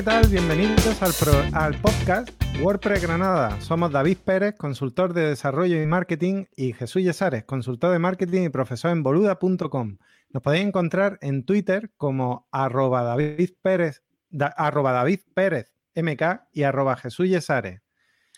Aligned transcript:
¿qué 0.00 0.04
tal? 0.04 0.26
Bienvenidos 0.28 1.02
al, 1.02 1.12
pro- 1.12 1.58
al 1.58 1.74
podcast 1.74 2.30
WordPress 2.62 3.02
Granada. 3.02 3.60
Somos 3.60 3.92
David 3.92 4.16
Pérez, 4.24 4.54
consultor 4.56 5.12
de 5.12 5.28
desarrollo 5.28 5.82
y 5.82 5.86
marketing, 5.86 6.44
y 6.56 6.72
Jesús 6.72 7.02
Yesares, 7.02 7.44
consultor 7.44 7.92
de 7.92 7.98
marketing 7.98 8.44
y 8.44 8.48
profesor 8.48 8.92
en 8.92 9.02
boluda.com. 9.02 9.98
Nos 10.30 10.42
podéis 10.42 10.64
encontrar 10.66 11.18
en 11.20 11.44
Twitter 11.44 11.90
como 11.98 12.48
arroba 12.50 13.02
David 13.02 13.50
Pérez, 13.60 14.02
da- 14.30 14.54
arroba 14.56 14.92
David 14.92 15.20
Pérez 15.34 15.70
MK 15.94 16.44
y 16.54 16.62
arroba 16.62 16.96
Jesús 16.96 17.28
Yesares. 17.28 17.82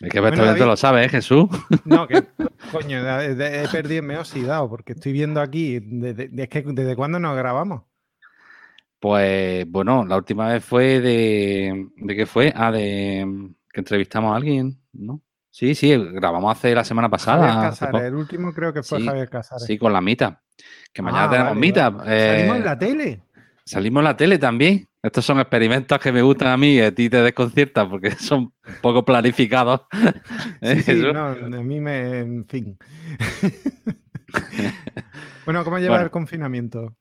Es 0.01 0.09
que 0.11 0.21
perfectamente 0.21 0.65
lo 0.65 0.75
sabes, 0.75 1.05
¿eh, 1.05 1.09
Jesús? 1.09 1.47
No, 1.85 2.09
que 2.09 2.25
coño, 2.73 2.97
he 3.21 3.67
perdido, 3.71 4.03
me 4.03 4.15
he 4.15 4.17
oxidado 4.17 4.67
porque 4.69 4.91
estoy 4.93 5.13
viendo 5.13 5.39
aquí, 5.39 5.79
de- 5.79 6.13
de- 6.13 6.27
de- 6.27 6.43
es 6.43 6.49
que 6.49 6.61
¿desde 6.61 6.97
cuándo 6.97 7.19
nos 7.19 7.37
grabamos? 7.37 7.83
Pues 9.03 9.69
bueno, 9.69 10.05
la 10.05 10.15
última 10.15 10.47
vez 10.47 10.63
fue 10.63 11.01
de. 11.01 11.89
¿De 11.97 12.15
qué 12.15 12.25
fue? 12.25 12.53
Ah, 12.55 12.71
de. 12.71 13.27
Que 13.69 13.81
entrevistamos 13.81 14.31
a 14.31 14.37
alguien, 14.37 14.79
¿no? 14.93 15.21
Sí, 15.49 15.75
sí, 15.75 15.93
grabamos 16.13 16.55
hace 16.57 16.73
la 16.73 16.85
semana 16.85 17.09
pasada. 17.09 17.51
Javier 17.51 17.69
Casares, 17.71 18.01
el 18.03 18.15
último 18.15 18.53
creo 18.53 18.71
que 18.71 18.81
fue 18.81 18.99
Sí, 19.01 19.05
Javier 19.05 19.29
Casares. 19.29 19.65
Sí, 19.65 19.77
con 19.77 19.91
la 19.91 19.99
mitad. 19.99 20.37
Que 20.93 21.01
mañana 21.01 21.25
Ah, 21.25 21.29
tenemos 21.29 21.49
vale, 21.49 21.59
mitad. 21.59 21.91
vale. 21.91 22.17
Salimos 22.29 22.55
en 22.55 22.61
eh, 22.61 22.65
la 22.65 22.79
tele. 22.79 23.21
Salimos 23.65 23.99
en 23.99 24.03
la 24.05 24.15
tele 24.15 24.37
también. 24.37 24.87
Estos 25.01 25.25
son 25.25 25.37
experimentos 25.41 25.99
que 25.99 26.11
me 26.13 26.21
gustan 26.21 26.47
a 26.47 26.55
mí 26.55 26.75
y 26.75 26.79
a 26.79 26.95
ti 26.95 27.09
te 27.09 27.21
desconciertan 27.21 27.89
porque 27.89 28.11
son 28.15 28.53
poco 28.81 29.03
planificados. 29.03 29.81
¿Eh, 30.61 30.77
Sí, 30.81 30.93
sí, 31.01 31.03
no, 31.13 31.25
a 31.25 31.35
mí 31.61 31.81
me. 31.81 32.19
En 32.19 32.45
fin. 32.47 32.77
bueno, 35.43 35.65
¿cómo 35.65 35.77
lleva 35.77 35.95
Bueno. 35.95 36.05
el 36.05 36.09
confinamiento? 36.11 36.95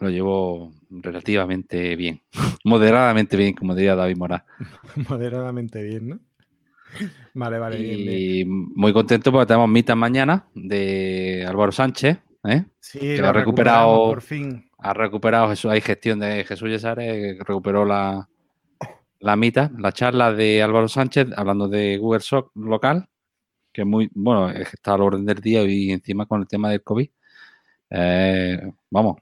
Lo 0.00 0.10
llevo 0.10 0.72
relativamente 0.90 1.94
bien. 1.96 2.20
Moderadamente 2.64 3.36
bien, 3.36 3.54
como 3.54 3.74
diría 3.74 3.94
David 3.94 4.16
Morán. 4.16 4.42
Moderadamente 5.08 5.82
bien, 5.82 6.08
¿no? 6.08 6.18
Vale, 7.34 7.58
vale, 7.58 7.76
bien, 7.76 7.96
bien. 8.06 8.10
Y 8.12 8.44
muy 8.44 8.92
contento 8.92 9.32
porque 9.32 9.46
tenemos 9.46 9.68
mitad 9.68 9.96
mañana 9.96 10.46
de 10.54 11.44
Álvaro 11.48 11.72
Sánchez. 11.72 12.18
¿eh? 12.44 12.64
Sí, 12.78 13.00
que 13.00 13.18
lo 13.18 13.28
ha 13.28 13.32
recuperado- 13.32 14.10
por 14.10 14.22
fin. 14.22 14.70
Ha 14.78 14.92
recuperado 14.94 15.48
Jesús, 15.48 15.70
hay 15.72 15.80
gestión 15.80 16.20
de 16.20 16.44
Jesús 16.44 16.68
Yesares, 16.68 17.36
que 17.38 17.42
recuperó 17.44 17.84
la, 17.84 18.28
la 19.18 19.34
mitad, 19.34 19.70
la 19.78 19.90
charla 19.92 20.32
de 20.32 20.62
Álvaro 20.62 20.86
Sánchez 20.88 21.28
hablando 21.36 21.66
de 21.68 21.96
Google 21.96 22.20
Soc 22.20 22.52
local, 22.54 23.08
que 23.72 23.80
es 23.80 23.86
muy, 23.86 24.08
bueno, 24.14 24.50
está 24.50 24.94
al 24.94 25.00
orden 25.00 25.24
del 25.24 25.40
día 25.40 25.64
y 25.64 25.90
encima 25.90 26.26
con 26.26 26.42
el 26.42 26.46
tema 26.46 26.70
del 26.70 26.82
COVID. 26.84 27.08
Eh, 27.90 28.70
vamos, 28.90 29.16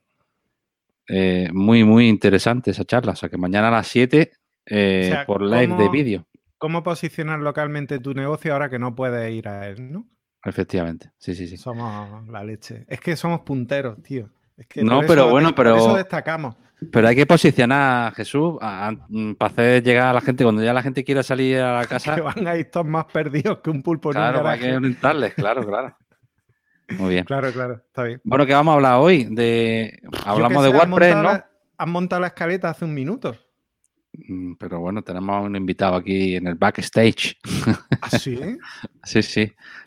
eh, 1.09 1.49
muy, 1.53 1.85
muy 1.85 2.09
interesante 2.09 2.71
esa 2.73 2.85
charla. 2.85 3.13
O 3.13 3.17
sea 3.17 3.29
que 3.29 3.37
mañana 3.39 3.69
a 3.69 3.73
las 3.73 3.89
7 3.89 4.31
eh, 4.67 5.03
O 5.05 5.09
sea, 5.09 5.27
por 5.27 5.43
live 5.43 5.61
de 5.63 5.69
¿cómo- 5.69 5.91
vídeo. 5.91 6.27
¿Cómo 6.59 6.83
posicionar 6.85 7.41
localmente 7.41 7.99
tu 7.99 8.15
negocio 8.15 8.53
ahora 8.53 8.71
que 8.71 8.79
no 8.79 8.95
puedes 8.95 9.33
ir 9.33 9.49
a 9.49 9.67
él, 9.69 9.91
no? 9.93 10.07
Efectivamente, 10.45 11.11
sí, 11.19 11.35
sí, 11.35 11.47
sí. 11.49 11.57
Somos 11.57 12.29
la 12.29 12.45
leche. 12.45 12.85
Es 12.89 13.01
que 13.01 13.17
somos 13.17 13.41
punteros, 13.41 14.01
tío. 14.03 14.29
Es 14.57 14.67
que 14.69 14.85
No, 14.85 15.01
pero 15.01 15.23
eso- 15.23 15.31
bueno, 15.31 15.55
por 15.55 15.67
eso 15.67 15.77
pero- 15.87 15.95
destacamos. 15.97 16.55
Pero 16.91 17.07
hay 17.07 17.15
que 17.15 17.27
posicionar 17.27 18.09
a 18.09 18.11
Jesús 18.13 18.55
a- 18.61 18.89
a- 18.89 18.93
mm, 19.09 19.35
para 19.35 19.53
hacer 19.53 19.83
llegar 19.85 20.09
a 20.09 20.13
la 20.15 20.21
gente. 20.21 20.43
Cuando 20.45 20.63
ya 20.65 20.73
la 20.73 20.83
gente 20.83 21.05
quiera 21.05 21.23
salir 21.23 21.59
a 21.59 21.79
la 21.81 21.87
casa, 21.87 22.15
Que 22.17 22.21
van 22.21 22.47
a 22.47 22.57
ir 22.57 22.71
todos 22.71 22.87
más 22.87 23.05
perdidos 23.07 23.59
que 23.63 23.71
un 23.71 23.83
pulpo 23.83 24.11
en 24.11 24.17
un 24.17 24.23
claro, 24.23 24.39
hay 24.39 24.45
garaje. 24.45 24.67
que 24.71 24.77
orientarles, 24.77 25.35
claro, 25.35 25.65
claro. 25.67 25.97
Muy 26.99 27.11
bien. 27.11 27.25
Claro, 27.25 27.53
claro, 27.53 27.75
está 27.87 28.05
bien. 28.05 28.21
Bueno, 28.25 28.47
¿qué 28.47 28.53
vamos 28.55 28.73
a 28.73 28.75
hablar 28.77 28.99
hoy? 29.01 29.25
De 29.25 30.01
hablamos 30.25 30.63
de 30.65 30.71
WordPress, 30.71 30.89
montado 31.15 31.23
¿no? 31.23 31.29
la- 31.31 31.51
Han 31.79 31.91
montado 31.91 32.21
la 32.21 32.29
escaleta 32.29 32.71
hace 32.71 32.85
un 32.85 32.95
minuto. 32.95 33.37
Mm, 34.29 34.55
Pero 34.59 34.79
bueno, 34.81 35.03
tenemos 35.03 35.35
a 35.35 35.41
un 35.41 35.57
invitado 35.57 35.95
aquí 35.97 36.37
en 36.37 36.47
el 36.47 36.55
backstage. 36.55 37.37
¿Ah, 38.01 38.11
sí? 38.11 38.39
Sí, 39.05 39.23
sí. 39.23 39.41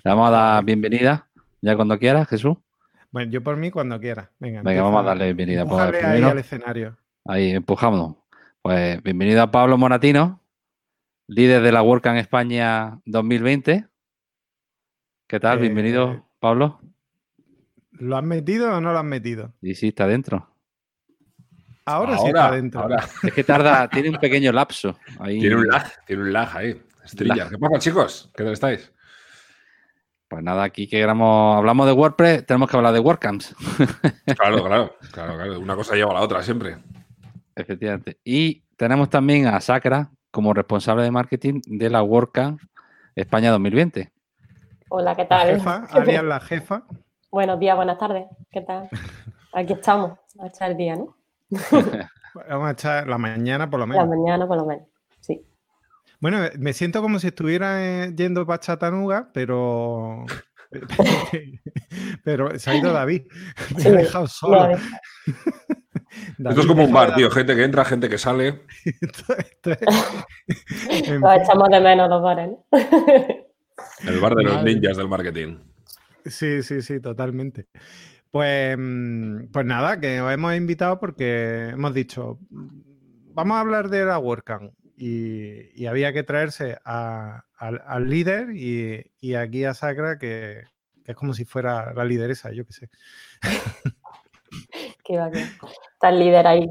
Le 0.03 0.11
vamos 0.11 0.27
a 0.29 0.31
dar 0.31 0.63
bienvenida 0.66 1.27
ya 1.61 1.75
cuando 1.75 1.97
quiera, 1.99 2.25
Jesús. 2.25 2.57
Bueno, 3.11 3.31
yo 3.31 3.41
por 3.43 3.55
mí 3.55 3.72
cuando 3.72 3.99
quiera. 3.99 4.31
Venga, 4.39 4.61
vamos 4.63 5.01
a 5.01 5.03
darle 5.03 5.25
bienvenida. 5.25 5.63
Pues, 5.66 5.72
Empújale 5.79 5.97
ahí 5.97 6.03
primero, 6.03 6.29
al 6.31 6.39
escenario. 6.39 6.97
ahí 7.25 7.51
empujamos. 7.51 8.17
Pues 8.61 9.01
bienvenido 9.03 9.41
a 9.43 9.51
Pablo 9.51 9.77
Moratino, 9.77 10.41
líder 11.27 11.61
de 11.61 11.72
la 11.72 11.81
WordCamp 11.83 12.17
España 12.17 12.99
2020. 13.05 13.85
¿Qué 15.27 15.39
tal? 15.39 15.57
Eh, 15.59 15.61
Bienvenido, 15.61 16.27
Pablo. 16.39 16.79
¿Lo 18.00 18.17
has 18.17 18.23
metido 18.23 18.75
o 18.75 18.81
no 18.81 18.91
lo 18.91 19.00
has 19.00 19.06
metido? 19.06 19.53
Y 19.61 19.75
sí, 19.75 19.89
está 19.89 20.07
dentro. 20.07 20.50
Ahora, 21.85 22.17
sí 22.17 22.28
está 22.28 22.51
dentro. 22.51 22.81
ahora. 22.81 23.06
Es 23.23 23.33
que 23.33 23.44
tarda, 23.44 23.88
tiene 23.89 24.09
un 24.09 24.17
pequeño 24.17 24.51
lapso. 24.51 24.97
Ahí. 25.19 25.39
Tiene 25.39 25.56
un 25.57 25.67
lag, 25.67 25.85
tiene 26.05 26.23
un 26.23 26.34
lag 26.34 26.57
ahí. 26.57 26.81
Estrella. 27.03 27.35
Lag. 27.35 27.50
¿Qué 27.51 27.57
pasa, 27.59 27.79
chicos? 27.79 28.31
¿Qué 28.35 28.44
tal 28.44 28.53
estáis? 28.53 28.91
Pues 30.28 30.41
nada, 30.44 30.63
aquí 30.63 30.88
que 30.88 31.03
hablamos 31.03 31.85
de 31.85 31.91
WordPress, 31.94 32.45
tenemos 32.47 32.69
que 32.69 32.78
hablar 32.78 32.94
de 32.94 33.00
WordCamps. 33.00 33.55
Claro, 34.38 34.63
claro, 34.66 34.95
claro, 35.11 35.35
claro. 35.35 35.59
Una 35.59 35.75
cosa 35.75 35.94
lleva 35.95 36.09
a 36.11 36.16
la 36.16 36.22
otra 36.22 36.41
siempre. 36.41 36.78
Efectivamente. 37.55 38.17
Y 38.23 38.63
tenemos 38.75 39.09
también 39.09 39.45
a 39.45 39.61
Sacra 39.61 40.09
como 40.31 40.53
responsable 40.53 41.03
de 41.03 41.11
marketing 41.11 41.61
de 41.67 41.89
la 41.91 42.01
WordCamp 42.01 42.59
España 43.16 43.51
2020. 43.51 44.11
Hola, 44.89 45.16
¿qué 45.16 45.22
La 45.22 45.28
tal? 45.28 45.47
jefa, 45.55 45.85
alias 45.91 46.23
la 46.23 46.39
jefa. 46.39 46.84
Buenos 47.35 47.59
días, 47.59 47.75
buenas 47.75 47.97
tardes. 47.97 48.28
¿Qué 48.50 48.62
tal? 48.62 48.88
Aquí 49.53 49.73
estamos, 49.73 50.18
a 50.40 50.47
echar 50.47 50.72
el 50.72 50.78
día, 50.78 50.96
¿no? 50.96 51.18
Vamos 52.50 52.68
a 52.69 52.72
echar 52.72 53.07
la 53.09 53.18
mañana 53.18 53.69
por 53.69 53.78
lo 53.81 53.85
La 53.85 53.91
menos. 53.91 54.07
mañana, 54.07 54.47
por 54.47 54.56
lo 54.56 54.66
menos. 54.66 54.88
Sí. 55.19 55.46
Bueno, 56.22 56.38
me 56.57 56.72
siento 56.72 57.01
como 57.01 57.19
si 57.19 57.28
estuviera 57.28 57.84
eh, 58.06 58.13
yendo 58.16 58.46
para 58.46 58.62
Chattanooga, 58.62 59.31
pero. 59.34 60.23
Pero 62.23 62.57
se 62.57 62.69
ha 62.72 62.75
ido 62.75 62.94
David. 62.94 63.23
Me 63.75 63.81
Sí, 63.81 63.88
ha 63.90 63.91
dejado 63.91 64.28
solo. 64.28 64.69
Esto 66.38 66.50
es 66.62 66.66
como 66.66 66.85
un 66.85 66.94
bar, 66.94 67.16
tío. 67.16 67.29
Gente 67.31 67.53
que 67.53 67.66
entra, 67.66 67.84
gente 67.84 68.07
que 68.07 68.17
sale. 68.17 68.62
Esto- 69.02 69.35
esto 69.38 69.72
es- 69.72 69.79
echamos 70.88 71.67
de 71.69 71.81
menos 71.81 72.09
los 72.09 72.22
bares, 72.22 72.50
¿no? 72.50 72.66
El 74.09 74.19
bar 74.22 74.35
de 74.35 74.44
los 74.44 74.63
ninjas 74.63 74.96
del 74.96 75.09
marketing. 75.09 75.57
Sí, 76.25 76.63
sí, 76.63 76.81
sí, 76.81 76.99
totalmente. 76.99 77.67
Pues, 78.31 78.75
mm, 78.77 79.45
pues 79.51 79.65
nada, 79.65 79.99
que 79.99 80.19
os 80.21 80.31
hemos 80.33 80.55
invitado 80.55 80.99
porque 80.99 81.69
hemos 81.69 81.93
dicho, 81.93 82.39
mm, 82.49 82.67
vamos 83.33 83.57
a 83.57 83.61
hablar 83.61 83.89
de 83.89 84.05
la 84.05 84.17
WordCamp 84.19 84.73
y, 84.97 85.69
y 85.81 85.85
había 85.85 86.11
que 86.13 86.23
traerse 86.23 86.77
a- 86.83 87.45
al, 87.57 87.81
al 87.85 88.09
líder 88.09 88.49
y, 88.55 89.11
y 89.19 89.35
aquí 89.35 89.63
a 89.65 89.73
Sacra, 89.73 90.17
que, 90.17 90.63
que 91.03 91.11
es 91.11 91.17
como 91.17 91.33
si 91.33 91.45
fuera 91.45 91.93
la 91.93 92.03
lideresa, 92.05 92.51
yo 92.51 92.65
qué 92.65 92.73
sé. 92.73 92.89
Que 95.03 95.17
va. 95.17 95.27
Está 95.29 96.09
el 96.09 96.19
líder 96.19 96.47
ahí, 96.47 96.65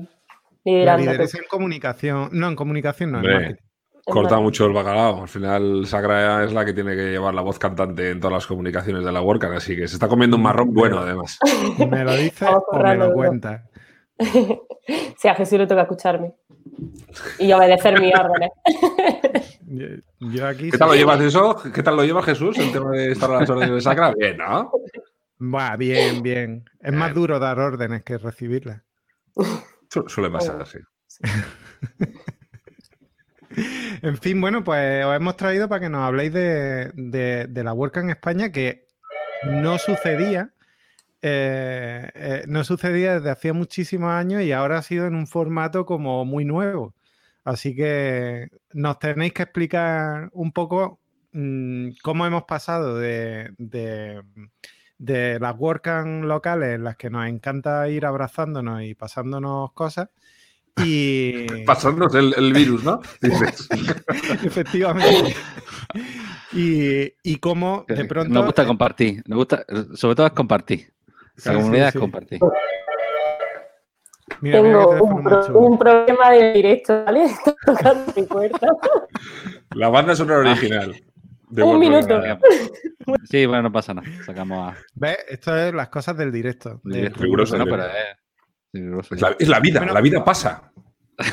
La 0.64 0.96
liderando. 0.96 1.02
lideresa 1.02 1.38
en 1.38 1.44
comunicación, 1.48 2.28
no, 2.32 2.48
en 2.48 2.56
comunicación 2.56 3.12
no, 3.12 3.18
en 3.20 3.32
marketing. 3.32 3.63
Corta 4.04 4.38
mucho 4.38 4.66
el 4.66 4.72
bacalao. 4.72 5.22
Al 5.22 5.28
final, 5.28 5.86
Sacra 5.86 6.44
es 6.44 6.52
la 6.52 6.64
que 6.64 6.72
tiene 6.74 6.94
que 6.94 7.10
llevar 7.12 7.32
la 7.34 7.40
voz 7.42 7.58
cantante 7.58 8.10
en 8.10 8.20
todas 8.20 8.34
las 8.34 8.46
comunicaciones 8.46 9.04
de 9.04 9.10
la 9.12 9.22
WordCamp. 9.22 9.54
Así 9.56 9.74
que 9.76 9.88
se 9.88 9.94
está 9.96 10.08
comiendo 10.08 10.36
un 10.36 10.42
marrón 10.42 10.72
bueno, 10.74 10.98
además. 10.98 11.38
¿Me 11.90 12.04
lo 12.04 12.14
dices 12.14 12.42
Vamos 12.48 12.64
o 12.70 12.78
me 12.78 12.94
lo 12.96 13.04
duro. 13.06 13.16
cuentas? 13.16 13.62
Sí, 15.16 15.28
a 15.28 15.34
Jesús 15.34 15.58
le 15.58 15.66
toca 15.66 15.82
escucharme. 15.82 16.34
Y 17.38 17.50
obedecer 17.52 17.98
mis 17.98 18.12
órdenes. 18.14 18.50
Yo, 19.66 19.86
yo 20.20 20.46
aquí... 20.46 20.70
¿Qué 20.70 20.76
tal 20.76 20.88
lo 20.88 20.92
sí- 20.92 20.98
llevas 21.00 21.20
eso? 21.22 21.56
¿Qué 21.74 21.82
tal 21.82 21.96
lo 21.96 22.04
lleva 22.04 22.22
Jesús? 22.22 22.58
El 22.58 22.70
tema 22.70 22.90
de 22.90 23.12
estar 23.12 23.30
a 23.30 23.40
las 23.40 23.48
órdenes 23.50 23.74
de 23.76 23.80
Sacra. 23.80 24.12
Bien, 24.16 24.36
¿no? 24.36 24.70
Buah, 25.38 25.76
bien, 25.76 26.22
bien. 26.22 26.64
Es 26.80 26.92
más 26.92 27.14
duro 27.14 27.38
dar 27.38 27.58
órdenes 27.58 28.02
que 28.04 28.18
recibirlas. 28.18 28.82
Su- 29.88 30.06
Suele 30.06 30.28
pasar 30.30 30.60
así. 30.60 30.78
En 34.02 34.16
fin, 34.18 34.40
bueno, 34.40 34.62
pues 34.64 35.04
os 35.04 35.14
hemos 35.16 35.36
traído 35.36 35.68
para 35.68 35.80
que 35.80 35.88
nos 35.90 36.02
habléis 36.02 36.32
de, 36.32 36.90
de- 36.94 37.64
la 37.64 37.72
WordCamp 37.72 38.04
en 38.04 38.10
España, 38.10 38.52
que 38.52 38.86
no 39.44 39.78
sucedía, 39.78 40.50
eh, 41.22 42.10
eh, 42.14 42.44
no 42.48 42.64
sucedía 42.64 43.14
desde 43.14 43.30
hacía 43.30 43.52
muchísimos 43.54 44.10
años 44.10 44.42
y 44.42 44.52
ahora 44.52 44.78
ha 44.78 44.82
sido 44.82 45.06
en 45.06 45.14
un 45.14 45.26
formato 45.26 45.86
como 45.86 46.24
muy 46.24 46.44
nuevo. 46.44 46.94
Así 47.44 47.74
que 47.76 48.48
nos 48.72 48.98
tenéis 48.98 49.32
que 49.34 49.42
explicar 49.44 50.30
un 50.32 50.52
poco 50.52 51.00
mm, 51.32 51.90
cómo 52.02 52.26
hemos 52.26 52.44
pasado 52.44 52.98
de, 52.98 53.52
de- 53.58 54.22
de 54.98 55.38
las 55.40 55.56
WordCamp 55.58 56.24
locales 56.24 56.76
en 56.76 56.84
las 56.84 56.96
que 56.96 57.10
nos 57.10 57.26
encanta 57.26 57.88
ir 57.88 58.06
abrazándonos 58.06 58.82
y 58.82 58.94
pasándonos 58.94 59.72
cosas. 59.72 60.08
Y 60.84 61.46
Pasarnos 61.66 62.14
el, 62.14 62.34
el 62.36 62.52
virus, 62.52 62.82
¿no? 62.84 63.00
Dices. 63.20 63.68
efectivamente. 64.44 65.34
Y, 66.52 67.12
y 67.22 67.36
cómo 67.38 67.84
de 67.88 68.04
pronto. 68.04 68.32
Nos 68.32 68.44
gusta 68.46 68.66
compartir, 68.66 69.22
nos 69.26 69.38
gusta, 69.38 69.64
sobre 69.94 70.14
todo 70.16 70.26
es 70.26 70.32
compartir. 70.32 70.92
Sí, 71.36 71.48
La 71.48 71.52
sí, 71.54 71.58
comunidad 71.60 71.90
sí. 71.92 71.98
es 71.98 72.00
compartir. 72.00 72.40
Mira, 74.40 74.62
Tengo 74.62 75.02
un, 75.02 75.22
pro- 75.22 75.78
problema 75.78 76.30
de 76.30 76.52
directo, 76.54 77.04
¿vale? 77.04 77.24
Está 77.26 77.54
tocando 77.66 78.12
mi 78.16 78.22
puerta. 78.22 78.66
La 79.74 79.88
banda 79.88 80.14
sonora 80.16 80.50
original. 80.50 80.94
de 81.50 81.62
Un 81.62 81.68
World 81.68 81.80
minuto. 81.80 82.06
Granada. 82.06 82.40
Sí, 83.30 83.46
bueno, 83.46 83.64
no 83.64 83.72
pasa 83.72 83.94
nada. 83.94 84.08
Sacamos 84.24 84.72
a. 84.72 84.76
¿Ves? 84.94 85.18
Esto 85.28 85.56
es 85.56 85.74
las 85.74 85.88
cosas 85.88 86.16
del 86.16 86.32
directo. 86.32 86.80
de- 86.84 86.96
directo. 86.98 87.22
riguroso, 87.22 87.58
No, 87.58 87.64
¿no? 87.64 87.70
pero 87.70 87.84
es. 87.86 87.92
Es 89.10 89.20
la, 89.20 89.36
es 89.38 89.48
la 89.48 89.60
vida, 89.60 89.80
Bueno. 89.80 89.94
la 89.94 90.00
vida 90.00 90.24
pasa. 90.24 90.72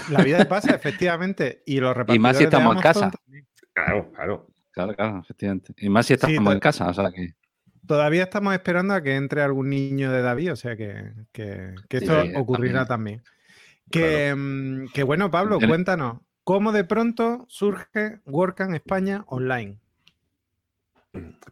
La 0.10 0.24
vida 0.24 0.48
pasa, 0.48 0.72
efectivamente. 0.76 1.64
Y 1.66 1.80
los 1.80 1.96
Y 2.10 2.20
más 2.20 2.38
si 2.38 2.46
repartidores 2.46 2.46
estamos 2.46 2.76
en 2.76 2.82
casa. 2.82 3.12
también. 3.12 3.48
Claro, 3.74 4.12
claro. 4.14 4.48
Claro, 4.72 4.96
claro, 4.96 5.20
efectivamente. 5.20 5.74
Y 5.78 5.90
más 5.90 6.06
si 6.06 6.14
estamos 6.14 6.38
Sí, 6.38 6.52
en 6.52 6.60
casa, 6.60 6.88
o 6.90 6.94
sea 6.94 7.12
que. 7.12 7.34
Todavía 7.88 8.24
estamos 8.24 8.54
esperando 8.54 8.94
a 8.94 9.02
que 9.02 9.16
entre 9.16 9.42
algún 9.42 9.70
niño 9.70 10.12
de 10.12 10.22
David, 10.22 10.54
o 10.54 10.56
sea 10.56 10.78
que, 10.78 11.12
que- 11.34 11.74
esto 11.90 12.22
sí, 12.24 12.32
ocurrirá 12.36 12.86
también. 12.86 13.22
Que, 13.90 14.34
mm, 14.36 14.94
que 14.94 15.04
bueno, 15.04 15.30
Pablo, 15.32 15.60
cuéntanos, 15.60 16.20
¿cómo 16.44 16.72
de 16.72 16.84
pronto 16.86 17.46
surge 17.50 18.20
WordCamp 18.26 18.76
España 18.76 19.24
online? 19.28 19.80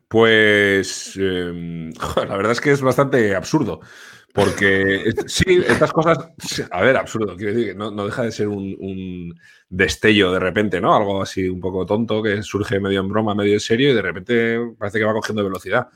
Pues 0.08 1.14
eh, 1.20 1.92
la 2.28 2.38
verdad 2.38 2.52
es 2.54 2.62
que 2.62 2.72
es 2.72 2.82
bastante 2.82 3.36
absurdo. 3.36 3.82
Porque 4.40 5.12
sí, 5.28 5.62
estas 5.68 5.92
cosas, 5.92 6.18
a 6.72 6.82
ver, 6.82 6.96
absurdo, 6.96 7.36
quiero 7.36 7.54
decir 7.54 7.72
que 7.72 7.78
no, 7.78 7.92
no 7.92 8.06
deja 8.06 8.24
de 8.24 8.32
ser 8.32 8.48
un, 8.48 9.38
destello 9.68 10.32
de 10.32 10.40
repente, 10.40 10.80
¿no? 10.80 10.96
Algo 10.96 11.22
así 11.22 11.48
un 11.48 11.60
poco 11.60 11.86
tonto 11.86 12.24
que 12.24 12.42
surge 12.42 12.80
medio 12.80 13.02
en 13.02 13.10
broma, 13.10 13.36
medio 13.36 13.54
en 13.54 13.60
serio 13.60 13.92
y 13.92 13.94
de 13.94 14.02
repente 14.02 14.58
parece 14.78 14.98
que 14.98 15.06
va 15.06 15.14
cogiendo 15.14 15.44
velocidad. 15.44 15.90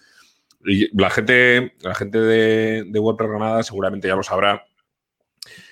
Y 0.66 0.96
la 1.00 1.10
gente, 1.10 1.76
la 1.82 1.96
gente 1.96 2.20
de, 2.20 2.84
de 2.86 3.00
WordPress 3.00 3.30
Granada 3.30 3.64
seguramente 3.64 4.08
ya 4.08 4.16
lo 4.16 4.24
sabrá. 4.24 4.64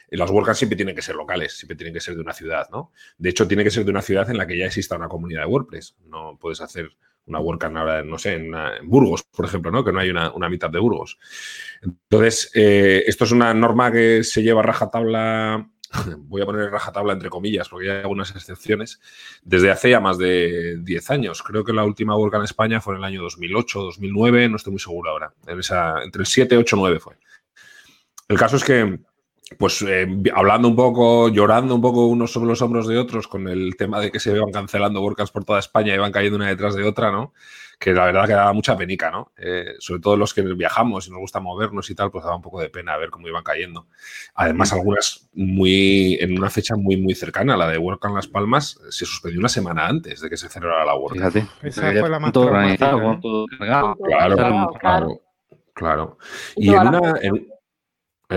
Las 0.09 0.29
WordCamps 0.29 0.57
siempre 0.57 0.75
tienen 0.75 0.95
que 0.95 1.01
ser 1.01 1.15
locales, 1.15 1.57
siempre 1.57 1.75
tienen 1.75 1.93
que 1.93 2.01
ser 2.01 2.15
de 2.15 2.21
una 2.21 2.33
ciudad, 2.33 2.67
¿no? 2.71 2.91
De 3.17 3.29
hecho, 3.29 3.47
tiene 3.47 3.63
que 3.63 3.71
ser 3.71 3.85
de 3.85 3.91
una 3.91 4.01
ciudad 4.01 4.29
en 4.29 4.37
la 4.37 4.47
que 4.47 4.57
ya 4.57 4.65
exista 4.65 4.95
una 4.95 5.07
comunidad 5.07 5.41
de 5.41 5.47
WordPress. 5.47 5.95
No 6.05 6.37
puedes 6.39 6.61
hacer 6.61 6.89
una 7.31 7.39
WordCamp 7.39 7.77
ahora, 7.77 8.03
no 8.03 8.17
sé, 8.19 8.33
en, 8.33 8.53
Burgos, 8.83 9.23
por 9.23 9.45
ejemplo, 9.45 9.71
¿no? 9.71 9.83
Que 9.83 9.91
no 9.91 9.99
hay 9.99 10.09
una, 10.09 10.31
una 10.33 10.49
mitad 10.49 10.69
de 10.69 10.79
Burgos. 10.79 11.17
Entonces, 11.81 12.51
eh, 12.53 13.03
esto 13.07 13.23
es 13.23 13.31
una 13.31 13.53
norma 13.53 13.91
que 13.91 14.23
se 14.23 14.43
lleva 14.43 14.61
rajatabla, 14.61 15.69
voy 16.17 16.41
a 16.41 16.45
poner 16.45 16.69
rajatabla 16.69 17.13
entre 17.13 17.29
comillas, 17.29 17.69
porque 17.69 17.89
hay 17.89 18.01
algunas 18.01 18.31
excepciones, 18.35 18.99
desde 19.43 19.71
hace 19.71 19.89
ya 19.89 19.99
más 19.99 20.17
de 20.17 20.77
10 20.81 21.11
años. 21.11 21.41
Creo 21.41 21.63
que 21.63 21.73
la 21.73 21.85
última 21.85 22.15
WordCamp 22.15 22.41
en 22.41 22.45
España 22.45 22.81
fue 22.81 22.93
en 22.95 22.99
el 22.99 23.05
año 23.05 23.21
2008, 23.23 23.79
2009, 23.79 24.49
no 24.49 24.57
estoy 24.57 24.71
muy 24.71 24.79
seguro 24.79 25.11
ahora. 25.11 25.33
En 25.47 25.59
esa, 25.59 26.03
entre 26.03 26.21
el 26.21 26.27
7, 26.27 26.57
8, 26.57 26.75
9 26.75 26.99
fue. 26.99 27.15
El 28.27 28.37
caso 28.37 28.57
es 28.57 28.63
que, 28.63 28.99
pues 29.57 29.81
eh, 29.87 30.07
hablando 30.33 30.67
un 30.67 30.75
poco, 30.75 31.29
llorando 31.29 31.75
un 31.75 31.81
poco 31.81 32.05
unos 32.07 32.31
sobre 32.31 32.47
los 32.49 32.61
hombros 32.61 32.87
de 32.87 32.97
otros 32.97 33.27
con 33.27 33.47
el 33.47 33.75
tema 33.75 33.99
de 33.99 34.11
que 34.11 34.19
se 34.19 34.31
iban 34.35 34.51
cancelando 34.51 35.01
WordCamps 35.01 35.31
por 35.31 35.43
toda 35.45 35.59
España 35.59 35.91
y 35.93 35.95
iban 35.95 36.11
cayendo 36.11 36.37
una 36.37 36.47
detrás 36.47 36.75
de 36.75 36.83
otra, 36.83 37.11
¿no? 37.11 37.33
Que 37.79 37.93
la 37.93 38.05
verdad 38.05 38.27
que 38.27 38.33
daba 38.33 38.53
mucha 38.53 38.77
penica, 38.77 39.09
¿no? 39.09 39.31
Eh, 39.37 39.73
sobre 39.79 40.01
todo 40.01 40.15
los 40.15 40.33
que 40.35 40.43
viajamos 40.43 41.07
y 41.07 41.11
nos 41.11 41.19
gusta 41.19 41.39
movernos 41.39 41.89
y 41.89 41.95
tal, 41.95 42.11
pues 42.11 42.23
daba 42.23 42.35
un 42.35 42.41
poco 42.43 42.61
de 42.61 42.69
pena 42.69 42.95
ver 42.97 43.09
cómo 43.09 43.27
iban 43.27 43.43
cayendo. 43.43 43.87
Además, 44.35 44.71
algunas 44.71 45.27
muy 45.33 46.15
en 46.21 46.37
una 46.37 46.49
fecha 46.51 46.75
muy, 46.75 46.97
muy 46.97 47.15
cercana, 47.15 47.57
la 47.57 47.67
de 47.67 47.79
WordCamp 47.79 48.15
Las 48.15 48.27
Palmas, 48.27 48.79
se 48.89 49.05
suspendió 49.05 49.39
una 49.39 49.49
semana 49.49 49.87
antes 49.87 50.21
de 50.21 50.29
que 50.29 50.37
se 50.37 50.47
celebrara 50.47 50.85
la 50.85 50.95
WordCamp. 50.95 51.33
Fíjate. 51.33 51.67
Esa 51.67 51.91
fue 51.99 52.09
la 52.09 52.19
más 52.19 52.31
todo 52.31 52.45
organizado, 52.45 53.19
todo 53.19 53.45
cargado. 53.57 53.95
Claro, 53.95 54.35
Claro, 54.35 54.73
claro, 54.79 55.21
claro. 55.73 56.17
Y 56.55 56.69
en 56.69 56.87
una. 56.87 57.13
en- 57.21 57.47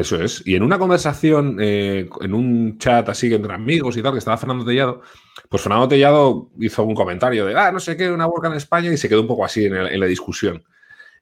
eso 0.01 0.21
es. 0.21 0.43
Y 0.45 0.57
en 0.57 0.63
una 0.63 0.79
conversación, 0.79 1.59
eh, 1.61 2.09
en 2.21 2.35
un 2.35 2.79
chat 2.79 3.09
así 3.09 3.33
entre 3.33 3.55
amigos 3.55 3.97
y 3.97 4.03
tal, 4.03 4.13
que 4.13 4.19
estaba 4.19 4.37
Fernando 4.37 4.65
Tellado, 4.65 5.03
pues 5.49 5.63
Fernando 5.63 5.89
Tellado 5.89 6.51
hizo 6.59 6.83
un 6.83 6.95
comentario 6.95 7.47
de, 7.47 7.57
ah, 7.57 7.71
no 7.71 7.79
sé 7.79 7.97
qué, 7.97 8.11
una 8.11 8.27
WordCamp 8.27 8.55
en 8.55 8.59
España, 8.59 8.93
y 8.93 8.97
se 8.97 9.09
quedó 9.09 9.21
un 9.21 9.29
poco 9.29 9.45
así 9.45 9.67
en, 9.67 10.01
la 10.01 10.07
discusión. 10.07 10.65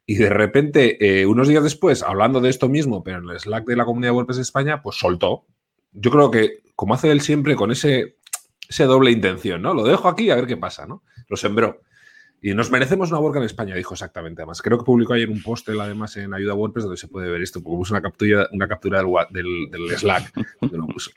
Y 0.07 0.15
de 0.15 0.31
repente, 0.31 1.21
eh, 1.21 1.27
unos 1.27 1.49
días 1.49 1.63
después, 1.63 2.03
hablando 2.03 2.41
de 2.41 2.49
esto 2.49 2.69
mismo, 2.69 3.05
pero 3.05 3.19
en 3.19 3.29
el 3.29 3.39
Slack 3.39 3.67
de 3.67 3.77
la 3.77 3.85
comunidad 3.85 4.15
WordPress 4.15 4.37
de 4.37 4.43
España, 4.43 4.83
pues 4.83 4.97
soltó. 4.97 5.47
Yo 5.93 6.11
creo 6.11 6.31
que, 6.31 6.63
como 6.75 6.95
hace 6.95 7.11
él 7.11 7.21
siempre, 7.21 7.55
con 7.57 7.71
ese, 7.71 8.17
ese 8.69 8.85
doble 8.85 9.11
intención, 9.11 9.61
¿no? 9.61 9.75
Lo 9.75 9.85
dejo 9.85 10.09
aquí 10.09 10.31
a 10.31 10.37
ver 10.37 10.47
qué 10.47 10.57
pasa, 10.57 10.87
¿no? 10.87 11.03
Lo 11.29 11.37
sembró. 11.37 11.83
Y 12.45 12.55
nos 12.55 12.71
merecemos 12.73 13.11
una 13.11 13.21
WordCamp 13.21 13.43
en 13.43 13.47
España, 13.47 13.75
dijo 13.77 13.95
exactamente. 13.95 14.43
Además, 14.43 14.61
creo 14.63 14.77
que 14.77 14.85
publicó 14.85 15.13
ayer 15.15 15.31
un 15.31 15.43
post, 15.43 15.69
él, 15.69 15.81
además, 15.81 16.17
en 16.17 16.35
Ayuda 16.35 16.55
WordPress, 16.55 16.85
donde 16.85 16.97
se 16.99 17.07
puede 17.09 17.31
ver 17.31 17.41
esto, 17.41 17.63
porque 17.63 17.77
puso 17.77 17.95
una 17.95 18.03
captura, 18.03 18.49
una 18.53 18.67
captura 18.67 18.99
del, 18.99 19.07
wa- 19.07 19.29
del- 19.31 19.71
del 19.71 19.97
Slack. 19.97 20.33
donde 20.61 20.77
lo 20.79 20.87
puso. 20.89 21.13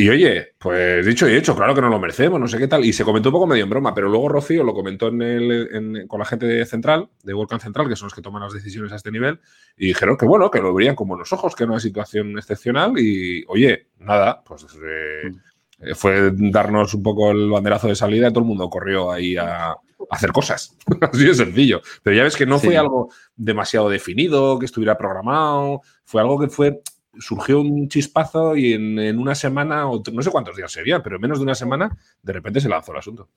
Y 0.00 0.08
oye, 0.10 0.54
pues 0.58 1.04
dicho 1.04 1.28
y 1.28 1.34
hecho, 1.34 1.56
claro 1.56 1.74
que 1.74 1.80
no 1.80 1.88
lo 1.88 1.98
merecemos, 1.98 2.38
no 2.38 2.46
sé 2.46 2.56
qué 2.56 2.68
tal. 2.68 2.84
Y 2.84 2.92
se 2.92 3.04
comentó 3.04 3.30
un 3.30 3.32
poco 3.32 3.48
medio 3.48 3.64
en 3.64 3.68
broma, 3.70 3.92
pero 3.94 4.08
luego 4.08 4.28
Rocío 4.28 4.62
lo 4.62 4.72
comentó 4.72 5.08
en 5.08 5.20
el- 5.22 5.68
en- 5.74 6.06
con 6.06 6.20
la 6.20 6.24
gente 6.24 6.46
de 6.46 6.64
Central, 6.64 7.08
de 7.24 7.34
WordCamp 7.34 7.60
Central, 7.60 7.88
que 7.88 7.96
son 7.96 8.06
los 8.06 8.14
que 8.14 8.22
toman 8.22 8.42
las 8.42 8.52
decisiones 8.52 8.92
a 8.92 8.96
este 8.96 9.10
nivel, 9.10 9.40
y 9.76 9.88
dijeron 9.88 10.16
que 10.16 10.24
bueno, 10.24 10.50
que 10.52 10.60
lo 10.60 10.72
verían 10.72 10.94
como 10.94 11.16
los 11.16 11.32
ojos, 11.32 11.54
que 11.56 11.64
era 11.64 11.72
una 11.72 11.80
situación 11.80 12.38
excepcional. 12.38 12.92
Y 12.96 13.44
oye, 13.48 13.88
nada, 13.98 14.40
pues 14.44 14.64
eh, 14.82 15.32
eh, 15.80 15.94
fue 15.96 16.30
darnos 16.32 16.94
un 16.94 17.02
poco 17.02 17.32
el 17.32 17.50
banderazo 17.50 17.88
de 17.88 17.96
salida 17.96 18.28
y 18.28 18.30
todo 18.30 18.40
el 18.44 18.48
mundo 18.48 18.70
corrió 18.70 19.10
ahí 19.10 19.36
a 19.36 19.74
hacer 20.10 20.32
cosas. 20.32 20.76
Así 21.12 21.24
de 21.24 21.34
sencillo. 21.34 21.80
Pero 22.02 22.16
ya 22.16 22.22
ves 22.24 22.36
que 22.36 22.46
no 22.46 22.58
Sí. 22.58 22.66
fue 22.68 22.76
algo 22.76 23.10
demasiado 23.36 23.88
definido, 23.88 24.58
que 24.58 24.66
estuviera 24.66 24.96
programado, 24.98 25.82
fue 26.04 26.20
algo 26.20 26.38
que 26.38 26.48
fue 26.48 26.80
surgió 27.20 27.60
un 27.60 27.88
chispazo 27.88 28.54
y 28.56 28.74
en, 28.74 28.98
en 28.98 29.18
una 29.18 29.34
semana, 29.34 29.88
o 29.88 30.00
no 30.12 30.22
sé 30.22 30.30
cuántos 30.30 30.54
días 30.56 30.70
sería, 30.70 31.02
pero 31.02 31.16
en 31.16 31.22
menos 31.22 31.38
de 31.38 31.44
una 31.44 31.54
semana, 31.56 31.96
de 32.22 32.32
repente 32.32 32.60
se 32.60 32.68
lanzó 32.68 32.92
el 32.92 32.98
asunto. 32.98 33.28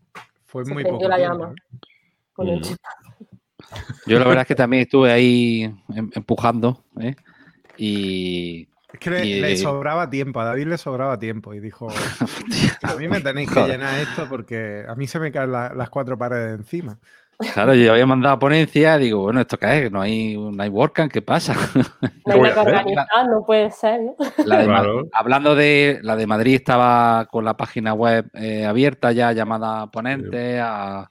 Fue 0.45 0.63
Se 0.65 0.71
muy 0.73 0.83
poco 0.83 1.07
la 1.07 1.17
llama. 1.17 1.53
¿eh? 1.57 1.77
con 2.33 2.47
el 2.47 2.59
Mm. 2.59 2.63
chip. 2.63 2.77
Yo 4.05 4.19
la 4.19 4.25
verdad 4.25 4.41
es 4.41 4.47
que 4.47 4.55
también 4.55 4.83
estuve 4.83 5.11
ahí 5.11 5.63
em- 5.95 6.11
empujando, 6.13 6.83
¿eh? 6.99 7.15
Y. 7.77 8.67
Es 8.93 8.99
que 8.99 9.09
le, 9.09 9.25
Y- 9.25 9.39
le 9.41 9.55
sobraba 9.57 10.09
tiempo, 10.09 10.39
a 10.41 10.45
David 10.45 10.67
le 10.67 10.77
sobraba 10.77 11.17
tiempo 11.17 11.53
y 11.53 11.59
dijo, 11.59 11.87
a 12.83 12.95
mí 12.95 13.07
me 13.07 13.21
tenéis 13.21 13.49
que 13.51 13.61
llenar 13.67 13.99
esto 13.99 14.27
porque 14.29 14.83
a 14.87 14.95
mí 14.95 15.07
se 15.07 15.19
me 15.19 15.31
caen 15.31 15.51
la- 15.51 15.73
las 15.73 15.89
cuatro 15.89 16.17
paredes 16.17 16.59
encima. 16.59 16.97
Claro, 17.53 17.73
yo 17.73 17.93
había 17.93 18.05
mandado 18.05 18.35
a 18.35 18.39
ponencia, 18.39 18.99
digo, 18.99 19.21
bueno, 19.23 19.41
¿esto 19.41 19.57
qué 19.57 19.85
es? 19.85 19.91
No 19.91 19.99
hay, 20.01 20.37
no 20.37 20.61
hay 20.61 20.69
WordCamp, 20.69 21.11
¿qué 21.11 21.23
pasa? 21.23 21.55
No 22.27 22.33
hay 22.35 22.51
organizar, 22.51 23.27
no 23.27 23.43
puede 23.43 23.71
ser, 23.71 23.99
¿no? 24.01 24.15
La 24.45 24.59
de 24.59 24.67
Ma- 24.67 24.81
Claro. 24.81 25.07
hablando 25.11 25.55
de 25.55 25.99
la 26.03 26.15
de 26.15 26.27
Madrid 26.27 26.53
estaba 26.53 27.27
con 27.31 27.43
la 27.43 27.57
página 27.57 27.95
web 27.95 28.29
eh, 28.35 28.63
abierta 28.65 29.11
ya 29.11 29.31
llamada 29.31 29.81
a 29.81 29.87
ponente 29.91 30.59
a, 30.59 31.09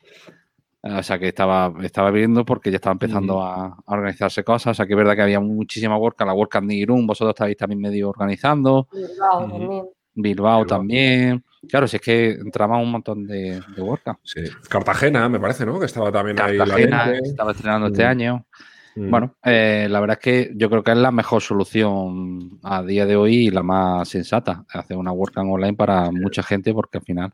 o 0.83 1.03
sea 1.03 1.19
que 1.19 1.29
estaba 1.29 1.73
estaba 1.83 2.11
viendo 2.11 2.45
porque 2.45 2.71
ya 2.71 2.77
estaba 2.77 2.93
empezando 2.93 3.43
a, 3.43 3.67
a 3.67 3.77
organizarse 3.87 4.43
cosas 4.45 4.73
o 4.73 4.75
sea 4.75 4.87
que 4.87 4.95
es 4.95 4.97
verdad 4.97 5.15
que 5.15 5.23
había 5.23 5.41
muchísima 5.41 5.97
WordCamp 5.99 6.29
la 6.29 6.35
WordCamp 6.35 6.69
de 6.69 6.75
Irún 6.77 7.07
vosotros 7.07 7.35
estáis 7.35 7.57
también 7.57 7.81
medio 7.81 8.09
organizando 8.09 8.89
Bilbao 8.93 9.41
también. 9.49 9.83
Bilbao 10.15 10.65
Bilbao. 10.65 10.67
también 10.67 11.45
claro 11.69 11.87
si 11.87 11.97
es 11.97 12.03
que 12.03 12.31
entraba 12.33 12.79
un 12.79 12.91
montón 12.91 13.27
de, 13.27 13.61
de 13.77 13.83
WordCamp 13.83 14.19
Sí. 14.23 14.41
Cartagena, 14.69 15.29
me 15.29 15.39
parece, 15.39 15.67
¿no? 15.67 15.79
Que 15.79 15.87
estaba 15.87 16.11
también 16.11 16.41
ahí 16.41 16.57
Cartagena 16.57 17.07
latente. 17.07 17.29
estaba 17.29 17.53
estrenando 17.53 17.87
este 17.89 18.05
año 18.05 18.47
Mm. 18.97 19.09
Bueno, 19.09 19.37
eh, 19.45 19.87
la 19.89 20.01
verdad 20.01 20.19
es 20.21 20.23
que 20.25 20.53
yo 20.57 20.69
creo 20.69 20.83
que 20.83 20.91
es 20.91 20.97
la 20.99 21.13
mejor 21.13 21.41
solución 21.43 22.59
a 22.65 22.83
día 22.83 23.07
de 23.07 23.15
hoy 23.15 23.47
y 23.47 23.51
la 23.51 23.63
más 23.63 24.09
sensata, 24.09 24.65
hacer 24.69 24.97
una 24.97 25.13
WordCamp 25.13 25.49
online 25.49 25.75
para 25.75 26.11
mucha 26.11 26.43
gente 26.43 26.75
porque 26.75 26.99
al 26.99 27.05
final, 27.05 27.33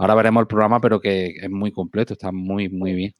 ahora 0.00 0.14
veremos 0.14 0.40
el 0.40 0.46
programa, 0.46 0.80
pero 0.80 0.98
que 1.00 1.26
es 1.40 1.50
muy 1.50 1.70
completo, 1.72 2.14
está 2.14 2.32
muy, 2.32 2.68
muy 2.68 2.92
bien. 2.94 3.12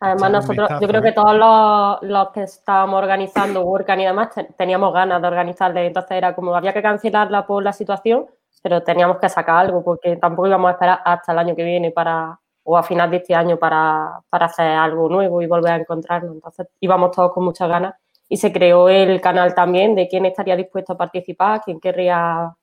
Además, 0.00 0.30
nosotros, 0.30 0.68
yo 0.80 0.88
creo 0.88 1.02
que 1.02 1.12
todos 1.12 1.34
los, 1.36 2.10
los 2.10 2.30
que 2.30 2.42
estábamos 2.44 3.02
organizando 3.02 3.60
WordCamp 3.62 4.00
y 4.00 4.04
demás 4.04 4.30
te- 4.34 4.44
teníamos 4.56 4.94
ganas 4.94 5.20
de 5.20 5.28
organizarle. 5.28 5.86
Entonces 5.86 6.12
era 6.16 6.34
como 6.34 6.54
había 6.56 6.72
que 6.72 6.80
cancelarla 6.80 7.46
por 7.46 7.62
la 7.62 7.72
situación, 7.74 8.26
pero 8.62 8.82
teníamos 8.82 9.18
que 9.18 9.28
sacar 9.28 9.56
algo 9.56 9.84
porque 9.84 10.16
tampoco 10.16 10.48
íbamos 10.48 10.70
a 10.70 10.72
esperar 10.72 11.00
hasta 11.04 11.32
el 11.32 11.38
año 11.38 11.54
que 11.54 11.64
viene 11.64 11.90
para 11.90 12.38
o 12.62 12.76
a 12.78 12.82
final 12.82 13.10
de 13.10 13.18
este 13.18 13.34
año 13.34 13.58
para, 13.58 14.20
para 14.30 14.46
hacer 14.46 14.66
algo 14.66 15.08
nuevo 15.08 15.42
y 15.42 15.46
volver 15.46 15.72
a 15.72 15.76
encontrarnos. 15.76 16.34
Entonces 16.34 16.66
íbamos 16.80 17.10
todos 17.10 17.32
con 17.32 17.44
muchas 17.44 17.68
ganas 17.68 17.94
y 18.28 18.36
se 18.36 18.52
creó 18.52 18.88
el 18.88 19.20
canal 19.20 19.54
también 19.54 19.94
de 19.94 20.08
quién 20.08 20.24
estaría 20.24 20.56
dispuesto 20.56 20.92
a 20.94 20.96
participar, 20.96 21.60
quién 21.64 21.78
querría 21.80 22.54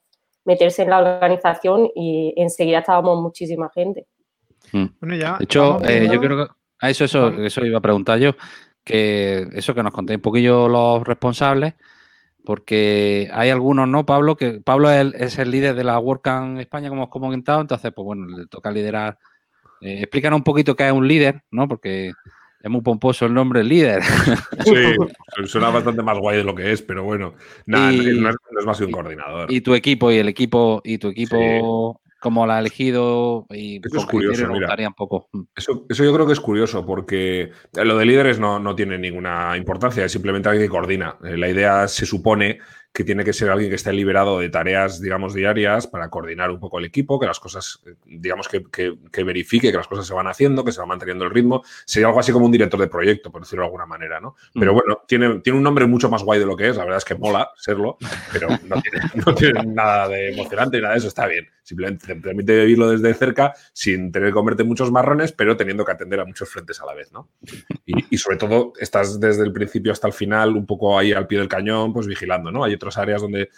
meterse 0.47 0.83
en 0.83 0.89
la 0.89 0.99
organización 0.99 1.89
y 1.93 2.33
enseguida 2.37 2.79
estábamos 2.79 3.21
muchísima 3.21 3.69
gente. 3.69 4.07
Bueno, 4.71 5.15
ya. 5.15 5.37
De 5.37 5.43
hecho, 5.43 5.83
eh, 5.83 6.09
yo 6.11 6.19
creo 6.21 6.37
que 6.37 6.53
a 6.79 6.89
eso, 6.89 7.03
eso, 7.03 7.23
Vamos. 7.23 7.41
eso 7.41 7.65
iba 7.65 7.79
a 7.79 7.81
preguntar 7.81 8.17
yo, 8.17 8.31
que 8.83 9.45
eso 9.53 9.75
que 9.75 9.83
nos 9.83 9.91
contéis 9.91 10.17
un 10.17 10.21
poquillo 10.21 10.69
los 10.69 11.03
responsables, 11.03 11.73
porque 12.45 13.29
hay 13.33 13.49
algunos, 13.49 13.89
¿no, 13.89 14.05
Pablo? 14.05 14.37
Que 14.37 14.61
Pablo 14.61 14.89
es 14.89 15.01
el, 15.01 15.15
es 15.15 15.37
el 15.37 15.51
líder 15.51 15.75
de 15.75 15.83
la 15.83 15.99
WordCamp 15.99 16.59
España, 16.59 16.87
como 16.87 17.03
os 17.03 17.09
comentado, 17.09 17.59
entonces, 17.59 17.91
pues 17.93 18.05
bueno, 18.05 18.25
le 18.25 18.47
toca 18.47 18.71
liderar. 18.71 19.19
Eh, 19.81 19.99
explícanos 19.99 20.37
un 20.37 20.43
poquito 20.43 20.75
qué 20.75 20.87
es 20.87 20.93
un 20.93 21.07
líder, 21.07 21.43
¿no? 21.51 21.67
Porque 21.67 22.13
Es 22.61 22.69
muy 22.71 22.81
pomposo 22.81 23.25
el 23.25 23.33
nombre 23.33 23.63
líder. 23.63 24.01
Sí, 24.65 25.45
suena 25.45 25.69
bastante 25.69 26.01
más 26.01 26.17
guay 26.17 26.37
de 26.37 26.43
lo 26.43 26.55
que 26.55 26.71
es, 26.71 26.81
pero 26.81 27.03
bueno, 27.03 27.35
nada, 27.65 27.93
Y- 27.93 27.97
no, 28.19 28.29
es, 28.29 28.35
no 28.51 28.59
es 28.59 28.65
más 28.65 28.77
que 28.77 28.85
un 28.85 28.91
coordinador. 28.91 29.51
Y 29.51 29.61
tu 29.61 29.75
equipo 29.75 30.11
y 30.11 30.17
el 30.17 30.27
equipo 30.27 30.81
y 30.83 30.97
tu 30.97 31.09
equipo 31.09 32.01
como 32.19 32.47
la 32.47 32.57
ha 32.57 32.59
elegido 32.59 33.45
y 33.51 33.77
Eso 33.85 33.99
es 33.99 34.05
curioso, 34.07 34.47
mira. 34.51 34.75
un 34.87 34.93
poco. 34.95 35.29
Mm. 35.33 35.41
Eso, 35.55 35.85
eso 35.87 36.03
yo 36.03 36.11
creo 36.13 36.25
que 36.25 36.33
es 36.33 36.39
curioso 36.39 36.83
porque 36.85 37.51
lo 37.73 37.95
de 37.97 38.05
líderes 38.05 38.39
no, 38.39 38.59
no 38.59 38.75
tiene 38.75 38.97
ninguna 38.97 39.55
importancia, 39.55 40.03
es 40.03 40.11
simplemente 40.11 40.49
alguien 40.49 40.65
que 40.65 40.71
coordina. 40.71 41.15
Eh, 41.23 41.37
La 41.37 41.47
idea 41.47 41.87
se 41.87 42.05
supone 42.07 42.57
que 42.97 43.03
tiene 43.03 43.23
que 43.23 43.31
ser 43.31 43.51
alguien 43.51 43.69
que 43.69 43.75
esté 43.75 43.93
liberado 43.93 44.39
de 44.39 44.49
tareas, 44.49 44.99
digamos, 44.99 45.35
diarias 45.35 45.85
para 45.85 46.09
coordinar 46.09 46.49
un 46.49 46.59
poco 46.59 46.79
el 46.79 46.85
equipo, 46.85 47.19
que 47.19 47.27
las 47.27 47.39
cosas, 47.39 47.79
eh, 47.85 47.93
digamos, 48.05 48.47
que, 48.47 48.63
que- 48.71 48.97
que 49.11 49.23
verifique 49.23 49.69
que 49.69 49.77
las 49.77 49.87
cosas 49.87 50.07
se 50.07 50.15
van 50.15 50.25
haciendo, 50.25 50.65
que 50.65 50.71
se 50.71 50.79
va 50.79 50.87
manteniendo 50.87 51.23
el 51.23 51.29
ritmo. 51.29 51.61
Sería 51.85 52.07
algo 52.07 52.19
así 52.19 52.31
como 52.31 52.47
un 52.47 52.51
director 52.51 52.79
de 52.79 52.87
proyecto, 52.87 53.31
por 53.31 53.41
decirlo 53.41 53.61
de 53.61 53.67
alguna 53.67 53.85
manera, 53.85 54.19
¿no? 54.19 54.35
Pero 54.55 54.71
Mm. 54.71 54.75
bueno, 54.75 55.01
tiene, 55.07 55.39
tiene 55.41 55.57
un 55.57 55.63
nombre 55.63 55.85
mucho 55.85 56.09
más 56.09 56.23
guay 56.23 56.39
de 56.39 56.47
lo 56.47 56.57
que 56.57 56.69
es, 56.69 56.75
la 56.75 56.85
verdad 56.85 56.97
es 56.97 57.05
que 57.05 57.13
mola 57.13 57.51
serlo, 57.55 57.99
pero 58.33 58.47
no 58.63 58.75
tiene, 58.81 58.99
no 59.13 59.35
tiene 59.35 59.63
nada 59.67 60.07
de 60.09 60.31
emocionante, 60.31 60.81
nada 60.81 60.93
de 60.93 60.97
eso, 60.97 61.07
está 61.07 61.27
bien. 61.27 61.47
Simplemente 61.61 62.07
te 62.07 62.15
permite 62.15 62.61
vivirlo 62.61 62.89
desde 62.89 63.13
cerca 63.13 63.53
sin 63.73 64.11
tener 64.11 64.29
que 64.29 64.33
comerte 64.33 64.63
muchos 64.63 64.89
marrones, 64.89 65.33
pero 65.33 65.55
teniendo 65.55 65.85
que 65.85 65.91
atender 65.91 66.19
a 66.21 66.25
muchos 66.25 66.49
frentes 66.49 66.81
a 66.81 66.85
la 66.87 66.93
vez, 66.95 67.11
¿no? 67.11 67.29
Y, 67.85 68.05
y 68.09 68.17
sobre 68.17 68.37
todo 68.37 68.73
estás 68.79 69.19
desde 69.19 69.43
el 69.43 69.51
principio 69.51 69.91
hasta 69.91 70.07
el 70.07 70.13
final 70.13 70.55
un 70.55 70.65
poco 70.65 70.97
ahí 70.97 71.11
al 71.11 71.27
pie 71.27 71.39
del 71.39 71.49
cañón, 71.49 71.91
pues 71.93 72.07
vigilando, 72.07 72.51
¿no? 72.53 72.63
Hay 72.63 72.73
otras 72.87 72.97
áreas 72.97 73.21
donde 73.21 73.49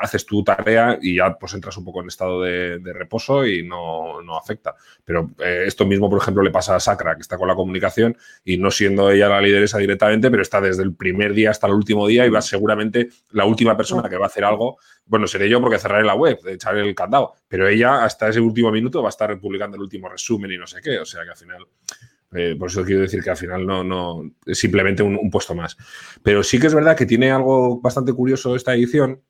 haces 0.00 0.26
tu 0.26 0.44
tarea 0.44 0.98
y 1.00 1.16
ya 1.16 1.36
pues 1.38 1.54
entras 1.54 1.76
un 1.76 1.84
poco 1.84 2.00
en 2.00 2.08
estado 2.08 2.42
de, 2.42 2.78
de 2.78 2.92
reposo 2.92 3.46
y 3.46 3.66
no, 3.66 4.22
no 4.22 4.36
afecta. 4.36 4.74
Pero 5.04 5.30
eh, 5.38 5.64
esto 5.66 5.86
mismo, 5.86 6.10
por 6.10 6.20
ejemplo, 6.20 6.42
le 6.42 6.50
pasa 6.50 6.76
a 6.76 6.80
Sacra, 6.80 7.14
que 7.14 7.22
está 7.22 7.36
con 7.36 7.48
la 7.48 7.54
comunicación 7.54 8.16
y 8.44 8.58
no 8.58 8.70
siendo 8.70 9.10
ella 9.10 9.28
la 9.28 9.40
lideresa 9.40 9.78
directamente, 9.78 10.30
pero 10.30 10.42
está 10.42 10.60
desde 10.60 10.82
el 10.82 10.94
primer 10.94 11.32
día 11.32 11.50
hasta 11.50 11.66
el 11.66 11.74
último 11.74 12.06
día 12.06 12.26
y 12.26 12.30
va 12.30 12.42
seguramente 12.42 13.08
la 13.30 13.46
última 13.46 13.76
persona 13.76 14.08
que 14.08 14.16
va 14.16 14.24
a 14.24 14.28
hacer 14.28 14.44
algo. 14.44 14.78
Bueno, 15.06 15.26
seré 15.26 15.48
yo 15.48 15.60
porque 15.60 15.78
cerraré 15.78 16.04
la 16.04 16.14
web, 16.14 16.38
echaré 16.46 16.80
el 16.80 16.94
candado, 16.94 17.34
pero 17.48 17.68
ella 17.68 18.04
hasta 18.04 18.28
ese 18.28 18.40
último 18.40 18.70
minuto 18.70 19.02
va 19.02 19.08
a 19.08 19.10
estar 19.10 19.38
publicando 19.38 19.76
el 19.76 19.82
último 19.82 20.08
resumen 20.08 20.52
y 20.52 20.58
no 20.58 20.66
sé 20.66 20.80
qué. 20.82 20.98
O 20.98 21.04
sea 21.04 21.24
que 21.24 21.30
al 21.30 21.36
final, 21.36 21.66
eh, 22.34 22.56
por 22.58 22.68
eso 22.68 22.84
quiero 22.84 23.02
decir 23.02 23.22
que 23.22 23.30
al 23.30 23.36
final 23.36 23.64
no, 23.64 23.84
no 23.84 24.30
es 24.44 24.58
simplemente 24.58 25.02
un, 25.02 25.30
puesto 25.30 25.54
más. 25.54 25.76
Pero 26.22 26.42
sí 26.42 26.58
que 26.58 26.66
es 26.66 26.74
verdad 26.74 26.96
que 26.96 27.06
tiene 27.06 27.30
algo 27.30 27.80
bastante 27.80 28.12
curioso 28.12 28.56
esta 28.56 28.74
edición, 28.74 29.22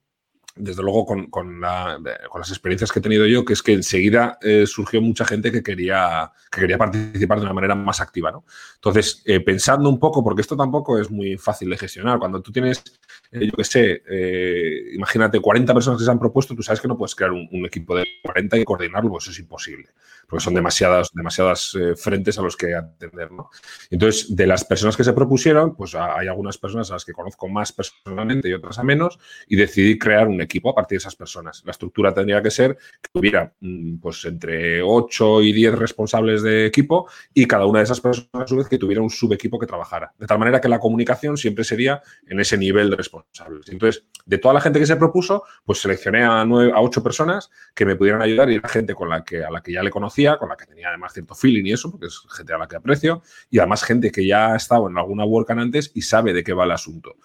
desde 0.57 0.83
luego 0.83 1.05
con, 1.05 1.27
con 1.31 1.63
eh, 1.65 1.99
las 2.39 2.51
experiencias 2.51 2.91
que 2.91 3.01
he 3.01 3.03
tenido 3.03 3.27
yo, 3.27 3.45
que 3.45 3.53
es 3.53 3.63
que 3.63 3.73
enseguida 3.73 4.39
eh, 4.41 4.67
surgió 4.67 5.03
mucha 5.03 5.25
gente 5.25 5.53
que 5.53 5.63
quería, 5.63 6.33
que 6.51 6.61
quería 6.61 6.79
participar 6.79 7.39
de 7.39 7.45
una 7.45 7.55
manera 7.55 7.75
más 7.75 8.01
activa. 8.01 8.31
¿no? 8.31 8.45
Entonces, 8.77 9.23
pensando 9.45 9.89
un 9.89 9.99
poco, 9.99 10.25
porque 10.25 10.43
esto 10.43 10.57
tampoco 10.57 10.99
es 10.99 11.11
muy 11.11 11.37
fácil 11.37 11.71
de 11.71 11.79
gestionar, 11.79 12.19
cuando 12.19 12.41
tú 12.41 12.53
tienes, 12.53 12.83
eh, 13.31 13.47
yo 13.47 13.53
qué 13.53 13.65
sé, 13.65 14.03
eh, 14.09 14.93
imagínate 14.95 15.41
40 15.41 15.75
personas 15.75 15.99
que 15.99 16.05
se 16.05 16.11
han 16.11 16.19
propuesto, 16.19 16.55
tú 16.55 16.63
sabes 16.63 16.81
que 16.81 16.89
no 16.89 16.97
puedes 16.97 17.15
crear 17.15 17.33
un, 17.33 17.49
un 17.53 17.67
equipo 17.67 17.97
de 17.97 18.05
40 18.23 18.59
y 18.59 18.65
coordinarlo, 18.65 19.11
pues 19.11 19.25
eso 19.25 19.33
es 19.33 19.39
imposible, 19.39 19.89
porque 20.29 20.45
son 20.45 20.55
demasiadas, 20.55 21.11
demasiadas 21.13 21.77
eh, 21.79 21.95
frentes 21.97 22.39
a 22.39 22.43
los 22.43 22.57
que 22.57 22.75
atender. 22.75 23.31
¿no? 23.33 23.51
Entonces, 23.91 24.35
de 24.35 24.47
las 24.47 24.65
personas 24.65 24.97
que 24.97 25.05
se 25.05 25.13
propusieron, 25.13 25.77
pues 25.77 25.95
hay 25.95 26.29
algunas 26.29 26.59
personas 26.59 26.91
a 26.91 26.95
las 26.95 27.05
que 27.05 27.13
conozco 27.13 27.49
más 27.49 27.73
personalmente 27.73 28.49
y 28.49 28.53
otras 28.53 28.79
a 28.79 28.83
menos, 28.83 29.19
y 29.47 29.57
decidí 29.57 29.99
crear 29.99 30.29
un 30.29 30.41
equipo 30.41 30.71
a 30.71 30.75
partir 30.75 30.97
de 30.97 31.01
esas 31.01 31.17
personas. 31.17 31.63
La 31.65 31.73
estructura 31.73 32.15
tendría 32.15 32.43
que 32.43 32.51
ser 32.51 32.77
que 32.77 33.11
tuviera 33.13 33.53
mm, 33.61 33.97
pues 33.99 34.25
entre 34.25 34.83
8 34.83 35.43
y 35.43 35.53
10 35.53 35.79
responsables 35.79 36.43
de 36.43 36.67
equipo 36.67 37.09
y 37.33 37.47
cada 37.47 37.67
una 37.67 37.81
de 37.81 37.85
esas 37.85 38.01
personas 38.01 38.29
a 38.33 38.47
su 38.47 38.57
vez 38.57 38.69
que 38.69 38.79
tuviera 38.79 39.03
un 39.03 39.11
subequipo 39.11 39.59
que 39.59 39.67
trabajara. 39.67 40.13
De 40.19 40.27
tal 40.27 40.39
manera 40.39 40.61
que 40.61 40.69
la 40.69 40.79
comunicación 40.79 41.37
siempre 41.37 41.65
sería 41.65 42.03
en 42.27 42.41
ese 42.41 42.57
nivel 42.57 42.91
de 42.91 42.97
responsables. 43.05 43.69
Entonces, 43.69 44.05
de 44.27 44.39
toda 44.39 44.55
la 44.55 44.61
gente 44.61 44.79
que 44.79 44.87
se 44.87 44.97
propuso, 44.97 45.45
pues 45.65 45.81
seleccioné 45.81 46.25
a, 46.25 46.45
nueve, 46.45 46.73
a 46.75 46.81
8 46.81 47.03
personas 47.03 47.51
que 47.75 47.85
me 47.85 47.97
pudieran 47.97 48.23
ayudar 48.23 48.51
y 48.51 48.57
era 48.57 48.69
gente 48.69 48.95
con 48.95 49.09
la 49.09 49.25
que, 49.25 49.45
a 49.45 49.51
la 49.51 49.63
que 49.63 49.73
ya 49.73 49.83
le 49.83 49.91
conocía, 49.91 50.37
con 50.37 50.49
la 50.49 50.57
que 50.57 50.67
tenía 50.67 50.89
además 50.89 51.13
cierto 51.13 51.35
feeling 51.35 51.65
y 51.65 51.73
eso, 51.73 51.91
porque 51.91 52.07
es 52.07 52.21
gente 52.37 52.53
a 52.53 52.59
la 52.59 52.67
que 52.67 52.77
aprecio, 52.77 53.23
y 53.51 53.59
además 53.59 53.85
gente 53.85 54.11
que 54.11 54.27
ya 54.27 54.53
ha 54.53 54.57
estado 54.57 54.89
en 54.89 54.99
alguna 54.99 55.25
WordCamp 55.25 55.61
antes 55.61 55.91
y 55.95 56.03
sabe 56.03 56.33
de 56.33 56.43
qué 56.43 56.53
va 56.53 56.65
el 56.65 56.73
asunto, 56.73 57.17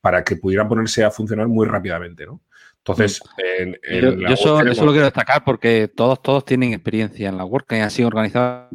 para 0.00 0.24
que 0.24 0.36
pudieran 0.36 0.68
ponerse 0.68 1.04
a 1.04 1.10
funcionar 1.10 1.48
muy 1.48 1.66
rápidamente, 1.66 2.26
¿no? 2.26 2.42
Entonces, 2.78 3.20
en, 3.58 3.78
en 3.82 4.00
Yo, 4.00 4.10
la 4.12 4.28
yo 4.28 4.34
eso, 4.34 4.60
eso 4.62 4.84
lo 4.86 4.92
quiero 4.92 5.04
destacar 5.04 5.44
porque 5.44 5.88
todos, 5.94 6.22
todos 6.22 6.44
tienen 6.44 6.72
experiencia 6.72 7.28
en 7.28 7.36
la 7.36 7.44
work 7.44 7.70
y 7.72 7.76
han 7.76 7.90
sido 7.90 8.08
organizados 8.08 8.70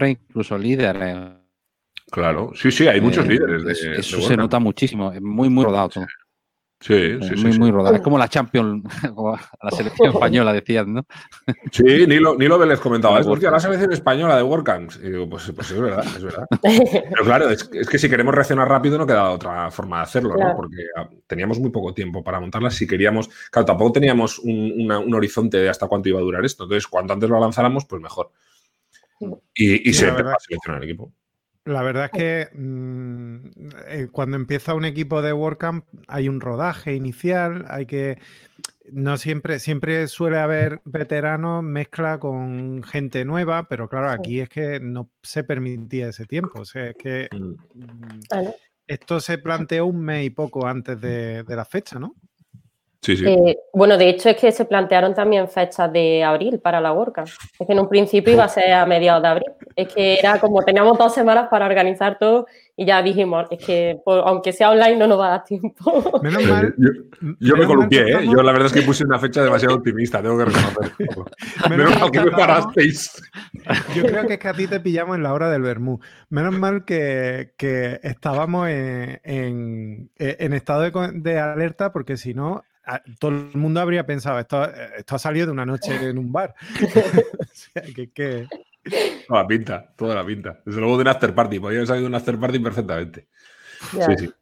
incluso 0.00 0.56
líderes. 0.56 1.41
Claro, 2.12 2.52
sí, 2.54 2.70
sí, 2.70 2.86
hay 2.86 3.00
muchos 3.00 3.24
Eh, 3.24 3.28
líderes 3.30 3.64
de, 3.64 3.72
eso 3.72 3.88
de 3.90 3.96
eso 3.96 4.20
se 4.20 4.36
nota 4.36 4.58
muchísimo, 4.58 5.10
es 5.12 5.22
muy, 5.22 5.48
muy 5.48 5.64
rodado 5.64 5.88
todo. 5.88 6.06
Sí, 6.78 6.92
Eh, 6.94 7.18
sí, 7.22 7.36
sí. 7.36 7.42
muy, 7.42 7.52
sí. 7.52 7.58
muy 7.60 7.70
rodado. 7.70 7.94
Es 7.94 8.02
como 8.02 8.18
la 8.18 8.28
Champions, 8.28 8.82
como 9.14 9.34
la 9.36 9.70
selección 9.70 10.10
española, 10.14 10.52
decías, 10.52 10.86
¿no? 10.86 11.06
Sí, 11.70 11.84
Nilo, 12.08 12.34
Nilo 12.36 12.58
Vélez 12.58 12.80
comentaba 12.80 13.14
La 13.14 13.20
esto. 13.20 13.32
Hostia, 13.32 13.50
la 13.52 13.60
selección 13.60 13.92
española 13.92 14.36
de 14.36 14.42
WordCamp. 14.42 14.90
Y 15.02 15.10
digo, 15.10 15.26
pues, 15.30 15.50
pues 15.56 15.70
es 15.70 15.80
verdad, 15.80 16.04
es 16.04 16.22
verdad. 16.24 16.46
Pero 16.60 17.24
claro, 17.24 17.48
es, 17.50 17.70
es 17.72 17.88
que 17.88 17.98
si 17.98 18.10
queremos 18.10 18.34
reaccionar 18.34 18.68
rápido 18.68 18.98
no 18.98 19.06
queda 19.06 19.30
otra 19.30 19.70
forma 19.70 19.98
de 19.98 20.02
hacerlo, 20.02 20.34
¿no? 20.36 20.54
Porque 20.56 20.76
ah, 20.96 21.08
teníamos 21.26 21.58
muy 21.60 21.70
poco 21.70 21.94
tiempo 21.94 22.22
para 22.24 22.40
montarla. 22.40 22.70
Si 22.70 22.86
queríamos, 22.86 23.30
claro, 23.50 23.64
tampoco 23.64 23.92
teníamos 23.92 24.38
un, 24.40 24.72
una- 24.80 24.98
un 24.98 25.14
horizonte 25.14 25.58
de 25.58 25.68
hasta 25.70 25.86
cuánto 25.86 26.08
iba 26.10 26.18
a 26.18 26.22
durar 26.22 26.44
esto. 26.44 26.64
Entonces, 26.64 26.86
cuanto 26.88 27.12
antes 27.14 27.30
lo 27.30 27.38
lanzáramos, 27.40 27.86
pues 27.86 28.02
mejor. 28.02 28.32
Y, 29.54 29.88
y 29.88 29.92
Sí, 29.94 30.00
se 30.00 30.08
empezó 30.08 30.30
a 30.30 30.36
seleccionar 30.40 30.82
el 30.82 30.88
equipo. 30.90 31.12
La 31.64 31.82
verdad 31.82 32.06
es 32.06 32.10
que 32.10 32.58
mm, 32.58 33.36
eh, 33.86 34.08
cuando 34.10 34.36
empieza 34.36 34.74
un 34.74 34.84
equipo 34.84 35.22
de 35.22 35.32
WordCamp 35.32 35.84
hay 36.08 36.28
un 36.28 36.40
rodaje 36.40 36.94
inicial, 36.94 37.64
hay 37.68 37.86
que... 37.86 38.18
No 38.90 39.16
siempre, 39.16 39.60
siempre 39.60 40.08
suele 40.08 40.38
haber 40.38 40.80
veteranos 40.84 41.62
mezcla 41.62 42.18
con 42.18 42.82
gente 42.82 43.24
nueva, 43.24 43.68
pero 43.68 43.88
claro, 43.88 44.10
aquí 44.10 44.40
es 44.40 44.48
que 44.48 44.80
no 44.80 45.08
se 45.22 45.44
permitía 45.44 46.08
ese 46.08 46.26
tiempo. 46.26 46.60
O 46.60 46.64
sea, 46.64 46.90
es 46.90 46.96
que 46.96 47.28
Mm. 47.32 47.54
mm, 47.74 48.20
esto 48.88 49.20
se 49.20 49.38
planteó 49.38 49.86
un 49.86 50.00
mes 50.00 50.26
y 50.26 50.30
poco 50.30 50.66
antes 50.66 51.00
de, 51.00 51.44
de 51.44 51.56
la 51.56 51.64
fecha, 51.64 52.00
¿no? 52.00 52.16
Sí, 53.04 53.16
sí. 53.16 53.24
Eh, 53.26 53.58
bueno, 53.74 53.98
de 53.98 54.08
hecho 54.10 54.28
es 54.28 54.36
que 54.36 54.52
se 54.52 54.64
plantearon 54.64 55.12
también 55.12 55.48
fechas 55.48 55.92
de 55.92 56.22
abril 56.22 56.60
para 56.60 56.80
la 56.80 56.92
WordCamp. 56.92 57.26
Es 57.58 57.66
que 57.66 57.72
en 57.72 57.80
un 57.80 57.88
principio 57.88 58.32
iba 58.32 58.44
a 58.44 58.48
ser 58.48 58.72
a 58.72 58.86
mediados 58.86 59.20
de 59.22 59.28
abril. 59.28 59.50
Es 59.74 59.92
que 59.92 60.14
era 60.20 60.38
como 60.38 60.62
teníamos 60.62 60.96
dos 60.98 61.12
semanas 61.12 61.48
para 61.50 61.66
organizar 61.66 62.16
todo 62.20 62.46
y 62.76 62.84
ya 62.86 63.02
dijimos, 63.02 63.46
es 63.50 63.58
que 63.64 63.98
por- 64.04 64.20
aunque 64.24 64.52
sea 64.52 64.70
online 64.70 64.96
no 64.96 65.08
nos 65.08 65.18
va 65.18 65.26
a 65.26 65.30
dar 65.30 65.44
tiempo. 65.44 65.74
Menos 66.22 66.44
mal. 66.46 66.74
Yo, 66.78 66.90
me 67.20 67.36
menos 67.40 67.66
columpié, 67.66 68.02
¿eh? 68.02 68.08
estamos- 68.10 68.34
Yo 68.36 68.42
la 68.44 68.52
verdad 68.52 68.66
es 68.68 68.72
que 68.72 68.82
puse 68.82 69.04
una 69.04 69.18
fecha 69.18 69.42
demasiado 69.42 69.74
optimista, 69.74 70.22
tengo 70.22 70.38
que 70.38 70.44
reconocerlo. 70.44 71.24
Menos 71.70 71.98
mal 72.00 72.10
que 72.12 72.20
me 72.20 72.30
parasteis. 72.30 73.20
Yo 73.96 74.04
creo 74.04 74.26
que 74.28 74.34
es 74.34 74.38
que 74.38 74.48
a 74.48 74.54
ti 74.54 74.68
te 74.68 74.78
pillamos 74.78 75.16
en 75.16 75.24
la 75.24 75.32
hora 75.34 75.50
del 75.50 75.62
vermú. 75.62 75.98
Menos 76.30 76.54
mal 76.56 76.84
que, 76.84 77.52
que 77.56 77.98
estábamos 78.04 78.68
en, 78.68 79.20
en- 79.24 80.10
en 80.18 80.52
estado 80.52 80.82
de, 80.82 80.92
de 81.14 81.38
alerta, 81.40 81.92
porque 81.92 82.16
si 82.16 82.32
no, 82.32 82.62
todo 83.18 83.30
el 83.30 83.50
mundo 83.54 83.80
habría 83.80 84.04
pensado, 84.06 84.38
esto, 84.38 84.64
esto 84.96 85.16
ha 85.16 85.18
salido 85.18 85.46
de 85.46 85.52
una 85.52 85.66
noche 85.66 85.94
en 86.08 86.18
un 86.18 86.32
bar. 86.32 86.54
o 87.40 87.44
sea, 87.52 87.82
que, 87.94 88.10
que- 88.10 88.48
Toda 89.28 89.42
la 89.42 89.46
pinta, 89.46 89.94
toda 89.96 90.14
la 90.14 90.26
pinta. 90.26 90.60
Desde 90.64 90.80
luego 90.80 90.96
de 90.96 91.02
un 91.02 91.08
after 91.08 91.34
party, 91.34 91.60
podría 91.60 91.78
haber 91.78 91.86
salido 91.86 92.02
de 92.04 92.08
un 92.08 92.14
after 92.16 92.38
party 92.38 92.58
perfectamente. 92.58 93.28
Ya. 93.96 94.06
Sí, 94.06 94.12
sí. 94.18 94.32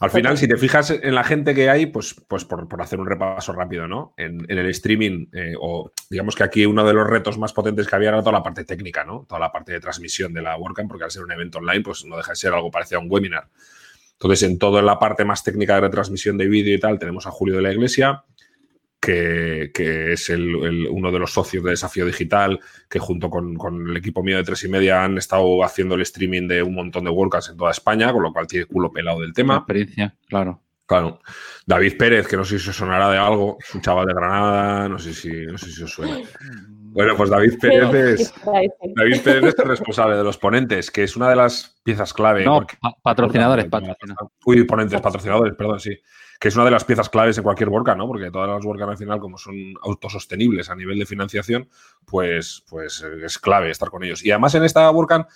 Al 0.00 0.10
final, 0.10 0.36
si 0.36 0.46
te 0.46 0.56
fijas 0.56 0.90
en 0.90 1.14
la 1.14 1.24
gente 1.24 1.54
que 1.54 1.70
hay, 1.70 1.86
pues, 1.86 2.14
pues 2.28 2.44
por, 2.44 2.68
por 2.68 2.82
hacer 2.82 3.00
un 3.00 3.06
repaso 3.06 3.52
rápido, 3.52 3.86
¿no? 3.88 4.12
En, 4.16 4.44
en 4.50 4.58
el 4.58 4.66
streaming, 4.70 5.26
eh, 5.32 5.54
o 5.58 5.92
digamos 6.10 6.34
que 6.34 6.42
aquí 6.44 6.66
uno 6.66 6.84
de 6.84 6.92
los 6.92 7.06
retos 7.08 7.38
más 7.38 7.52
potentes 7.52 7.86
que 7.86 7.96
había 7.96 8.08
era 8.10 8.20
toda 8.20 8.32
la 8.32 8.42
parte 8.42 8.64
técnica, 8.64 9.04
¿no? 9.04 9.24
Toda 9.28 9.38
la 9.38 9.52
parte 9.52 9.72
de 9.72 9.80
transmisión 9.80 10.34
de 10.34 10.42
la 10.42 10.56
WordCamp, 10.56 10.88
porque 10.88 11.04
al 11.04 11.10
ser 11.10 11.22
un 11.22 11.32
evento 11.32 11.58
online, 11.58 11.82
pues 11.82 12.04
no 12.04 12.16
deja 12.16 12.32
de 12.32 12.36
ser 12.36 12.52
algo 12.52 12.70
parecido 12.70 13.00
a 13.00 13.02
un 13.04 13.10
webinar. 13.10 13.48
Entonces, 14.22 14.42
en 14.48 14.58
toda 14.58 14.82
la 14.82 14.98
parte 14.98 15.24
más 15.24 15.42
técnica 15.42 15.76
de 15.76 15.80
retransmisión 15.80 16.36
de 16.36 16.46
vídeo 16.46 16.74
y 16.74 16.80
tal, 16.80 16.98
tenemos 16.98 17.26
a 17.26 17.30
Julio 17.30 17.56
de 17.56 17.62
la 17.62 17.72
Iglesia, 17.72 18.22
que, 19.00 19.70
que 19.72 20.12
es 20.12 20.28
el- 20.28 20.56
el- 20.62 20.88
uno 20.90 21.10
de 21.10 21.18
los 21.18 21.32
socios 21.32 21.64
de 21.64 21.70
Desafío 21.70 22.04
Digital, 22.04 22.60
que 22.88 22.98
junto 22.98 23.30
con, 23.30 23.54
con 23.56 23.88
el 23.88 23.96
equipo 23.96 24.22
mío 24.22 24.36
de 24.36 24.44
tres 24.44 24.62
y 24.64 24.68
media 24.68 25.02
han 25.02 25.16
estado 25.16 25.64
haciendo 25.64 25.94
el 25.94 26.02
streaming 26.02 26.46
de 26.48 26.62
un 26.62 26.74
montón 26.74 27.04
de 27.04 27.10
WordCamps 27.10 27.48
en 27.48 27.56
toda 27.56 27.70
España, 27.70 28.12
con 28.12 28.22
lo 28.22 28.30
cual 28.32 28.46
tiene 28.46 28.66
culo 28.66 28.92
pelado 28.92 29.20
del 29.20 29.28
La 29.30 29.34
tema. 29.34 29.56
experiencia, 29.56 30.14
claro. 30.28 30.62
Claro. 30.84 31.20
David 31.66 31.96
Pérez, 31.96 32.26
que 32.26 32.36
no 32.36 32.44
sé 32.44 32.58
si 32.58 32.68
os 32.68 32.76
sonará 32.76 33.10
de 33.10 33.16
algo, 33.16 33.56
es 33.62 33.72
un 33.74 33.80
chaval 33.80 34.06
de 34.06 34.12
Granada, 34.12 34.88
no 34.88 34.98
sé 34.98 35.14
si, 35.14 35.30
no 35.46 35.56
sé 35.56 35.70
si 35.70 35.82
os 35.84 35.90
suena. 35.92 36.18
Bueno, 36.92 37.16
pues 37.16 37.30
David 37.30 37.58
Pérez 37.60 37.94
es, 37.94 38.34
David 38.44 39.20
Pérez 39.22 39.44
es 39.44 39.58
el 39.58 39.64
responsable 39.68 40.16
de 40.16 40.24
los 40.24 40.38
ponentes, 40.38 40.90
que 40.90 41.04
es 41.04 41.16
una 41.16 41.28
de 41.30 41.36
las 41.36 41.80
piezas 41.84 42.12
clave. 42.12 42.44
No, 42.44 42.66
pa- 42.80 42.94
patrocinadores, 43.02 43.66
patrocinadores. 43.66 44.36
Uy, 44.44 44.64
ponentes, 44.64 45.00
patrocinadores, 45.00 45.54
perdón, 45.54 45.78
sí. 45.80 45.96
Que 46.40 46.48
es 46.48 46.56
una 46.56 46.64
de 46.64 46.70
las 46.70 46.84
piezas 46.84 47.08
claves 47.08 47.36
en 47.38 47.44
cualquier 47.44 47.68
WordCamp, 47.68 47.98
¿no? 47.98 48.06
Porque 48.06 48.30
todas 48.30 48.48
las 48.48 48.64
WordCamp 48.64 48.90
al 48.90 48.96
final, 48.96 49.20
como 49.20 49.38
son 49.38 49.54
autosostenibles 49.82 50.70
a 50.70 50.74
nivel 50.74 50.98
de 50.98 51.06
financiación, 51.06 51.68
pues, 52.06 52.64
pues 52.68 53.02
es 53.02 53.38
clave 53.38 53.70
estar 53.70 53.90
con 53.90 54.02
ellos. 54.02 54.24
Y 54.24 54.30
además 54.30 54.54
en 54.54 54.64
esta 54.64 54.90
WordCamp 54.90 55.28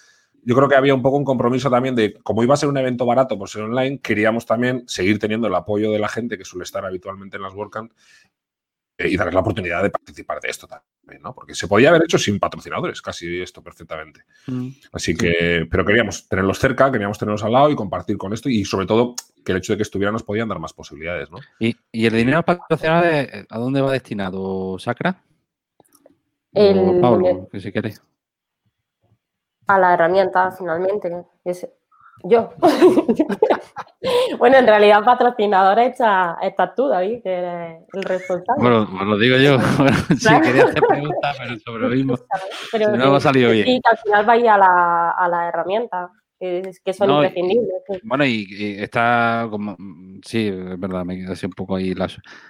yo 0.47 0.55
creo 0.57 0.69
que 0.69 0.77
había 0.77 0.95
un 0.95 1.03
poco 1.03 1.17
un 1.17 1.25
compromiso 1.25 1.71
también 1.71 1.95
de, 1.95 2.15
como 2.23 2.43
iba 2.43 2.55
a 2.55 2.57
ser 2.57 2.69
un 2.69 2.77
evento 2.77 3.07
barato 3.07 3.39
por 3.39 3.49
ser 3.49 3.63
online, 3.63 3.99
queríamos 4.01 4.45
también 4.45 4.85
seguir 4.87 5.19
teniendo 5.19 5.47
el 5.47 5.55
apoyo 5.55 5.91
de 5.91 5.99
la 5.99 6.09
gente 6.09 6.37
que 6.37 6.45
suele 6.45 6.65
estar 6.65 6.85
habitualmente 6.85 7.37
en 7.37 7.43
las 7.43 7.55
WordCamp 7.55 7.93
eh, 8.99 9.09
y 9.09 9.17
darles 9.17 9.35
la 9.35 9.41
oportunidad 9.41 9.83
de 9.83 9.91
participar 9.91 10.41
de 10.41 10.49
esto 10.51 10.67
también, 10.67 10.87
¿no? 11.21 11.35
Porque 11.35 11.55
se 11.55 11.69
podía 11.69 11.91
haber 11.91 12.05
hecho 12.05 12.19
sin 12.19 12.39
patrocinadores, 12.39 13.01
casi 13.03 13.41
esto 13.43 13.63
perfectamente. 13.63 14.25
Mm. 14.47 14.69
Así 14.93 15.15
que, 15.17 15.67
pero 15.71 15.85
queríamos 15.85 16.29
tenerlos 16.29 16.59
cerca, 16.59 16.91
queríamos 16.91 17.19
tenerlos 17.19 17.43
al 17.45 17.53
lado 17.53 17.71
y 17.71 17.77
compartir 17.77 18.17
con 18.17 18.33
esto 18.33 18.49
y 18.49 18.65
sobre 18.65 18.87
todo 18.87 19.15
que 19.45 19.53
el 19.53 19.59
hecho 19.59 19.73
de 19.73 19.77
que 19.79 19.83
estuvieran 19.83 20.13
nos 20.15 20.23
podían 20.23 20.49
dar 20.49 20.59
más 20.59 20.73
posibilidades, 20.73 21.31
¿no? 21.31 21.39
¿Y, 21.59 21.77
y 21.93 22.07
el 22.07 22.15
dinero 22.15 22.43
patrocinado 22.43 23.07
eh, 23.07 23.47
a 23.49 23.59
dónde 23.59 23.81
va 23.81 23.93
destinado, 23.93 24.79
Sacra? 24.79 25.23
El- 26.53 26.79
O 26.79 27.01
Pablo, 27.01 27.49
que 27.51 27.61
si 27.61 27.71
quieres. 27.73 28.01
a 29.67 29.79
la 29.79 29.95
herramienta 29.95 30.51
finalmente. 30.53 31.25
es 31.45 31.67
yo. 32.23 32.53
bueno, 34.39 34.59
en 34.59 34.67
realidad 34.67 35.05
patrocinadora 35.05 35.85
está, 35.87 36.37
estás 36.43 36.75
tú, 36.75 36.89
David, 36.89 37.23
que 37.23 37.33
eres 37.33 37.83
el 37.93 38.03
responsable. 38.03 38.63
Bueno, 38.63 38.83
os 38.83 39.07
lo 39.07 39.19
digo 39.19 39.37
yo. 39.39 39.59
Bueno, 39.79 39.97
sí, 40.09 40.17
Claro. 40.27 40.43
quería 40.45 40.65
hacer 40.65 40.83
preguntas, 40.83 41.37
pero 41.39 41.59
sobre 41.59 41.83
lo 41.83 41.89
mismo. 41.91 42.15
Pero 42.73 42.93
si 42.93 42.99
no, 42.99 43.15
ha 43.17 43.21
salido 43.21 43.51
bien. 43.51 43.67
Sí, 43.67 43.81
que 43.83 43.89
al 43.91 43.99
final 43.99 44.29
va 44.29 44.55
a 44.55 44.59
la, 44.59 45.11
a 45.11 45.29
la 45.29 45.49
herramienta, 45.49 46.11
que, 46.41 46.93
son 46.93 47.09
No, 47.09 47.23
imprescindibles. 47.25 47.75
sí. 47.91 48.01
Bueno, 48.05 48.25
y, 48.25 48.47
y 48.51 48.83
está 48.83 49.47
como. 49.51 49.77
Sí, 50.25 50.49
es 50.49 50.79
verdad, 50.81 51.05
me 51.05 51.17
quedé 51.17 51.33
así 51.33 51.47
un 51.47 51.53
poco 51.53 51.77
ahí. 51.77 51.95
La, 51.95 52.09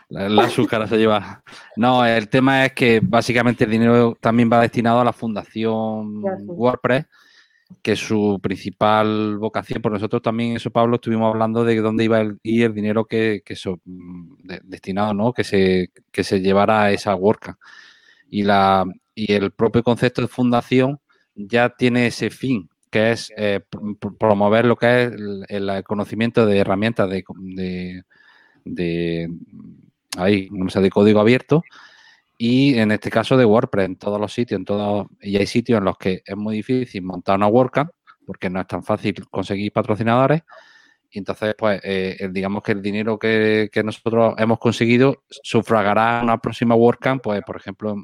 la, 0.09 0.28
la 0.28 0.44
azúcar 0.44 0.87
se 0.88 0.97
lleva. 0.99 1.42
No, 1.76 2.04
el 2.04 2.28
tema 2.28 2.66
es 2.66 2.73
que 2.73 3.00
básicamente 3.02 3.64
el 3.64 3.71
dinero 3.71 4.16
también 4.21 4.50
va 4.52 4.61
destinado 4.61 5.00
a 5.00 5.04
la 5.04 5.12
fundación 5.12 6.23
sí. 6.23 6.44
WordPress, 6.47 7.06
que 7.83 7.97
su 7.97 8.38
principal 8.42 9.38
vocación. 9.38 9.83
Por 9.83 9.92
nosotros 9.92 10.23
también, 10.23 10.56
eso, 10.56 10.71
Pablo, 10.71 10.97
estuvimos 10.97 11.33
hablando 11.33 11.64
de 11.64 11.80
dónde 11.80 12.04
iba 12.04 12.18
a 12.18 12.25
ir 12.42 12.64
el 12.64 12.75
dinero 12.75 13.04
que, 13.04 13.42
que 13.44 13.54
eso, 13.54 13.80
mm, 13.85 14.37
de- 14.44 14.61
destinado, 14.64 15.14
¿no? 15.14 15.33
Que 15.33 15.44
se, 15.44 15.90
que 16.11 16.25
se 16.25 16.40
llevara 16.40 16.85
a 16.85 16.92
esa 16.92 17.14
WordCamp. 17.14 17.59
Y, 18.30 18.42
la, 18.42 18.85
y 19.14 19.33
el 19.33 19.52
propio 19.52 19.83
concepto 19.83 20.23
de 20.23 20.28
fundación 20.28 21.00
ya 21.35 21.71
tiene 21.71 22.06
ese 22.09 22.30
fin, 22.30 22.68
que 22.90 23.12
es 23.12 23.33
eh, 23.37 23.61
pr- 23.71 23.99
pr- 23.99 24.18
promover 24.18 24.64
lo 24.66 24.76
que 24.76 25.04
es 25.04 25.12
el, 25.49 25.85
conocimiento 25.85 26.47
de 26.47 26.59
herramientas 26.59 27.09
de, 27.11 27.25
de, 27.38 28.02
de- 28.64 29.30
ahí, 30.16 30.49
de 30.50 30.90
código 30.90 31.21
abierto 31.21 31.62
y 32.37 32.76
en 32.79 32.91
este 32.93 33.11
caso 33.11 33.37
de 33.37 33.45
WordPress 33.45 33.87
en 33.87 33.97
todos 33.97 34.21
los 34.21 34.33
sitios, 34.33 34.59
en 34.59 34.64
todos, 34.64 35.07
y 35.21 35.37
hay 35.37 35.47
sitios 35.47 35.79
en 35.79 35.85
los 35.85 35.97
que 35.99 36.23
es 36.25 36.37
muy 36.37 36.57
difícil 36.57 37.03
montar 37.03 37.37
una 37.37 37.47
WordCamp 37.47 37.91
porque 38.26 38.50
no 38.50 38.61
es 38.61 38.67
tan 38.67 38.83
fácil 38.83 39.14
conseguir 39.31 39.71
patrocinadores 39.73 40.43
y 41.11 41.19
entonces 41.19 41.55
pues 41.57 41.81
eh, 41.85 42.17
el- 42.19 42.33
digamos 42.33 42.62
que 42.62 42.73
el 42.73 42.83
dinero 42.83 43.19
que, 43.19 43.69
que 43.73 43.85
nosotros 43.85 44.35
hemos 44.38 44.59
conseguido 44.59 45.23
sufragará 45.29 46.21
una 46.25 46.38
próxima 46.38 46.75
WordCamp, 46.75 47.23
pues 47.23 47.43
por 47.43 47.57
ejemplo 47.57 47.95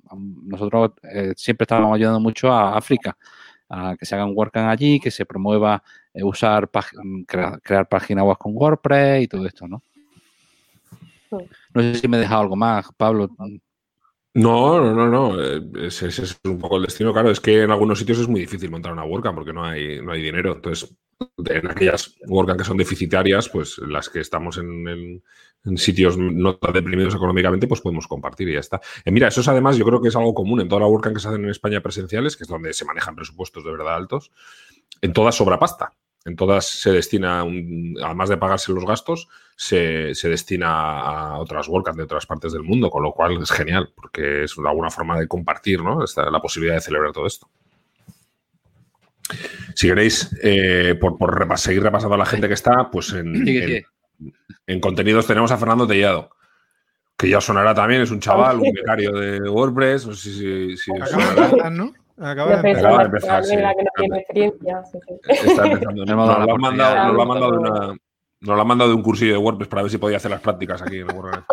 nosotros 0.44 0.92
eh, 1.02 1.32
siempre 1.36 1.64
estábamos 1.64 1.94
ayudando 1.96 2.20
mucho 2.20 2.52
a 2.52 2.76
África 2.76 3.16
a 3.68 3.96
que 3.98 4.04
se 4.06 4.14
hagan 4.14 4.32
WordCamp 4.34 4.68
allí, 4.68 5.00
que 5.00 5.10
se 5.10 5.26
promueva 5.26 5.82
eh, 6.14 6.22
usar 6.22 6.68
pag- 6.70 7.24
crea- 7.26 7.58
crear 7.62 7.88
páginas 7.88 8.24
web 8.24 8.36
con 8.38 8.52
WordPress 8.54 9.24
y 9.24 9.28
todo 9.28 9.46
esto, 9.46 9.66
¿no? 9.66 9.82
No 11.74 11.82
sé 11.82 11.94
si 11.96 12.08
me 12.08 12.16
he 12.16 12.20
dejado 12.20 12.42
algo 12.42 12.56
más, 12.56 12.86
Pablo. 12.96 13.28
No, 14.34 14.78
no, 14.80 14.94
no, 14.94 15.08
no. 15.08 15.42
eh, 15.42 15.60
Ese, 15.86 16.06
es 16.08 16.38
un 16.44 16.58
poco 16.58 16.76
el 16.76 16.84
destino. 16.84 17.12
Claro, 17.12 17.30
es 17.30 17.40
que 17.40 17.62
en 17.62 17.70
algunos 17.70 17.98
sitios 17.98 18.18
es 18.20 18.28
muy 18.28 18.40
difícil 18.40 18.70
montar 18.70 18.92
una 18.92 19.04
WordCamp 19.04 19.34
porque 19.36 19.52
no 19.52 19.64
hay, 19.64 20.00
no 20.00 20.12
hay 20.12 20.22
dinero. 20.22 20.52
Entonces, 20.54 20.94
en 21.46 21.66
aquellas 21.68 22.14
WordCamp 22.28 22.60
que 22.60 22.64
son 22.64 22.76
deficitarias, 22.76 23.48
pues 23.48 23.78
las 23.78 24.08
que 24.08 24.20
estamos 24.20 24.56
en 24.58 25.22
sitios 25.76 26.16
no 26.16 26.56
tan 26.56 26.72
deprimidos 26.72 27.14
económicamente, 27.14 27.66
pues 27.66 27.80
podemos 27.80 28.06
compartir 28.06 28.48
y 28.48 28.54
ya 28.54 28.60
está. 28.60 28.80
Eh, 29.04 29.10
mira, 29.10 29.28
eso 29.28 29.40
es 29.40 29.48
además, 29.48 29.76
yo 29.76 29.84
creo 29.84 30.00
que 30.00 30.08
es 30.08 30.16
algo 30.16 30.32
común 30.32 30.60
en 30.60 30.68
toda 30.68 30.80
la 30.82 30.86
WordCamp 30.86 31.16
que 31.16 31.20
se 31.22 31.28
hacen 31.28 31.42
en 31.44 31.50
España 31.50 31.80
presenciales, 31.82 32.36
que 32.36 32.44
es 32.44 32.48
donde 32.48 32.72
se 32.72 32.84
manejan 32.84 33.16
presupuestos 33.16 33.64
de 33.64 33.72
verdad 33.72 33.96
altos. 33.96 34.30
En 35.02 35.12
todas 35.12 35.34
sobra 35.34 35.58
pasta. 35.58 35.92
En 36.26 36.36
todas 36.36 36.66
se 36.66 36.92
destina, 36.92 37.42
un- 37.44 37.96
además 38.04 38.28
de 38.28 38.36
pagarse 38.36 38.72
los 38.72 38.84
gastos, 38.84 39.28
se, 39.56 40.14
se 40.14 40.28
destina 40.28 41.00
a 41.00 41.38
otras 41.38 41.66
WordCamp 41.68 41.96
de 41.96 42.04
otras 42.04 42.26
partes 42.26 42.52
del 42.52 42.62
mundo, 42.62 42.90
con 42.90 43.02
lo 43.02 43.12
cual 43.12 43.40
es 43.42 43.50
genial, 43.50 43.90
porque 43.94 44.44
es 44.44 44.54
alguna 44.58 44.90
forma 44.90 45.18
de 45.18 45.26
compartir 45.28 45.82
¿no? 45.82 46.04
Esta- 46.04 46.30
la 46.30 46.40
posibilidad 46.40 46.74
de 46.76 46.82
celebrar 46.82 47.12
todo 47.12 47.26
esto. 47.26 47.48
Si 49.74 49.86
queréis, 49.88 50.36
eh, 50.42 50.96
por, 51.00 51.16
por 51.16 51.38
repas- 51.38 51.60
seguir 51.60 51.82
repasando 51.82 52.14
a 52.16 52.18
la 52.18 52.26
gente 52.26 52.48
que 52.48 52.54
está, 52.54 52.90
pues 52.90 53.12
en, 53.12 53.32
Sigue, 53.46 53.58
en- 53.62 53.66
sigue. 53.68 53.86
en 54.66 54.80
contenidos 54.80 55.26
tenemos 55.26 55.50
a 55.52 55.56
Fernando 55.58 55.86
Tellado, 55.86 56.30
que 57.16 57.28
ya 57.28 57.40
sonará 57.40 57.74
también, 57.74 58.02
es 58.02 58.10
un 58.10 58.20
chaval, 58.20 58.58
un 58.60 58.72
becario 58.72 59.12
de 59.12 59.40
WordPress, 59.48 60.06
no 60.06 60.14
sé 60.14 60.30
si, 60.32 60.76
si 60.76 60.90
sonará. 61.06 61.70
¿no? 61.70 61.92
Acaba 62.20 62.50
de 62.50 62.56
empezar. 62.70 62.86
acaba 62.86 63.04
de 63.04 63.04
nacional 63.04 63.06
empezar, 63.06 63.44
sí. 63.44 63.56
negra 63.56 63.74
que 63.76 63.84
no 63.84 63.90
tiene 63.96 64.18
experiencia. 64.18 64.82
sí, 64.92 64.98
sí. 65.08 65.14
Está 65.48 65.66
empezando. 65.66 66.04
Le 66.04 66.12
hemos 66.12 66.28
dado 66.28 66.38
Nos 66.40 66.46
la 66.46 66.46
lo 66.46 66.52
ha 66.54 66.58
mandado, 66.58 66.90
oportunidad. 66.90 67.06
nos 67.06 67.14
lo 67.16 67.22
ha 67.22 67.26
mandado 67.26 67.52
de 67.52 67.58
una, 67.58 67.86
nos 68.42 68.56
lo 68.56 68.60
ha 68.60 68.64
mandado 68.64 68.90
de 68.90 68.96
un 68.96 69.02
cursillo 69.02 69.32
de 69.32 69.38
WordPress 69.38 69.68
para 69.68 69.82
ver 69.82 69.90
si 69.90 69.98
podía 69.98 70.16
hacer 70.18 70.30
las 70.30 70.40
prácticas 70.40 70.82
aquí 70.82 70.96
en 70.98 71.10
el 71.10 71.16
WordPress. 71.16 71.44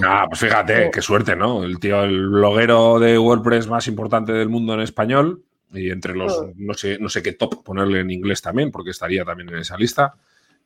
Nah, 0.00 0.26
pues 0.26 0.40
fíjate, 0.40 0.90
qué 0.90 1.02
suerte, 1.02 1.36
¿no? 1.36 1.62
El 1.64 1.78
tío, 1.78 2.02
el 2.04 2.28
bloguero 2.28 2.98
de 2.98 3.18
WordPress 3.18 3.68
más 3.68 3.86
importante 3.88 4.32
del 4.32 4.48
mundo 4.48 4.74
en 4.74 4.80
español 4.80 5.42
y 5.72 5.90
entre 5.90 6.14
los, 6.14 6.36
no 6.56 6.74
sé, 6.74 6.98
no 6.98 7.08
sé 7.08 7.22
qué 7.22 7.32
top 7.32 7.62
ponerle 7.62 8.00
en 8.00 8.10
inglés 8.10 8.42
también, 8.42 8.70
porque 8.70 8.90
estaría 8.90 9.24
también 9.24 9.48
en 9.50 9.56
esa 9.58 9.76
lista. 9.76 10.14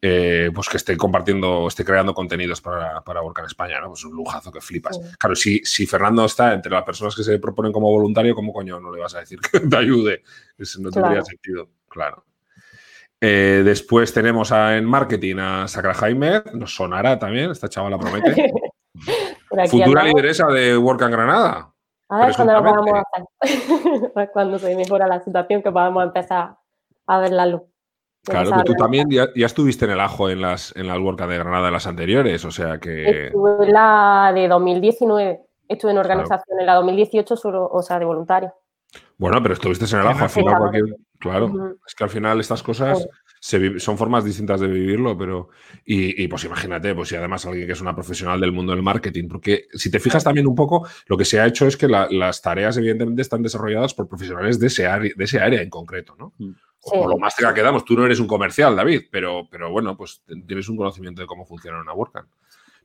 Eh, 0.07 0.51
pues 0.55 0.69
que 0.69 0.77
esté 0.77 0.99
compartiendo, 0.99 1.67
esté 1.67 1.83
creando 1.83 2.13
contenidos 2.13 2.61
para, 2.61 3.01
para 3.03 3.23
WordCamp 3.23 3.47
España, 3.49 3.81
¿no? 3.81 3.89
Pues 3.89 4.05
un 4.05 4.13
lujazo 4.13 4.53
que 4.53 4.61
flipas. 4.61 4.97
Sí. 4.97 5.03
Claro, 5.19 5.35
si, 5.35 5.61
si 5.65 5.87
Fernando 5.87 6.27
está 6.27 6.53
entre 6.53 6.71
las 6.71 6.83
personas 6.83 7.17
que 7.17 7.23
se 7.23 7.39
proponen 7.39 7.73
como 7.73 7.91
voluntario, 7.91 8.35
¿cómo 8.35 8.53
coño 8.53 8.79
no 8.81 8.93
le 8.93 9.01
vas 9.01 9.15
a 9.15 9.21
decir 9.21 9.41
que 9.41 9.61
te 9.61 9.77
ayude? 9.79 10.23
Eso 10.59 10.79
no 10.83 10.91
tendría 10.91 11.23
sentido, 11.25 11.71
claro. 11.89 12.27
Eh, 13.19 13.63
después 13.65 14.13
tenemos 14.13 14.53
a- 14.53 14.77
en 14.77 14.85
marketing 14.85 15.37
a 15.39 15.67
Sacra 15.69 15.95
Jaime, 15.95 16.43
nos 16.53 16.75
sonará 16.75 17.19
también, 17.19 17.51
esta 17.51 17.71
chavala 17.71 17.99
promete. 17.99 18.53
Futura 19.71 20.03
andamos. 20.03 20.05
lideresa 20.05 20.47
de 20.49 20.77
WordCamp 20.77 21.13
Granada. 21.13 21.71
A 22.11 22.27
ver 22.27 22.37
cuándo 22.37 22.53
lo 22.53 22.83
hacer. 22.83 24.11
A 24.15 24.21
ver 24.21 24.31
cuando 24.35 24.59
se 24.59 24.77
mejora 24.77 25.07
la 25.07 25.21
situación 25.25 25.63
que 25.63 25.73
podamos 25.73 26.05
empezar 26.05 26.57
a 27.07 27.19
ver 27.21 27.33
la 27.33 27.47
luz. 27.47 27.63
Claro, 28.25 28.51
que 28.57 28.63
tú 28.65 28.75
también 28.75 29.09
ya, 29.11 29.29
ya 29.37 29.47
estuviste 29.47 29.85
en 29.85 29.91
el 29.93 30.01
ajo 30.01 30.31
en 30.31 30.41
las, 30.41 30.75
en 30.77 30.87
las 30.87 30.99
WordCamp 30.99 31.31
de 31.31 31.39
Granada, 31.39 31.71
las 31.71 31.87
anteriores, 31.87 32.45
o 32.45 32.51
sea 32.51 32.79
que... 32.79 33.27
Estuve 33.27 33.67
en 33.67 33.73
la 33.73 34.33
de 34.35 34.49
2019. 34.49 35.41
Estuve 35.69 35.91
en 35.93 35.99
organización 35.99 36.61
en 36.61 36.67
la 36.67 36.75
2018, 36.75 37.37
solo, 37.37 37.67
o 37.71 37.83
sea, 37.83 37.99
de 37.99 38.05
voluntario. 38.05 38.53
Bueno, 39.19 39.43
pero 39.43 39.55
estuviste 39.55 39.85
en 39.87 40.01
el 40.03 40.07
ajo, 40.07 40.25
al 40.25 40.31
final 40.31 40.55
Claro. 40.55 40.61
cualquier... 40.71 40.97
Claro, 41.19 41.77
es 41.87 41.95
que 41.95 42.05
al 42.05 42.11
final 42.11 42.41
estas 42.41 42.63
cosas 42.63 42.99
Sí. 43.01 43.09
se 43.41 43.59
vi- 43.59 43.81
son 43.81 43.97
formas 43.97 44.25
distintas 44.25 44.61
de 44.61 44.67
vivirlo, 44.69 45.17
pero... 45.17 45.49
Y, 45.85 46.23
y, 46.23 46.29
pues 46.29 46.45
imagínate, 46.45 46.95
pues 46.95 47.11
y 47.13 47.17
además 47.17 47.47
alguien 47.47 47.67
que 47.67 47.73
es 47.73 47.81
una 47.81 47.95
profesional 47.95 48.41
del 48.41 48.53
mundo 48.53 48.73
del 48.73 48.83
marketing, 48.83 49.29
porque 49.29 49.65
si 49.73 49.91
te 49.91 50.01
fijas 50.01 50.23
también 50.25 50.47
un 50.47 50.55
poco, 50.55 50.87
lo 51.07 51.17
que 51.17 51.25
se 51.25 51.41
ha 51.41 51.47
hecho 51.47 51.67
es 51.67 51.77
que 51.79 51.89
la- 51.89 52.09
las 52.11 52.43
tareas 52.43 52.77
evidentemente 52.77 53.23
están 53.23 53.43
desarrolladas 53.43 53.95
por 53.95 54.07
profesionales 54.09 54.59
de 54.61 54.67
ese, 54.67 54.87
área, 54.87 55.13
de 55.17 55.25
ese 55.25 55.41
área 55.41 55.63
en 55.63 55.71
concreto, 55.71 56.15
¿no? 56.19 56.33
O 56.87 56.91
Sí. 56.91 56.99
por 56.99 57.11
lo 57.11 57.19
más 57.19 57.35
cerca 57.35 57.55
que 57.55 57.63
damos, 57.63 57.85
tú 57.85 57.97
no 57.97 58.05
eres 58.05 58.21
un 58.21 58.27
comercial, 58.27 58.77
David, 58.77 59.03
pero, 59.11 59.49
pero 59.51 59.71
bueno, 59.71 59.97
pues 59.97 60.23
tienes 60.47 60.69
un 60.69 60.77
conocimiento 60.77 61.23
de 61.23 61.27
cómo 61.27 61.45
funciona 61.47 61.81
una 61.81 61.93
WordCamp. 61.95 62.29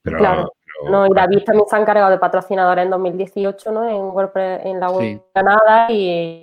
Pero, 0.02 0.18
Claro. 0.18 0.54
pero- 0.66 0.92
No, 0.92 1.06
y 1.08 1.10
David 1.14 1.44
también 1.44 1.68
se 1.70 1.76
ha 1.76 1.80
encargado 1.82 2.10
de 2.10 2.18
patrocinadora 2.18 2.82
en 2.84 2.90
2018, 2.90 3.72
¿no? 3.74 3.90
En 3.90 3.96
WordPress, 4.16 4.66
en 4.66 4.80
la 4.80 4.90
web 4.90 5.02
Sí. 5.02 5.14
de 5.16 5.22
Canadá 5.34 5.92
y, 5.92 6.40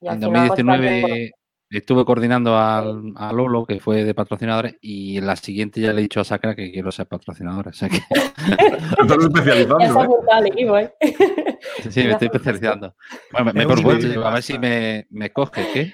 y 0.00 0.08
al 0.08 0.14
En 0.16 0.22
final, 0.22 0.46
pues, 0.48 0.56
también, 0.58 1.02
2019 1.02 1.32
estuve 1.70 2.04
coordinando 2.04 2.56
al, 2.56 3.12
a 3.16 3.32
Lolo, 3.32 3.64
que 3.66 3.78
fue 3.80 4.02
de 4.04 4.14
patrocinadores, 4.14 4.76
y 4.80 5.18
en 5.18 5.26
la 5.26 5.36
siguiente 5.36 5.80
ya 5.80 5.92
le 5.92 5.98
he 6.00 6.02
dicho 6.02 6.20
a 6.20 6.24
Sacra 6.24 6.54
que 6.56 6.72
quiero 6.72 6.90
ser 6.90 7.06
patrocinadora. 7.06 7.70
O 7.70 7.74
sea 7.74 7.88
que 7.88 7.98
Estás 8.98 9.18
especializando, 9.18 10.76
¿eh? 10.78 10.94
¿eh? 11.00 11.58
sí, 11.90 12.02
me 12.04 12.10
estoy 12.12 12.26
especializando. 12.32 12.94
Bueno, 13.32 13.46
me, 13.46 13.52
me 13.52 13.66
propuesto, 13.72 14.26
a 14.26 14.30
ver 14.34 14.42
si 14.42 14.58
me, 14.58 15.06
me 15.10 15.30
coge, 15.32 15.66
¿qué? 15.72 15.92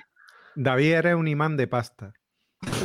David 0.54 0.92
eres 0.92 1.14
un 1.14 1.28
imán 1.28 1.56
de 1.56 1.66
pasta. 1.66 2.12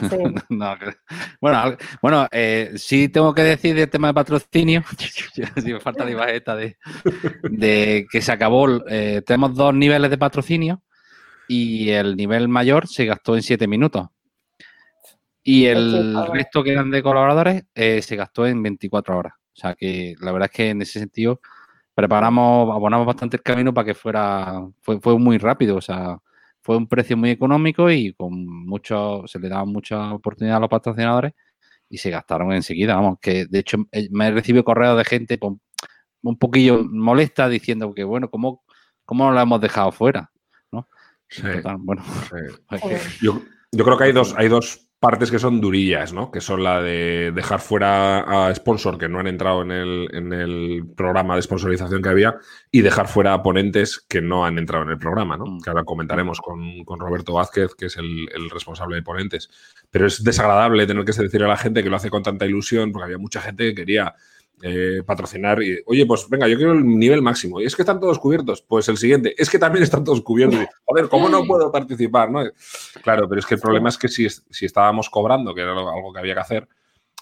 Sí. 0.09 0.17
No, 0.49 0.77
que- 0.79 0.95
bueno, 1.39 1.77
bueno 2.01 2.27
eh, 2.31 2.71
sí 2.77 3.09
tengo 3.09 3.33
que 3.33 3.43
decir 3.43 3.75
del 3.75 3.89
tema 3.89 4.07
de 4.07 4.13
patrocinio, 4.15 4.83
si 5.63 5.73
me 5.73 5.79
falta 5.79 6.03
la 6.05 6.11
imagen 6.11 6.35
esta 6.37 6.55
de, 6.55 6.77
de 7.43 8.07
que 8.11 8.21
se 8.21 8.31
acabó, 8.31 8.67
eh, 8.87 9.21
tenemos 9.25 9.53
dos 9.55 9.73
niveles 9.73 10.09
de 10.09 10.17
patrocinio 10.17 10.81
y 11.47 11.89
el 11.89 12.15
nivel 12.15 12.47
mayor 12.47 12.87
se 12.87 13.05
gastó 13.05 13.35
en 13.35 13.43
siete 13.43 13.67
minutos. 13.67 14.07
Y 15.43 15.65
el 15.65 16.13
resto 16.33 16.61
que 16.63 16.73
eran 16.73 16.91
de 16.91 17.01
colaboradores 17.01 17.63
eh, 17.73 18.01
se 18.01 18.15
gastó 18.17 18.45
en 18.45 18.61
24 18.61 19.17
horas. 19.17 19.33
O 19.37 19.59
sea 19.59 19.75
que 19.75 20.13
la 20.19 20.31
verdad 20.33 20.49
es 20.51 20.57
que 20.57 20.69
en 20.71 20.81
ese 20.81 20.99
sentido 20.99 21.39
preparamos, 21.95 22.69
abonamos 22.75 23.07
bastante 23.07 23.37
el 23.37 23.43
camino 23.43 23.73
para 23.73 23.85
que 23.85 23.93
fuera, 23.93 24.61
fue, 24.81 24.99
fue 24.99 25.17
muy 25.17 25.37
rápido. 25.37 25.77
O 25.77 25.81
sea, 25.81 26.17
fue 26.67 26.75
un 26.75 26.85
precio 26.85 27.15
muy 27.15 27.29
económico 27.29 27.89
y 27.89 28.11
con 28.11 28.45
mucho, 28.45 29.23
se 29.25 29.39
le 29.39 29.47
daba 29.47 29.63
mucha 29.63 30.13
oportunidad 30.13 30.57
a 30.57 30.59
los 30.59 30.69
patrocinadores 30.69 31.31
y 31.87 31.97
se 31.97 32.09
gastaron 32.09 32.51
enseguida. 32.51 32.95
Vamos, 32.95 33.19
que 33.21 33.45
de 33.45 33.59
hecho 33.59 33.77
eh, 33.89 34.09
me 34.11 34.27
he 34.27 34.31
recibido 34.31 34.65
correos 34.65 34.97
de 34.97 35.05
gente 35.05 35.39
un 35.41 36.37
poquillo 36.37 36.83
molesta 36.83 37.47
diciendo 37.47 37.93
que, 37.93 38.03
bueno, 38.03 38.29
¿cómo, 38.29 38.65
cómo 39.05 39.27
nos 39.27 39.35
la 39.35 39.43
hemos 39.43 39.61
dejado 39.61 39.93
fuera? 39.93 40.29
¿no? 40.73 40.85
bueno. 41.79 42.03
Yo, 43.21 43.41
yo, 43.71 43.85
creo 43.85 43.97
que 43.97 44.03
hay 44.03 44.11
dos, 44.11 44.35
hay 44.37 44.49
dos 44.49 44.86
partes 44.99 45.29
que 45.29 45.37
son 45.37 45.61
durillas, 45.61 46.11
¿no? 46.11 46.31
Que 46.31 46.41
son 46.41 46.63
la 46.63 46.81
de 46.81 47.31
dejar 47.33 47.59
fuera 47.59 48.47
a 48.47 48.55
sponsor 48.55 48.97
que 48.97 49.07
no 49.07 49.19
han 49.19 49.27
entrado 49.27 49.61
en 49.61 49.71
el, 49.71 50.09
en 50.11 50.33
el 50.33 50.85
programa 50.95 51.35
de 51.35 51.43
sponsorización 51.43 52.01
que 52.01 52.09
había 52.09 52.37
y 52.71 52.81
dejar 52.81 53.07
fuera 53.07 53.33
a 53.33 53.43
ponentes 53.43 53.99
que 53.99 54.21
no 54.21 54.45
han 54.45 54.57
entrado 54.57 54.83
en 54.83 54.89
el 54.89 54.97
programa, 54.97 55.37
¿no? 55.37 55.45
Mm. 55.45 55.61
Que 55.61 55.69
ahora 55.69 55.83
comentaremos 55.83 56.41
con, 56.41 56.83
con 56.83 56.99
Roberto 56.99 57.33
Vázquez, 57.33 57.75
que 57.75 57.85
es 57.87 57.97
el, 57.97 58.27
el, 58.33 58.49
responsable 58.49 58.95
de 58.95 59.03
ponentes. 59.03 59.49
Pero 59.91 60.07
es 60.07 60.23
desagradable 60.23 60.87
tener 60.87 61.05
que 61.05 61.11
decir 61.11 61.43
a 61.43 61.47
la 61.47 61.57
gente 61.57 61.83
que 61.83 61.89
lo 61.89 61.95
hace 61.95 62.09
con 62.09 62.23
tanta 62.23 62.47
ilusión, 62.47 62.91
porque 62.91 63.05
había 63.05 63.17
mucha 63.19 63.39
gente 63.41 63.65
que 63.65 63.75
quería 63.75 64.15
eh, 64.61 65.03
patrocinar 65.05 65.61
y, 65.61 65.79
oye, 65.85 66.05
pues 66.05 66.27
venga, 66.29 66.47
yo 66.47 66.57
quiero 66.57 66.73
el 66.73 66.85
nivel 66.85 67.21
máximo. 67.21 67.61
Y 67.61 67.65
es 67.65 67.75
que 67.75 67.83
están 67.83 67.99
todos 67.99 68.17
cubiertos. 68.19 68.61
Pues 68.61 68.87
el 68.89 68.97
siguiente, 68.97 69.35
es 69.37 69.49
que 69.49 69.59
también 69.59 69.83
están 69.83 70.03
todos 70.03 70.21
cubiertos. 70.21 70.59
Joder, 70.85 71.07
¿cómo 71.09 71.29
no 71.29 71.45
puedo 71.45 71.71
participar? 71.71 72.31
¿no? 72.31 72.41
Claro, 73.03 73.27
pero 73.29 73.39
es 73.39 73.45
que 73.45 73.55
el 73.55 73.61
problema 73.61 73.89
es 73.89 73.97
que 73.97 74.07
si, 74.07 74.27
si 74.29 74.65
estábamos 74.65 75.09
cobrando, 75.09 75.53
que 75.53 75.61
era 75.61 75.71
algo 75.71 76.11
que 76.11 76.19
había 76.19 76.33
que 76.33 76.39
hacer, 76.39 76.67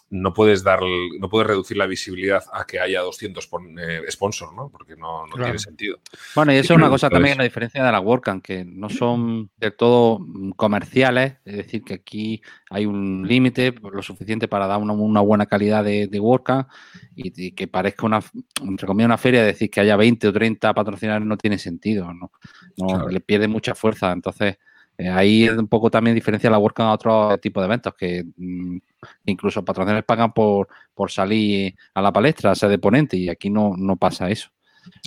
no 0.10 0.34
puedes 0.34 0.64
dar, 0.64 0.80
no 1.20 1.30
puedes 1.30 1.48
reducir 1.48 1.78
la 1.78 1.88
visibilidad 1.88 2.44
a 2.54 2.66
que 2.66 2.80
haya 2.80 3.02
200 3.02 3.50
eh, 3.80 4.02
sponsors, 4.10 4.52
¿no? 4.54 4.70
Porque 4.70 4.96
no, 4.96 5.26
tiene 5.34 5.58
sentido. 5.58 6.00
Bueno, 6.36 6.54
y 6.54 6.58
eso 6.58 6.74
es 6.74 6.78
una 6.78 6.90
cosa 6.90 7.10
también, 7.10 7.38
la 7.38 7.44
diferencia 7.44 7.84
de 7.84 7.92
la 7.92 8.00
WordCamp, 8.00 8.44
que 8.44 8.64
no 8.64 8.90
son 8.90 9.50
del 9.58 9.76
todo 9.76 10.20
comerciales, 10.56 11.38
es 11.44 11.58
decir, 11.58 11.84
que 11.84 11.96
aquí 11.96 12.42
hay 12.70 12.86
un 12.86 13.28
límite 13.28 13.74
lo 13.82 14.02
suficiente 14.04 14.48
para 14.48 14.68
dar 14.68 14.80
una, 14.80 15.22
buena 15.22 15.48
calidad 15.48 15.84
de, 15.84 16.08
de 16.08 16.20
WordCamp 16.20 16.70
y, 17.16 17.52
que 17.52 17.68
parezca 17.68 18.06
una, 18.06 18.20
entre 18.62 18.86
comillas, 18.86 19.08
una 19.08 19.18
feria, 19.18 19.44
decir 19.44 19.70
que 19.70 19.82
haya 19.82 19.96
20 19.96 20.28
o 20.28 20.34
30 20.34 20.74
patrocinadores 20.74 21.28
no 21.28 21.38
tiene 21.38 21.58
sentido, 21.58 22.14
¿no? 22.14 22.32
no 22.78 23.10
Le 23.10 23.22
pierde 23.22 23.48
mucha 23.48 23.74
fuerza, 23.74 24.12
entonces 24.12 24.58
eh, 24.98 25.10
ahí 25.10 25.50
un 25.50 25.68
poco 25.68 25.90
también 25.90 26.16
diferencia 26.16 26.50
la 26.50 26.58
WordCamp 26.58 26.90
a 26.90 26.94
otro 26.94 27.38
tipo 27.40 27.60
de 27.60 27.66
eventos 27.66 27.94
que 27.96 28.24
mm, 28.38 28.78
incluso 29.26 29.64
patrocinadores 29.66 30.06
pagan 30.06 30.32
por, 30.32 30.68
por 30.94 31.12
salir 31.12 31.76
a 31.94 32.02
la 32.02 32.14
palestra, 32.14 32.56
ser 32.56 32.70
de 32.70 32.80
ponente, 32.80 33.18
y 33.18 33.30
aquí 33.30 33.50
no, 33.50 33.74
no 33.78 33.98
pasa 33.98 34.30
eso. 34.30 34.50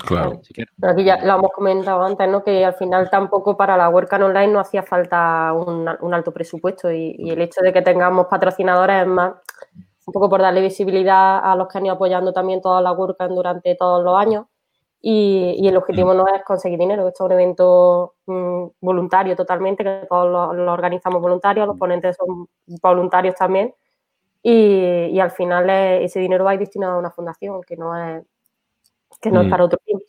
Claro. 0.05 0.41
aquí 0.83 1.05
ya 1.05 1.25
lo 1.25 1.37
hemos 1.37 1.53
comentado 1.53 2.03
antes, 2.03 2.29
¿no? 2.29 2.43
Que 2.43 2.65
al 2.65 2.75
final 2.75 3.09
tampoco 3.11 3.57
para 3.57 3.77
la 3.77 3.89
WordCamp 3.89 4.25
Online 4.25 4.53
no 4.53 4.59
hacía 4.59 4.83
falta 4.83 5.53
un, 5.53 6.15
alto 6.15 6.33
presupuesto 6.33 6.91
y, 6.91 7.15
y, 7.17 7.31
el 7.31 7.41
hecho 7.41 7.61
de 7.63 7.73
que 7.73 7.83
tengamos 7.83 8.27
patrocinadores 8.27 9.03
es 9.03 9.07
más 9.07 9.35
un 10.05 10.13
poco 10.13 10.29
por 10.29 10.43
darle 10.43 10.63
visibilidad 10.63 11.39
a 11.39 11.55
los 11.55 11.69
que 11.69 11.79
han 11.79 11.87
ido 11.87 11.95
apoyando 11.95 12.33
también 12.33 12.61
toda 12.61 12.81
la 12.83 12.93
WordCamp 12.93 13.31
durante 13.31 13.77
todos 13.77 14.03
los 14.05 14.17
años 14.19 14.47
y, 15.01 15.67
el 15.69 15.77
objetivo 15.77 16.13
no 16.13 16.27
es 16.27 16.43
conseguir 16.45 16.79
dinero, 16.79 17.07
esto 17.07 17.25
es 17.25 17.27
un 17.27 17.33
evento 17.33 18.15
mm, 18.27 18.65
voluntario 18.81 19.37
totalmente, 19.37 19.85
que 19.85 20.07
todos 20.09 20.57
lo, 20.57 20.73
organizamos 20.73 21.23
voluntarios, 21.23 21.67
los 21.67 21.79
ponentes 21.79 22.17
son 22.17 22.49
voluntarios 22.83 23.35
también. 23.37 23.75
Y, 24.43 25.19
al 25.21 25.31
final 25.31 25.69
ese 25.71 26.21
dinero 26.21 26.45
va 26.45 26.53
a 26.53 26.55
ir 26.55 26.61
destinado 26.61 26.95
a 26.95 26.99
una 26.99 27.11
fundación, 27.11 27.61
que 27.63 27.77
no 27.77 27.97
es, 27.97 28.25
que 29.21 29.31
no 29.31 29.41
es 29.43 29.47
mm. 29.47 29.51
para 29.51 29.65
otro 29.65 29.79
fin. 29.85 30.01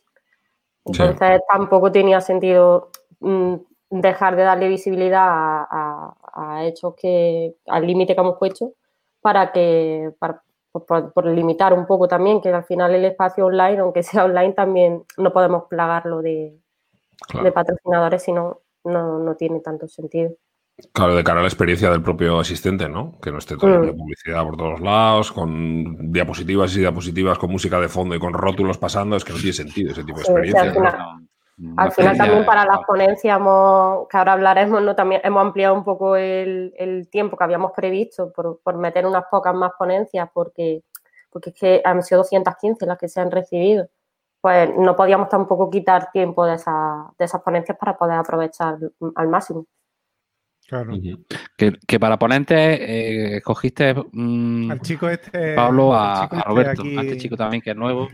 Entonces 0.85 1.41
tampoco 1.47 1.91
tenía 1.91 2.19
sentido 2.21 2.89
mm, 3.19 3.55
dejar 3.91 4.35
de 4.35 4.43
darle 4.43 4.69
visibilidad 4.69 5.27
a, 5.69 6.15
hechos 6.63 6.95
que, 6.95 7.55
al 7.67 7.85
límite 7.85 8.15
que 8.15 8.21
hemos 8.21 8.37
puesto, 8.37 8.73
para 9.21 9.51
que, 9.51 10.13
para, 10.19 10.41
por, 10.71 11.25
limitar 11.25 11.73
un 11.73 11.85
poco 11.85 12.07
también, 12.07 12.41
que 12.41 12.49
al 12.49 12.63
final 12.63 12.93
el 12.93 13.05
espacio 13.05 13.45
online, 13.45 13.79
aunque 13.79 14.03
sea 14.03 14.25
online, 14.25 14.53
también 14.53 15.03
no 15.17 15.33
podemos 15.33 15.63
plagarlo 15.69 16.21
de, 16.21 16.57
patrocinadores, 17.53 18.23
si 18.23 18.31
no, 18.31 18.61
no 18.83 19.35
tiene 19.35 19.59
tanto 19.59 19.87
sentido. 19.87 20.31
Claro, 20.93 21.15
de 21.15 21.23
cara 21.23 21.39
a 21.39 21.43
la 21.43 21.49
experiencia 21.49 21.89
del 21.91 22.01
propio 22.01 22.39
asistente, 22.39 22.87
¿no? 22.87 23.19
Que 23.21 23.31
no 23.31 23.37
esté 23.37 23.57
todo 23.57 23.81
de 23.81 23.91
mm. 23.91 23.97
publicidad 23.97 24.43
por 24.43 24.57
todos 24.57 24.79
lados, 24.79 25.31
con 25.31 26.11
diapositivas 26.11 26.75
y 26.75 26.79
diapositivas, 26.79 27.37
con 27.37 27.51
música 27.51 27.79
de 27.79 27.89
fondo 27.89 28.15
y 28.15 28.19
con 28.19 28.33
rótulos 28.33 28.77
pasando, 28.77 29.15
es 29.15 29.25
que 29.25 29.33
no 29.33 29.39
tiene 29.39 29.53
sentido 29.53 29.91
ese 29.91 30.03
tipo 30.03 30.17
de 30.17 30.23
experiencia. 30.23 30.61
Al 30.61 30.73
final 30.73 31.28
también 32.17 32.45
para 32.45 32.65
las 32.65 32.79
ponencias, 32.85 33.37
que 33.37 34.17
ahora 34.17 34.33
hablaremos, 34.33 34.81
¿no? 34.81 34.95
también 34.95 35.21
hemos 35.23 35.41
ampliado 35.41 35.75
un 35.75 35.83
poco 35.83 36.15
el, 36.15 37.07
tiempo 37.11 37.37
que 37.37 37.43
habíamos 37.43 37.71
previsto 37.73 38.31
por, 38.31 38.77
meter 38.77 39.05
unas 39.05 39.25
pocas 39.29 39.53
más 39.53 39.71
ponencias, 39.77 40.29
porque, 40.33 40.83
porque 41.29 41.49
es 41.49 41.55
que 41.55 41.81
han 41.83 42.01
sido 42.03 42.19
215 42.19 42.85
las 42.85 42.97
que 42.97 43.09
se 43.09 43.19
han 43.19 43.31
recibido. 43.31 43.87
Pues 44.41 44.69
no 44.77 44.95
podíamos 44.95 45.27
tampoco 45.27 45.69
quitar 45.69 46.11
tiempo 46.11 46.45
de, 46.45 46.53
de 46.53 47.25
esas 47.25 47.41
ponencias 47.41 47.77
para 47.77 47.97
poder 47.97 48.17
aprovechar 48.17 48.77
al 49.15 49.27
máximo. 49.27 49.65
Claro. 50.69 50.93
que, 51.57 51.99
para 51.99 52.19
ponentes 52.19 52.79
eh, 52.79 53.37
escogiste 53.37 53.95
mm, 54.11 54.69
al 54.69 54.81
chico 54.81 55.09
este 55.09 55.55
Pablo 55.55 55.95
a, 55.95 56.29
este 56.31 56.43
Roberto, 56.47 56.83
a 56.83 57.01
este 57.01 57.17
chico 57.17 57.35
también 57.35 57.63
que 57.63 57.71
es 57.71 57.75
nuevo. 57.75 58.07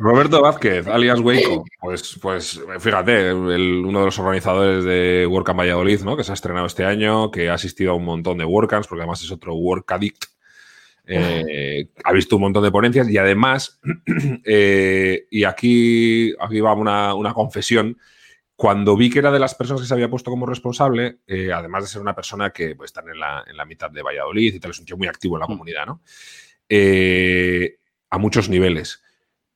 Roberto 0.00 0.42
Vázquez, 0.42 0.88
alias 0.88 1.20
Waco, 1.20 1.64
pues, 1.80 2.18
pues 2.20 2.60
fíjate, 2.80 3.32
uno 3.32 4.00
de 4.00 4.04
los 4.04 4.18
organizadores 4.18 4.82
de 4.82 5.28
WordCamp 5.30 5.60
Valladolid, 5.60 6.00
¿no? 6.00 6.16
que 6.16 6.24
se 6.24 6.32
ha 6.32 6.34
estrenado 6.34 6.66
este 6.66 6.84
año, 6.84 7.30
que 7.30 7.50
ha 7.50 7.54
asistido 7.54 7.92
a 7.92 7.94
un 7.94 8.04
montón 8.04 8.38
de 8.38 8.44
WordCamps, 8.44 8.88
porque 8.88 9.02
además 9.02 9.22
es 9.22 9.30
otro 9.30 9.54
Work 9.54 9.92
Addict. 9.92 10.24
Eh, 11.06 11.88
ha 12.02 12.12
visto 12.12 12.34
un 12.34 12.42
montón 12.42 12.64
de 12.64 12.72
ponencias 12.72 13.08
y 13.08 13.16
además, 13.16 13.80
eh, 14.44 15.26
y 15.30 15.44
aquí, 15.44 16.34
aquí 16.40 16.60
va 16.60 16.74
una, 16.74 17.14
una 17.14 17.32
confesión, 17.32 17.96
cuando 18.56 18.96
vi 18.96 19.10
que 19.10 19.18
era 19.18 19.32
de 19.32 19.38
las 19.38 19.54
personas 19.54 19.82
que 19.82 19.88
se 19.88 19.94
había 19.94 20.08
puesto 20.08 20.30
como 20.30 20.46
responsable, 20.46 21.18
eh, 21.26 21.52
además 21.52 21.84
de 21.84 21.88
ser 21.88 22.00
una 22.00 22.14
persona 22.14 22.50
que 22.50 22.76
pues, 22.76 22.88
está 22.88 23.00
en 23.00 23.18
la, 23.18 23.44
en 23.46 23.56
la, 23.56 23.64
mitad 23.64 23.90
de 23.90 24.02
Valladolid 24.02 24.54
y 24.54 24.60
tal, 24.60 24.70
es 24.70 24.78
un 24.78 24.86
tío 24.86 24.96
muy 24.96 25.08
activo 25.08 25.36
en 25.36 25.40
la 25.40 25.46
mm. 25.46 25.50
comunidad, 25.50 25.86
¿no? 25.86 26.02
Eh, 26.68 27.78
a 28.10 28.18
muchos 28.18 28.48
niveles. 28.48 29.02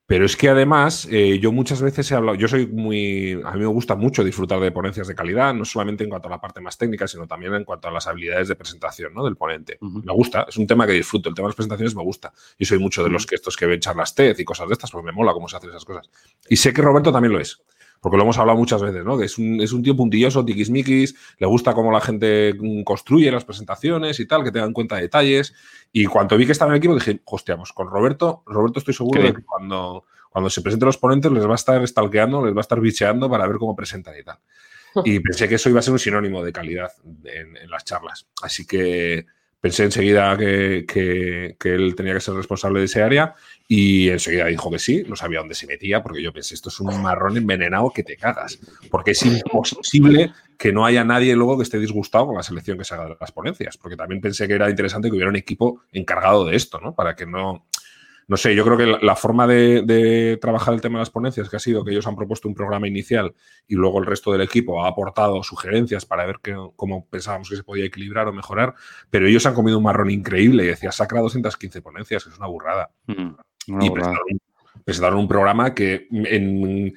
Pero 0.05 0.25
es 0.25 0.35
que 0.35 0.49
además 0.49 1.07
eh, 1.11 1.37
yo 1.39 1.51
muchas 1.51 1.83
veces 1.83 2.11
he 2.11 2.15
hablado, 2.15 2.35
yo 2.35 2.47
soy 2.47 2.65
muy, 2.65 3.39
a 3.45 3.51
mí 3.51 3.59
me 3.59 3.67
gusta 3.67 3.95
mucho 3.95 4.23
disfrutar 4.23 4.59
de 4.59 4.71
ponencias 4.71 5.07
de 5.07 5.13
calidad, 5.13 5.53
no 5.53 5.65
solamente 5.65 6.03
en 6.03 6.09
cuanto 6.09 6.27
a 6.27 6.31
la 6.31 6.41
parte 6.41 6.59
más 6.61 6.79
técnica, 6.79 7.07
sino 7.07 7.27
también 7.27 7.53
en 7.53 7.63
cuanto 7.63 7.87
a 7.87 7.91
las 7.91 8.07
habilidades 8.07 8.47
de 8.47 8.55
presentación 8.55 9.13
¿no? 9.13 9.23
del 9.23 9.37
ponente. 9.37 9.77
Me 9.79 10.11
gusta, 10.11 10.47
es 10.49 10.57
un 10.57 10.65
tema 10.65 10.87
que 10.87 10.93
disfruto, 10.93 11.29
el 11.29 11.35
tema 11.35 11.45
de 11.45 11.49
las 11.49 11.55
presentaciones 11.55 11.95
me 11.95 12.01
gusta. 12.01 12.33
Yo 12.57 12.65
soy 12.65 12.79
mucho 12.79 13.03
de 13.03 13.11
los 13.11 13.27
que 13.27 13.35
estos 13.35 13.55
que 13.55 13.67
ven 13.67 13.79
charlas 13.79 14.15
TED 14.15 14.35
y 14.39 14.43
cosas 14.43 14.67
de 14.67 14.73
estas, 14.73 14.89
porque 14.89 15.05
me 15.05 15.11
mola 15.11 15.31
cómo 15.31 15.47
se 15.47 15.57
hacen 15.57 15.69
esas 15.69 15.85
cosas. 15.85 16.09
Y 16.49 16.55
sé 16.55 16.73
que 16.73 16.81
Roberto 16.81 17.11
también 17.11 17.33
lo 17.33 17.39
es 17.39 17.61
porque 18.01 18.17
lo 18.17 18.23
hemos 18.23 18.37
hablado 18.37 18.57
muchas 18.57 18.81
veces, 18.81 19.03
¿no? 19.03 19.17
Que 19.17 19.25
es 19.25 19.37
un, 19.37 19.61
es 19.61 19.73
un 19.73 19.83
tío 19.83 19.95
puntilloso, 19.95 20.45
tiquismiquis, 20.45 21.15
le 21.37 21.47
gusta 21.47 21.73
cómo 21.73 21.91
la 21.91 22.01
gente 22.01 22.53
mm, 22.57 22.83
construye 22.83 23.31
las 23.31 23.45
presentaciones 23.45 24.19
y 24.19 24.25
tal, 24.25 24.43
que 24.43 24.51
tenga 24.51 24.65
en 24.65 24.73
cuenta 24.73 24.95
detalles. 24.95 25.53
Y 25.91 26.05
cuando 26.05 26.37
vi 26.37 26.45
que 26.45 26.53
estaba 26.53 26.69
en 26.69 26.75
el 26.75 26.77
equipo, 26.77 26.95
dije, 26.95 27.19
hostia, 27.25 27.57
pues 27.57 27.73
con 27.73 27.89
Roberto, 27.89 28.43
Roberto 28.45 28.79
estoy 28.79 28.93
seguro 28.93 29.21
de 29.21 29.33
que 29.33 29.43
cuando, 29.43 30.05
cuando 30.29 30.49
se 30.49 30.61
presenten 30.61 30.85
los 30.87 30.97
ponentes 30.97 31.31
les 31.31 31.45
va 31.45 31.53
a 31.53 31.55
estar 31.55 31.85
stalkeando, 31.87 32.45
les 32.45 32.53
va 32.53 32.59
a 32.59 32.61
estar 32.61 32.79
bicheando 32.79 33.29
para 33.29 33.47
ver 33.47 33.57
cómo 33.57 33.75
presentan 33.75 34.15
y 34.19 34.23
tal. 34.23 34.39
Y 35.05 35.19
pensé 35.19 35.47
que 35.47 35.55
eso 35.55 35.69
iba 35.69 35.79
a 35.79 35.83
ser 35.83 35.93
un 35.93 35.99
sinónimo 35.99 36.43
de 36.43 36.51
calidad 36.51 36.91
en, 37.23 37.55
en 37.57 37.69
las 37.69 37.85
charlas. 37.85 38.27
Así 38.41 38.65
que 38.65 39.27
pensé 39.61 39.83
enseguida 39.83 40.35
que, 40.37 40.85
que, 40.87 41.55
que, 41.59 41.75
él 41.75 41.93
tenía 41.95 42.13
que 42.13 42.21
ser 42.21 42.33
responsable 42.33 42.79
de 42.79 42.85
ese 42.85 43.03
área 43.03 43.35
y 43.71 44.09
enseguida 44.09 44.47
dijo 44.47 44.71
que 44.71 44.79
sí, 44.79 45.03
no 45.07 45.15
sabía 45.15 45.39
dónde 45.39 45.53
se 45.53 45.67
metía, 45.67 46.01
porque 46.01 46.23
yo 46.23 46.33
pensé, 46.33 46.55
esto 46.55 46.69
es 46.69 46.79
un 46.79 47.03
marrón 47.03 47.37
envenenado 47.37 47.91
que 47.91 48.01
te 48.01 48.17
cagas, 48.17 48.59
porque 48.89 49.11
es 49.11 49.23
imposible 49.23 50.33
que 50.57 50.73
no 50.73 50.87
haya 50.87 51.03
nadie 51.03 51.35
luego 51.35 51.55
que 51.55 51.63
esté 51.63 51.77
disgustado 51.77 52.25
con 52.25 52.35
la 52.35 52.41
selección 52.41 52.79
que 52.79 52.83
se 52.83 52.95
haga 52.95 53.05
de 53.05 53.15
las 53.21 53.31
ponencias, 53.31 53.77
porque 53.77 53.95
también 53.95 54.21
pensé 54.21 54.47
que 54.47 54.55
era 54.55 54.71
interesante 54.71 55.07
que 55.07 55.13
hubiera 55.13 55.29
un 55.29 55.35
equipo 55.35 55.83
encargado 55.91 56.45
de 56.45 56.55
esto, 56.55 56.79
¿no? 56.79 56.95
Para 56.95 57.15
que 57.15 57.27
no, 57.27 57.67
no 58.27 58.37
sé, 58.37 58.55
yo 58.55 58.65
creo 58.65 58.75
que 58.75 59.05
la, 59.05 59.15
forma 59.15 59.45
de, 59.45 60.39
trabajar 60.41 60.73
el 60.73 60.81
tema 60.81 60.97
de 60.97 61.01
las 61.01 61.11
ponencias, 61.11 61.47
que 61.47 61.57
ha 61.57 61.59
sido 61.59 61.85
que 61.85 61.91
ellos 61.91 62.07
han 62.07 62.15
propuesto 62.15 62.47
un 62.47 62.55
programa 62.55 62.87
inicial 62.87 63.35
y 63.67 63.75
luego 63.75 63.99
el 63.99 64.07
resto 64.07 64.31
del 64.31 64.41
equipo 64.41 64.83
ha 64.83 64.87
aportado 64.87 65.43
sugerencias 65.43 66.07
para 66.07 66.25
ver 66.25 66.39
cómo 66.75 67.05
pensábamos 67.05 67.49
que 67.49 67.55
se 67.55 67.63
podía 67.63 67.85
equilibrar 67.85 68.27
o 68.27 68.33
mejorar, 68.33 68.73
pero 69.11 69.27
ellos 69.27 69.45
han 69.45 69.53
comido 69.53 69.77
un 69.77 69.83
marrón 69.83 70.09
increíble 70.09 70.63
y 70.63 70.67
decía, 70.67 70.91
saca 70.91 71.19
215 71.19 71.83
ponencias, 71.83 72.23
que 72.23 72.31
es 72.31 72.37
una 72.37 72.47
burrada. 72.47 72.89
Mm, 73.05 73.33
y 73.69 73.91
Presentaron, 74.85 75.19
un 75.19 75.27
programa 75.27 75.73
que 75.73 76.07
en, 76.09 76.93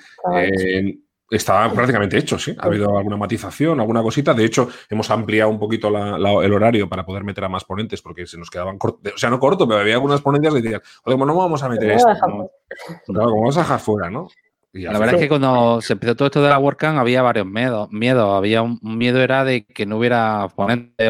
estaba 1.31 1.71
prácticamente 1.73 2.17
hecho, 2.19 2.39
sí. 2.39 2.55
Ha 2.59 2.67
habido 2.67 2.97
alguna 2.97 3.17
matización, 3.17 3.81
alguna 3.81 4.03
cosita. 4.03 4.35
De 4.35 4.45
hecho, 4.45 4.69
hemos 4.89 5.11
ampliado 5.11 5.51
un 5.51 5.59
poquito 5.59 5.89
el 5.89 6.53
horario 6.53 6.89
para 6.89 7.05
poder 7.05 7.25
meter 7.25 7.45
a 7.45 7.49
más 7.49 7.65
ponentes 7.65 8.01
porque 8.01 8.27
se 8.27 8.39
nos 8.39 8.51
quedaban 8.51 8.79
cortos. 8.79 9.13
O 9.15 9.19
sea, 9.19 9.31
no 9.31 9.39
corto, 9.39 9.67
pero 9.67 9.81
había 9.81 9.95
algunas 9.95 10.21
ponencias 10.21 10.55
que 10.55 10.63
decían, 10.63 10.83
oye, 11.05 11.17
bueno, 11.17 11.33
no 11.33 11.39
vamos 11.39 11.63
a 11.63 11.69
meter 11.69 11.93
esto. 11.93 12.09
¿no? 12.29 12.51
Claro, 13.07 13.31
como 13.31 13.41
vamos 13.41 13.57
a 13.57 13.61
dejar 13.61 13.81
fuera, 13.81 14.11
¿no? 14.11 14.29
La 14.75 14.99
verdad 14.99 15.17
es 15.17 15.21
que 15.21 15.29
cuando 15.29 15.83
se 15.83 15.93
empezó 15.93 16.17
todo 16.17 16.27
esto 16.27 16.43
de 16.43 16.49
la 16.49 16.59
WordCamp 16.59 16.99
había 16.99 17.21
varios 17.21 17.47
miedos. 17.47 17.91
miedos. 17.91 18.37
Había 18.37 18.63
un, 18.63 18.79
miedo 18.83 19.21
era 19.21 19.45
de 19.45 19.67
que 19.67 19.85
no 19.85 19.99
hubiera 19.99 20.49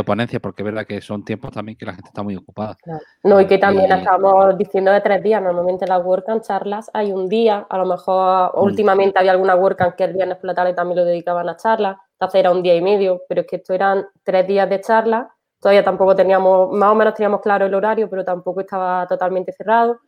ponencia, 0.04 0.40
porque 0.40 0.62
es 0.62 0.64
verdad 0.64 0.84
que 0.84 1.00
son 1.00 1.24
tiempos 1.24 1.52
también 1.52 1.78
que 1.78 1.86
la 1.86 1.94
gente 1.94 2.08
está 2.08 2.24
muy 2.24 2.34
ocupada. 2.34 2.76
No, 3.22 3.40
y 3.40 3.46
que 3.46 3.58
también 3.58 3.92
estamos 3.92 4.58
diciendo 4.58 4.90
de 4.90 5.00
tres 5.00 5.22
días. 5.22 5.40
Normalmente 5.40 5.84
en 5.84 5.90
las 5.90 6.04
WordCamp 6.04 6.42
charlas 6.42 6.90
hay 6.92 7.12
un 7.12 7.28
día, 7.28 7.64
a 7.70 7.78
lo 7.78 7.86
mejor 7.86 8.50
mm. 8.52 8.60
últimamente 8.64 9.18
había 9.18 9.30
alguna 9.30 9.54
WordCamp 9.54 9.94
que 9.94 10.04
el 10.04 10.14
viernes 10.14 10.38
por 10.38 10.46
la 10.46 10.54
tarde 10.54 10.74
también 10.74 10.98
lo 10.98 11.04
dedicaban 11.04 11.48
a 11.48 11.56
charlas, 11.56 11.96
entonces 12.14 12.40
era 12.40 12.50
un 12.50 12.62
día 12.62 12.74
y 12.74 12.82
medio, 12.82 13.22
pero 13.28 13.42
es 13.42 13.46
que 13.46 13.56
esto 13.56 13.74
eran 13.74 14.06
tres 14.24 14.46
días 14.46 14.68
de 14.68 14.80
charlas. 14.80 15.28
Todavía 15.60 15.84
tampoco 15.84 16.16
teníamos, 16.16 16.72
más 16.72 16.90
o 16.90 16.94
menos 16.96 17.14
teníamos 17.14 17.40
claro 17.40 17.66
el 17.66 17.74
horario, 17.74 18.10
pero 18.10 18.24
tampoco 18.24 18.60
estaba 18.60 19.06
totalmente 19.06 19.52
cerrado 19.52 20.00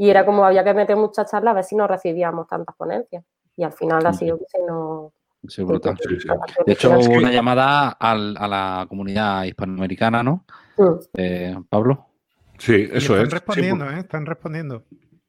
y 0.00 0.08
era 0.08 0.24
como 0.24 0.46
había 0.46 0.64
que 0.64 0.72
meter 0.72 0.96
muchas 0.96 1.30
charlas 1.30 1.52
a 1.52 1.54
ver 1.56 1.64
si 1.64 1.76
no 1.76 1.86
recibíamos 1.86 2.48
tantas 2.48 2.74
ponencias. 2.74 3.22
Y 3.54 3.64
al 3.64 3.72
final 3.72 4.06
ha 4.06 4.14
sido 4.14 4.38
que 4.38 4.46
se 4.48 4.58
nos... 4.66 5.12
Sí, 5.46 5.62
brutal. 5.62 5.94
De 6.64 6.72
hecho, 6.72 6.90
hubo 6.92 7.18
una 7.18 7.30
llamada 7.30 7.90
a 7.90 8.14
la 8.16 8.86
comunidad 8.88 9.44
hispanoamericana, 9.44 10.22
¿no? 10.22 10.46
Eh, 11.12 11.54
Pablo. 11.68 12.06
Sí, 12.56 12.88
eso 12.90 13.12
están 13.12 13.26
es. 13.26 13.32
Respondiendo, 13.34 13.90
¿eh? 13.90 13.98
Están 13.98 14.24
respondiendo. 14.24 14.84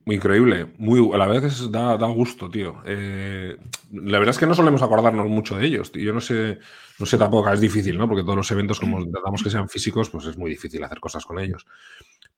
Muy 0.06 0.16
increíble. 0.16 0.68
Muy, 0.78 1.14
a 1.14 1.18
la 1.18 1.28
vez 1.28 1.70
da, 1.70 1.98
da 1.98 2.08
gusto, 2.08 2.50
tío. 2.50 2.82
Eh, 2.86 3.58
la 3.92 4.20
verdad 4.20 4.34
es 4.34 4.40
que 4.40 4.48
no 4.48 4.54
solemos 4.54 4.82
acordarnos 4.82 5.28
mucho 5.28 5.58
de 5.58 5.66
ellos. 5.66 5.92
Yo 5.92 6.14
no 6.14 6.22
sé, 6.22 6.60
no 6.98 7.06
sé 7.06 7.18
tampoco, 7.18 7.50
es 7.50 7.60
difícil, 7.60 7.98
¿no? 7.98 8.08
Porque 8.08 8.24
todos 8.24 8.38
los 8.38 8.52
eventos, 8.52 8.80
como 8.80 9.06
tratamos 9.12 9.44
que 9.44 9.50
sean 9.50 9.68
físicos, 9.68 10.10
pues 10.10 10.28
es 10.28 10.38
muy 10.38 10.50
difícil 10.50 10.82
hacer 10.82 11.02
cosas 11.02 11.26
con 11.26 11.40
ellos 11.40 11.66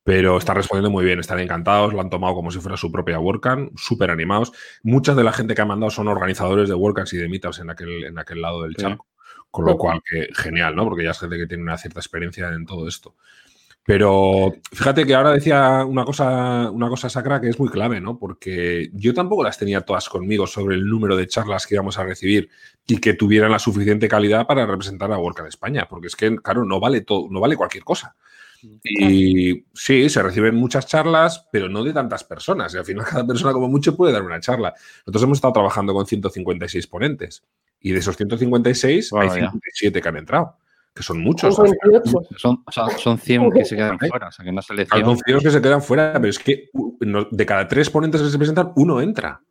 pero 0.04 0.38
están 0.38 0.58
respondiendo 0.58 0.90
muy 0.90 1.06
bien, 1.06 1.20
están 1.20 1.40
encantados, 1.40 1.94
lo 1.94 2.02
han 2.02 2.10
tomado 2.10 2.36
como 2.36 2.52
si 2.52 2.60
fuera 2.60 2.76
su 2.76 2.92
propia 2.92 3.20
WordCamp, 3.20 3.78
súper 3.78 4.12
animados. 4.12 4.52
Mucha 4.84 5.16
de 5.16 5.24
la 5.24 5.32
gente 5.32 5.56
que 5.56 5.62
ha 5.62 5.66
mandado 5.66 5.92
son 5.92 6.10
organizadores 6.10 6.68
de 6.68 6.76
WordCamps 6.76 7.14
y 7.14 7.18
de 7.18 7.30
Meetups 7.30 7.60
en 7.60 7.70
aquel, 7.70 8.04
en 8.04 8.20
aquel 8.20 8.42
lado 8.42 8.64
del 8.64 8.76
charco, 8.76 9.08
con 9.50 9.66
lo 9.66 9.78
cual, 9.78 10.02
que 10.04 10.28
genial, 10.34 10.76
¿no? 10.76 10.84
Porque 10.84 11.04
ya 11.06 11.12
es 11.12 11.20
gente 11.20 11.38
que 11.38 11.48
tiene 11.48 11.64
una 11.64 11.78
cierta 11.78 12.00
experiencia 12.00 12.50
en 12.50 12.66
todo 12.66 12.88
esto. 12.88 13.16
Pero 13.86 14.54
fíjate 14.72 15.06
que 15.06 15.14
ahora 15.14 15.32
decía 15.32 15.84
una 15.86 16.06
cosa, 16.06 16.72
una 16.72 16.88
cosa 16.88 17.10
sacra 17.10 17.42
que 17.42 17.50
es 17.50 17.60
muy 17.60 17.68
clave, 17.68 18.00
¿no? 18.00 18.18
Porque 18.18 18.90
yo 18.94 19.14
tampoco 19.14 19.44
las 19.44 19.58
tenía 19.58 19.82
todas 19.82 20.08
conmigo 20.08 20.48
sobre 20.48 20.76
el 20.76 20.88
número 20.88 21.18
de 21.18 21.28
charlas 21.28 21.68
que 21.68 21.76
íbamos 21.76 21.98
a 21.98 22.04
recibir 22.04 22.50
y 22.88 23.00
que 23.00 23.14
tuvieran 23.14 23.52
la 23.52 23.60
suficiente 23.60 24.08
calidad 24.08 24.48
para 24.48 24.66
representar 24.66 25.12
a 25.12 25.18
WordCamp 25.18 25.50
España, 25.50 25.88
porque 25.90 26.08
es 26.08 26.16
que, 26.16 26.38
claro, 26.38 26.64
no 26.64 26.80
vale 26.80 27.02
todo, 27.02 27.28
no 27.30 27.42
vale 27.42 27.58
cualquier 27.58 27.84
cosa. 27.84 28.16
Y 28.84 29.66
sí, 29.74 30.10
se 30.10 30.24
reciben 30.24 30.56
muchas 30.56 30.88
charlas, 30.88 31.48
pero 31.52 31.70
no 31.70 31.84
de 31.84 31.94
tantas 31.94 32.24
personas. 32.24 32.74
Y 32.74 32.78
al 32.78 32.86
final 32.86 33.06
cada 33.10 33.26
persona 33.26 33.54
como 33.54 33.68
mucho 33.68 33.96
puede 33.96 34.14
dar 34.14 34.24
una 34.24 34.40
charla. 34.40 34.74
Nosotros 35.06 35.24
hemos 35.24 35.38
estado 35.38 35.54
trabajando 35.54 35.94
con 35.94 36.06
156 36.06 36.88
ponentes. 36.88 37.44
Y 37.80 37.92
de 37.92 38.00
esos 38.00 38.16
156 38.16 39.14
hay 39.14 39.30
57 39.30 40.02
que 40.02 40.10
han 40.10 40.18
entrado, 40.18 40.58
que 40.94 41.04
son 41.04 41.20
muchos. 41.20 41.56
Son, 42.38 42.64
son 42.98 43.18
100 43.18 43.52
que 43.52 43.66
se 43.66 43.76
quedan 43.76 44.00
fuera, 44.00 44.30
o 44.30 44.32
sea, 44.32 44.46
que 44.46 44.52
no 44.54 44.62
Son 44.62 44.78
100 45.18 45.40
que 45.40 45.52
se 45.52 45.62
quedan 45.62 45.82
fuera, 45.82 46.14
pero 46.14 46.30
es 46.30 46.40
que 46.40 46.70
de 47.32 47.46
cada 47.46 47.68
tres 47.68 47.90
ponentes 47.90 48.22
que 48.22 48.30
se 48.30 48.38
presentan, 48.38 48.72
uno 48.78 49.02
entra. 49.02 49.42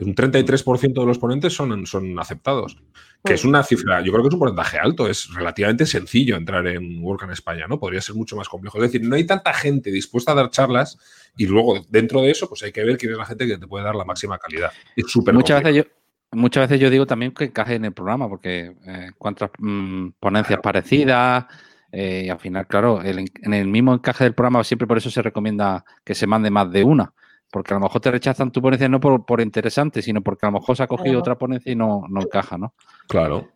Un 0.00 0.14
33% 0.14 1.00
de 1.00 1.06
los 1.06 1.18
ponentes 1.18 1.52
son, 1.52 1.86
son 1.86 2.18
aceptados, 2.18 2.76
que 3.24 3.34
es 3.34 3.44
una 3.44 3.62
cifra, 3.62 4.00
yo 4.00 4.12
creo 4.12 4.22
que 4.22 4.28
es 4.28 4.34
un 4.34 4.40
porcentaje 4.40 4.78
alto, 4.78 5.08
es 5.08 5.32
relativamente 5.34 5.86
sencillo 5.86 6.36
entrar 6.36 6.66
en 6.66 7.02
Work 7.02 7.24
en 7.24 7.30
España, 7.30 7.66
¿no? 7.68 7.78
Podría 7.78 8.00
ser 8.00 8.14
mucho 8.14 8.36
más 8.36 8.48
complejo. 8.48 8.78
Es 8.78 8.92
decir, 8.92 9.06
no 9.06 9.16
hay 9.16 9.24
tanta 9.24 9.52
gente 9.52 9.90
dispuesta 9.90 10.32
a 10.32 10.34
dar 10.34 10.50
charlas 10.50 10.98
y 11.36 11.46
luego 11.46 11.84
dentro 11.90 12.22
de 12.22 12.30
eso, 12.30 12.48
pues 12.48 12.62
hay 12.62 12.72
que 12.72 12.82
ver 12.84 12.96
quién 12.96 13.12
es 13.12 13.18
la 13.18 13.26
gente 13.26 13.46
que 13.46 13.58
te 13.58 13.66
puede 13.66 13.84
dar 13.84 13.94
la 13.94 14.04
máxima 14.04 14.38
calidad. 14.38 14.72
Es 14.96 15.10
súper 15.10 15.34
Muchas 15.34 15.62
veces 15.62 15.76
yo, 15.76 15.84
Muchas 16.32 16.68
veces 16.68 16.80
yo 16.80 16.90
digo 16.90 17.06
también 17.06 17.32
que 17.32 17.44
encaje 17.44 17.74
en 17.74 17.84
el 17.84 17.92
programa, 17.92 18.28
porque 18.28 18.76
eh, 18.86 19.10
cuántas 19.18 19.50
mm, 19.58 20.10
ponencias 20.20 20.60
parecidas, 20.62 21.46
eh, 21.90 22.22
y 22.26 22.28
al 22.28 22.38
final, 22.38 22.68
claro, 22.68 23.02
en 23.02 23.52
el 23.52 23.66
mismo 23.66 23.92
encaje 23.92 24.24
del 24.24 24.34
programa 24.34 24.62
siempre 24.62 24.86
por 24.86 24.98
eso 24.98 25.10
se 25.10 25.22
recomienda 25.22 25.84
que 26.04 26.14
se 26.14 26.28
mande 26.28 26.50
más 26.50 26.70
de 26.70 26.84
una. 26.84 27.12
Porque 27.50 27.74
a 27.74 27.78
lo 27.78 27.82
mejor 27.82 28.00
te 28.00 28.10
rechazan 28.10 28.52
tu 28.52 28.62
ponencia 28.62 28.88
no 28.88 29.00
por, 29.00 29.40
interesante, 29.40 30.02
sino 30.02 30.22
porque 30.22 30.46
a 30.46 30.50
lo 30.50 30.60
mejor 30.60 30.76
se 30.76 30.84
ha 30.84 30.86
cogido 30.86 31.18
otra 31.18 31.36
ponencia 31.36 31.72
y 31.72 31.76
no, 31.76 32.04
no 32.08 32.20
encaja, 32.22 32.56
¿no? 32.56 32.74
Claro. 33.08 33.48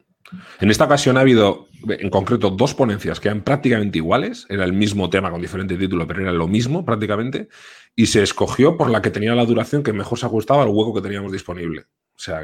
En 0.61 0.71
esta 0.71 0.85
ocasión 0.85 1.17
ha 1.17 1.21
habido, 1.21 1.69
en 1.89 2.11
concreto, 2.11 2.51
dos 2.51 2.75
ponencias 2.75 3.21
que 3.21 3.29
eran 3.29 3.43
prácticamente 3.43 3.99
iguales, 3.99 4.47
era 4.49 4.65
el 4.65 4.73
mismo 4.73 5.11
tema 5.11 5.31
con 5.31 5.41
diferente 5.41 5.77
título, 5.77 6.07
pero 6.07 6.23
era 6.23 6.33
lo 6.33 6.49
mismo 6.49 6.85
prácticamente, 6.85 7.49
y 7.95 8.07
se 8.07 8.23
escogió 8.23 8.77
por 8.77 8.91
la 8.91 9.03
que 9.03 9.11
tenía 9.11 9.35
la 9.35 9.45
duración 9.45 9.83
que 9.83 9.93
mejor 9.93 10.19
se 10.19 10.27
ajustaba 10.27 10.63
al 10.63 10.71
hueco 10.71 10.95
que 10.95 11.03
teníamos 11.03 11.31
disponible. 11.31 11.83
O 12.17 12.19
sea, 12.19 12.41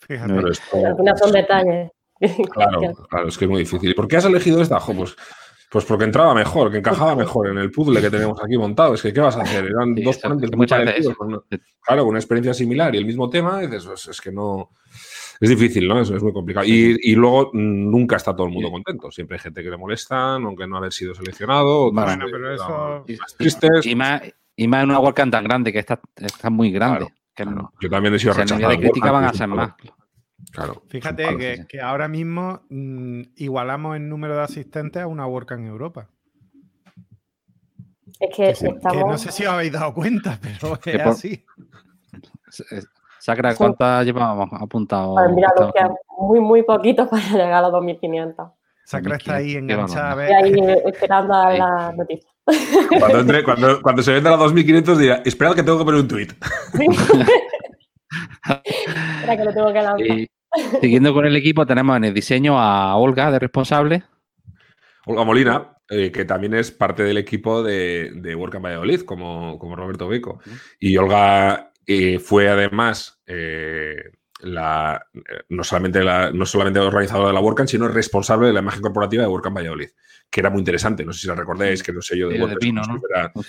fíjate. 0.00 0.34
son 1.16 1.32
detalles. 1.32 1.90
Claro, 2.50 2.80
claro, 3.10 3.28
es 3.28 3.36
que 3.36 3.44
es 3.44 3.50
muy 3.50 3.60
difícil. 3.60 3.90
¿Y 3.90 3.94
por 3.94 4.08
qué 4.08 4.16
has 4.16 4.24
elegido 4.24 4.62
esta? 4.62 4.78
pues 4.78 5.14
pues 5.70 5.84
porque 5.84 6.04
entraba 6.04 6.34
mejor, 6.34 6.70
que 6.70 6.78
encajaba 6.78 7.16
mejor 7.16 7.48
en 7.48 7.58
el 7.58 7.70
puzzle 7.70 8.00
que 8.00 8.10
tenemos 8.10 8.38
aquí 8.42 8.56
montado. 8.56 8.94
Es 8.94 9.02
que, 9.02 9.12
¿qué 9.12 9.20
vas 9.20 9.36
a 9.36 9.42
hacer? 9.42 9.64
Eran 9.64 9.94
dos 9.96 10.18
ponentes 10.18 10.50
muy 10.56 10.66
parecidos, 10.66 11.16
con 11.16 11.42
claro, 11.80 12.02
con 12.02 12.10
una 12.10 12.18
experiencia 12.18 12.54
similar 12.54 12.94
y 12.94 12.98
el 12.98 13.04
mismo 13.04 13.28
tema. 13.28 13.62
Y 13.62 13.66
dices, 13.66 13.86
pues, 13.86 14.08
es 14.08 14.20
que 14.20 14.30
no. 14.30 14.70
Es 15.38 15.50
difícil, 15.50 15.86
¿no? 15.86 16.00
Eso 16.00 16.16
es 16.16 16.22
muy 16.22 16.32
complicado. 16.32 16.64
Y, 16.66 17.14
luego 17.14 17.50
mm, 17.52 17.90
nunca 17.90 18.16
está 18.16 18.34
todo 18.34 18.46
el 18.46 18.52
mundo 18.52 18.70
contento. 18.70 19.10
Siempre 19.10 19.36
hay 19.36 19.42
gente 19.42 19.62
que 19.62 19.70
le 19.70 19.76
molesta, 19.76 20.34
aunque 20.34 20.66
no 20.66 20.78
haber 20.78 20.92
sido 20.92 21.14
seleccionado. 21.14 21.92
Bueno, 21.92 22.24
pero 22.30 22.54
eso. 22.54 23.04
Y 23.84 23.94
más, 23.94 24.22
y 24.54 24.68
más 24.68 24.82
en 24.84 24.90
una 24.90 25.00
WordCamp 25.00 25.32
tan 25.32 25.44
grande, 25.44 25.72
que 25.72 25.80
está, 25.80 26.00
está 26.16 26.48
muy 26.48 26.70
grande. 26.70 27.08
Yo 27.80 27.90
también 27.90 28.14
he 28.14 28.18
sido 28.18 28.32
rechazado. 28.32 28.70
de 28.70 28.78
crítica 28.78 29.10
van 29.10 29.24
a 29.24 29.32
ser 29.32 29.48
más. 29.48 29.72
Fíjate 30.88 31.66
que, 31.68 31.80
ahora 31.80 32.08
mismo 32.08 32.62
mm, 32.70 33.22
igualamos 33.36 33.96
el 33.96 34.08
número 34.08 34.36
de 34.36 34.42
asistentes 34.42 35.02
a 35.02 35.06
una 35.06 35.26
WordCamp 35.26 35.62
en 35.62 35.68
Europa. 35.68 36.08
Es 38.18 38.34
que, 38.34 38.54
no 39.06 39.18
sé 39.18 39.30
si 39.30 39.44
os 39.44 39.52
habéis 39.52 39.72
dado 39.72 39.92
cuenta, 39.92 40.38
pero 40.42 40.78
es 40.84 41.00
así. 41.02 41.44
Sacra, 43.18 43.54
¿cuántas 43.54 44.06
llevábamos 44.06 44.48
apuntado? 44.52 45.14
Pues 45.14 45.30
mira, 45.32 45.52
lo 45.58 45.72
que 45.72 45.80
muy, 46.18 46.40
muy 46.40 46.62
poquito 46.62 47.06
para 47.10 47.22
llegar 47.28 47.54
a 47.54 47.62
los 47.62 47.72
2500. 47.72 48.48
Sacra 48.84 49.16
está 49.16 49.36
ahí 49.36 49.56
enganchada. 49.56 50.28
Estoy 50.28 50.60
ahí 50.60 50.76
esperando 50.86 51.34
a 51.34 51.52
la 51.52 51.92
noticia. 51.92 52.30
Cuando, 53.44 53.82
cuando, 53.82 54.02
se 54.02 54.12
venda 54.12 54.30
a 54.30 54.36
los 54.36 54.40
2500 54.44 54.98
dirá, 54.98 55.22
esperad 55.24 55.56
que 55.56 55.64
tengo 55.64 55.78
que 55.78 55.84
poner 55.84 56.00
un 56.00 56.06
tweet. 56.06 56.28
Espera 58.64 59.36
que 59.36 59.44
lo 59.44 59.52
tengo 59.52 59.72
que 59.72 59.82
lanzar. 59.82 60.35
Siguiendo 60.80 61.12
con 61.14 61.26
el 61.26 61.36
equipo, 61.36 61.66
tenemos 61.66 61.96
en 61.96 62.04
el 62.04 62.14
diseño 62.14 62.58
a 62.58 62.96
Olga 62.96 63.30
de 63.30 63.38
responsable. 63.38 64.04
Olga 65.06 65.24
Molina, 65.24 65.76
eh, 65.88 66.10
que 66.10 66.24
también 66.24 66.54
es 66.54 66.70
parte 66.70 67.02
del 67.02 67.18
equipo 67.18 67.62
de, 67.62 68.10
de 68.14 68.34
Work 68.34 68.60
Valladolid, 68.60 69.02
como, 69.02 69.58
como 69.58 69.76
Roberto 69.76 70.08
Beco. 70.08 70.40
Y 70.80 70.96
Olga 70.96 71.72
eh, 71.86 72.18
fue 72.18 72.48
además 72.48 73.20
eh, 73.26 73.96
la, 74.40 75.06
no, 75.48 75.64
solamente 75.64 76.02
la, 76.02 76.32
no 76.32 76.44
solamente 76.44 76.80
organizadora 76.80 77.28
de 77.28 77.34
la 77.34 77.40
WordCamp, 77.40 77.68
sino 77.68 77.88
responsable 77.88 78.48
de 78.48 78.52
la 78.52 78.60
imagen 78.60 78.82
corporativa 78.82 79.22
de 79.22 79.28
WordCamp 79.28 79.56
Valladolid 79.56 79.90
que 80.30 80.40
era 80.40 80.50
muy 80.50 80.58
interesante. 80.58 81.04
No 81.04 81.12
sé 81.12 81.20
si 81.20 81.26
la 81.28 81.34
recordáis, 81.34 81.82
que 81.82 81.92
no 81.92 82.02
sé 82.02 82.18
yo 82.18 82.28
de, 82.28 82.56
vino, 82.60 82.82
¿no? 82.82 83.00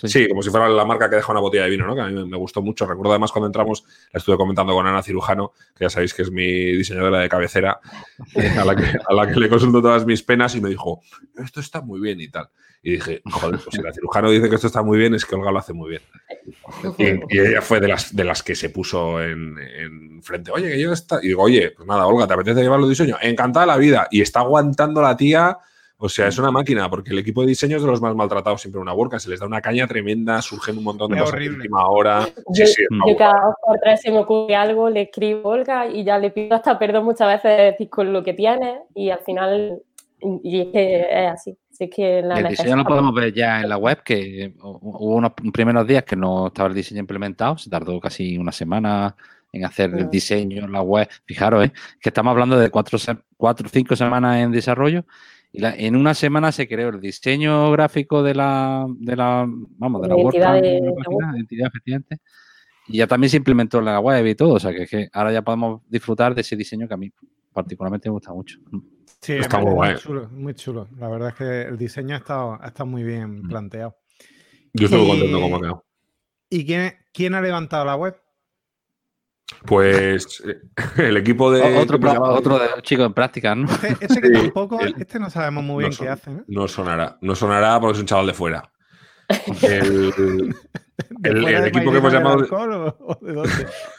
Sí, 0.03 0.27
como 0.27 0.41
si 0.41 0.49
fuera 0.49 0.69
la 0.69 0.85
marca 0.85 1.09
que 1.09 1.17
deja 1.17 1.31
una 1.31 1.41
botella 1.41 1.65
de 1.65 1.69
vino, 1.69 1.85
¿no? 1.85 1.95
Que 1.95 2.01
a 2.01 2.07
mí 2.07 2.29
me 2.29 2.37
gustó 2.37 2.61
mucho. 2.61 2.85
Recuerdo 2.85 3.11
además 3.11 3.31
cuando 3.31 3.47
entramos, 3.47 3.83
la 4.13 4.19
estuve 4.19 4.37
comentando 4.37 4.73
con 4.73 4.87
Ana 4.87 5.03
Cirujano, 5.03 5.53
que 5.75 5.85
ya 5.85 5.89
sabéis 5.89 6.13
que 6.13 6.21
es 6.21 6.31
mi 6.31 6.45
diseñadora 6.45 7.19
de 7.19 7.29
cabecera, 7.29 7.79
a, 8.59 8.65
la 8.65 8.75
que, 8.75 8.85
a 9.05 9.13
la 9.13 9.27
que 9.27 9.39
le 9.39 9.49
consulto 9.49 9.81
todas 9.81 10.05
mis 10.05 10.23
penas 10.23 10.55
y 10.55 10.61
me 10.61 10.69
dijo, 10.69 11.01
esto 11.37 11.59
está 11.59 11.81
muy 11.81 11.99
bien 11.99 12.21
y 12.21 12.29
tal. 12.29 12.49
Y 12.83 12.91
dije, 12.91 13.21
joder, 13.25 13.59
pues 13.59 13.75
si 13.75 13.81
la 13.81 13.91
cirujano 13.91 14.29
dice 14.29 14.47
que 14.47 14.55
esto 14.55 14.67
está 14.67 14.81
muy 14.81 14.97
bien, 14.97 15.13
es 15.13 15.25
que 15.25 15.35
Olga 15.35 15.51
lo 15.51 15.59
hace 15.59 15.73
muy 15.73 15.89
bien. 15.89 16.01
Y, 16.97 17.37
ella 17.37 17.61
fue 17.61 17.81
de 17.81 17.89
las, 17.89 18.15
de 18.15 18.23
las 18.23 18.43
que 18.43 18.55
se 18.55 18.69
puso 18.69 19.21
en, 19.21 20.21
frente. 20.23 20.51
Oye, 20.51 20.69
que 20.69 20.79
yo 20.79 20.93
está. 20.93 21.19
Y 21.21 21.29
digo, 21.29 21.43
oye, 21.43 21.71
pues 21.71 21.85
nada, 21.85 22.05
Olga, 22.05 22.27
¿te 22.27 22.33
apetece 22.35 22.61
llevar 22.61 22.79
los 22.79 22.87
diseños? 22.87 23.19
Encantada 23.21 23.65
la 23.65 23.77
vida. 23.77 24.07
Y 24.09 24.21
está 24.21 24.39
aguantando 24.39 25.01
la 25.01 25.17
tía 25.17 25.57
o 25.99 26.09
sea, 26.09 26.27
es 26.27 26.37
una 26.37 26.51
máquina, 26.51 26.87
porque 26.89 27.11
el 27.11 27.17
equipo 27.17 27.41
de 27.41 27.47
diseño 27.47 27.77
es 27.77 27.81
de 27.81 27.87
los 27.87 27.99
más 27.99 28.13
maltratados 28.13 28.61
siempre 28.61 28.77
en 28.77 28.83
una 28.83 28.93
WordCamp. 28.93 29.19
Se 29.19 29.31
les 29.31 29.39
da 29.39 29.47
una 29.47 29.61
caña 29.61 29.87
tremenda, 29.87 30.41
surgen 30.43 30.77
un 30.77 30.83
montón 30.83 31.11
de 31.11 31.19
cosas 31.19 31.41
en 31.41 31.55
última 31.55 31.87
hora. 31.87 32.27
Yo, 32.53 32.65
cada 33.17 33.47
dos 33.47 33.55
por 33.65 33.79
tres 33.79 34.01
se 34.01 34.11
me 34.11 34.19
ocurre 34.19 34.55
algo, 34.55 34.91
le 34.91 35.03
escribo 35.03 35.49
Olga 35.49 35.87
y 35.87 36.03
ya 36.03 36.19
le 36.19 36.29
pido 36.29 36.55
hasta 36.55 36.77
perdón 36.77 37.05
muchas 37.05 37.27
veces 37.27 37.71
decir 37.71 37.89
con 37.89 38.13
lo 38.13 38.23
que 38.23 38.33
tiene 38.33 38.81
y 38.93 39.09
al 39.09 39.19
final 39.19 39.81
y 40.43 40.61
es 40.61 40.67
que 40.67 41.01
es 41.01 41.31
así. 41.31 41.57
que 41.89 42.19
el 42.19 42.47
diseño 42.47 42.75
lo 42.75 42.83
podemos 42.83 43.13
ver 43.15 43.33
ya 43.33 43.61
en 43.61 43.69
la 43.69 43.77
web, 43.77 44.03
que 44.03 44.53
hubo 44.61 45.15
unos 45.15 45.31
primeros 45.51 45.87
días 45.87 46.03
que 46.03 46.15
no 46.15 46.47
estaba 46.47 46.69
el 46.69 46.75
diseño 46.75 46.99
implementado, 46.99 47.57
se 47.57 47.71
tardó 47.71 47.99
casi 47.99 48.37
una 48.37 48.51
semana 48.51 49.15
en 49.51 49.65
hacer 49.65 49.93
el 49.95 50.09
diseño 50.09 50.65
en 50.65 50.71
la 50.71 50.81
web. 50.81 51.07
Fijaros, 51.25 51.65
¿eh? 51.65 51.71
que 51.99 52.09
estamos 52.09 52.31
hablando 52.31 52.57
de 52.57 52.69
cuatro 52.69 52.99
o 53.37 53.69
cinco 53.69 53.95
semanas 53.95 54.37
en 54.37 54.51
desarrollo 54.51 55.05
en 55.53 55.95
una 55.95 56.13
semana 56.13 56.51
se 56.51 56.67
creó 56.67 56.89
el 56.89 56.99
diseño 57.01 57.71
gráfico 57.71 58.21
de 58.23 58.35
la, 58.35 58.85
de 58.99 59.15
la 59.15 59.45
vamos, 59.77 60.01
de 60.01 60.07
la, 60.09 60.15
entidad, 60.15 60.53
de, 60.61 60.81
la 60.81 61.37
entidad 61.37 61.67
efectivamente. 61.67 62.17
Y 62.87 62.97
ya 62.99 63.07
también 63.07 63.29
se 63.29 63.37
implementó 63.37 63.79
en 63.79 63.85
la 63.85 63.99
web 63.99 64.25
y 64.27 64.35
todo, 64.35 64.53
o 64.53 64.59
sea 64.59 64.71
que, 64.71 64.83
es 64.83 64.89
que 64.89 65.09
ahora 65.11 65.31
ya 65.33 65.41
podemos 65.41 65.81
disfrutar 65.89 66.33
de 66.35 66.41
ese 66.41 66.55
diseño 66.55 66.87
que 66.87 66.93
a 66.93 66.97
mí 66.97 67.11
particularmente 67.51 68.07
me 68.09 68.13
gusta 68.13 68.31
mucho. 68.33 68.59
Sí, 69.19 69.33
Está 69.33 69.57
es 69.57 69.63
muy 69.63 69.71
muy, 69.71 69.73
guay. 69.75 69.95
chulo, 69.97 70.29
muy 70.29 70.53
chulo. 70.53 70.87
La 70.99 71.07
verdad 71.09 71.29
es 71.29 71.35
que 71.35 71.61
el 71.63 71.77
diseño 71.77 72.15
ha 72.15 72.19
estado, 72.19 72.57
ha 72.61 72.67
estado 72.67 72.85
muy 72.85 73.03
bien 73.03 73.41
Mm. 73.41 73.49
planteado. 73.49 73.97
Yo 74.73 74.85
estoy 74.85 75.01
Y- 75.03 75.07
contento 75.07 75.41
como 75.41 75.55
ha 75.55 75.59
quedado. 75.59 75.85
¿Y 76.49 76.65
quién, 76.65 76.93
quién 77.13 77.33
ha 77.33 77.41
levantado 77.41 77.83
la 77.83 77.95
web? 77.95 78.15
Pues 79.65 80.43
eh, 80.45 80.59
el 81.07 81.17
equipo 81.17 81.51
de. 81.51 81.61
Otro, 81.61 81.73
¿cómo 81.73 81.81
se 81.83 81.97
pro- 81.99 82.13
llama? 82.13 82.29
otro 82.29 82.59
de 82.59 82.69
los 82.69 82.81
chicos 82.83 83.05
en 83.05 83.13
práctica, 83.13 83.55
¿no? 83.55 83.67
Este, 83.71 83.97
este 84.05 84.21
que 84.21 84.27
Sí, 84.27 84.33
tampoco, 84.33 84.79
el- 84.81 84.95
este 84.97 85.19
no 85.19 85.29
sabemos 85.29 85.63
muy 85.63 85.83
no 85.83 85.89
bien 85.89 85.93
son- 85.93 86.05
qué 86.05 86.11
hace, 86.11 86.31
¿no? 86.31 86.43
No 86.47 86.67
sonará. 86.67 87.17
No 87.21 87.35
sonará 87.35 87.79
porque 87.79 87.93
es 87.95 87.99
un 87.99 88.05
chaval 88.05 88.27
de 88.27 88.33
fuera. 88.33 88.69
El, 89.63 90.11
¿De 91.09 91.29
el- 91.29 91.47
el 91.47 91.61
de 91.63 91.67
equipo 91.69 91.91
que 91.91 91.97
hemos 91.97 92.11
llamado- 92.13 92.39
Alcor 92.39 92.69
o- 92.71 92.97
o 92.99 93.25
de 93.25 93.33
dónde? 93.33 93.51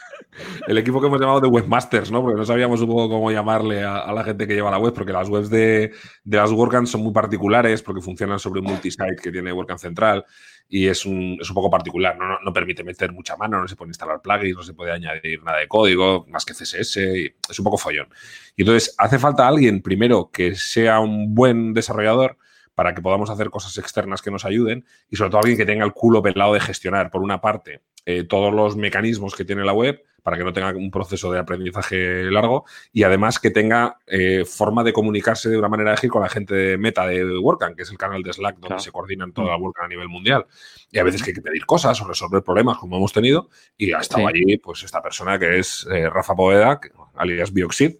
el 0.67 0.77
equipo 0.77 1.01
que 1.01 1.07
hemos 1.07 1.19
llamado 1.19 1.41
de 1.41 1.47
webmasters, 1.47 2.11
¿no? 2.11 2.21
Porque 2.21 2.37
no 2.37 2.45
sabíamos 2.45 2.81
un 2.81 2.87
poco 2.87 3.09
cómo 3.09 3.31
llamarle 3.31 3.83
a, 3.83 4.11
la 4.11 4.23
gente 4.23 4.47
que 4.47 4.53
lleva 4.53 4.71
la 4.71 4.77
web, 4.77 4.93
porque 4.93 5.11
las 5.11 5.29
webs 5.29 5.49
de, 5.49 5.91
de 6.23 6.37
las 6.37 6.51
WordCamp 6.51 6.87
son 6.87 7.01
muy 7.01 7.11
particulares, 7.11 7.81
porque 7.81 8.01
funcionan 8.01 8.39
sobre 8.39 8.61
un 8.61 8.67
multisite 8.67 9.15
que 9.21 9.31
tiene 9.31 9.51
WordCamp 9.51 9.79
central 9.79 10.25
y 10.67 10.87
es 10.87 11.05
un, 11.05 11.37
es 11.41 11.49
un 11.49 11.55
poco 11.55 11.69
particular. 11.69 12.17
No, 12.17 12.27
no, 12.27 12.39
no 12.43 12.53
permite 12.53 12.83
meter 12.83 13.11
mucha 13.11 13.35
mano, 13.35 13.59
no 13.59 13.67
se 13.67 13.75
puede 13.75 13.89
instalar 13.89 14.21
plugins, 14.21 14.55
no 14.55 14.63
se 14.63 14.73
puede 14.73 14.91
añadir 14.91 15.43
nada 15.43 15.57
de 15.59 15.67
código, 15.67 16.25
más 16.29 16.45
que 16.45 16.53
CSS, 16.53 16.97
es 16.97 17.59
un 17.59 17.63
poco 17.63 17.77
follón. 17.77 18.07
Y 18.55 18.61
entonces 18.61 18.95
hace 18.97 19.17
falta 19.17 19.47
alguien, 19.47 19.81
primero, 19.81 20.29
que 20.31 20.55
sea 20.55 20.99
un 20.99 21.33
buen 21.33 21.73
desarrollador 21.73 22.37
para 22.79 22.95
que 22.95 23.01
podamos 23.01 23.29
hacer 23.29 23.49
cosas 23.49 23.77
externas 23.77 24.21
que 24.21 24.31
nos 24.31 24.45
ayuden 24.45 24.85
y 25.09 25.17
sobre 25.17 25.31
todo 25.31 25.39
alguien 25.41 25.57
que 25.57 25.65
tenga 25.65 25.83
el 25.83 25.91
culo 25.91 26.21
pelado 26.23 26.53
de 26.53 26.61
gestionar, 26.61 27.11
por 27.11 27.21
una 27.21 27.41
parte, 27.41 27.81
eh, 28.05 28.23
todos 28.23 28.53
los 28.53 28.77
mecanismos 28.77 29.35
que 29.35 29.43
tiene 29.43 29.65
la 29.65 29.73
web 29.73 30.01
para 30.23 30.37
que 30.37 30.45
no 30.45 30.53
tenga 30.53 30.69
un 30.69 30.89
proceso 30.89 31.29
de 31.29 31.39
aprendizaje 31.39 32.23
largo 32.31 32.63
y 32.93 33.03
además 33.03 33.37
que 33.37 33.51
tenga 33.51 33.97
eh, 34.07 34.45
forma 34.45 34.85
de 34.85 34.93
comunicarse 34.93 35.49
de 35.49 35.57
una 35.57 35.67
manera 35.67 35.91
ágil 35.91 36.09
con 36.09 36.21
la 36.21 36.29
gente 36.29 36.55
de 36.55 36.77
Meta 36.77 37.05
de 37.05 37.37
WordCamp, 37.37 37.75
que 37.75 37.83
es 37.83 37.91
el 37.91 37.97
canal 37.97 38.23
de 38.23 38.31
Slack 38.31 38.53
donde 38.55 38.67
Claro. 38.67 38.79
se 38.81 38.91
coordinan 38.93 39.33
toda 39.33 39.49
la 39.49 39.57
WordCamp 39.57 39.83
a 39.87 39.89
nivel 39.89 40.07
mundial. 40.07 40.45
Y 40.89 40.99
a 40.99 41.03
veces 41.03 41.21
que 41.21 41.31
hay 41.31 41.35
que 41.35 41.41
pedir 41.41 41.65
cosas 41.65 42.01
o 42.01 42.07
resolver 42.07 42.41
problemas 42.43 42.77
como 42.77 42.95
hemos 42.95 43.11
tenido 43.11 43.49
y 43.77 43.91
ha 43.91 43.99
estado 43.99 44.21
Sí. 44.29 44.33
allí 44.33 44.57
pues 44.57 44.83
esta 44.83 45.01
persona 45.01 45.37
que 45.37 45.59
es 45.59 45.85
eh, 45.91 46.09
Rafa 46.09 46.33
Poveda, 46.33 46.79
alias 47.15 47.51
Bioxid, 47.51 47.95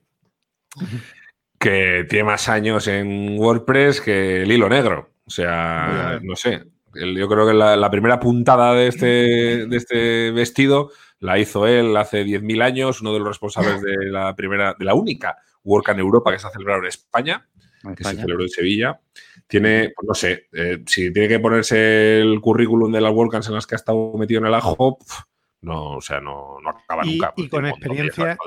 que 1.59 2.05
tiene 2.09 2.23
más 2.25 2.49
años 2.49 2.87
en 2.87 3.37
WordPress 3.37 4.01
que 4.01 4.43
el 4.43 4.51
hilo 4.51 4.69
negro. 4.69 5.09
O 5.25 5.29
sea, 5.29 6.19
no 6.23 6.35
sé. 6.35 6.63
Yo 6.95 7.27
creo 7.27 7.45
que 7.45 7.53
la, 7.53 7.75
la 7.75 7.91
primera 7.91 8.19
puntada 8.19 8.73
de 8.73 8.87
este, 8.87 9.67
de 9.67 9.77
este 9.77 10.31
vestido 10.31 10.89
la 11.19 11.37
hizo 11.37 11.67
él 11.67 11.95
hace 11.97 12.23
10.000 12.25 12.63
años, 12.63 13.01
uno 13.01 13.13
de 13.13 13.19
los 13.19 13.27
responsables 13.27 13.81
de 13.81 14.09
la 14.09 14.35
primera, 14.35 14.73
de 14.79 14.85
la 14.85 14.95
única 14.95 15.37
WordCamp 15.63 15.99
Europa 15.99 16.31
que 16.31 16.39
se 16.39 16.47
ha 16.47 16.51
celebrado 16.51 16.81
en 16.81 16.87
España, 16.87 17.47
En 17.83 17.93
que 17.93 18.03
se 18.05 18.15
celebró 18.15 18.43
en 18.43 18.49
Sevilla. 18.49 18.99
Tiene, 19.45 19.91
pues 19.95 20.07
no 20.07 20.13
sé, 20.13 20.47
eh, 20.53 20.81
si 20.87 21.11
tiene 21.11 21.27
que 21.27 21.39
ponerse 21.39 22.21
el 22.21 22.39
currículum 22.39 22.91
de 22.91 23.01
las 23.01 23.11
WordCamps 23.11 23.47
en 23.49 23.55
las 23.55 23.67
que 23.67 23.75
ha 23.75 23.77
estado 23.77 24.13
metido 24.17 24.39
en 24.39 24.47
el 24.47 24.53
ajo, 24.53 24.97
pf, 24.97 25.23
no, 25.61 25.97
o 25.97 26.01
sea, 26.01 26.19
no, 26.21 26.57
no 26.63 26.69
acaba 26.69 27.05
Y- 27.05 27.11
nunca. 27.13 27.33
y 27.35 27.49
con 27.49 27.65
experiencia-. 27.65 28.37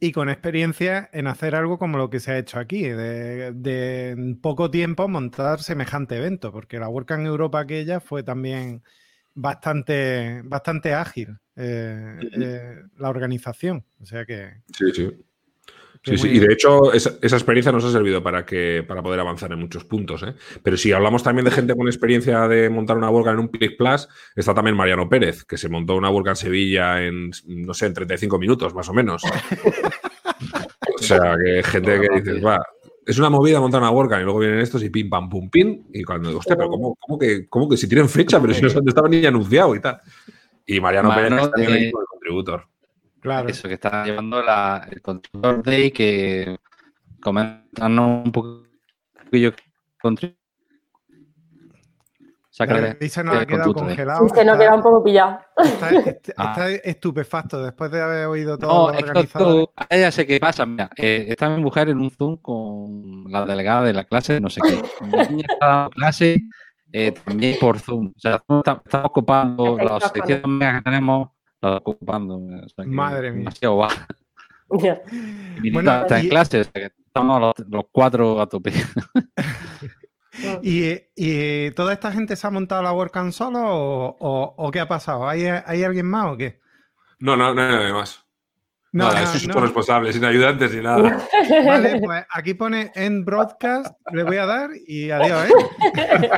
Y 0.00 0.12
con 0.12 0.28
experiencia 0.28 1.08
en 1.12 1.26
hacer 1.26 1.54
algo 1.54 1.78
como 1.78 1.98
lo 1.98 2.10
que 2.10 2.20
se 2.20 2.32
ha 2.32 2.38
hecho 2.38 2.58
aquí, 2.58 2.82
de, 2.82 3.52
de 3.52 4.10
en 4.10 4.40
poco 4.40 4.70
tiempo 4.70 5.08
montar 5.08 5.60
semejante 5.60 6.16
evento, 6.16 6.52
porque 6.52 6.78
la 6.78 6.88
WordCamp 6.88 7.24
Europa 7.24 7.60
aquella 7.60 8.00
fue 8.00 8.22
también 8.22 8.82
bastante, 9.34 10.42
bastante 10.44 10.94
ágil 10.94 11.38
eh, 11.56 12.18
eh, 12.32 12.82
la 12.98 13.10
organización. 13.10 13.84
O 14.00 14.06
sea 14.06 14.24
que. 14.24 14.62
Sí, 14.76 14.86
sí. 14.92 15.10
Sí, 16.04 16.18
sí. 16.18 16.28
Y 16.28 16.38
de 16.38 16.52
hecho, 16.52 16.92
esa, 16.92 17.14
esa 17.22 17.36
experiencia 17.36 17.72
nos 17.72 17.82
ha 17.84 17.90
servido 17.90 18.22
para, 18.22 18.44
que, 18.44 18.84
para 18.86 19.02
poder 19.02 19.20
avanzar 19.20 19.50
en 19.52 19.58
muchos 19.60 19.84
puntos. 19.84 20.22
¿eh? 20.22 20.34
Pero 20.62 20.76
si 20.76 20.92
hablamos 20.92 21.22
también 21.22 21.46
de 21.46 21.50
gente 21.50 21.74
con 21.74 21.86
experiencia 21.86 22.46
de 22.46 22.68
montar 22.68 22.98
una 22.98 23.08
WordCamp 23.08 23.38
en 23.38 23.40
un 23.40 23.48
Click 23.48 23.78
Plus, 23.78 24.06
está 24.36 24.52
también 24.52 24.76
Mariano 24.76 25.08
Pérez, 25.08 25.44
que 25.44 25.56
se 25.56 25.70
montó 25.70 25.96
una 25.96 26.10
WordCamp 26.10 26.36
en 26.36 26.36
Sevilla 26.36 27.02
en, 27.02 27.30
no 27.46 27.72
sé, 27.72 27.86
en 27.86 27.94
35 27.94 28.38
minutos, 28.38 28.74
más 28.74 28.88
o 28.88 28.92
menos. 28.92 29.22
o 30.94 30.98
sea, 31.02 31.36
que 31.42 31.62
gente 31.62 32.00
que 32.00 32.20
dices, 32.20 32.44
va, 32.44 32.60
es 33.06 33.18
una 33.18 33.30
movida 33.30 33.60
montar 33.60 33.80
una 33.80 33.90
WordCamp 33.90 34.20
y 34.22 34.24
luego 34.24 34.38
vienen 34.40 34.60
estos 34.60 34.82
y 34.82 34.90
pim, 34.90 35.08
pam, 35.08 35.28
pum, 35.28 35.48
pim. 35.50 35.84
Y 35.92 36.02
cuando, 36.04 36.36
hostia, 36.36 36.56
pero 36.56 36.68
¿cómo, 36.68 36.96
cómo 37.00 37.18
que, 37.18 37.46
cómo 37.48 37.68
que 37.68 37.76
si 37.76 37.88
tienen 37.88 38.08
fecha? 38.08 38.40
Pero 38.40 38.54
si 38.54 38.62
no 38.62 38.68
estaba 38.68 39.08
ni 39.08 39.24
anunciado 39.24 39.74
y 39.74 39.80
tal. 39.80 40.00
Y 40.66 40.80
Mariano 40.80 41.08
Mano 41.10 41.22
Pérez 41.22 41.44
está 41.44 41.60
en 41.60 41.66
el 41.66 41.72
de- 41.72 41.78
equipo 41.82 42.00
de 42.00 42.06
contributor. 42.06 42.66
Claro. 43.24 43.48
Eso, 43.48 43.68
que 43.68 43.74
está 43.74 44.04
llevando 44.04 44.42
la, 44.42 44.86
el 44.92 45.00
Contributor 45.00 45.62
Day, 45.62 45.90
que 45.90 46.58
comentarnos 47.22 48.26
un 48.26 48.30
poquillo 48.30 49.50
contri- 50.02 50.36
Saca 52.50 52.80
de- 52.80 52.98
Y 53.00 53.08
se 53.08 53.24
nos 53.24 53.34
ha 53.36 53.46
quedado 53.46 53.72
congelado. 53.72 54.28
Sí, 54.28 54.34
se 54.34 54.44
nos 54.44 54.58
queda 54.58 54.74
un 54.74 54.82
poco 54.82 55.02
pillado. 55.02 55.38
Está, 55.56 55.88
est- 55.90 56.30
Ah. 56.36 56.50
está 56.50 56.70
estupefacto 56.70 57.64
después 57.64 57.90
de 57.90 58.02
haber 58.02 58.26
oído 58.26 58.58
todo 58.58 58.92
No, 58.92 58.92
que 58.96 59.02
organizado. 59.04 59.60
esto, 59.62 59.72
a 59.74 59.86
ella 59.88 60.12
sé 60.12 60.26
qué 60.26 60.38
pasa. 60.38 60.66
Mira, 60.66 60.90
eh, 60.96 61.24
está 61.30 61.48
mi 61.48 61.62
mujer 61.62 61.88
en 61.88 61.98
un 62.00 62.10
Zoom 62.10 62.36
con 62.36 63.24
la 63.32 63.46
delegada 63.46 63.82
de 63.84 63.94
la 63.94 64.04
clase, 64.04 64.38
no 64.38 64.50
sé 64.50 64.60
qué. 64.60 64.82
Mi 65.04 65.16
niña 65.36 65.46
está 65.50 65.66
dando 65.66 65.90
clase 65.90 66.42
eh, 66.92 67.10
también 67.24 67.56
por 67.58 67.80
Zoom. 67.80 68.12
O 68.14 68.20
sea, 68.20 68.36
estamos, 68.36 68.62
estamos 68.84 69.06
ocupando 69.06 69.64
los 69.64 69.78
micrófono. 69.80 70.12
600 70.14 70.50
megas 70.50 70.74
que 70.76 70.82
tenemos, 70.82 71.28
los 71.70 71.80
ocupando. 71.80 72.36
o 72.36 72.68
sea 72.68 72.84
Madre 72.86 73.30
mía. 73.30 73.38
demasiado 73.40 73.76
baja. 73.78 74.06
Mi 75.60 75.70
Bueno, 75.70 76.00
está 76.02 76.18
y- 76.20 76.24
en 76.24 76.28
clase, 76.30 76.60
o 76.60 76.64
sea 76.64 76.72
que 76.72 76.84
estamos 77.06 77.40
los, 77.40 77.54
los 77.68 77.84
cuatro 77.92 78.40
a 78.40 78.46
tope. 78.48 78.72
¿Y, 80.62 80.90
y 81.14 81.70
toda 81.72 81.92
esta 81.92 82.10
gente 82.12 82.34
se 82.36 82.46
ha 82.46 82.50
montado 82.50 82.82
la 82.82 82.92
WordCamp 82.92 83.32
solo 83.32 83.60
o, 83.62 84.16
o- 84.18 84.54
o 84.56 84.70
qué 84.70 84.80
ha 84.80 84.88
pasado? 84.88 85.28
¿Hay, 85.28 85.44
¿Hay 85.44 85.84
alguien 85.84 86.06
más 86.06 86.26
o 86.32 86.36
qué? 86.36 86.60
No, 87.20 87.36
no, 87.36 87.54
no 87.54 87.62
hay 87.62 87.68
nadie 87.68 87.92
más. 87.92 88.23
No, 88.94 89.08
Nada, 89.08 89.22
no, 89.22 89.26
soy 89.26 89.48
no. 89.48 89.60
responsable, 89.60 90.12
sin 90.12 90.24
ayudantes 90.24 90.72
ni 90.72 90.80
nada. 90.80 91.26
Vale, 91.66 92.00
pues 92.04 92.24
aquí 92.30 92.54
pone 92.54 92.92
en 92.94 93.24
broadcast, 93.24 93.92
le 94.12 94.22
voy 94.22 94.36
a 94.36 94.46
dar 94.46 94.70
y 94.86 95.10
adiós, 95.10 95.48
¿eh? 95.48 96.30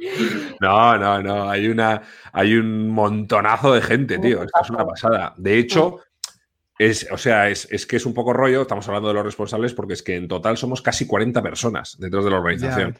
No, 0.60 0.98
no, 0.98 1.22
no. 1.22 1.48
Hay 1.48 1.68
una, 1.68 2.02
hay 2.32 2.54
un 2.54 2.88
montonazo 2.88 3.72
de 3.72 3.82
gente, 3.82 4.18
tío. 4.18 4.42
Esto 4.42 4.60
es 4.62 4.70
una 4.70 4.84
pasada. 4.84 5.32
De 5.36 5.58
hecho, 5.58 6.00
es, 6.76 7.06
o 7.12 7.18
sea, 7.18 7.48
es, 7.48 7.68
es 7.70 7.86
que 7.86 7.96
es 7.96 8.06
un 8.06 8.14
poco 8.14 8.32
rollo. 8.32 8.62
Estamos 8.62 8.86
hablando 8.88 9.08
de 9.08 9.14
los 9.14 9.24
responsables 9.24 9.74
porque 9.74 9.94
es 9.94 10.02
que 10.02 10.16
en 10.16 10.26
total 10.26 10.56
somos 10.56 10.82
casi 10.82 11.06
40 11.06 11.40
personas 11.40 11.96
dentro 12.00 12.24
de 12.24 12.30
la 12.30 12.38
organización. 12.38 12.96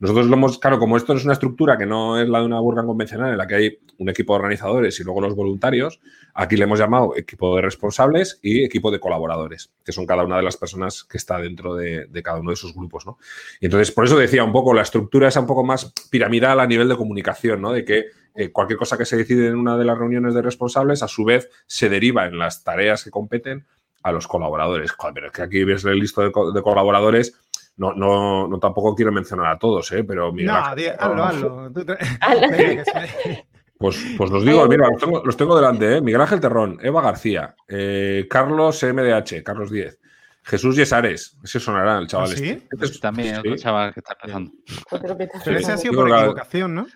Nosotros 0.00 0.26
lo 0.26 0.34
hemos, 0.34 0.58
claro, 0.58 0.78
como 0.78 0.96
esto 0.96 1.12
es 1.12 1.24
una 1.24 1.34
estructura 1.34 1.76
que 1.76 1.84
no 1.86 2.18
es 2.18 2.28
la 2.28 2.40
de 2.40 2.46
una 2.46 2.60
WordCamp 2.60 2.88
convencional 2.88 3.32
en 3.32 3.38
la 3.38 3.46
que 3.46 3.54
hay 3.54 3.78
un 3.98 4.08
equipo 4.08 4.32
de 4.32 4.38
organizadores 4.38 4.98
y 4.98 5.04
luego 5.04 5.20
los 5.20 5.36
voluntarios, 5.36 6.00
aquí 6.32 6.56
le 6.56 6.64
hemos 6.64 6.78
llamado 6.78 7.14
equipo 7.16 7.54
de 7.54 7.62
responsables 7.62 8.38
y 8.42 8.64
equipo 8.64 8.90
de 8.90 8.98
colaboradores, 8.98 9.70
que 9.84 9.92
son 9.92 10.06
cada 10.06 10.24
una 10.24 10.38
de 10.38 10.42
las 10.42 10.56
personas 10.56 11.04
que 11.04 11.18
está 11.18 11.38
dentro 11.38 11.74
de, 11.74 12.08
cada 12.24 12.40
uno 12.40 12.50
de 12.50 12.54
esos 12.54 12.74
grupos, 12.74 13.04
¿no? 13.04 13.18
Y 13.60 13.66
entonces, 13.66 13.92
por 13.92 14.06
eso 14.06 14.16
decía 14.16 14.42
un 14.42 14.52
poco, 14.52 14.72
la 14.72 14.82
estructura 14.82 15.28
es 15.28 15.36
un 15.36 15.46
poco 15.46 15.64
más 15.64 15.92
piramidal 16.10 16.60
a 16.60 16.66
nivel 16.66 16.88
de 16.88 16.96
comunicación, 16.96 17.60
¿no? 17.60 17.72
De 17.72 17.84
que 17.84 18.06
eh, 18.34 18.50
cualquier 18.52 18.78
cosa 18.78 18.96
que 18.96 19.04
se 19.04 19.18
decide 19.18 19.48
en 19.48 19.56
una 19.56 19.76
de 19.76 19.84
las 19.84 19.98
reuniones 19.98 20.32
de 20.32 20.40
responsables, 20.40 21.02
a 21.02 21.08
su 21.08 21.24
vez, 21.24 21.50
se 21.66 21.90
deriva 21.90 22.24
en 22.26 22.38
las 22.38 22.64
tareas 22.64 23.04
que 23.04 23.10
competen 23.10 23.66
a 24.02 24.12
los 24.12 24.26
colaboradores. 24.26 24.92
Pero 25.12 25.26
es 25.26 25.32
que 25.32 25.42
aquí 25.42 25.62
ves 25.64 25.84
el 25.84 25.98
listo 25.98 26.22
de, 26.22 26.32
co- 26.32 26.52
de 26.52 26.62
colaboradores 26.62 27.38
no, 27.76 27.92
no, 27.94 28.46
no 28.48 28.58
tampoco 28.58 28.94
quiero 28.94 29.12
mencionar 29.12 29.46
a 29.46 29.58
todos, 29.58 29.90
¿eh? 29.92 30.04
pero 30.04 30.32
Miguel 30.32 30.48
No, 30.52 30.56
hazlo, 30.56 31.24
hazlo. 31.24 31.72
Pues, 33.80 33.96
pues 34.18 34.30
los 34.30 34.44
digo, 34.44 34.68
mira, 34.68 34.90
los 34.90 35.00
tengo, 35.00 35.22
los 35.24 35.34
tengo 35.38 35.56
delante, 35.56 35.96
¿eh? 35.96 36.00
Miguel 36.02 36.20
Ángel 36.20 36.38
Terrón, 36.38 36.78
Eva 36.82 37.00
García, 37.00 37.54
eh, 37.66 38.26
Carlos 38.28 38.82
MDH, 38.82 39.42
Carlos 39.42 39.70
10, 39.70 39.98
Jesús 40.42 40.76
Yesares, 40.76 41.38
ese 41.42 41.58
sonará 41.60 41.96
el 41.98 42.06
chaval. 42.06 42.28
¿Ah, 42.30 42.36
sí? 42.36 42.50
este. 42.50 42.68
Este 42.72 42.84
es- 42.84 43.00
También 43.00 43.36
otro 43.38 43.56
sí, 43.56 43.62
chaval 43.62 43.94
que 43.94 44.00
está 44.00 44.12
empezando. 44.20 44.52
Otro 44.90 45.16
Pero 45.16 45.58
ese 45.58 45.72
ha 45.72 45.78
sido 45.78 45.94
por 45.94 46.10
equivocación, 46.10 46.74
¿no? 46.74 46.86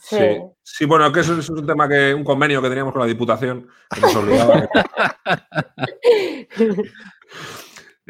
Sí. 0.00 0.16
sí. 0.16 0.40
Sí, 0.62 0.84
bueno, 0.86 1.12
que 1.12 1.20
eso, 1.20 1.32
eso 1.38 1.52
es 1.52 1.60
un 1.60 1.66
tema 1.66 1.86
que, 1.86 2.14
un 2.14 2.24
convenio 2.24 2.62
que 2.62 2.70
teníamos 2.70 2.94
con 2.94 3.02
la 3.02 3.06
Diputación 3.06 3.68
que 3.94 4.00
nos 4.00 4.16
obligaba. 4.16 4.64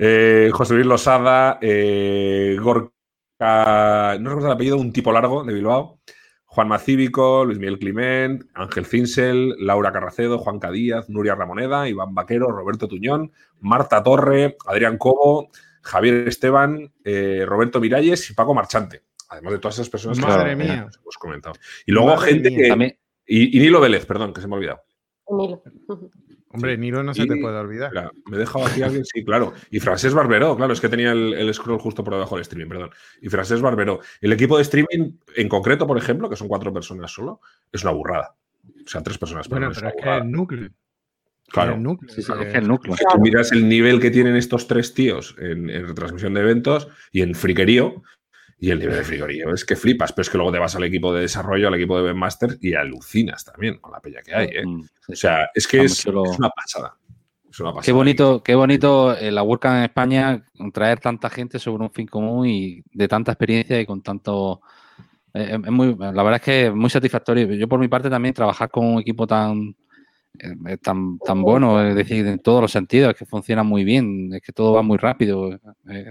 Eh, 0.02 0.50
José 0.54 0.72
Luis 0.72 0.86
Losada, 0.86 1.58
eh, 1.60 2.56
Gorka, 2.58 4.16
no 4.18 4.30
recuerdo 4.30 4.46
el 4.46 4.52
apellido, 4.54 4.78
un 4.78 4.94
tipo 4.94 5.12
largo 5.12 5.44
de 5.44 5.52
Bilbao, 5.52 6.00
Juan 6.46 6.68
Macívico, 6.68 7.44
Luis 7.44 7.58
Miguel 7.58 7.78
Climent, 7.78 8.44
Ángel 8.54 8.86
Cinsel, 8.86 9.54
Laura 9.58 9.92
Carracedo, 9.92 10.38
Juan 10.38 10.58
Cadíaz, 10.58 11.10
Nuria 11.10 11.34
Ramoneda, 11.34 11.86
Iván 11.86 12.14
Vaquero, 12.14 12.50
Roberto 12.50 12.88
Tuñón, 12.88 13.30
Marta 13.58 14.02
Torre, 14.02 14.56
Adrián 14.64 14.96
Cobo, 14.96 15.50
Javier 15.82 16.26
Esteban, 16.26 16.90
eh, 17.04 17.44
Roberto 17.46 17.78
Miralles 17.78 18.30
y 18.30 18.32
Paco 18.32 18.54
Marchante. 18.54 19.02
Además 19.28 19.52
de 19.52 19.58
todas 19.58 19.74
esas 19.74 19.90
personas 19.90 20.18
que 20.18 20.24
Madre 20.24 20.50
que 20.50 20.56
mía. 20.56 20.88
hemos 20.98 21.18
comentado. 21.18 21.56
Y 21.84 21.92
luego 21.92 22.16
Madre 22.16 22.32
gente 22.32 22.50
mía. 22.50 22.74
que, 22.74 22.98
y 23.26 23.60
Nilo 23.60 23.82
Vélez, 23.82 24.06
perdón, 24.06 24.32
que 24.32 24.40
se 24.40 24.48
me 24.48 24.54
ha 24.54 24.56
olvidado. 24.56 24.80
Hombre, 26.52 26.76
Nilo 26.76 27.02
no 27.04 27.14
se 27.14 27.22
Y- 27.22 27.28
te 27.28 27.36
puede 27.36 27.56
olvidar. 27.58 27.92
Me 28.26 28.36
he 28.36 28.40
dejado 28.40 28.66
aquí 28.66 28.82
alguien, 28.82 29.04
sí, 29.04 29.24
claro. 29.24 29.52
Y 29.70 29.78
Francés 29.78 30.12
Barberó, 30.14 30.56
claro, 30.56 30.72
es 30.72 30.80
que 30.80 30.88
tenía 30.88 31.12
el, 31.12 31.32
el 31.34 31.54
scroll 31.54 31.78
justo 31.78 32.02
por 32.02 32.14
debajo 32.14 32.34
del 32.34 32.42
streaming, 32.42 32.68
perdón. 32.68 32.90
Y 33.22 33.28
Francés 33.28 33.60
Barberó. 33.60 34.00
El 34.20 34.32
equipo 34.32 34.56
de 34.56 34.62
streaming, 34.62 35.12
en 35.36 35.48
concreto, 35.48 35.86
por 35.86 35.96
ejemplo, 35.96 36.28
que 36.28 36.34
son 36.36 36.48
cuatro 36.48 36.72
personas 36.72 37.12
solo, 37.12 37.40
es 37.70 37.82
una 37.84 37.92
burrada. 37.92 38.34
O 38.84 38.88
sea, 38.88 39.00
tres 39.02 39.16
personas. 39.16 39.48
Bueno, 39.48 39.70
pero 39.72 39.88
es 39.88 39.94
que 40.02 40.10
el 40.10 40.30
núcleo. 40.30 40.70
Claro. 41.48 41.74
El 41.74 41.82
núcleo. 41.82 42.12
Sí, 42.12 42.22
sí, 42.22 42.32
que- 42.32 42.42
es 42.46 42.52
que 42.52 42.58
el 42.58 42.68
núcleo. 42.68 42.96
Tú 43.12 43.20
miras 43.20 43.52
el 43.52 43.68
nivel 43.68 44.00
que 44.00 44.10
tienen 44.10 44.34
estos 44.36 44.66
tres 44.66 44.92
tíos 44.94 45.36
en, 45.38 45.70
en 45.70 45.86
retransmisión 45.86 46.34
de 46.34 46.40
eventos 46.40 46.88
y 47.12 47.22
en 47.22 47.34
friquerío. 47.34 48.02
Y 48.62 48.70
el 48.70 48.78
nivel 48.78 48.96
de 48.96 49.04
friquerío 49.04 49.54
es 49.54 49.64
que 49.64 49.74
flipas, 49.74 50.12
pero 50.12 50.22
es 50.22 50.28
que 50.28 50.36
luego 50.36 50.52
te 50.52 50.58
vas 50.58 50.76
al 50.76 50.84
equipo 50.84 51.14
de 51.14 51.22
desarrollo, 51.22 51.68
al 51.68 51.74
equipo 51.74 51.96
de 51.96 52.04
webmaster 52.04 52.58
y 52.60 52.74
alucinas 52.74 53.42
también 53.42 53.78
con 53.78 53.90
la 53.90 54.00
peña 54.00 54.20
que 54.22 54.34
hay. 54.34 54.48
¿eh? 54.48 54.66
Mm, 54.66 54.82
sí. 54.82 55.12
O 55.12 55.16
sea, 55.16 55.48
es 55.54 55.66
que 55.66 55.80
es 55.82 56.04
una 56.04 56.50
pasada. 56.50 56.94
Es 57.50 57.58
una 57.58 57.70
pasada. 57.70 57.84
Qué 57.86 57.92
bonito, 57.92 58.42
qué 58.42 58.54
bonito 58.54 59.16
eh, 59.16 59.30
la 59.30 59.42
WordCamp 59.42 59.78
en 59.78 59.84
España, 59.84 60.44
traer 60.74 61.00
tanta 61.00 61.30
gente 61.30 61.58
sobre 61.58 61.84
un 61.84 61.90
fin 61.90 62.06
común 62.06 62.46
y 62.46 62.82
de 62.92 63.08
tanta 63.08 63.32
experiencia 63.32 63.80
y 63.80 63.86
con 63.86 64.02
tanto... 64.02 64.60
eh, 65.32 65.58
es 65.64 65.72
muy, 65.72 65.96
la 65.98 66.22
verdad 66.22 66.36
es 66.36 66.42
que 66.42 66.66
es 66.66 66.74
muy 66.74 66.90
satisfactorio. 66.90 67.46
Yo 67.54 67.66
por 67.66 67.80
mi 67.80 67.88
parte 67.88 68.10
también 68.10 68.34
trabajar 68.34 68.68
con 68.68 68.84
un 68.84 69.00
equipo 69.00 69.26
tan, 69.26 69.74
eh, 70.38 70.76
tan, 70.78 71.18
tan 71.18 71.42
bueno, 71.42 71.82
es 71.82 71.94
decir, 71.94 72.26
en 72.26 72.38
todos 72.38 72.62
los 72.62 72.72
sentidos, 72.72 73.10
es 73.10 73.18
que 73.18 73.26
funciona 73.26 73.62
muy 73.62 73.84
bien, 73.84 74.32
es 74.32 74.40
que 74.42 74.52
todo 74.52 74.72
va 74.74 74.82
muy 74.82 74.96
rápido. 74.98 75.52
eh, 75.52 75.58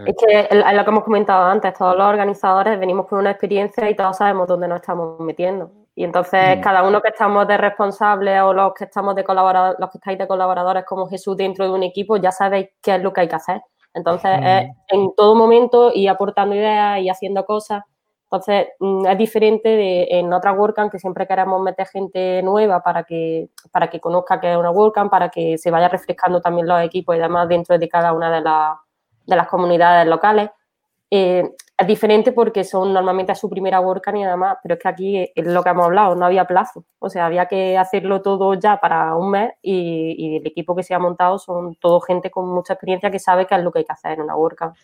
Es 0.05 0.15
que 0.17 0.47
es 0.51 0.73
lo 0.75 0.83
que 0.83 0.89
hemos 0.91 1.03
comentado 1.03 1.45
antes, 1.45 1.73
todos 1.73 1.95
los 1.97 2.05
organizadores 2.07 2.79
venimos 2.79 3.07
con 3.07 3.19
una 3.19 3.31
experiencia 3.31 3.89
y 3.89 3.95
todos 3.95 4.17
sabemos 4.17 4.47
dónde 4.47 4.67
nos 4.67 4.81
estamos 4.81 5.19
metiendo. 5.19 5.71
Y 5.95 6.03
entonces 6.03 6.57
Mm. 6.57 6.61
cada 6.61 6.83
uno 6.87 7.01
que 7.01 7.09
estamos 7.09 7.47
de 7.47 7.57
responsables 7.57 8.41
o 8.41 8.53
los 8.53 8.73
que 8.73 8.85
estamos 8.85 9.15
de 9.15 9.23
colaboradores, 9.23 9.79
los 9.79 9.89
que 9.89 9.97
estáis 9.97 10.17
de 10.17 10.27
colaboradores 10.27 10.85
como 10.85 11.07
Jesús 11.07 11.35
dentro 11.35 11.65
de 11.65 11.71
un 11.71 11.83
equipo, 11.83 12.17
ya 12.17 12.31
sabéis 12.31 12.69
qué 12.81 12.95
es 12.95 13.01
lo 13.01 13.11
que 13.11 13.21
hay 13.21 13.27
que 13.27 13.35
hacer. 13.35 13.61
Entonces 13.93 14.39
Mm. 14.39 14.43
es 14.45 14.69
en 14.89 15.09
todo 15.15 15.35
momento 15.35 15.91
ir 15.93 16.09
aportando 16.09 16.55
ideas 16.55 16.99
y 17.01 17.09
haciendo 17.09 17.43
cosas. 17.45 17.83
Entonces 18.31 18.67
mm, 18.79 19.07
es 19.07 19.17
diferente 19.17 19.69
de 19.69 20.07
en 20.11 20.31
otras 20.31 20.55
WordCamp 20.55 20.91
que 20.91 20.99
siempre 20.99 21.25
queremos 21.25 21.61
meter 21.61 21.87
gente 21.87 22.43
nueva 22.43 22.83
para 22.83 23.03
que, 23.03 23.49
para 23.71 23.89
que 23.89 23.99
conozca 23.99 24.39
que 24.39 24.51
es 24.51 24.57
una 24.57 24.69
WordCamp, 24.69 25.09
para 25.09 25.29
que 25.29 25.57
se 25.57 25.71
vaya 25.71 25.89
refrescando 25.89 26.39
también 26.39 26.67
los 26.67 26.79
equipos 26.81 27.15
y 27.15 27.19
demás 27.19 27.49
dentro 27.49 27.77
de 27.77 27.89
cada 27.89 28.13
una 28.13 28.31
de 28.31 28.41
las 28.41 28.77
de 29.25 29.35
las 29.35 29.47
comunidades 29.47 30.07
locales. 30.07 30.49
Eh, 31.11 31.43
es 31.77 31.87
diferente 31.87 32.33
porque 32.33 32.63
son 32.63 32.93
normalmente 32.93 33.33
su 33.33 33.49
primera 33.49 33.79
WordCamp 33.79 34.17
y 34.17 34.23
demás, 34.23 34.57
pero 34.61 34.75
es 34.75 34.81
que 34.81 34.89
aquí 34.89 35.31
es 35.33 35.47
lo 35.47 35.63
que 35.63 35.69
hemos 35.69 35.85
hablado, 35.85 36.15
no 36.15 36.25
había 36.25 36.45
plazo. 36.45 36.83
O 36.99 37.09
sea, 37.09 37.25
había 37.25 37.47
que 37.47 37.77
hacerlo 37.77 38.21
todo 38.21 38.53
ya 38.55 38.79
para 38.79 39.15
un 39.15 39.31
mes 39.31 39.53
y, 39.61 40.15
y 40.17 40.37
el 40.37 40.47
equipo 40.47 40.75
que 40.75 40.83
se 40.83 40.93
ha 40.93 40.99
montado 40.99 41.39
son 41.39 41.75
todo 41.75 42.01
gente 42.01 42.29
con 42.29 42.47
mucha 42.49 42.73
experiencia 42.73 43.09
que 43.09 43.19
sabe 43.19 43.47
qué 43.47 43.55
es 43.55 43.63
lo 43.63 43.71
que 43.71 43.79
hay 43.79 43.85
que 43.85 43.93
hacer 43.93 44.11
en 44.13 44.21
una 44.21 44.35
WordCamp. 44.35 44.75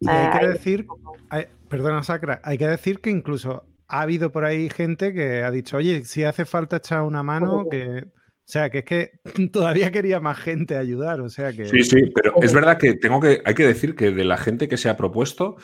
Y 0.00 0.08
hay 0.08 0.38
que 0.40 0.48
decir, 0.48 0.86
hay- 1.30 1.46
perdona, 1.68 2.02
Sacra, 2.02 2.40
hay 2.44 2.58
que 2.58 2.66
decir 2.68 3.00
que 3.00 3.10
incluso 3.10 3.64
ha 3.88 4.00
habido 4.02 4.32
por 4.32 4.44
ahí 4.44 4.70
gente 4.70 5.12
que 5.12 5.42
ha 5.42 5.50
dicho, 5.50 5.76
oye, 5.76 6.04
si 6.04 6.24
hace 6.24 6.44
falta 6.44 6.76
echar 6.76 7.02
una 7.02 7.22
mano, 7.22 7.66
que. 7.70 8.04
O 8.46 8.46
sea, 8.46 8.68
que 8.68 8.78
es 8.78 8.84
que 8.84 9.10
todavía 9.52 9.90
quería 9.90 10.20
más 10.20 10.38
gente 10.38 10.76
ayudar. 10.76 11.20
O 11.20 11.28
sea 11.30 11.52
que. 11.52 11.66
Sí, 11.66 11.82
sí, 11.82 12.12
pero 12.14 12.34
es 12.42 12.52
verdad 12.52 12.76
que 12.78 12.94
tengo 12.94 13.20
que, 13.20 13.40
hay 13.44 13.54
que 13.54 13.66
decir 13.66 13.94
que 13.94 14.10
de 14.10 14.24
la 14.24 14.36
gente 14.36 14.68
que 14.68 14.76
se 14.76 14.88
ha 14.90 14.96
propuesto, 14.96 15.56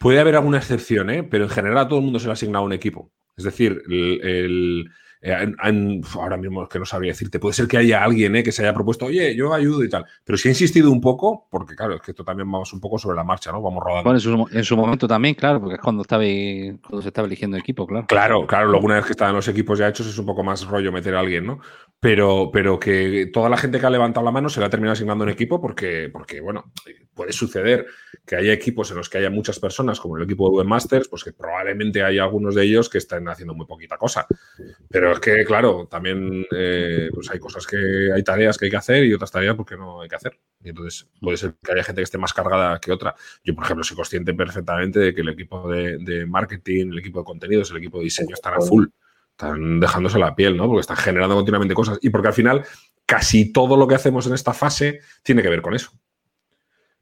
puede 0.00 0.18
haber 0.20 0.34
alguna 0.36 0.58
excepción, 0.58 1.08
¿eh? 1.10 1.22
pero 1.22 1.44
en 1.44 1.50
general 1.50 1.78
a 1.78 1.88
todo 1.88 1.98
el 2.00 2.04
mundo 2.04 2.18
se 2.18 2.26
le 2.26 2.30
ha 2.30 2.34
asignado 2.34 2.64
un 2.64 2.72
equipo. 2.72 3.12
Es 3.36 3.44
decir, 3.44 3.82
el, 3.88 4.20
el- 4.26 4.84
eh, 5.26 5.34
han- 5.34 5.56
han- 5.58 5.98
uf, 6.00 6.16
ahora 6.16 6.36
mismo 6.36 6.62
es 6.62 6.68
que 6.68 6.78
no 6.78 6.84
sabría 6.84 7.10
decirte, 7.12 7.38
puede 7.38 7.54
ser 7.54 7.66
que 7.66 7.76
haya 7.78 8.02
alguien 8.04 8.36
¿eh? 8.36 8.42
que 8.42 8.52
se 8.52 8.62
haya 8.62 8.72
propuesto, 8.72 9.06
oye, 9.06 9.34
yo 9.34 9.52
ayudo 9.52 9.82
y 9.84 9.88
tal, 9.88 10.04
pero 10.24 10.36
si 10.38 10.48
ha 10.48 10.52
insistido 10.52 10.90
un 10.90 11.00
poco, 11.00 11.48
porque 11.50 11.74
claro, 11.74 11.94
es 11.96 12.00
que 12.00 12.12
esto 12.12 12.24
también 12.24 12.50
vamos 12.50 12.72
un 12.72 12.80
poco 12.80 12.98
sobre 12.98 13.16
la 13.16 13.24
marcha, 13.24 13.50
¿no? 13.50 13.60
Vamos 13.60 13.82
rodando. 13.82 14.04
Bueno, 14.04 14.16
en 14.18 14.20
su, 14.20 14.48
en 14.58 14.64
su 14.64 14.76
momento 14.76 15.08
también, 15.08 15.34
claro, 15.34 15.60
porque 15.60 15.74
es 15.76 15.80
cuando, 15.80 16.02
estaba, 16.02 16.22
cuando 16.22 17.02
se 17.02 17.08
estaba 17.08 17.26
eligiendo 17.26 17.56
equipo, 17.56 17.86
claro. 17.86 18.06
Claro, 18.06 18.46
claro, 18.46 18.68
luego 18.68 18.86
una 18.86 18.96
vez 18.96 19.06
que 19.06 19.12
están 19.12 19.34
los 19.34 19.48
equipos 19.48 19.78
ya 19.78 19.88
hechos 19.88 20.06
es 20.06 20.18
un 20.18 20.26
poco 20.26 20.42
más 20.44 20.64
rollo 20.66 20.92
meter 20.92 21.14
a 21.14 21.20
alguien, 21.20 21.46
¿no? 21.46 21.60
Pero, 21.98 22.50
pero 22.52 22.78
que 22.78 23.30
toda 23.32 23.48
la 23.48 23.56
gente 23.56 23.80
que 23.80 23.86
ha 23.86 23.90
levantado 23.90 24.24
la 24.24 24.30
mano 24.30 24.48
se 24.50 24.60
le 24.60 24.66
ha 24.66 24.70
terminado 24.70 24.92
asignando 24.92 25.24
un 25.24 25.30
equipo 25.30 25.60
porque, 25.60 26.10
porque, 26.12 26.40
bueno, 26.40 26.72
puede 27.14 27.32
suceder 27.32 27.86
que 28.26 28.36
haya 28.36 28.52
equipos 28.52 28.90
en 28.90 28.98
los 28.98 29.08
que 29.08 29.16
haya 29.18 29.30
muchas 29.30 29.58
personas, 29.58 29.98
como 29.98 30.16
el 30.18 30.24
equipo 30.24 30.50
de 30.50 30.56
Webmasters, 30.58 31.08
pues 31.08 31.24
que 31.24 31.32
probablemente 31.32 32.04
hay 32.04 32.18
algunos 32.18 32.54
de 32.54 32.64
ellos 32.64 32.90
que 32.90 32.98
estén 32.98 33.26
haciendo 33.28 33.54
muy 33.54 33.64
poquita 33.66 33.96
cosa. 33.96 34.26
Pero 34.90 35.15
es 35.16 35.20
que, 35.20 35.44
claro, 35.44 35.86
también 35.90 36.46
eh, 36.50 37.08
pues 37.12 37.30
hay 37.30 37.38
cosas 37.38 37.66
que 37.66 37.76
hay 38.14 38.22
tareas 38.22 38.56
que 38.56 38.66
hay 38.66 38.70
que 38.70 38.76
hacer 38.76 39.04
y 39.04 39.12
otras 39.12 39.30
tareas 39.30 39.56
porque 39.56 39.76
no 39.76 40.00
hay 40.00 40.08
que 40.08 40.16
hacer. 40.16 40.38
Y 40.62 40.70
entonces 40.70 41.08
puede 41.20 41.36
ser 41.36 41.54
que 41.62 41.72
haya 41.72 41.82
gente 41.82 42.00
que 42.00 42.04
esté 42.04 42.18
más 42.18 42.32
cargada 42.32 42.78
que 42.78 42.92
otra. 42.92 43.14
Yo, 43.42 43.54
por 43.54 43.64
ejemplo, 43.64 43.84
soy 43.84 43.96
consciente 43.96 44.34
perfectamente 44.34 45.00
de 45.00 45.14
que 45.14 45.22
el 45.22 45.28
equipo 45.30 45.68
de, 45.68 45.98
de 45.98 46.26
marketing, 46.26 46.92
el 46.92 46.98
equipo 46.98 47.20
de 47.20 47.24
contenidos, 47.24 47.70
el 47.70 47.78
equipo 47.78 47.98
de 47.98 48.04
diseño 48.04 48.34
están 48.34 48.54
a 48.54 48.60
full. 48.60 48.86
Están 49.30 49.80
dejándose 49.80 50.18
la 50.18 50.34
piel, 50.34 50.56
¿no? 50.56 50.66
Porque 50.66 50.80
están 50.80 50.96
generando 50.96 51.34
continuamente 51.34 51.74
cosas. 51.74 51.98
Y 52.00 52.10
porque 52.10 52.28
al 52.28 52.34
final 52.34 52.64
casi 53.04 53.52
todo 53.52 53.76
lo 53.76 53.86
que 53.86 53.94
hacemos 53.94 54.26
en 54.26 54.34
esta 54.34 54.52
fase 54.52 55.00
tiene 55.22 55.42
que 55.42 55.48
ver 55.48 55.62
con 55.62 55.74
eso. 55.74 55.92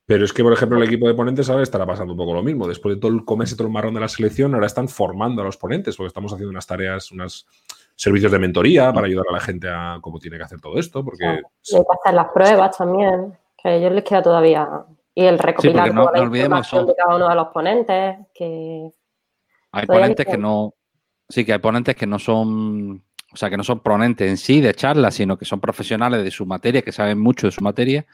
Pero 0.06 0.24
es 0.24 0.32
que, 0.32 0.42
por 0.42 0.52
ejemplo, 0.52 0.76
el 0.76 0.84
equipo 0.84 1.08
de 1.08 1.14
ponentes 1.14 1.48
ahora 1.48 1.62
estará 1.62 1.86
pasando 1.86 2.12
un 2.12 2.18
poco 2.18 2.34
lo 2.34 2.42
mismo. 2.42 2.68
Después 2.68 2.96
de 2.96 3.00
todo 3.00 3.10
el 3.10 3.24
comerse 3.24 3.56
todo 3.56 3.66
el 3.68 3.72
marrón 3.72 3.94
de 3.94 4.00
la 4.00 4.08
selección, 4.08 4.54
ahora 4.54 4.66
están 4.66 4.88
formando 4.88 5.40
a 5.40 5.46
los 5.46 5.56
ponentes, 5.56 5.96
porque 5.96 6.08
estamos 6.08 6.32
haciendo 6.32 6.50
unas 6.50 6.66
tareas, 6.66 7.10
unos 7.10 7.46
servicios 7.96 8.32
de 8.32 8.38
mentoría 8.38 8.92
para 8.92 9.06
ayudar 9.06 9.26
a 9.30 9.32
la 9.32 9.40
gente 9.40 9.68
a 9.70 9.98
cómo 10.00 10.18
tiene 10.18 10.36
que 10.36 10.42
hacer 10.44 10.60
todo 10.60 10.78
esto. 10.78 11.04
Porque 11.04 11.24
hay 11.26 11.36
que 11.38 11.76
hacer 12.02 12.14
las 12.14 12.28
pruebas 12.28 12.76
también, 12.76 13.36
que 13.56 13.68
a 13.68 13.74
ellos 13.74 13.92
les 13.92 14.04
queda 14.04 14.22
todavía. 14.22 14.68
Y 15.14 15.24
el 15.24 15.38
recopilar 15.38 15.94
no- 15.94 16.06
toda 16.06 16.16
no 16.18 16.22
olvidemos, 16.24 16.58
información 16.58 16.80
son- 16.80 16.86
de 16.88 16.94
cada 16.96 17.16
uno 17.16 17.28
de 17.28 17.34
los 17.36 17.48
ponentes, 17.48 18.16
que 18.34 18.90
Hay 19.72 19.86
Todavía 19.86 20.02
ponentes 20.06 20.26
que 20.26 20.38
no. 20.38 20.74
Sí, 21.28 21.44
que 21.44 21.52
hay 21.52 21.58
ponentes 21.58 21.96
que 21.96 22.06
no 22.06 22.18
son. 22.18 23.02
O 23.32 23.36
sea, 23.36 23.50
que 23.50 23.56
no 23.56 23.64
son 23.64 23.80
ponentes 23.80 24.28
en 24.30 24.36
sí 24.36 24.60
de 24.60 24.72
charlas, 24.74 25.14
sino 25.14 25.36
que 25.36 25.44
son 25.44 25.58
profesionales 25.58 26.22
de 26.22 26.30
su 26.30 26.46
materia, 26.46 26.82
que 26.82 26.92
saben 26.92 27.18
mucho 27.18 27.48
de 27.48 27.50
su 27.50 27.60
materia, 27.64 28.06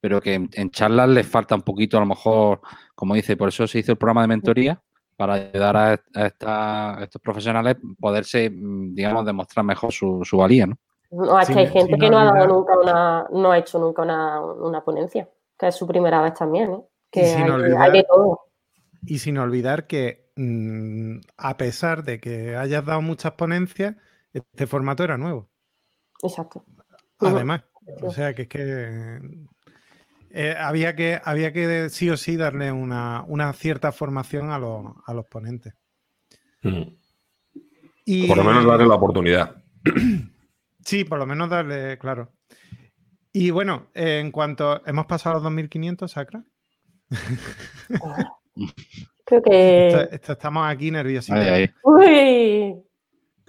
pero 0.00 0.22
que 0.22 0.32
en, 0.34 0.48
en 0.54 0.70
charlas 0.70 1.08
les 1.10 1.26
falta 1.26 1.54
un 1.54 1.60
poquito, 1.62 1.98
a 1.98 2.00
lo 2.00 2.06
mejor, 2.06 2.62
como 2.94 3.14
dice, 3.14 3.36
por 3.36 3.50
eso 3.50 3.66
se 3.66 3.80
hizo 3.80 3.92
el 3.92 3.98
programa 3.98 4.22
de 4.22 4.28
mentoría, 4.28 4.80
para 5.16 5.34
ayudar 5.34 5.76
a, 5.76 5.90
a 6.14 6.26
esta- 6.26 6.98
a 6.98 7.02
estos 7.04 7.20
profesionales 7.22 7.76
poderse, 7.98 8.50
mm, 8.50 8.94
digamos, 8.94 9.24
demostrar 9.24 9.64
mejor 9.64 9.92
su, 9.92 10.22
su 10.24 10.36
valía, 10.36 10.66
¿no? 10.66 10.76
no, 11.10 11.38
es 11.40 11.46
Sin- 11.46 11.54
que 11.56 11.60
hay 11.62 11.66
gente 11.68 11.96
que 11.98 12.10
no 12.10 12.18
ha 12.18 12.24
dado 12.24 12.46
nunca 12.48 12.76
una, 12.78 13.26
no 13.30 13.52
ha 13.52 13.58
hecho 13.58 13.78
nunca 13.78 14.02
una, 14.02 14.40
una 14.40 14.82
ponencia, 14.82 15.28
que 15.58 15.68
es 15.68 15.74
su 15.76 15.86
primera 15.86 16.20
vez 16.22 16.34
también, 16.34 16.72
¿eh? 16.72 16.78
Y 16.82 17.10
que 17.10 17.26
sin 17.26 17.44
hay, 17.44 17.50
olvidar- 17.50 17.82
hay 17.82 17.92
de 17.92 18.04
todo. 18.04 18.40
Y 19.06 19.18
sin 19.18 19.38
olvidar 19.38 19.86
que, 19.86 20.30
mm, 20.36 21.18
a 21.36 21.56
pesar 21.56 22.02
de 22.02 22.18
que 22.20 22.56
hayas 22.56 22.84
dado 22.84 23.00
muchas 23.02 23.32
ponencias, 23.32 23.94
este 24.32 24.66
formato 24.66 25.04
era 25.04 25.16
nuevo. 25.16 25.48
Exacto. 26.22 26.64
Además. 27.20 27.62
O 28.02 28.10
sea 28.10 28.34
que 28.34 28.42
es 28.42 28.48
que 28.48 29.20
eh, 30.34 30.54
había 30.58 30.94
que 30.96 31.20
había 31.24 31.52
que 31.52 31.88
sí 31.90 32.10
o 32.10 32.16
sí 32.16 32.36
darle 32.36 32.72
una, 32.72 33.22
una 33.28 33.52
cierta 33.52 33.92
formación 33.92 34.50
a 34.50 34.58
los, 34.58 34.84
a 35.06 35.14
los 35.14 35.24
ponentes. 35.26 35.74
mm, 36.62 36.82
Y, 38.04 38.26
por 38.28 38.36
lo 38.36 38.44
menos 38.44 38.66
darle 38.66 38.86
la 38.86 38.94
oportunidad. 38.96 39.62
Sí, 40.84 41.04
por 41.04 41.18
lo 41.18 41.24
menos 41.24 41.48
darle, 41.48 41.96
claro. 41.96 42.34
Y 43.32 43.50
bueno, 43.50 43.86
eh, 43.94 44.18
en 44.20 44.30
cuanto 44.30 44.86
hemos 44.86 45.06
pasado 45.06 45.30
a 45.30 45.34
los 45.36 45.42
2500, 45.44 46.10
Sacra, 46.12 46.44
Creo 49.24 49.42
que. 49.42 49.86
esto- 49.88 50.10
esto 50.14 50.32
estamos 50.32 50.66
aquí 50.68 50.90
nerviosos. 50.90 51.30
Ahí, 51.30 51.48
ahí. 51.48 51.70
Uy, 51.82 52.83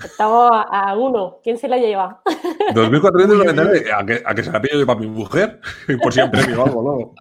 estamos 0.03 0.49
a, 0.51 0.89
a 0.89 0.95
uno. 0.97 1.39
¿Quién 1.43 1.57
se 1.57 1.67
la 1.67 1.77
lleva? 1.77 2.21
2.499, 2.73 3.91
¿a 3.93 4.05
que, 4.05 4.23
a 4.25 4.35
que 4.35 4.43
se 4.43 4.51
la 4.51 4.61
pillo 4.61 4.79
yo 4.79 4.85
para 4.85 4.99
mi 4.99 5.07
mujer? 5.07 5.59
por 6.01 6.13
siempre 6.13 6.41
premio 6.41 6.63
o 6.63 6.65
algo, 6.65 6.81
¿no? 6.83 7.13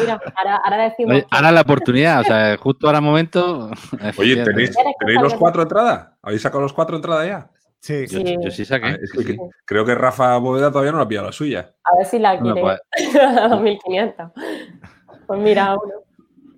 Mira, 0.00 0.20
ahora, 0.36 0.56
ahora 0.64 0.84
decimos. 0.90 1.12
Oye, 1.14 1.26
ahora 1.30 1.50
la 1.52 1.60
oportunidad, 1.62 2.20
o 2.20 2.24
sea, 2.24 2.56
justo 2.56 2.86
ahora 2.86 3.00
momento. 3.00 3.70
Oye. 4.18 4.44
¿tenéis, 4.44 4.76
¿tenéis 4.98 5.20
los 5.20 5.34
cuatro 5.34 5.62
entradas? 5.62 6.10
¿Habéis 6.22 6.42
sacado 6.42 6.62
los 6.62 6.72
cuatro 6.72 6.96
entradas 6.96 7.26
ya? 7.26 7.50
Sí, 7.80 8.06
Yo, 8.08 8.18
Sí. 8.20 8.36
yo 8.42 8.50
sí 8.50 8.62
Ah, 8.62 8.66
saqué. 8.66 8.88
es 9.02 9.10
sí, 9.10 9.18
que- 9.18 9.24
sí. 9.24 9.36
que- 9.38 9.38
creo 9.64 9.84
que 9.86 9.94
Rafa 9.94 10.36
Bóveda 10.36 10.70
todavía 10.70 10.92
no 10.92 10.98
la 10.98 11.04
ha 11.04 11.08
pillado 11.08 11.28
la 11.28 11.32
suya. 11.32 11.72
A 11.82 11.96
ver 11.96 12.06
si 12.06 12.18
la 12.18 12.38
quiere. 12.38 12.60
pues, 12.60 12.80
a 13.38 13.48
2500. 13.48 14.30
Pues 15.26 15.40
mira, 15.40 15.74
uno. 15.74 15.92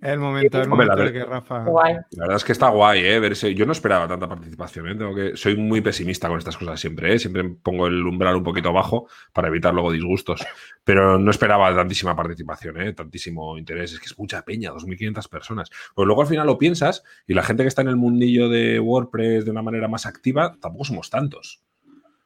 El 0.02 0.18
momento, 0.18 0.60
el 0.60 0.70
Hombre, 0.70 0.86
la 0.88 0.94
momento 0.96 1.12
de 1.12 1.18
ver- 1.18 1.24
que 1.26 1.30
Rafa. 1.30 1.64
Guay. 1.64 1.94
La 1.94 2.22
verdad 2.24 2.36
es 2.36 2.44
que 2.44 2.50
está 2.52 2.68
guay, 2.70 3.04
¿eh? 3.04 3.20
Verse. 3.20 3.54
Yo 3.54 3.64
no 3.66 3.72
esperaba 3.72 4.08
tanta 4.08 4.28
participación, 4.28 4.88
¿eh? 4.88 4.94
Tengo 4.96 5.14
que... 5.14 5.36
Soy 5.36 5.56
muy 5.56 5.80
pesimista 5.80 6.26
con 6.28 6.38
estas 6.38 6.56
cosas 6.56 6.80
siempre, 6.80 7.14
¿eh? 7.14 7.18
Siempre 7.20 7.44
pongo 7.44 7.86
el 7.86 8.04
umbral 8.04 8.34
un 8.34 8.42
poquito 8.42 8.72
bajo 8.72 9.06
para 9.32 9.46
evitar 9.46 9.72
luego 9.72 9.92
disgustos. 9.92 10.44
Pero 10.82 11.18
no 11.20 11.30
esperaba 11.30 11.72
tantísima 11.74 12.16
participación, 12.16 12.80
¿eh? 12.80 12.92
Tantísimo 12.92 13.56
interés. 13.56 13.92
Es 13.92 14.00
que 14.00 14.06
es 14.06 14.18
mucha 14.18 14.42
peña, 14.42 14.72
2.500 14.72 15.28
personas. 15.28 15.70
Pues 15.94 16.04
luego 16.04 16.22
al 16.22 16.28
final 16.28 16.48
lo 16.48 16.58
piensas 16.58 17.04
y 17.28 17.34
la 17.34 17.44
gente 17.44 17.62
que 17.62 17.68
está 17.68 17.82
en 17.82 17.88
el 17.88 17.96
mundillo 17.96 18.48
de 18.48 18.80
WordPress 18.80 19.44
de 19.44 19.50
una 19.52 19.62
manera 19.62 19.86
más 19.86 20.04
activa, 20.06 20.56
tampoco 20.60 20.84
somos 20.84 21.10
tantos. 21.10 21.62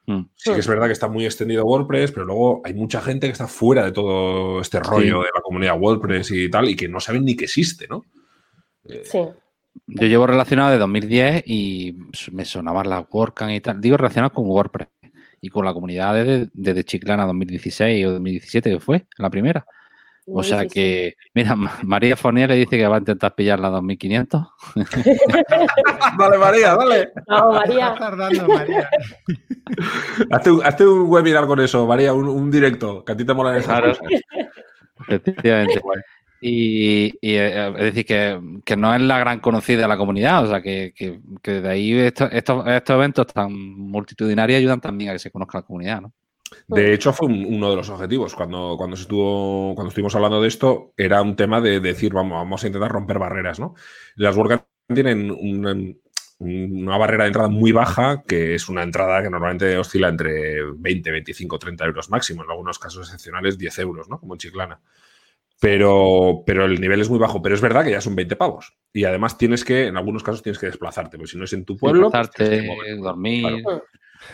Mm. 0.06 0.22
Sí 0.36 0.52
que 0.52 0.60
es 0.60 0.68
verdad 0.68 0.86
que 0.86 0.92
está 0.92 1.08
muy 1.08 1.24
extendido 1.24 1.64
WordPress, 1.64 2.12
pero 2.12 2.26
luego 2.26 2.62
hay 2.64 2.74
mucha 2.74 3.00
gente 3.00 3.26
que 3.26 3.32
está 3.32 3.48
fuera 3.48 3.84
de 3.84 3.92
todo 3.92 4.60
este 4.60 4.80
rollo 4.80 5.20
de 5.20 5.30
la 5.34 5.40
comunidad 5.42 5.78
WordPress 5.78 6.30
y 6.30 6.48
tal, 6.48 6.68
y 6.68 6.76
que 6.76 6.88
no 6.88 7.00
saben 7.00 7.24
ni 7.24 7.36
que 7.36 7.44
existe, 7.44 7.88
¿no? 7.88 8.04
Sí. 8.84 9.18
Yo 9.88 10.06
llevo 10.06 10.26
relacionado 10.26 10.70
de 10.70 10.78
2010 10.78 11.42
y 11.46 11.96
me 12.32 12.44
sonaban 12.44 12.88
las 12.88 13.04
WordCamp 13.10 13.52
y 13.52 13.60
tal. 13.60 13.80
Digo 13.80 13.96
relacionado 13.96 14.32
con 14.32 14.46
WordPress 14.46 14.88
y 15.40 15.48
con 15.48 15.64
la 15.64 15.74
comunidad 15.74 16.14
desde, 16.14 16.48
desde 16.54 16.84
Chiclana 16.84 17.26
2016 17.26 18.06
o 18.06 18.12
2017, 18.12 18.70
que 18.70 18.80
fue 18.80 19.06
la 19.18 19.28
primera. 19.28 19.66
O 20.28 20.42
sea 20.42 20.62
Sí, 20.62 20.68
sí, 20.68 20.74
que, 20.74 21.14
mira, 21.34 21.54
Ma- 21.54 21.78
María 21.84 22.16
Fornier 22.16 22.48
le 22.48 22.56
dice 22.56 22.76
que 22.76 22.86
va 22.86 22.96
a 22.96 22.98
intentar 22.98 23.34
pillar 23.34 23.60
la 23.60 23.68
2500. 23.68 24.46
dale, 26.18 26.38
María, 26.38 26.74
dale. 26.74 27.00
Estás 27.16 27.42
María. 27.52 27.94
tardando, 27.98 28.48
María. 28.48 28.88
Hazte 30.30 30.50
un, 30.50 30.64
hazte 30.64 30.86
un 30.86 31.08
webinar 31.10 31.46
con 31.46 31.60
eso, 31.60 31.86
María, 31.86 32.12
un, 32.12 32.28
un 32.28 32.50
directo, 32.50 33.04
que 33.04 33.12
a 33.12 33.16
ti 33.16 33.24
te 33.24 33.34
molan 33.34 33.56
esas 33.56 33.66
Claro. 33.78 33.88
cosas. 33.96 34.20
Efectivamente. 35.08 35.80
Y, 36.40 37.06
y, 37.20 37.34
eh, 37.34 37.68
es 37.78 37.84
decir, 37.84 38.04
que, 38.06 38.40
que 38.64 38.76
no 38.76 38.94
es 38.94 39.00
la 39.00 39.18
gran 39.18 39.40
conocida 39.40 39.82
de 39.82 39.88
la 39.88 39.96
comunidad, 39.96 40.44
o 40.44 40.48
sea, 40.48 40.60
que, 40.62 40.92
que, 40.94 41.20
que 41.42 41.60
de 41.60 41.68
ahí 41.68 41.92
estos, 41.98 42.28
estos, 42.32 42.66
estos 42.66 42.94
eventos 42.94 43.26
tan 43.26 43.52
multitudinarios 43.52 44.58
ayudan 44.58 44.80
también 44.80 45.10
a 45.10 45.12
que 45.14 45.18
se 45.18 45.30
conozca 45.30 45.58
la 45.58 45.62
comunidad, 45.62 46.00
¿no? 46.02 46.12
De 46.68 46.92
hecho, 46.94 47.12
fue 47.12 47.28
un- 47.28 47.44
uno 47.46 47.70
de 47.70 47.76
los 47.76 47.88
objetivos. 47.90 48.34
Cuando, 48.34 48.74
cuando, 48.76 48.96
se 48.96 49.02
estuvo, 49.02 49.74
cuando 49.74 49.88
estuvimos 49.88 50.14
hablando 50.14 50.40
de 50.42 50.48
esto, 50.48 50.92
era 50.96 51.22
un 51.22 51.36
tema 51.36 51.60
de 51.60 51.80
decir, 51.80 52.12
vamos, 52.12 52.32
vamos 52.38 52.62
a 52.64 52.66
intentar 52.66 52.90
romper 52.90 53.18
barreras, 53.18 53.58
¿no? 53.60 53.74
Las 54.16 54.36
WordCamp 54.36 54.64
tienen 54.94 55.30
una, 55.30 55.74
una 56.38 56.98
barrera 56.98 57.24
de 57.24 57.28
entrada 57.28 57.48
muy 57.48 57.72
baja, 57.72 58.22
que 58.26 58.54
es 58.54 58.68
una 58.68 58.82
entrada 58.82 59.22
que 59.22 59.30
normalmente 59.30 59.76
oscila 59.78 60.08
entre 60.08 60.62
20, 60.76 61.10
25, 61.10 61.58
30 61.58 61.84
euros 61.86 62.10
máximo, 62.10 62.44
en 62.44 62.50
algunos 62.50 62.78
casos 62.78 63.06
excepcionales 63.08 63.58
10 63.58 63.78
euros, 63.78 64.08
¿no? 64.08 64.18
Como 64.20 64.34
en 64.34 64.38
Chiclana. 64.38 64.80
Pero, 65.58 66.42
pero 66.46 66.66
el 66.66 66.78
nivel 66.80 67.00
es 67.00 67.08
muy 67.08 67.18
bajo. 67.18 67.40
Pero 67.40 67.54
es 67.54 67.60
verdad 67.62 67.82
que 67.84 67.90
ya 67.92 68.00
son 68.02 68.14
20 68.14 68.36
pavos. 68.36 68.76
Y 68.92 69.04
además 69.04 69.38
tienes 69.38 69.64
que, 69.64 69.86
en 69.86 69.96
algunos 69.96 70.22
casos, 70.22 70.42
tienes 70.42 70.58
que 70.58 70.66
desplazarte. 70.66 71.16
Porque 71.16 71.30
si 71.30 71.38
no 71.38 71.44
es 71.44 71.52
en 71.54 71.64
tu 71.64 71.76
pueblo, 71.78 72.10
pues 72.10 72.28
Desplazarte, 72.28 72.96
dormir. 72.98 73.62
Claro. 73.62 73.84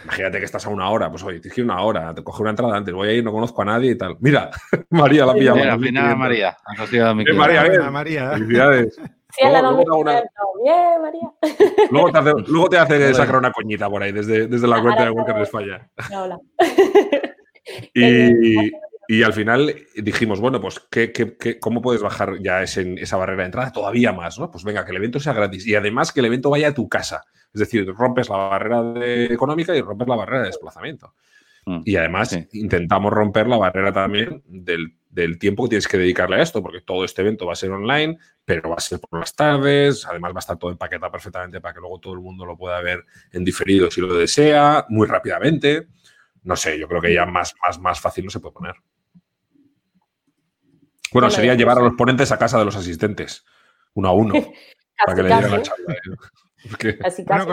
Imagínate 0.05 0.39
que 0.39 0.45
estás 0.45 0.67
a 0.67 0.71
una 0.71 0.89
hora, 0.91 1.11
pues 1.11 1.23
oye, 1.23 1.41
tienes 1.41 1.55
que 1.55 1.61
ir 1.61 1.65
una 1.65 1.81
hora, 1.83 2.15
te 2.15 2.23
coge 2.25 2.43
una 2.43 2.51
entrada 2.51 2.77
antes, 2.77 2.93
voy 2.95 3.09
a 3.09 3.13
ir, 3.13 3.23
no 3.25 3.33
conozco 3.33 3.63
a 3.63 3.65
nadie 3.65 3.93
y 3.93 3.99
tal. 3.99 4.17
Mira, 4.21 4.51
María 4.91 5.27
la 5.27 5.35
pilla. 5.35 5.55
Mira, 5.55 5.73
al 5.75 5.81
final, 5.81 6.17
María, 6.17 6.57
Eh, 6.79 7.35
María. 7.35 7.91
María. 7.91 8.31
Felicidades. 8.33 8.95
Sí, 8.95 9.45
Luego- 9.49 9.73
luego 9.73 9.97
una- 9.99 10.13
2500. 10.13 10.63
Bien, 10.63 11.03
María. 11.03 11.89
Luego 11.91 12.13
te 12.13 12.19
hace, 12.19 12.33
luego 12.53 12.69
te 12.69 12.79
hace 12.79 13.15
sacar 13.15 13.37
una 13.37 13.51
coñita 13.51 13.89
por 13.89 14.03
ahí 14.03 14.13
desde, 14.13 14.47
desde 14.47 14.69
la 14.69 14.81
cuenta 14.83 15.05
de 15.05 15.11
Worker 15.11 15.35
todo. 15.35 15.43
España. 15.45 15.89
Hola. 16.15 16.39
Y, 17.95 18.71
y 19.09 19.23
al 19.23 19.33
final 19.33 19.75
dijimos, 19.97 20.41
bueno, 20.41 20.61
pues 20.61 20.81
¿qué, 20.91 21.13
qué- 21.13 21.37
qué- 21.37 21.59
cómo 21.59 21.81
puedes 21.83 22.03
bajar 22.03 22.39
ya 22.41 22.63
ese- 22.63 22.95
esa 22.99 23.17
barrera 23.17 23.43
de 23.43 23.47
entrada 23.47 23.73
todavía 23.73 24.13
más? 24.13 24.39
¿no? 24.39 24.51
Pues 24.51 24.65
venga, 24.65 24.85
que 24.85 24.91
el 24.91 24.99
evento 24.99 25.19
sea 25.21 25.33
gratis 25.33 25.67
y 25.67 25.75
además 25.75 26.13
que 26.13 26.21
el 26.21 26.27
evento 26.27 26.51
vaya 26.51 26.69
a 26.69 26.75
tu 26.75 26.89
casa. 26.89 27.25
Es 27.55 27.59
decir, 27.61 27.87
rompes 27.95 28.29
la 28.29 28.37
barrera 28.37 28.83
de- 28.83 29.27
económica 29.27 29.75
y 29.77 29.81
rompes 29.83 30.09
la 30.09 30.17
barrera 30.17 30.41
de 30.41 30.47
desplazamiento. 30.47 31.15
Mm. 31.67 31.81
Y 31.85 31.97
además 31.97 32.31
Sí. 32.31 32.49
intentamos 32.55 33.13
romper 33.13 33.47
la 33.47 33.57
barrera 33.57 33.93
también 33.93 34.43
del, 34.47 34.97
del 35.11 35.39
tiempo 35.39 35.63
que 35.65 35.69
tienes 35.71 35.87
que 35.87 35.99
dedicarle 35.99 36.37
a 36.37 36.43
esto, 36.43 36.63
porque 36.63 36.81
todo 36.81 37.05
este 37.05 37.23
evento 37.23 37.47
va 37.47 37.53
a 37.53 37.57
ser 37.57 37.71
online, 37.71 38.19
pero 38.45 38.71
va 38.71 38.77
a 38.77 38.81
ser 38.81 38.99
por 38.99 39.21
las 39.21 39.35
tardes, 39.37 40.05
además 40.07 40.33
va 40.33 40.39
a 40.39 40.41
estar 40.41 40.57
todo 40.59 40.71
empaquetado 40.73 41.13
perfectamente 41.13 41.61
para 41.61 41.75
que 41.75 41.81
luego 41.81 42.01
todo 42.01 42.15
el 42.15 42.21
mundo 42.21 42.45
lo 42.47 42.57
pueda 42.57 42.81
ver 42.81 43.05
en 43.33 43.45
diferido 43.45 43.91
si 43.91 44.01
lo 44.01 44.13
desea, 44.15 44.87
muy 44.89 45.07
rápidamente. 45.07 45.87
No 46.43 46.57
sé, 46.57 46.77
yo 46.79 46.89
creo 46.89 47.01
que 47.01 47.15
ya 47.15 47.27
más, 47.27 47.55
más, 47.65 47.79
más 47.79 48.01
fácil 48.01 48.25
no 48.25 48.31
se 48.31 48.41
puede 48.41 48.55
poner. 48.55 48.75
Bueno, 51.13 51.31
sería 51.31 51.53
ya 51.53 51.59
llevar 51.59 51.77
a 51.77 51.81
pues- 51.81 51.91
los 51.93 51.99
ponentes 51.99 52.33
a 52.33 52.39
casa 52.39 52.59
de 52.59 52.65
los 52.65 52.75
asistentes, 52.75 53.45
uno 53.95 54.09
a 54.09 54.13
uno, 54.13 54.33
para 54.99 55.15
que 55.15 55.23
le 55.23 55.29
dieran 55.29 55.51
la 55.51 55.63
charla. 55.63 55.93
¿eh? 55.95 55.99
Porque- 56.69 56.99
Casi, 56.99 57.25
Bueno, 57.25 57.47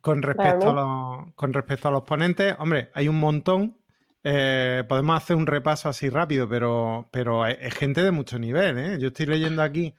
con- 0.00 0.22
respecto, 0.22 0.70
a 0.70 0.72
los, 0.72 1.34
con 1.34 1.52
respecto 1.52 1.88
a 1.88 1.90
los 1.90 2.02
ponentes, 2.02 2.54
hombre, 2.58 2.90
hay 2.94 3.08
un 3.08 3.18
montón. 3.20 3.76
Eh, 4.24 4.84
podemos 4.88 5.16
hacer 5.16 5.36
un 5.36 5.46
repaso 5.46 5.88
así 5.88 6.08
rápido, 6.08 6.48
pero, 6.48 7.08
pero 7.10 7.46
es, 7.46 7.74
gente 7.74 8.02
de 8.02 8.10
mucho 8.12 8.38
nivel. 8.38 8.78
¿eh? 8.78 8.98
Yo 9.00 9.08
estoy 9.08 9.26
leyendo 9.26 9.62
aquí 9.62 9.94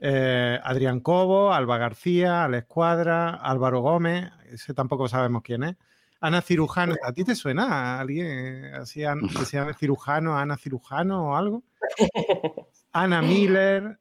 eh, 0.00 0.58
Adrián 0.62 1.00
Cobo, 1.00 1.52
Alba 1.52 1.78
García, 1.78 2.44
Alex 2.44 2.66
Cuadra, 2.66 3.30
Álvaro 3.30 3.80
Gómez, 3.80 4.30
ese 4.50 4.74
tampoco 4.74 5.08
sabemos 5.08 5.42
quién 5.42 5.62
es. 5.62 5.76
Ana 6.20 6.40
Cirujano, 6.42 6.94
¿a 7.02 7.12
ti 7.12 7.24
te 7.24 7.34
suena 7.34 7.66
a 7.96 8.00
alguien 8.00 8.74
así 8.74 9.04
An- 9.04 9.28
que 9.28 9.44
se 9.44 9.56
llame 9.58 9.74
Cirujano, 9.74 10.36
Ana 10.38 10.56
Cirujano 10.56 11.28
o 11.30 11.36
algo? 11.36 11.62
Ana 12.92 13.20
Miller, 13.22 13.98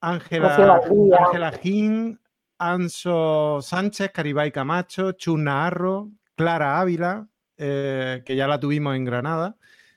Ángela. 0.00 0.80
Ángela 1.26 1.52
Gin, 1.52 2.19
Anso 2.60 3.60
Sánchez, 3.62 4.12
Caribay 4.12 4.52
Camacho, 4.52 5.12
Chus 5.12 5.38
Naharro, 5.38 6.10
Clara 6.36 6.78
Ávila, 6.78 7.26
eh, 7.56 8.22
que 8.24 8.36
ya 8.36 8.46
la 8.46 8.60
tuvimos 8.60 8.94
en 8.94 9.04
Granada, 9.04 9.56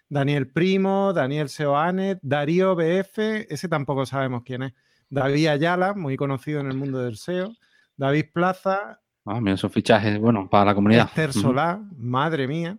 Daniel 0.10 0.48
Primo, 0.48 1.14
Daniel 1.14 1.50
Seoane, 1.50 2.20
Darío 2.22 2.76
BF, 2.76 3.46
ese 3.50 3.68
tampoco 3.68 4.06
sabemos 4.06 4.44
quién 4.44 4.64
es, 4.64 4.74
David 5.10 5.48
Ayala, 5.48 5.94
muy 5.94 6.16
conocido 6.18 6.62
en 6.62 6.68
el 6.68 6.78
mundo 6.78 7.00
del 7.00 7.18
SEO, 7.18 7.54
David 7.98 8.26
Plaza, 8.34 9.00
Ah, 9.26 9.40
mira, 9.40 9.54
esos 9.54 9.72
fichajes, 9.72 10.20
bueno, 10.20 10.50
para 10.50 10.66
la 10.66 10.76
comunidad. 10.76 11.08
Esther. 11.08 11.32
Solá, 11.32 11.82
madre 11.96 12.48
mía. 12.48 12.78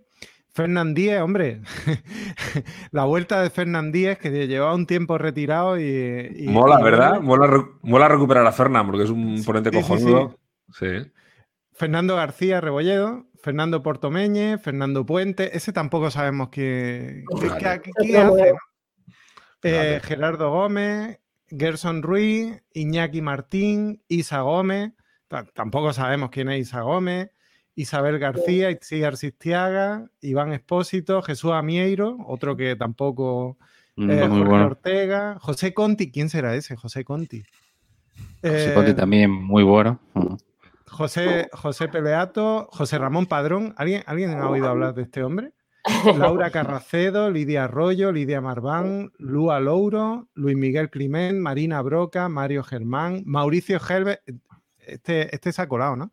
Fernán 0.54 0.94
Díez, 0.94 1.20
hombre, 1.20 1.60
la 2.92 3.04
vuelta 3.04 3.42
de 3.42 3.50
Fernán 3.50 3.90
Díez, 3.90 4.18
que 4.18 4.30
llevaba 4.46 4.74
un 4.74 4.86
tiempo 4.86 5.18
retirado 5.18 5.78
y... 5.78 6.30
y- 6.36 6.46
Mola, 6.48 6.80
¿verdad? 6.80 7.20
Mola, 7.20 7.46
re- 7.48 7.64
mola 7.82 8.08
recuperar 8.08 8.46
a 8.46 8.52
Fernán 8.52 8.86
porque 8.86 9.02
es 9.04 9.10
un 9.10 9.42
ponente 9.44 9.70
Sí, 9.70 9.76
cojonudo. 9.76 10.38
Sí. 10.72 10.86
Fernando 11.72 12.14
García 12.14 12.60
Rebolledo, 12.60 13.26
Fernando 13.42 13.82
Portomeñe, 13.82 14.58
Fernando 14.58 15.04
Puente, 15.04 15.56
ese 15.56 15.72
tampoco 15.72 16.10
sabemos 16.12 16.50
qué, 16.50 17.24
qué- 17.40 17.80
qué- 17.82 17.90
qué 18.06 18.18
hace. 18.18 18.54
Eh. 19.64 20.00
Gerardo 20.04 20.50
Gómez, 20.52 21.18
Gerson 21.48 22.02
Ruiz, 22.02 22.62
Iñaki 22.72 23.22
Martín, 23.22 24.02
Isa 24.06 24.42
Gómez, 24.42 24.92
ta- 25.26 25.46
tampoco 25.52 25.92
sabemos 25.92 26.30
quién 26.30 26.48
es 26.50 26.60
Isa 26.68 26.82
Gómez, 26.82 27.30
Isabel 27.74 28.18
García, 28.18 28.70
Itziar 28.70 29.16
Sistiaga, 29.16 30.08
Iván 30.20 30.52
Espósito, 30.52 31.22
Jesús 31.22 31.52
Amieiro, 31.52 32.16
otro 32.26 32.56
que 32.56 32.76
tampoco, 32.76 33.58
Mm, 33.96 34.10
eh, 34.10 34.28
muy 34.28 34.38
Jorge 34.38 34.50
bueno. 34.50 34.66
Ortega, 34.66 35.38
José 35.40 35.72
Conti, 35.72 36.10
¿quién 36.10 36.28
será 36.28 36.54
ese? 36.54 36.76
José 36.76 37.04
Conti. 37.04 37.44
José 38.42 38.70
Eh, 38.70 38.74
Conti 38.74 38.94
también 38.94 39.30
muy 39.30 39.62
bueno. 39.62 40.00
José, 40.88 41.48
José 41.52 41.88
Peleato, 41.88 42.68
José 42.72 42.98
Ramón 42.98 43.26
Padrón. 43.26 43.74
¿Alguien, 43.76 44.02
¿Alguien 44.06 44.30
ha 44.32 44.48
oído 44.48 44.68
hablar 44.68 44.94
de 44.94 45.02
este 45.02 45.22
hombre? 45.22 45.52
Laura 46.38 46.50
Carracedo, 46.50 47.30
Lidia 47.30 47.64
Arroyo, 47.64 48.10
Lidia 48.10 48.40
Marván, 48.40 49.12
Lua 49.18 49.60
Louro, 49.60 50.28
Luis 50.34 50.56
Miguel 50.56 50.90
Climent, 50.90 51.38
Marina 51.38 51.82
Broca, 51.82 52.28
Mario 52.28 52.62
Germán, 52.64 53.22
Mauricio 53.26 53.78
Helve. 53.86 54.20
Este, 54.78 55.34
este 55.34 55.52
se 55.52 55.62
ha 55.62 55.68
colado, 55.68 55.96
¿no? 55.96 56.12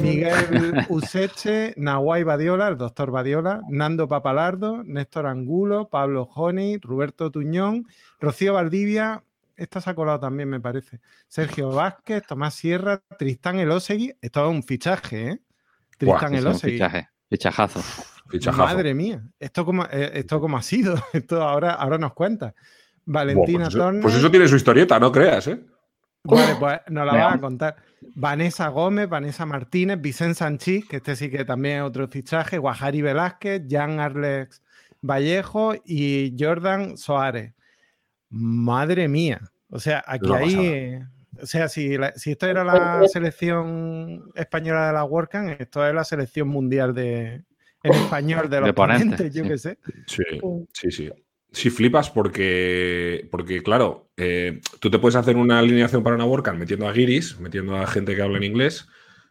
Miguel 0.00 0.86
Useche, 0.88 1.74
Nahuay 1.76 2.22
Badiola, 2.22 2.68
el 2.68 2.76
doctor 2.76 3.10
Badiola, 3.10 3.62
Nando 3.68 4.08
Papalardo, 4.08 4.82
Néstor 4.84 5.26
Angulo, 5.26 5.88
Pablo 5.88 6.26
Joni, 6.26 6.78
Roberto 6.78 7.30
Tuñón, 7.30 7.86
Rocío 8.20 8.54
Valdivia, 8.54 9.22
esta 9.56 9.80
se 9.80 9.90
ha 9.90 9.94
colado 9.94 10.20
también, 10.20 10.48
me 10.48 10.60
parece. 10.60 11.00
Sergio 11.28 11.70
Vázquez, 11.70 12.22
Tomás 12.26 12.54
Sierra, 12.54 13.02
Tristán 13.18 13.58
Elosegui. 13.58 14.14
Esto 14.20 14.44
es 14.44 14.54
un 14.54 14.62
fichaje, 14.62 15.28
¿eh? 15.30 15.40
Buah, 16.00 16.18
Tristán 16.18 16.32
un 16.32 16.38
Elosegui. 16.38 16.72
fichaje, 16.74 17.08
fichajazo. 17.28 17.82
Fichajazo. 18.28 18.74
Madre 18.74 18.92
mía, 18.92 19.22
¿esto 19.38 19.64
cómo, 19.64 19.84
eh, 19.84 20.10
esto 20.14 20.40
cómo 20.40 20.58
ha 20.58 20.62
sido? 20.62 20.94
Esto 21.12 21.42
ahora, 21.42 21.72
ahora 21.74 21.96
nos 21.96 22.12
cuenta. 22.12 22.54
Buah, 23.04 23.20
Valentina 23.20 23.58
pues, 23.64 23.68
eso, 23.68 23.78
Tornes. 23.78 24.02
pues 24.02 24.14
eso 24.16 24.30
tiene 24.30 24.48
su 24.48 24.56
historieta, 24.56 24.98
no 24.98 25.12
creas, 25.12 25.46
¿eh? 25.46 25.64
Vale, 26.26 26.54
pues 26.60 26.80
nos 26.88 27.06
la 27.06 27.12
van 27.12 27.34
a 27.34 27.40
contar. 27.40 27.76
Vanessa 28.14 28.68
Gómez, 28.68 29.08
Vanessa 29.08 29.46
Martínez, 29.46 30.00
Vicente 30.00 30.34
Sanchís, 30.36 30.86
que 30.88 30.96
este 30.96 31.16
sí 31.16 31.30
que 31.30 31.44
también 31.44 31.78
es 31.78 31.82
otro 31.82 32.06
fichaje, 32.08 32.58
Guajari 32.58 33.02
Velázquez, 33.02 33.62
Jan 33.68 34.00
Arlex 34.00 34.62
Vallejo 35.02 35.74
y 35.84 36.34
Jordan 36.38 36.96
Soares. 36.96 37.52
Madre 38.30 39.08
mía, 39.08 39.40
O 39.70 39.78
sea, 39.78 40.02
aquí 40.06 40.30
hay. 40.32 40.98
O 41.40 41.44
sea, 41.46 41.68
si, 41.68 41.98
la- 41.98 42.12
si 42.14 42.30
esto 42.32 42.46
era 42.46 42.64
la 42.64 43.06
selección 43.08 44.30
española 44.34 44.86
de 44.86 44.92
la 44.94 45.04
WordCamp, 45.04 45.60
esto 45.60 45.86
es 45.86 45.94
la 45.94 46.02
selección 46.04 46.48
mundial 46.48 46.94
de 46.94 47.44
en 47.82 47.92
español 47.92 48.48
de 48.48 48.60
los 48.60 48.68
De 48.68 48.72
ponentes, 48.72 49.06
ponentes, 49.06 49.34
yo 49.34 49.42
sí. 49.44 49.48
qué 49.50 49.58
sé. 49.58 49.78
Sí, 50.06 50.24
sí, 50.72 50.90
sí. 50.90 51.10
Sí, 51.56 51.70
flipas 51.70 52.10
porque, 52.10 53.28
porque 53.30 53.62
claro, 53.62 54.10
eh, 54.18 54.60
tú 54.78 54.90
te 54.90 54.98
puedes 54.98 55.16
hacer 55.16 55.38
una 55.38 55.58
alineación 55.58 56.02
para 56.02 56.14
una 56.14 56.26
WordCamp 56.26 56.58
metiendo 56.58 56.86
a 56.86 56.92
guiris, 56.92 57.40
metiendo 57.40 57.76
a 57.76 57.86
gente 57.86 58.14
que 58.14 58.20
habla 58.20 58.36
en 58.36 58.44
inglés 58.44 58.86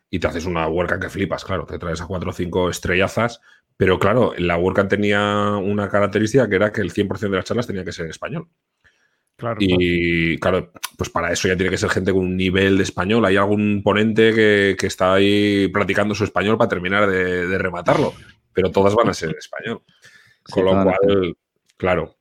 y 0.09 0.17
te 0.17 0.25
haces 0.25 0.45
una 0.45 0.67
WordCamp 0.67 1.03
que 1.03 1.09
flipas, 1.09 1.45
claro, 1.45 1.67
te 1.67 1.77
traes 1.77 2.01
a 2.01 2.07
cuatro 2.07 2.31
o 2.31 2.33
cinco 2.33 2.71
estrellazas, 2.71 3.41
pero 3.77 3.99
claro, 3.99 4.33
la 4.39 4.57
WordCamp 4.57 4.89
tenía 4.89 5.51
una 5.61 5.87
característica 5.87 6.49
que 6.49 6.55
era 6.55 6.71
que 6.71 6.81
el 6.81 6.91
100% 6.91 7.19
de 7.19 7.37
las 7.37 7.45
charlas 7.45 7.67
tenía 7.67 7.85
que 7.85 7.91
ser 7.91 8.05
en 8.05 8.09
español. 8.09 8.47
Claro. 9.35 9.57
Y 9.59 10.39
claro, 10.39 10.71
pues 10.97 11.11
para 11.11 11.31
eso 11.31 11.47
ya 11.47 11.55
tiene 11.55 11.69
que 11.69 11.77
ser 11.77 11.91
gente 11.91 12.11
con 12.11 12.21
un 12.21 12.35
nivel 12.35 12.77
de 12.77 12.83
español. 12.85 13.23
Hay 13.25 13.37
algún 13.37 13.83
ponente 13.83 14.33
que, 14.33 14.75
que 14.79 14.87
está 14.87 15.13
ahí 15.13 15.67
practicando 15.67 16.15
su 16.15 16.23
español 16.23 16.57
para 16.57 16.69
terminar 16.69 17.07
de, 17.07 17.45
de 17.45 17.57
rematarlo, 17.59 18.15
pero 18.51 18.71
todas 18.71 18.95
van 18.95 19.09
a 19.09 19.13
ser 19.13 19.29
en 19.29 19.37
español. 19.37 19.83
Sí, 20.43 20.53
Con 20.53 20.65
lo 20.65 20.71
cual, 20.71 21.37
claro. 21.77 22.15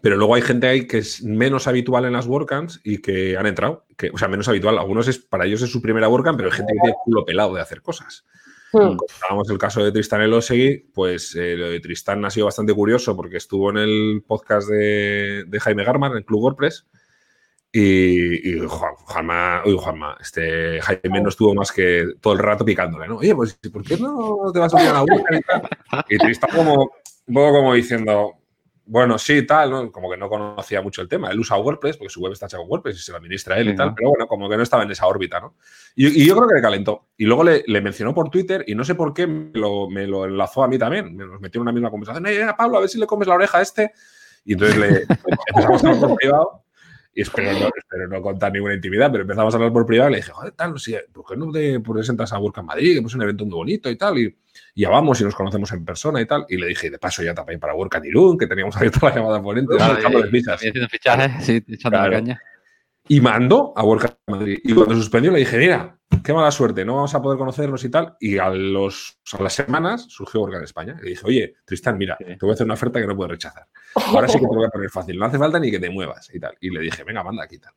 Pero 0.00 0.16
luego 0.16 0.34
hay 0.34 0.42
gente 0.42 0.66
ahí 0.66 0.86
que 0.86 0.98
es 0.98 1.22
menos 1.22 1.66
habitual 1.66 2.06
en 2.06 2.14
las 2.14 2.26
WordCamps 2.26 2.80
y 2.82 2.98
que 2.98 3.36
han 3.36 3.46
entrado. 3.46 3.84
Que, 3.96 4.10
o 4.10 4.16
sea, 4.16 4.26
menos 4.26 4.48
habitual. 4.48 4.78
Algunos 4.78 5.06
es, 5.06 5.18
para 5.18 5.44
ellos 5.44 5.60
es 5.60 5.70
su 5.70 5.82
primera 5.82 6.08
WordCamp, 6.08 6.38
pero 6.38 6.50
hay 6.50 6.56
gente 6.56 6.72
que 6.72 6.80
tiene 6.80 6.96
culo 7.04 7.24
pelado 7.26 7.54
de 7.54 7.60
hacer 7.60 7.82
cosas. 7.82 8.24
Hmm. 8.72 8.96
Contábamos 8.96 9.50
el 9.50 9.58
caso 9.58 9.84
de 9.84 9.92
Tristan 9.92 10.22
Elosegui, 10.22 10.90
pues 10.94 11.36
eh, 11.36 11.56
lo 11.56 11.68
de 11.68 11.78
Tristan 11.80 12.24
ha 12.24 12.30
sido 12.30 12.46
bastante 12.46 12.72
curioso 12.72 13.14
porque 13.14 13.36
estuvo 13.36 13.68
en 13.68 13.76
el 13.76 14.24
podcast 14.26 14.66
de, 14.70 15.44
de 15.46 15.60
Jaime 15.60 15.84
Garman, 15.84 16.12
en 16.12 16.18
el 16.18 16.24
Club 16.24 16.40
WordPress, 16.40 16.86
y, 17.70 18.50
y 18.50 18.66
Juan- 18.66 18.94
Juanma, 18.96 19.62
uy, 19.66 19.76
Juanma, 19.78 20.16
este 20.22 20.80
Jaime 20.80 21.20
no 21.20 21.28
estuvo 21.28 21.54
más 21.54 21.70
que 21.70 22.14
todo 22.18 22.32
el 22.32 22.38
rato 22.38 22.64
picándole, 22.64 23.06
¿no? 23.08 23.18
Oye, 23.18 23.34
pues 23.34 23.58
¿por 23.70 23.82
qué 23.84 23.98
no 23.98 24.50
te 24.54 24.58
vas 24.58 24.72
a 24.72 24.76
unir 24.78 24.88
a 24.88 24.92
la 24.94 25.02
WordCamp 25.02 26.06
y 26.08 26.16
Tristan 26.16 26.50
como, 26.56 26.92
un 27.26 27.34
poco 27.34 27.52
como 27.52 27.74
diciendo, 27.74 28.38
bueno, 28.84 29.16
sí, 29.18 29.46
tal, 29.46 29.70
¿no? 29.70 29.92
Como 29.92 30.10
que 30.10 30.16
no 30.16 30.28
conocía 30.28 30.82
mucho 30.82 31.02
el 31.02 31.08
tema. 31.08 31.30
Él 31.30 31.38
usa 31.38 31.56
WordPress 31.56 31.96
porque 31.96 32.10
su 32.10 32.20
web 32.20 32.32
está 32.32 32.46
hecha 32.46 32.56
con 32.58 32.68
WordPress 32.68 32.96
y 32.96 33.02
se 33.02 33.12
lo 33.12 33.18
administra 33.18 33.58
él 33.58 33.68
y 33.68 33.70
Sí, 33.70 33.76
tal, 33.76 33.88
¿no? 33.88 33.94
pero 33.94 34.08
bueno, 34.10 34.26
como 34.26 34.48
que 34.48 34.56
no 34.56 34.62
estaba 34.62 34.82
en 34.82 34.90
esa 34.90 35.06
órbita, 35.06 35.40
¿no? 35.40 35.54
Y, 35.94 36.22
y 36.22 36.26
yo 36.26 36.34
creo 36.36 36.48
que 36.48 36.54
le 36.56 36.62
calentó. 36.62 37.06
Y 37.16 37.24
luego 37.24 37.44
le, 37.44 37.62
le 37.66 37.80
mencionó 37.80 38.12
por 38.14 38.28
Twitter 38.28 38.64
y 38.66 38.74
no 38.74 38.84
sé 38.84 38.94
por 38.94 39.14
qué 39.14 39.26
me 39.26 39.50
lo, 39.58 39.88
me 39.88 40.06
lo 40.06 40.24
enlazó 40.24 40.64
a 40.64 40.68
mí 40.68 40.78
también. 40.78 41.16
Me 41.16 41.24
nos 41.26 41.40
metió 41.40 41.58
en 41.58 41.62
una 41.62 41.72
misma 41.72 41.90
conversación. 41.90 42.26
Eh, 42.26 42.46
Pablo, 42.56 42.78
a 42.78 42.80
ver 42.80 42.88
si 42.88 42.98
le 42.98 43.06
comes 43.06 43.28
la 43.28 43.34
oreja 43.34 43.58
a 43.58 43.62
este. 43.62 43.92
Y 44.44 44.54
entonces 44.54 44.76
le 44.76 44.88
empezamos 45.48 45.84
a 45.84 45.88
hablar 45.88 46.08
por 46.08 46.16
privado. 46.16 46.64
Y 47.14 47.20
espero 47.22 47.52
no, 47.52 47.70
espero 47.76 48.08
no 48.08 48.22
contar 48.22 48.52
ninguna 48.52 48.74
intimidad, 48.74 49.10
pero 49.12 49.22
empezamos 49.22 49.52
a 49.52 49.56
hablar 49.58 49.72
por 49.72 49.84
privado 49.84 50.08
y 50.08 50.12
le 50.14 50.16
dije, 50.18 50.32
joder, 50.32 50.52
tal, 50.52 50.78
sé, 50.78 51.04
¿por 51.12 51.26
qué 51.26 51.36
no 51.36 51.52
te 51.52 51.78
presentas 51.80 52.32
a 52.32 52.38
WordCamp 52.38 52.68
Madrid? 52.68 52.98
Que 53.00 53.06
es 53.06 53.14
un 53.14 53.22
evento 53.22 53.44
muy 53.44 53.54
bonito 53.54 53.90
y 53.90 53.96
tal. 53.96 54.18
Y, 54.18 54.34
y 54.74 54.80
ya 54.82 54.88
vamos 54.88 55.20
y 55.20 55.24
nos 55.24 55.34
conocemos 55.34 55.70
en 55.72 55.84
persona 55.84 56.20
y 56.22 56.26
tal. 56.26 56.46
Y 56.48 56.56
le 56.56 56.68
dije, 56.68 56.86
y 56.86 56.90
de 56.90 56.98
paso 56.98 57.22
ya 57.22 57.34
también 57.34 57.60
para 57.60 57.74
WordCamp 57.74 58.06
Irún, 58.06 58.38
que 58.38 58.46
teníamos 58.46 58.74
abierta 58.76 59.08
la 59.10 59.14
llamada 59.14 59.42
ponente. 59.42 59.74
Claro, 59.76 59.94
y- 60.10 60.28
y 60.28 60.30
fichajes, 60.30 60.72
sí, 61.44 61.64
echando 61.68 61.98
la 61.98 62.04
caña. 62.16 62.40
Y 63.08 63.20
mandó 63.20 63.72
a 63.76 63.84
WordCamp 63.84 64.14
Madrid. 64.28 64.58
Y 64.62 64.74
cuando 64.74 64.94
suspendió 64.94 65.32
le 65.32 65.40
dije, 65.40 65.58
mira, 65.58 65.98
qué 66.22 66.32
mala 66.32 66.50
suerte, 66.50 66.84
no 66.84 66.96
vamos 66.96 67.14
a 67.14 67.20
poder 67.20 67.38
conocernos 67.38 67.84
y 67.84 67.90
tal. 67.90 68.16
Y 68.20 68.38
a, 68.38 68.48
los, 68.50 69.18
a 69.32 69.42
las 69.42 69.52
semanas 69.52 70.06
surgió 70.08 70.40
WordCamp 70.40 70.64
España. 70.64 70.96
Y 71.00 71.04
le 71.04 71.10
dije, 71.10 71.22
oye, 71.24 71.54
Tristán, 71.64 71.98
mira, 71.98 72.16
te 72.16 72.36
voy 72.40 72.50
a 72.50 72.54
hacer 72.54 72.64
una 72.64 72.74
oferta 72.74 73.00
que 73.00 73.06
no 73.06 73.16
puedes 73.16 73.32
rechazar. 73.32 73.66
Ahora 73.94 74.28
sí 74.28 74.38
que 74.38 74.46
te 74.46 74.52
lo 74.52 74.58
voy 74.58 74.66
a 74.66 74.70
poner 74.70 74.90
fácil, 74.90 75.18
no 75.18 75.26
hace 75.26 75.38
falta 75.38 75.58
ni 75.58 75.70
que 75.70 75.80
te 75.80 75.90
muevas 75.90 76.30
y 76.32 76.38
tal. 76.38 76.56
Y 76.60 76.70
le 76.70 76.80
dije, 76.80 77.04
venga, 77.04 77.22
manda 77.22 77.42
aquí 77.44 77.58
tal. 77.58 77.72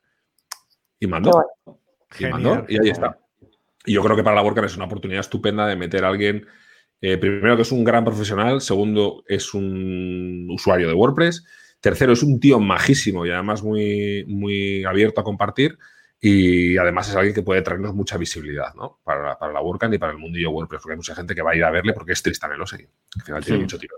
Y 0.99 1.07
mandó. 1.07 1.31
Y 1.65 1.71
Genial. 2.17 2.31
mandó, 2.33 2.65
y 2.69 2.79
ahí 2.79 2.89
está. 2.89 3.19
Y 3.85 3.93
yo 3.93 4.03
creo 4.03 4.15
que 4.15 4.23
para 4.23 4.35
la 4.35 4.43
WordCamp 4.43 4.67
es 4.67 4.75
una 4.75 4.85
oportunidad 4.85 5.21
estupenda 5.21 5.67
de 5.67 5.75
meter 5.75 6.05
a 6.05 6.09
alguien, 6.09 6.45
eh, 7.01 7.17
primero 7.17 7.55
que 7.55 7.63
es 7.63 7.71
un 7.71 7.83
gran 7.83 8.05
profesional, 8.05 8.61
segundo 8.61 9.23
es 9.27 9.53
un 9.53 10.47
usuario 10.49 10.87
de 10.87 10.93
WordPress, 10.93 11.45
tercero 11.85 12.13
es 12.13 12.23
un 12.23 12.39
tío 12.39 12.59
majísimo 12.59 13.25
y 13.25 13.29
además 13.29 13.61
muy, 13.63 14.25
muy 14.27 14.83
abierto 14.85 15.21
a 15.21 15.23
compartir 15.23 15.77
y 16.19 16.75
además 16.77 17.09
es 17.09 17.15
alguien 17.15 17.35
que 17.35 17.43
puede 17.43 17.61
traernos 17.61 17.93
mucha 17.93 18.17
visibilidad 18.17 18.73
¿no? 18.73 18.99
para, 19.03 19.21
la- 19.29 19.37
para 19.37 19.53
la 19.53 19.61
WordCamp 19.61 19.93
y 19.93 19.97
para 19.99 20.11
el 20.13 20.17
mundillo 20.17 20.49
WordPress, 20.49 20.81
porque 20.81 20.93
hay 20.93 20.97
mucha 20.97 21.13
gente 21.15 21.35
que 21.35 21.43
va 21.43 21.51
a 21.51 21.55
ir 21.55 21.63
a 21.63 21.69
verle 21.69 21.93
porque 21.93 22.13
es 22.13 22.23
Tristan 22.23 22.53
Elosegui, 22.53 22.87
al 23.17 23.21
final 23.21 23.43
tiene 23.45 23.59
mucho 23.61 23.77
tiro. 23.77 23.95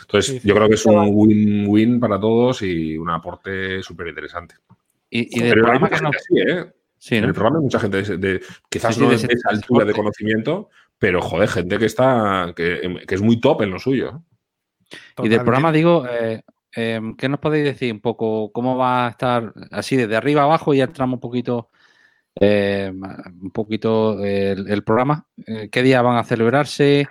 Entonces, 0.00 0.32
Sí, 0.34 0.40
sí. 0.40 0.48
yo 0.48 0.54
creo 0.54 0.68
que 0.68 0.74
es 0.76 0.86
un 0.86 1.10
win-win 1.12 2.00
para 2.00 2.18
todos 2.18 2.62
y 2.62 2.96
un 2.96 3.10
aporte 3.10 3.82
súper 3.82 4.08
interesante. 4.08 4.54
Y, 5.10 5.38
y 5.38 5.42
del 5.42 5.50
Pero 5.50 5.62
programa 5.64 5.88
que 5.90 5.96
gente 5.96 6.16
así, 6.16 6.38
¿eh? 6.40 6.72
Sí, 6.98 7.16
En 7.16 7.22
¿no? 7.22 7.28
el 7.28 7.34
programa 7.34 7.58
hay 7.58 7.62
mucha 7.64 7.78
gente 7.78 8.02
de, 8.02 8.16
de- 8.16 8.40
quizás 8.70 8.94
Sí, 8.94 9.00
sí, 9.00 9.04
no 9.04 9.10
de 9.10 9.16
esa 9.16 9.48
altura 9.50 9.84
de 9.84 9.92
conocimiento, 9.92 10.70
pero 10.98 11.20
joder, 11.20 11.48
gente 11.50 11.78
que 11.78 11.84
está 11.86 12.52
que, 12.56 13.02
que 13.06 13.14
es 13.14 13.20
muy 13.20 13.38
top 13.40 13.62
en 13.62 13.70
lo 13.72 13.78
suyo. 13.78 14.22
Y 15.22 15.28
del 15.28 15.40
programa 15.42 15.70
digo, 15.72 16.06
eh, 16.08 16.42
eh, 16.76 17.00
¿qué 17.16 17.28
nos 17.28 17.40
podéis 17.40 17.64
decir 17.64 17.92
un 17.92 18.00
poco? 18.00 18.52
¿Cómo 18.52 18.76
va 18.76 19.06
a 19.06 19.10
estar 19.10 19.52
así 19.70 19.96
desde 19.96 20.16
arriba 20.16 20.42
abajo? 20.42 20.74
Y 20.74 20.78
ya 20.78 20.84
entramos 20.84 21.14
un 21.14 21.20
poquito, 21.20 21.70
eh, 22.38 22.92
un 22.92 23.50
poquito 23.50 24.22
el, 24.22 24.70
el 24.70 24.84
programa. 24.84 25.26
Eh, 25.46 25.70
¿Qué 25.70 25.82
días 25.82 26.02
van 26.02 26.18
a 26.18 26.24
celebrarse? 26.24 27.08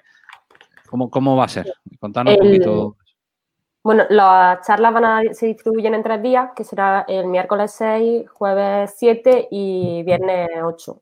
¿Cómo, 0.88 1.10
cómo 1.10 1.36
va 1.36 1.46
a 1.46 1.50
ser? 1.50 1.74
Contanos 2.00 2.36
un 2.36 2.40
poquito. 2.40 2.98
Bueno, 3.84 4.04
las 4.10 4.66
charlas 4.66 4.94
van 4.94 5.06
a, 5.06 5.34
se 5.34 5.48
distribuyen 5.48 5.94
en 5.94 6.04
tres 6.04 6.22
días, 6.22 6.52
que 6.56 6.64
será 6.64 7.06
el 7.08 7.28
miércoles 7.28 7.72
6, 7.78 8.30
jueves 8.30 8.94
7 8.98 9.48
y 9.52 10.04
viernes 10.04 10.50
8. 10.64 11.02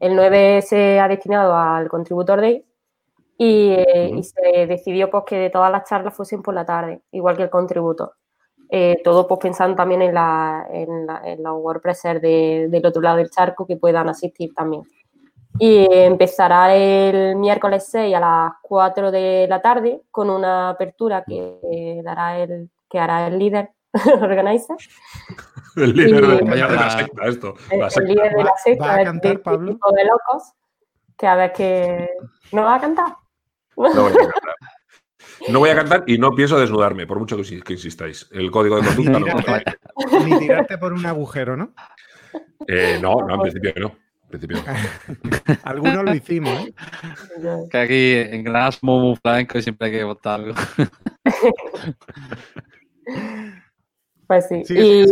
El 0.00 0.16
9 0.16 0.62
se 0.62 1.00
ha 1.00 1.08
destinado 1.08 1.56
al 1.56 1.88
Contributor 1.88 2.40
Day 2.40 2.67
y, 3.38 3.70
eh, 3.70 4.10
y 4.14 4.22
se 4.24 4.66
decidió 4.66 5.08
pues, 5.10 5.24
que 5.26 5.48
todas 5.50 5.70
las 5.72 5.84
charlas 5.88 6.14
fuesen 6.14 6.42
por 6.42 6.52
la 6.54 6.66
tarde, 6.66 7.00
igual 7.12 7.36
que 7.36 7.44
el 7.44 7.50
Contributor. 7.50 8.12
Eh, 8.70 9.00
todo 9.02 9.26
pues 9.26 9.40
pensando 9.40 9.74
también 9.76 10.02
en, 10.02 10.12
la, 10.12 10.66
en, 10.70 11.06
la- 11.06 11.22
en 11.24 11.42
los 11.42 11.54
WordPressers 11.58 12.20
de- 12.20 12.66
del 12.68 12.84
otro 12.84 13.00
lado 13.00 13.16
del 13.16 13.30
charco 13.30 13.64
que 13.66 13.76
puedan 13.78 14.08
asistir 14.10 14.52
también. 14.54 14.82
Y 15.58 15.86
empezará 15.90 16.74
el 16.76 17.36
miércoles 17.36 17.88
6 17.90 18.14
a 18.14 18.20
las 18.20 18.52
4 18.62 19.10
de 19.10 19.46
la 19.48 19.62
tarde 19.62 20.02
con 20.10 20.28
una 20.28 20.68
apertura 20.70 21.24
que, 21.26 22.00
dará 22.04 22.38
el, 22.38 22.68
que 22.90 22.98
hará 22.98 23.26
el 23.28 23.38
líder 23.38 23.70
organizer. 24.20 24.76
El 25.76 25.92
líder 25.94 26.26
de, 26.26 26.34
Y- 26.44 26.48
de 26.48 26.56
la 26.56 26.68
La- 26.72 26.90
secta, 26.90 27.24
esto. 27.26 27.54
El, 27.70 27.78
La 27.78 27.84
el 27.86 27.90
secta. 27.92 28.08
líder 28.08 28.30
de 28.32 28.36
¿Va- 28.38 28.44
la 28.44 28.56
secta. 28.56 28.84
va 28.86 28.92
a 28.94 28.96
de- 28.98 29.04
cantar, 29.04 29.32
de- 29.32 29.38
Pablo? 29.38 29.70
tipo 29.72 29.92
de 29.92 30.04
locos. 30.04 30.52
Que 31.16 31.26
a 31.28 31.34
ver 31.36 31.52
que. 31.52 32.10
¿No 32.52 32.62
va 32.64 32.74
a 32.74 32.80
cantar? 32.80 33.06
No 33.78 34.02
voy 34.02 34.12
a 34.12 34.16
cantar. 34.16 34.42
No 35.48 35.58
voy 35.60 35.70
a 35.70 35.74
cantar 35.76 36.04
y 36.06 36.18
no 36.18 36.32
pienso 36.32 36.58
desnudarme, 36.58 37.06
por 37.06 37.18
mucho 37.18 37.36
que, 37.36 37.42
insi- 37.42 37.62
que 37.62 37.72
insistáis. 37.74 38.28
El 38.32 38.50
código 38.50 38.80
de 38.80 38.86
conducta 38.86 39.18
no. 39.18 39.26
Tirarte- 39.26 39.78
Ni 40.24 40.38
tirarte 40.38 40.78
por 40.78 40.92
un 40.92 41.06
agujero, 41.06 41.56
¿no? 41.56 41.72
Eh, 42.66 42.98
no, 43.00 43.14
no, 43.26 43.34
en 43.36 43.40
principio 43.42 43.72
no. 43.76 43.86
En 44.24 44.28
principio 44.28 44.56
no. 44.58 44.64
Algunos 45.62 46.04
lo 46.04 46.14
hicimos, 46.14 46.66
¿eh? 46.66 46.74
Que 47.70 47.78
aquí 47.78 48.12
en 48.36 48.44
Granada 48.44 48.72
somos 48.72 49.02
muy 49.02 49.16
flamencos 49.16 49.60
y 49.60 49.62
siempre 49.62 49.86
hay 49.86 49.92
que 49.94 50.04
votar 50.04 50.40
algo. 50.40 50.54
Pues 54.26 54.46
sí. 54.48 54.62
Sí, 54.66 54.74
y. 54.76 55.06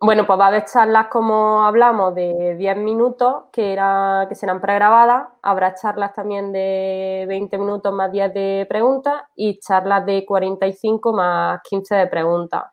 bueno, 0.00 0.26
pues 0.26 0.38
va 0.38 0.44
a 0.46 0.48
haber 0.48 0.64
charlas 0.66 1.08
como 1.08 1.64
hablamos 1.64 2.14
de 2.14 2.54
10 2.56 2.76
minutos 2.76 3.44
que, 3.50 3.72
era, 3.72 4.26
que 4.28 4.34
serán 4.34 4.60
pregrabadas. 4.60 5.28
Habrá 5.42 5.74
charlas 5.74 6.12
también 6.12 6.52
de 6.52 7.24
20 7.28 7.56
minutos 7.58 7.92
más 7.92 8.12
10 8.12 8.34
de 8.34 8.66
preguntas 8.68 9.22
y 9.34 9.58
charlas 9.58 10.04
de 10.04 10.26
45 10.26 11.12
más 11.12 11.60
15 11.62 11.94
de 11.94 12.06
preguntas. 12.08 12.64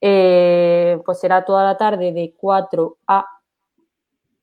Eh, 0.00 1.00
pues 1.04 1.20
será 1.20 1.44
toda 1.44 1.62
la 1.64 1.76
tarde 1.76 2.12
de 2.12 2.34
4 2.36 2.96
a 3.06 3.26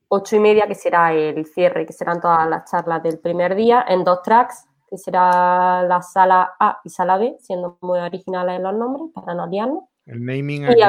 8 0.10 0.36
y 0.38 0.40
media, 0.40 0.68
que 0.68 0.76
será 0.76 1.14
el 1.14 1.46
cierre, 1.48 1.86
que 1.86 1.94
serán 1.94 2.22
todas 2.22 2.48
las 2.48 2.70
charlas 2.72 3.04
del 3.04 3.20
primer 3.20 3.56
día 3.56 3.84
en 3.88 4.04
dos 4.06 4.22
tracks, 4.22 4.66
que 4.90 4.98
será 4.98 5.84
la 5.84 6.02
sala 6.02 6.54
A 6.60 6.80
y 6.84 6.90
sala 6.90 7.18
B, 7.18 7.36
siendo 7.40 7.78
muy 7.82 8.00
originales 8.00 8.62
los 8.62 8.74
nombres 8.74 9.12
para 9.14 9.34
no 9.34 9.48
liarnos. 9.48 9.84
El 10.08 10.26
naming 10.26 10.64
Y 10.64 10.82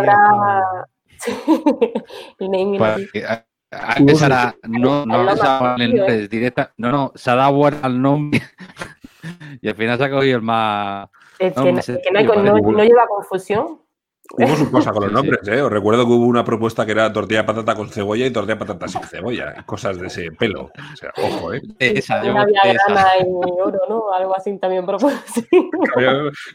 el 2.38 2.50
naming 2.50 2.78
Pues, 2.78 2.90
aquí. 2.96 3.06
eh, 3.18 3.24
a- 3.26 3.44
a- 3.72 3.96
esa 4.06 4.26
era- 4.26 4.54
no, 4.66 5.04
no, 5.04 5.12
Paloma, 5.12 5.32
esa 5.32 5.60
vale 5.60 5.84
el 5.84 5.90
tío, 5.90 5.98
nombre, 6.00 6.22
es 6.24 6.30
directa. 6.30 6.72
No, 6.78 6.90
no, 6.90 7.12
se 7.14 7.30
ha 7.30 7.34
dado 7.34 7.52
vuelta 7.54 7.86
al 7.86 8.00
nombre. 8.00 8.40
y 9.60 9.68
al 9.68 9.74
final 9.74 9.98
se 9.98 10.04
ha 10.04 10.10
cogido 10.10 10.36
el 10.36 10.42
más. 10.42 11.08
Es 11.38 11.56
no, 11.56 11.64
que, 11.64 11.72
no, 11.72 11.80
que 11.82 12.10
no 12.12 12.18
hay- 12.18 12.26
no- 12.26 12.72
no 12.72 12.84
lleva 12.84 13.06
confusión. 13.06 13.80
Hubo 14.30 14.56
su 14.56 14.70
cosa 14.70 14.92
con 14.92 15.04
los 15.04 15.12
nombres, 15.12 15.46
¿eh? 15.48 15.60
Os 15.62 15.72
recuerdo 15.72 16.06
que 16.06 16.12
hubo 16.12 16.26
una 16.26 16.44
propuesta 16.44 16.84
que 16.84 16.92
era 16.92 17.12
tortilla 17.12 17.40
de 17.40 17.46
patata 17.46 17.74
con 17.74 17.88
cebolla 17.88 18.26
y 18.26 18.30
tortilla 18.30 18.54
de 18.54 18.60
patata 18.60 18.88
sin 18.88 19.02
cebolla. 19.02 19.54
y 19.58 19.62
Cosas 19.64 19.98
de 19.98 20.06
ese 20.06 20.30
pelo. 20.32 20.64
O 20.64 20.96
sea, 20.96 21.12
ojo, 21.16 21.54
¿eh? 21.54 21.62
Esa, 21.78 22.22
yo 22.22 22.34
esa. 22.64 23.18
y 23.20 23.24
oro, 23.24 23.80
¿no? 23.88 24.12
Algo 24.12 24.36
así 24.36 24.56
también 24.58 24.84
propuesto. 24.84 25.40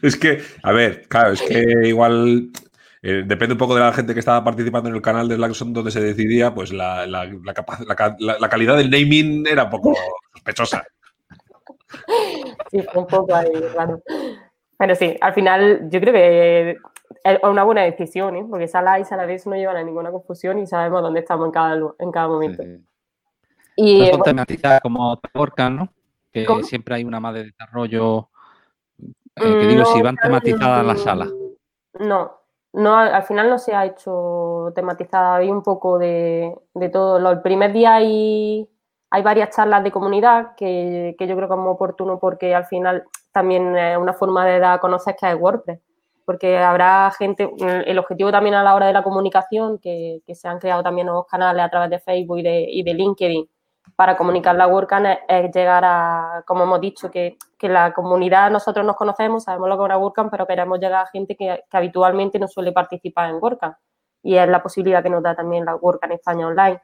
Es 0.02 0.16
que, 0.16 0.42
a 0.62 0.72
ver, 0.72 1.06
claro, 1.08 1.32
es 1.32 1.42
que 1.42 1.88
igual 1.88 2.50
eh, 3.02 3.22
depende 3.26 3.52
un 3.52 3.58
poco 3.58 3.74
de 3.74 3.82
la 3.82 3.92
gente 3.92 4.14
que 4.14 4.20
estaba 4.20 4.42
participando 4.42 4.88
en 4.88 4.94
el 4.94 5.02
canal 5.02 5.28
de 5.28 5.36
Slackson 5.36 5.72
donde 5.72 5.90
se 5.90 6.00
decidía, 6.00 6.54
pues 6.54 6.72
la, 6.72 7.06
la, 7.06 7.26
la, 7.26 8.48
calidad 8.48 8.76
del 8.76 8.90
naming 8.90 9.46
era 9.46 9.64
un 9.64 9.70
poco 9.70 9.94
sospechosa. 10.32 10.82
Sí, 12.70 12.82
fue 12.90 13.02
un 13.02 13.06
poco 13.06 13.34
ahí, 13.34 13.52
claro. 13.72 14.02
Pero 14.78 14.94
sí, 14.94 15.16
al 15.20 15.34
final 15.34 15.88
yo 15.90 16.00
creo 16.00 16.14
que 16.14 16.76
una 17.42 17.64
buena 17.64 17.82
decisión, 17.82 18.36
¿eh? 18.36 18.46
porque 18.48 18.68
Sala 18.68 18.98
y 19.00 19.04
Sala 19.04 19.26
no 19.26 19.56
llevan 19.56 19.76
a 19.76 19.82
ninguna 19.82 20.10
confusión 20.10 20.58
y 20.58 20.66
sabemos 20.66 21.02
dónde 21.02 21.20
estamos 21.20 21.46
en 21.46 21.52
cada, 21.52 21.94
en 21.98 22.12
cada 22.12 22.28
momento. 22.28 22.62
Y, 23.76 24.06
son 24.10 24.22
tematizadas 24.22 24.80
como 24.80 25.18
Workan, 25.34 25.76
¿no? 25.76 25.88
Que 26.32 26.46
siempre 26.62 26.96
hay 26.96 27.04
una 27.04 27.20
más 27.20 27.34
de 27.34 27.44
desarrollo. 27.44 28.28
Eh, 29.36 29.42
que 29.42 29.66
digo, 29.66 29.84
si 29.86 30.02
van 30.02 30.16
tematizadas 30.16 30.84
las 30.84 31.00
salas. 31.00 31.28
No, 31.98 32.32
no, 32.72 32.96
al 32.96 33.22
final 33.22 33.48
no 33.48 33.58
se 33.58 33.74
ha 33.74 33.86
hecho 33.86 34.72
tematizada, 34.74 35.36
hay 35.36 35.50
un 35.50 35.62
poco 35.62 35.98
de, 35.98 36.54
todo. 36.92 37.30
El 37.30 37.40
primer 37.40 37.72
día 37.72 37.94
hay, 37.94 38.68
hay 39.10 39.22
varias 39.22 39.54
charlas 39.54 39.82
de 39.84 39.92
comunidad 39.92 40.54
que, 40.56 41.16
yo 41.18 41.36
creo 41.36 41.48
que 41.48 41.54
es 41.54 41.60
muy 41.60 41.70
oportuno 41.70 42.18
porque 42.18 42.54
al 42.54 42.66
final 42.66 43.04
también 43.32 43.76
es 43.76 43.96
una 43.96 44.12
forma 44.12 44.44
de 44.44 44.58
dar 44.58 44.74
a 44.74 44.80
conocer 44.80 45.16
que 45.18 45.30
es 45.30 45.36
WordPress. 45.36 45.80
Porque 46.24 46.58
habrá 46.58 47.10
gente, 47.18 47.50
el 47.58 47.98
objetivo 47.98 48.32
también 48.32 48.54
a 48.54 48.62
la 48.62 48.74
hora 48.74 48.86
de 48.86 48.92
la 48.94 49.02
comunicación, 49.02 49.78
que, 49.78 50.22
se 50.34 50.48
han 50.48 50.58
creado 50.58 50.82
también 50.82 51.06
nuevos 51.06 51.26
canales 51.26 51.62
a 51.62 51.68
través 51.68 51.90
de 51.90 51.98
Facebook 51.98 52.38
y 52.38 52.42
de, 52.42 52.66
y 52.68 52.82
de 52.82 52.94
LinkedIn, 52.94 53.48
para 53.96 54.16
comunicar 54.16 54.56
la 54.56 54.66
WordCamp 54.66 55.06
es, 55.28 55.50
llegar 55.54 55.84
a, 55.84 56.42
como 56.46 56.64
hemos 56.64 56.80
dicho, 56.80 57.10
que, 57.10 57.36
la 57.60 57.94
comunidad 57.94 58.50
nosotros 58.50 58.84
nos 58.84 58.94
conocemos, 58.94 59.44
sabemos 59.44 59.70
lo 59.70 59.76
que 59.76 59.82
es 59.82 59.86
una 59.86 59.96
WordCamp, 59.96 60.30
pero 60.30 60.46
queremos 60.46 60.78
llegar 60.78 61.04
a 61.04 61.06
gente 61.06 61.34
que, 61.34 61.64
habitualmente 61.70 62.38
no 62.38 62.46
suele 62.46 62.72
participar 62.72 63.30
en 63.30 63.36
WordCamp. 63.36 63.76
Y 64.22 64.36
es 64.36 64.48
la 64.48 64.62
posibilidad 64.62 65.02
que 65.02 65.08
nos 65.08 65.22
da 65.22 65.34
también 65.34 65.64
la 65.64 65.74
WordCamp 65.76 66.12
España 66.12 66.46
Online. 66.46 66.80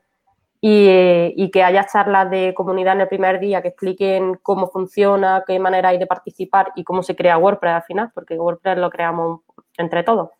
Y, 0.63 1.51
que 1.51 1.63
haya 1.63 1.87
charlas 1.87 2.31
de 2.31 2.53
comunidad 2.55 2.95
en 2.95 3.01
el 3.01 3.09
primer 3.09 3.41
día 3.41 3.63
que 3.63 3.69
expliquen 3.69 4.35
cómo 4.43 4.69
funciona, 4.69 5.43
qué 5.47 5.59
manera 5.59 5.89
hay 5.89 5.99
de 5.99 6.07
participar 6.07 6.73
y 6.77 6.85
cómo 6.85 7.03
se 7.03 7.17
crea 7.17 7.39
WordPress 7.39 7.75
al 7.77 7.83
final, 7.85 8.11
porque 8.15 8.39
WordPress 8.39 8.77
lo 8.77 8.91
creamos 8.91 9.41
entre 9.79 10.03
todos. 10.03 10.31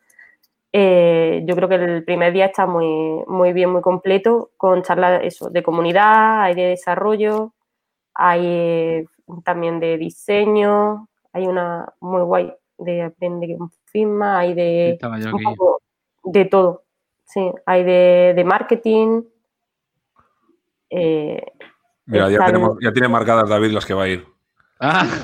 Eh, 0.73 1.43
yo 1.47 1.57
creo 1.57 1.69
que 1.69 1.77
el 1.77 2.05
primer 2.05 2.33
día 2.33 2.47
está 2.47 2.67
muy, 2.67 3.25
muy 3.27 3.53
bien, 3.53 3.71
muy 3.71 3.81
completo, 3.81 4.51
con 4.57 4.83
charlas 4.83 5.23
eso, 5.25 5.49
de 5.51 5.63
comunidad, 5.63 6.43
hay 6.43 6.55
de 6.55 6.67
desarrollo, 6.67 7.55
hay 8.15 8.43
eh, 8.45 9.07
también 9.45 9.81
de 9.81 9.97
diseño, 9.97 11.09
hay 11.33 11.47
una 11.47 11.93
muy 12.01 12.23
guay 12.23 12.53
de 12.79 13.03
aprende 13.03 13.57
un 13.59 13.71
firma, 13.87 14.39
hay 14.39 14.55
de 14.55 14.99
de 16.25 16.45
todo. 16.45 16.85
Sí, 17.25 17.41
hay 17.67 17.85
de, 17.85 18.43
marketing. 18.45 19.23
Eh, 20.91 21.41
Mira, 22.07 22.29
ya, 22.29 22.45
tenemos, 22.45 22.77
ya 22.81 22.93
tiene 22.93 23.09
marcadas 23.09 23.49
David 23.49 23.71
las 23.71 23.87
que 23.87 23.95
va 23.95 24.05
a 24.05 24.09
ir. 24.09 24.27
Ah, 24.83 25.07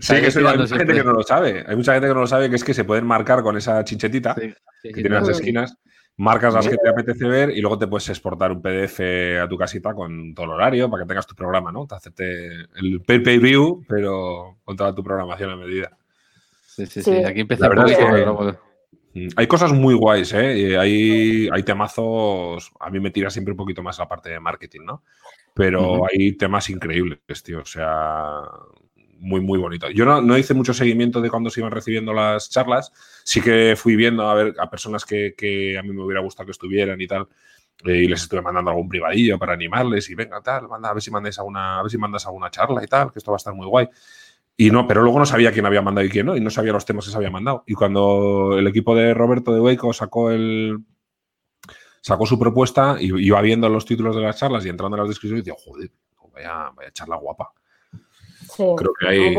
sí, 0.00 0.14
que 0.14 0.38
hay 0.38 0.58
mucha 0.58 0.76
gente 0.76 0.94
que 0.94 1.04
no 1.04 1.12
lo 1.12 1.22
sabe. 1.24 1.64
Hay 1.66 1.74
mucha 1.74 1.94
gente 1.94 2.06
que 2.06 2.14
no 2.14 2.20
lo 2.20 2.26
sabe, 2.28 2.48
que 2.48 2.54
es 2.56 2.62
que 2.62 2.74
se 2.74 2.84
pueden 2.84 3.04
marcar 3.04 3.42
con 3.42 3.56
esa 3.56 3.82
chinchetita 3.82 4.36
que 4.36 4.92
tiene 4.92 5.10
las 5.10 5.28
esquinas. 5.28 5.76
Marcas 6.16 6.54
las 6.54 6.68
que 6.68 6.76
te 6.76 6.88
apetece 6.88 7.26
ver 7.26 7.50
y 7.50 7.60
luego 7.60 7.78
te 7.78 7.88
puedes 7.88 8.08
exportar 8.08 8.52
un 8.52 8.62
PDF 8.62 9.00
a 9.42 9.48
tu 9.48 9.56
casita 9.56 9.94
con 9.94 10.34
todo 10.34 10.46
el 10.46 10.52
horario 10.52 10.88
para 10.90 11.02
que 11.02 11.08
tengas 11.08 11.26
tu 11.26 11.34
programa, 11.34 11.72
¿no? 11.72 11.86
Te 11.86 11.94
hacerte 11.96 12.46
el 12.76 13.02
pay 13.04 13.20
per 13.20 13.40
view, 13.40 13.82
pero 13.88 14.58
con 14.62 14.76
toda 14.76 14.94
tu 14.94 15.02
programación 15.02 15.50
a 15.50 15.56
medida. 15.56 15.90
Sí, 16.66 16.86
sí, 16.86 17.02
sí. 17.02 17.24
Aquí 17.24 17.40
empieza 17.40 17.66
a 17.66 17.70
Mm, 17.70 18.56
hay 19.36 19.46
cosas 19.46 19.72
muy 19.72 19.94
guays, 19.94 20.32
¿eh? 20.34 20.78
Hay, 20.78 21.48
hay 21.52 21.62
temazos. 21.62 22.70
A 22.78 22.90
mí 22.90 23.00
me 23.00 23.10
tira 23.10 23.30
siempre 23.30 23.52
un 23.52 23.58
poquito 23.58 23.82
más 23.82 23.98
la 23.98 24.08
parte 24.08 24.30
de 24.30 24.40
marketing, 24.40 24.82
¿no? 24.84 25.02
Pero 25.54 26.06
hay 26.06 26.32
temas 26.36 26.70
increíbles, 26.70 27.42
tío. 27.42 27.60
O 27.60 27.64
sea, 27.64 28.42
muy, 29.20 29.40
muy 29.40 29.58
bonito. 29.58 29.90
Yo 29.90 30.04
no, 30.04 30.38
hice 30.38 30.54
mucho 30.54 30.72
seguimiento 30.72 31.20
de 31.20 31.28
cuando 31.28 31.50
se 31.50 31.60
iban 31.60 31.72
recibiendo 31.72 32.12
las 32.12 32.50
charlas. 32.50 32.92
Sí 33.24 33.40
que 33.40 33.74
fui 33.76 33.96
viendo 33.96 34.28
a 34.28 34.34
ver 34.34 34.54
a 34.58 34.70
personas 34.70 35.04
que, 35.04 35.76
a 35.78 35.82
mí 35.82 35.90
me 35.92 36.02
hubiera 36.02 36.22
gustado 36.22 36.46
que 36.46 36.52
estuvieran 36.52 37.00
y 37.00 37.06
tal. 37.06 37.28
Eh, 37.84 38.04
y 38.04 38.06
les 38.08 38.22
estuve 38.22 38.42
mandando 38.42 38.70
algún 38.70 38.88
privadillo 38.88 39.38
para 39.38 39.54
animarles 39.54 40.10
y 40.10 40.14
venga, 40.14 40.42
tal, 40.42 40.68
manda, 40.68 40.90
a 40.90 40.92
ver 40.92 41.02
si 41.02 41.10
mandes 41.10 41.38
alguna, 41.38 41.78
a 41.78 41.82
ver 41.82 41.90
si 41.90 41.96
mandas 41.96 42.26
alguna 42.26 42.50
charla 42.50 42.84
y 42.84 42.86
tal, 42.86 43.10
que 43.10 43.18
esto 43.18 43.30
va 43.30 43.36
a 43.36 43.38
estar 43.38 43.54
muy 43.54 43.66
guay. 43.66 43.88
Y 44.60 44.70
no, 44.70 44.86
pero 44.86 45.00
luego 45.00 45.18
no 45.18 45.24
sabía 45.24 45.52
quién 45.52 45.64
había 45.64 45.80
mandado 45.80 46.06
y 46.06 46.10
quién 46.10 46.26
no, 46.26 46.36
y 46.36 46.40
no 46.42 46.50
sabía 46.50 46.74
los 46.74 46.84
temas 46.84 47.06
que 47.06 47.10
se 47.10 47.16
había 47.16 47.30
mandado. 47.30 47.64
Y 47.66 47.72
cuando 47.72 48.58
el 48.58 48.66
equipo 48.66 48.94
de 48.94 49.14
Roberto 49.14 49.54
de 49.54 49.60
Waco 49.60 49.94
sacó 49.94 50.30
el 50.30 50.80
sacó 52.02 52.26
su 52.26 52.38
propuesta 52.38 52.98
y 53.00 53.06
iba 53.24 53.40
viendo 53.40 53.70
los 53.70 53.86
títulos 53.86 54.14
de 54.14 54.20
las 54.20 54.38
charlas 54.38 54.66
y 54.66 54.68
entrando 54.68 54.98
en 54.98 55.04
las 55.04 55.08
descripciones, 55.08 55.46
y 55.46 55.50
decía, 55.50 55.64
joder, 55.64 55.90
vaya, 56.34 56.72
vaya 56.76 56.92
charla 56.92 57.16
guapa. 57.16 57.54
Sí, 58.54 58.62
Creo 58.76 58.92
que 59.00 59.08
hay. 59.08 59.38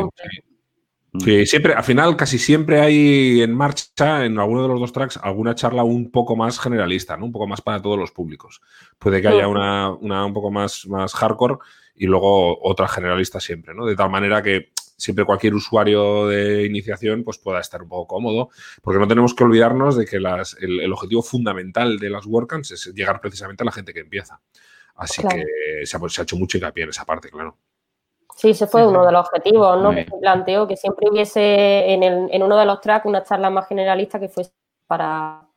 Sí. 1.20 1.46
siempre, 1.46 1.76
al 1.76 1.84
final, 1.84 2.16
casi 2.16 2.40
siempre 2.40 2.82
hay 2.82 3.44
en 3.44 3.54
marcha, 3.54 4.26
en 4.26 4.40
alguno 4.40 4.64
de 4.64 4.70
los 4.70 4.80
dos 4.80 4.92
tracks, 4.92 5.20
alguna 5.22 5.54
charla 5.54 5.84
un 5.84 6.10
poco 6.10 6.36
más 6.36 6.60
generalista, 6.60 7.16
¿no? 7.16 7.26
Un 7.26 7.32
poco 7.32 7.46
más 7.46 7.62
para 7.62 7.80
todos 7.80 8.00
los 8.00 8.12
públicos. 8.12 8.60
Puede 8.98 9.22
que 9.22 9.28
haya 9.28 9.48
una, 9.48 9.92
una 9.92 10.26
un 10.26 10.34
poco 10.34 10.50
más, 10.50 10.88
más 10.88 11.14
hardcore 11.14 11.60
y 11.94 12.08
luego 12.08 12.60
otra 12.68 12.88
generalista 12.88 13.40
siempre, 13.40 13.76
¿no? 13.76 13.86
De 13.86 13.96
tal 13.96 14.10
manera 14.10 14.42
que 14.42 14.72
siempre 15.02 15.26
cualquier 15.26 15.56
usuario 15.56 16.28
de 16.28 16.64
iniciación 16.66 17.24
pues 17.24 17.40
pueda 17.40 17.60
estar 17.60 17.82
un 17.82 17.90
poco 17.90 18.08
cómodo, 18.08 18.50
porque 18.84 19.00
no 19.00 19.08
tenemos 19.08 19.34
que 19.34 19.44
olvidarnos 19.44 19.98
de 19.98 20.06
que 20.06 20.18
el, 20.18 20.94
objetivo 20.94 21.24
fundamental 21.24 21.98
de 21.98 22.10
las 22.12 22.28
WordCamps 22.28 22.72
es 22.72 22.94
llegar 22.94 23.20
precisamente 23.20 23.64
a 23.64 23.66
la 23.66 23.72
gente 23.72 23.94
que 23.94 24.02
empieza. 24.02 24.40
Así 24.96 25.24
que 25.24 25.86
se 25.86 25.98
ha, 25.98 26.24
hecho 26.24 26.36
mucho 26.36 26.60
hincapié 26.60 26.84
en 26.84 26.90
esa 26.92 27.04
parte, 27.04 27.30
claro. 27.30 27.58
Sí, 28.36 28.52
ese 28.52 28.68
fue 28.68 28.86
uno 28.86 29.04
de 29.06 29.12
los 29.12 29.28
objetivos, 29.28 29.82
¿no? 29.82 29.92
Que 29.92 30.06
se 30.06 30.18
planteó 30.20 30.68
que 30.68 30.78
siempre 30.78 31.10
hubiese 31.10 31.92
en, 31.92 32.04
el, 32.04 32.30
en 32.32 32.44
uno 32.44 32.58
de 32.58 32.66
los 32.66 32.80
tracks 32.80 33.08
una 33.08 33.24
charla 33.24 33.50
más 33.50 33.68
generalista 33.68 34.20
que 34.20 34.30
fuese 34.30 34.54
para, 34.86 35.48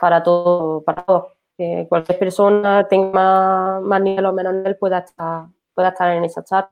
para 0.00 0.22
todo, 0.22 0.82
para 0.82 1.04
todos. 1.04 1.24
Que 1.56 1.86
cualquier 1.88 2.18
persona 2.18 2.86
tenga 2.88 3.80
más, 3.80 4.02
nivel 4.02 4.26
o 4.26 4.32
menos 4.32 4.54
nivel 4.54 4.76
pueda 4.76 4.98
estar, 4.98 5.46
pueda 5.74 5.90
estar 5.90 6.16
en 6.16 6.24
esa 6.24 6.44
charla. 6.44 6.70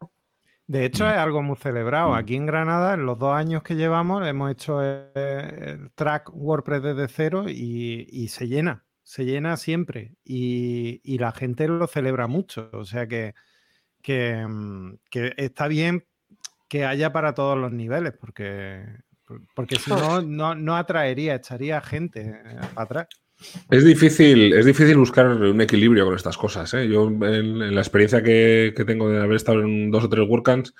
De 0.67 0.85
hecho, 0.85 1.05
mm. 1.05 1.09
es 1.09 1.17
algo 1.17 1.43
muy 1.43 1.57
celebrado. 1.57 2.11
Mm. 2.11 2.14
Aquí 2.14 2.37
en 2.37 2.47
Granada, 2.47 2.95
en 2.95 3.07
los 3.07 3.19
dos 3.19 3.35
años 3.35 3.62
que 3.62 3.77
llevamos, 3.77 4.27
hemos 4.27 4.51
hecho 4.51 4.83
el, 4.83 5.91
track 5.95 6.31
WordPress 6.35 6.83
desde 6.83 7.09
cero 7.09 7.45
y, 7.49 8.29
se 8.29 8.49
llena, 8.49 8.85
se 9.03 9.25
llena 9.25 9.57
siempre. 9.57 10.17
Y, 10.25 11.19
la 11.19 11.33
gente 11.33 11.69
lo 11.69 11.87
celebra 11.87 12.27
mucho. 12.27 12.69
O 12.73 12.85
sea 12.85 13.07
que, 13.07 13.35
mm, 14.07 14.95
que, 15.11 15.35
está 15.37 15.69
bien 15.69 16.05
que 16.69 16.85
haya 16.85 17.12
para 17.12 17.33
todos 17.33 17.57
los 17.57 17.71
niveles, 17.73 18.12
porque, 18.19 18.85
porque 19.55 19.77
si 19.77 19.91
no, 20.21 20.21
no, 20.23 20.55
no 20.57 20.77
atraería, 20.77 21.37
echaría 21.37 21.81
gente 21.81 22.23
eh, 22.23 22.59
para 22.75 22.83
atrás. 22.83 23.07
Es 23.70 23.84
difícil, 23.84 24.53
es 24.53 24.64
difícil 24.64 24.97
buscar 24.97 25.26
un 25.26 25.61
equilibrio 25.61 26.05
con 26.07 26.14
estas 26.14 26.37
cosas. 26.37 26.72
¿eh? 26.74 26.89
Yo, 26.89 27.09
en, 27.09 27.74
la 27.74 27.80
experiencia 27.80 28.22
que, 28.22 28.72
tengo 28.87 29.11
de 29.11 29.20
haber 29.20 29.37
estado 29.37 29.61
en 29.61 29.91
dos 29.91 30.05
o 30.05 30.09
tres 30.09 30.26
WordCamps, 30.28 30.74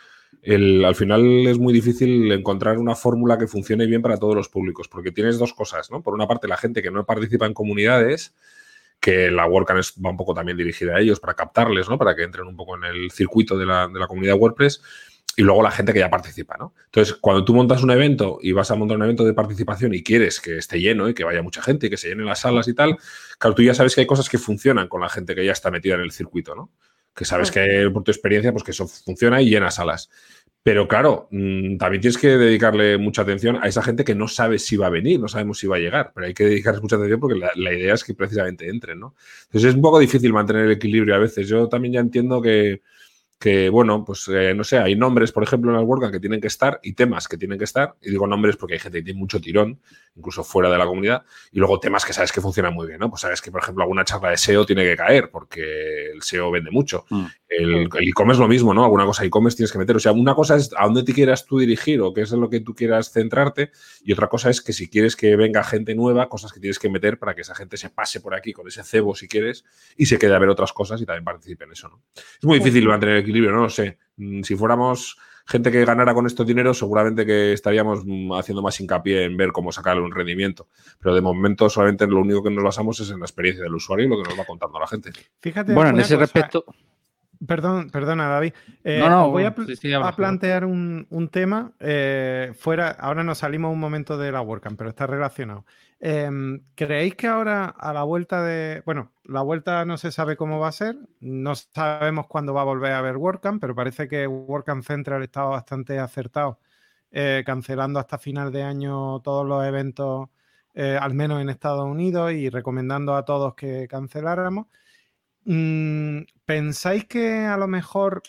al 0.44 0.94
final 0.94 1.46
es 1.46 1.59
muy 1.59 1.72
difícil 1.72 2.30
encontrar 2.32 2.78
una 2.78 2.94
fórmula 2.94 3.36
que 3.36 3.46
funcione 3.46 3.86
bien 3.86 4.00
para 4.00 4.16
todos 4.16 4.34
los 4.34 4.48
públicos, 4.48 4.88
porque 4.88 5.12
tienes 5.12 5.38
dos 5.38 5.52
cosas, 5.52 5.90
¿no? 5.90 6.02
Por 6.02 6.14
una 6.14 6.26
parte, 6.26 6.48
la 6.48 6.57
gente 6.57 6.82
que 6.82 6.90
no 6.90 7.04
participa 7.04 7.46
en 7.46 7.54
comunidades, 7.54 8.34
que 9.00 9.30
la 9.30 9.46
WordCamp 9.46 9.82
va 10.04 10.11
un 10.11 10.16
poco 10.16 10.34
también 10.34 10.57
dirigida 10.57 10.96
a 10.96 11.00
ellos 11.00 11.20
para 11.20 11.34
captarles, 11.34 11.88
¿no? 11.88 11.98
Para 11.98 12.14
que 12.14 12.22
entren 12.22 12.46
un 12.46 12.57
poco 12.57 12.76
en 12.76 12.84
el 12.84 13.11
circuito 13.11 13.59
de 13.59 13.66
la, 13.66 13.88
de 13.88 13.98
la 13.98 14.07
comunidad 14.07 14.36
WordPress 14.36 14.80
y 15.39 15.43
luego 15.43 15.62
la 15.62 15.70
gente 15.70 15.93
que 15.93 15.99
ya 15.99 16.09
participa, 16.09 16.57
¿no? 16.59 16.74
Entonces, 16.87 17.14
cuando 17.14 17.45
tú 17.45 17.55
montas 17.55 17.82
un 17.82 17.91
evento 17.91 18.39
y 18.41 18.53
vas 18.53 18.70
a 18.70 18.74
montar 18.74 18.97
un 18.97 19.03
evento 19.03 19.22
de 19.22 19.34
participación 19.34 19.93
y 19.93 20.03
quieres 20.03 20.41
que 20.41 20.57
esté 20.57 20.80
lleno 20.80 21.11
y 21.11 21.14
que 21.14 21.24
vaya 21.24 21.43
mucha 21.43 21.61
gente 21.61 21.87
y 21.87 21.91
que 21.91 21.99
se 21.99 22.09
llenen 22.09 22.24
las 22.24 22.41
salas 22.41 22.66
y 22.68 22.74
tal, 22.74 22.97
claro, 23.39 23.55
tú 23.55 23.62
ya 23.62 23.74
sabes 23.74 23.95
que 23.95 24.01
hay 24.01 24.07
cosas 24.07 24.30
que 24.30 24.39
funcionan 24.39 24.89
con 24.89 25.03
la 25.03 25.11
gente 25.11 25.34
que 25.34 25.45
ya 25.45 25.53
está 25.53 25.70
metida 25.70 25.97
en 25.97 26.01
el 26.01 26.11
circuito, 26.11 26.55
¿no? 26.55 26.70
Que 27.14 27.26
sabes 27.26 27.51
que 27.51 27.91
por 27.93 28.03
tu 28.03 28.11
experiencia, 28.11 28.53
pues 28.53 28.64
que 28.64 28.70
eso 28.70 28.87
funciona 28.87 29.41
y 29.41 29.49
llena 29.49 29.70
salas. 29.70 30.11
Pero 30.62 30.89
claro, 30.89 31.28
mm, 31.30 31.76
también 31.76 32.01
tienes 32.01 32.18
que 32.18 32.28
dedicarle 32.37 32.99
mucha 32.99 33.22
atención 33.22 33.59
a 33.62 33.68
esa 33.68 33.82
gente 33.82 34.05
que 34.05 34.14
no 34.14 34.28
sabe 34.28 34.59
si 34.59 34.76
va 34.76 34.89
a 34.89 34.91
venir, 34.91 35.20
no 35.20 35.28
sabemos 35.28 35.59
si 35.59 35.66
va 35.66 35.76
a 35.76 35.78
llegar, 35.78 36.12
pero 36.14 36.26
hay 36.26 36.34
que 36.34 36.45
dedicarles 36.45 36.82
mucha 36.82 36.97
atención 36.97 37.20
porque 37.20 37.39
la, 37.39 37.53
la 37.55 37.72
idea 37.72 37.95
es 37.95 38.05
que 38.05 38.14
precisamente 38.14 38.68
entren, 38.68 39.01
¿no? 39.01 39.14
Entonces 39.45 39.70
es 39.70 39.74
un 39.76 39.82
poco 39.82 39.99
difícil 39.99 40.32
mantener 40.32 40.64
el 40.64 40.72
equilibrio 40.72 41.14
a 41.14 41.18
veces. 41.18 41.47
Yo 41.49 41.68
también 41.68 41.95
ya 41.95 42.01
entiendo 42.01 42.43
que, 42.43 42.82
que, 43.39 43.68
bueno, 43.68 44.05
pues 44.05 44.28
eh, 44.28 44.55
no 44.55 44.64
sé, 44.64 44.78
hay 44.78 44.97
nombres, 44.97 45.30
por 45.30 45.43
ejemplo, 45.43 45.70
en 45.70 45.78
el 45.78 45.84
WordCamp 45.84 46.12
que 46.12 46.20
tienen 46.20 46.41
que 46.41 46.47
estar 46.47 46.80
y 46.82 46.95
temas 46.95 47.28
que 47.28 47.37
tienen 47.37 47.59
que 47.59 47.64
estar. 47.64 47.95
Y 48.01 48.11
digo 48.11 48.26
nombres 48.26 48.57
porque 48.57 48.74
hay 48.74 48.80
gente 48.80 48.99
que 48.99 49.05
tiene 49.05 49.20
mucho 49.20 49.41
tirón, 49.41 49.78
incluso 50.14 50.43
fuera 50.43 50.70
de 50.70 50.78
la 50.78 50.87
comunidad. 50.87 51.22
Y 51.53 51.59
luego 51.59 51.78
temas 51.78 52.05
que 52.07 52.14
sabes 52.14 52.32
que 52.32 52.41
funcionan 52.41 52.72
muy 52.72 52.87
bien, 52.87 52.99
¿no? 52.99 53.11
Pues 53.11 53.20
sabes 53.20 53.43
que, 53.43 53.51
por 53.51 53.61
ejemplo, 53.61 53.82
alguna 53.82 54.05
charla 54.05 54.30
de 54.30 54.39
SEO 54.39 54.64
tiene 54.64 54.84
que 54.84 54.97
caer 54.97 55.30
porque 55.30 56.12
el 56.12 56.22
SEO 56.22 56.51
vende 56.51 56.70
mucho. 56.70 57.05
Mm. 57.11 57.24
El 57.49 57.89
e-commerce 58.01 58.41
lo 58.41 58.49
mismo, 58.49 58.72
¿no? 58.72 58.84
Alguna 58.84 59.05
cosa 59.05 59.24
e-commerce 59.24 59.57
tienes 59.57 59.70
que 59.70 59.78
meter. 59.78 59.97
O 59.97 60.01
sea, 60.01 60.12
una 60.12 60.34
cosa 60.34 60.57
es 60.57 60.70
a 60.76 60.84
dónde 60.84 61.03
te 61.03 61.12
quieras 61.12 61.45
tú 61.45 61.59
dirigir 61.59 62.01
o 62.01 62.14
qué 62.14 62.22
es 62.22 62.32
en 62.32 62.41
lo 62.41 62.49
que 62.49 62.61
tú 62.61 62.74
quieras 62.74 63.12
centrarte. 63.12 63.70
Y 64.03 64.12
otra 64.12 64.28
cosa 64.28 64.49
es 64.49 64.62
que 64.62 64.72
si 64.72 64.89
quieres 64.89 65.14
que 65.14 65.37
venga 65.37 65.62
gente 65.62 65.95
nueva, 65.95 66.30
cosas 66.30 66.53
que 66.53 66.61
tienes 66.61 66.78
que 66.78 66.89
meter 66.89 67.18
para 67.18 67.34
que 67.34 67.43
esa 67.43 67.55
gente 67.55 67.76
se 67.76 67.91
pase 67.91 68.20
por 68.20 68.34
aquí 68.34 68.55
con 68.55 68.66
ese 68.66 68.82
cebo, 68.82 69.14
si 69.14 69.28
quieres, 69.28 69.64
y 69.97 70.07
se 70.07 70.18
quede 70.18 70.34
a 70.34 70.39
ver 70.39 70.49
otras 70.49 70.72
cosas 70.72 71.01
y 71.03 71.07
también 71.07 71.24
participe 71.24 71.64
en 71.64 71.72
eso, 71.72 71.89
¿no? 71.89 72.03
Es 72.14 72.45
muy 72.45 72.59
difícil 72.59 72.87
mantener 72.89 73.16
el 73.16 73.26
equilibrio, 73.27 73.53
no 73.53 73.62
lo 73.62 73.70
sé. 73.70 73.99
Mm, 74.16 74.43
Si 74.43 74.57
fuéramos 74.57 75.16
gente 75.49 75.70
que 75.70 75.85
ganara 75.85 76.12
con 76.12 76.27
estos 76.27 76.45
dineros, 76.47 76.79
seguramente 76.79 77.24
que 77.24 77.53
estaríamos 77.53 78.05
mm, 78.05 78.33
haciendo 78.33 78.62
más 78.62 78.81
hincapié 78.81 79.24
en 79.24 79.37
ver 79.37 79.53
cómo 79.53 79.70
sacarle 79.70 80.03
un 80.03 80.11
rendimiento. 80.12 80.68
Pero 80.99 81.14
de 81.14 81.20
momento 81.20 81.68
solamente 81.70 82.07
lo 82.07 82.20
único 82.20 82.43
que 82.43 82.51
nos 82.51 82.64
basamos 82.64 82.99
es 83.01 83.11
en 83.11 83.20
la 83.20 83.27
experiencia 83.27 83.62
del 83.64 83.74
usuario 83.74 84.07
y 84.07 84.09
lo 84.09 84.22
que 84.22 84.29
nos 84.29 84.39
va 84.39 84.45
contando 84.45 84.79
la 84.81 84.87
gente. 84.89 85.11
Fíjate. 85.41 85.72
Bueno, 85.72 85.91
en 85.91 86.01
ese 86.01 86.14
cosa- 86.14 86.20
respecto, 86.24 86.64
Perdón, 87.47 87.91
perdona, 87.91 88.28
David. 88.28 88.53
Eh, 88.84 88.99
No, 89.01 89.09
no, 89.11 89.30
voy 89.30 89.45
a, 89.45 89.55
pl- 89.55 89.66
sí, 89.66 89.76
sí, 89.76 89.93
habla, 89.93 90.09
a 90.09 90.16
plantear 90.16 90.64
un, 90.64 91.07
un 91.11 91.28
tema 91.28 91.72
eh, 91.80 92.53
fuera. 92.59 92.91
Ahora 92.91 93.24
nos 93.24 93.39
salimos 93.39 93.72
un 93.72 93.80
momento 93.80 94.16
de 94.16 94.32
la 94.32 94.41
WordCamp, 94.43 94.78
pero 94.78 94.91
está 94.91 95.07
relacionado. 95.07 95.64
Em, 95.99 96.62
¿Creéis 96.74 97.14
que 97.16 97.26
ahora 97.26 97.66
a 97.66 97.93
la 97.93 98.03
vuelta 98.05 98.43
de. 98.43 98.82
Bueno, 98.84 99.12
la 99.24 99.43
vuelta 99.43 99.84
no 99.84 99.97
se 99.97 100.12
sabe 100.12 100.37
cómo 100.37 100.59
va 100.61 100.68
a 100.68 100.72
ser, 100.72 100.97
no 101.20 101.55
sabemos 101.55 102.26
cuándo 102.26 102.53
va 102.55 102.62
a 102.62 102.64
volver 102.64 102.93
a 102.93 102.99
haber 102.99 103.16
WordCamp, 103.16 103.61
pero 103.61 103.74
parece 103.74 104.07
que 104.09 104.26
WordCamp 104.26 104.82
Central 104.84 105.22
estaba 105.22 105.49
bastante 105.51 105.99
acertado, 105.99 106.61
eh, 107.11 107.43
cancelando 107.47 107.99
hasta 107.99 108.18
final 108.18 108.53
de 108.53 108.62
año 108.62 109.20
todos 109.20 109.47
los 109.47 109.64
eventos, 109.64 110.28
eh, 110.74 110.99
al 111.01 111.14
menos 111.14 111.41
en 111.41 111.49
Estados 111.49 111.87
Unidos, 111.87 112.32
y 112.32 112.51
recomendando 112.51 113.14
a 113.16 113.24
todos 113.24 113.55
que 113.55 113.89
canceláramos. 113.89 114.66
Mm, 115.47 116.22
¿Pensáis 116.44 117.07
que 117.07 117.44
a 117.47 117.57
lo 117.57 117.68
mejor 117.68 118.22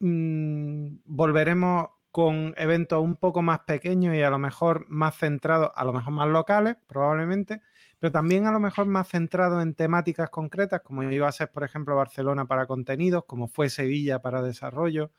mm, 0.00 0.98
volveremos 1.06 1.88
con 2.10 2.54
eventos 2.58 3.02
un 3.02 3.16
poco 3.16 3.40
más 3.40 3.60
pequeños 3.60 4.14
y 4.14 4.22
a 4.22 4.28
lo 4.28 4.38
mejor 4.38 4.84
más 4.88 5.16
centrados, 5.16 5.70
a 5.74 5.84
lo 5.84 5.94
mejor 5.94 6.12
más 6.12 6.28
locales, 6.28 6.76
probablemente, 6.86 7.62
pero 7.98 8.12
también 8.12 8.46
a 8.46 8.52
lo 8.52 8.60
mejor 8.60 8.86
más 8.86 9.08
centrados 9.08 9.62
en 9.62 9.74
temáticas 9.74 10.28
concretas, 10.28 10.82
como 10.82 11.02
iba 11.04 11.26
a 11.26 11.32
ser, 11.32 11.50
por 11.50 11.64
ejemplo, 11.64 11.96
Barcelona 11.96 12.44
para 12.46 12.66
contenidos, 12.66 13.24
como 13.26 13.48
fue 13.48 13.70
Sevilla 13.70 14.20
para 14.20 14.42
desarrollo? 14.42 15.10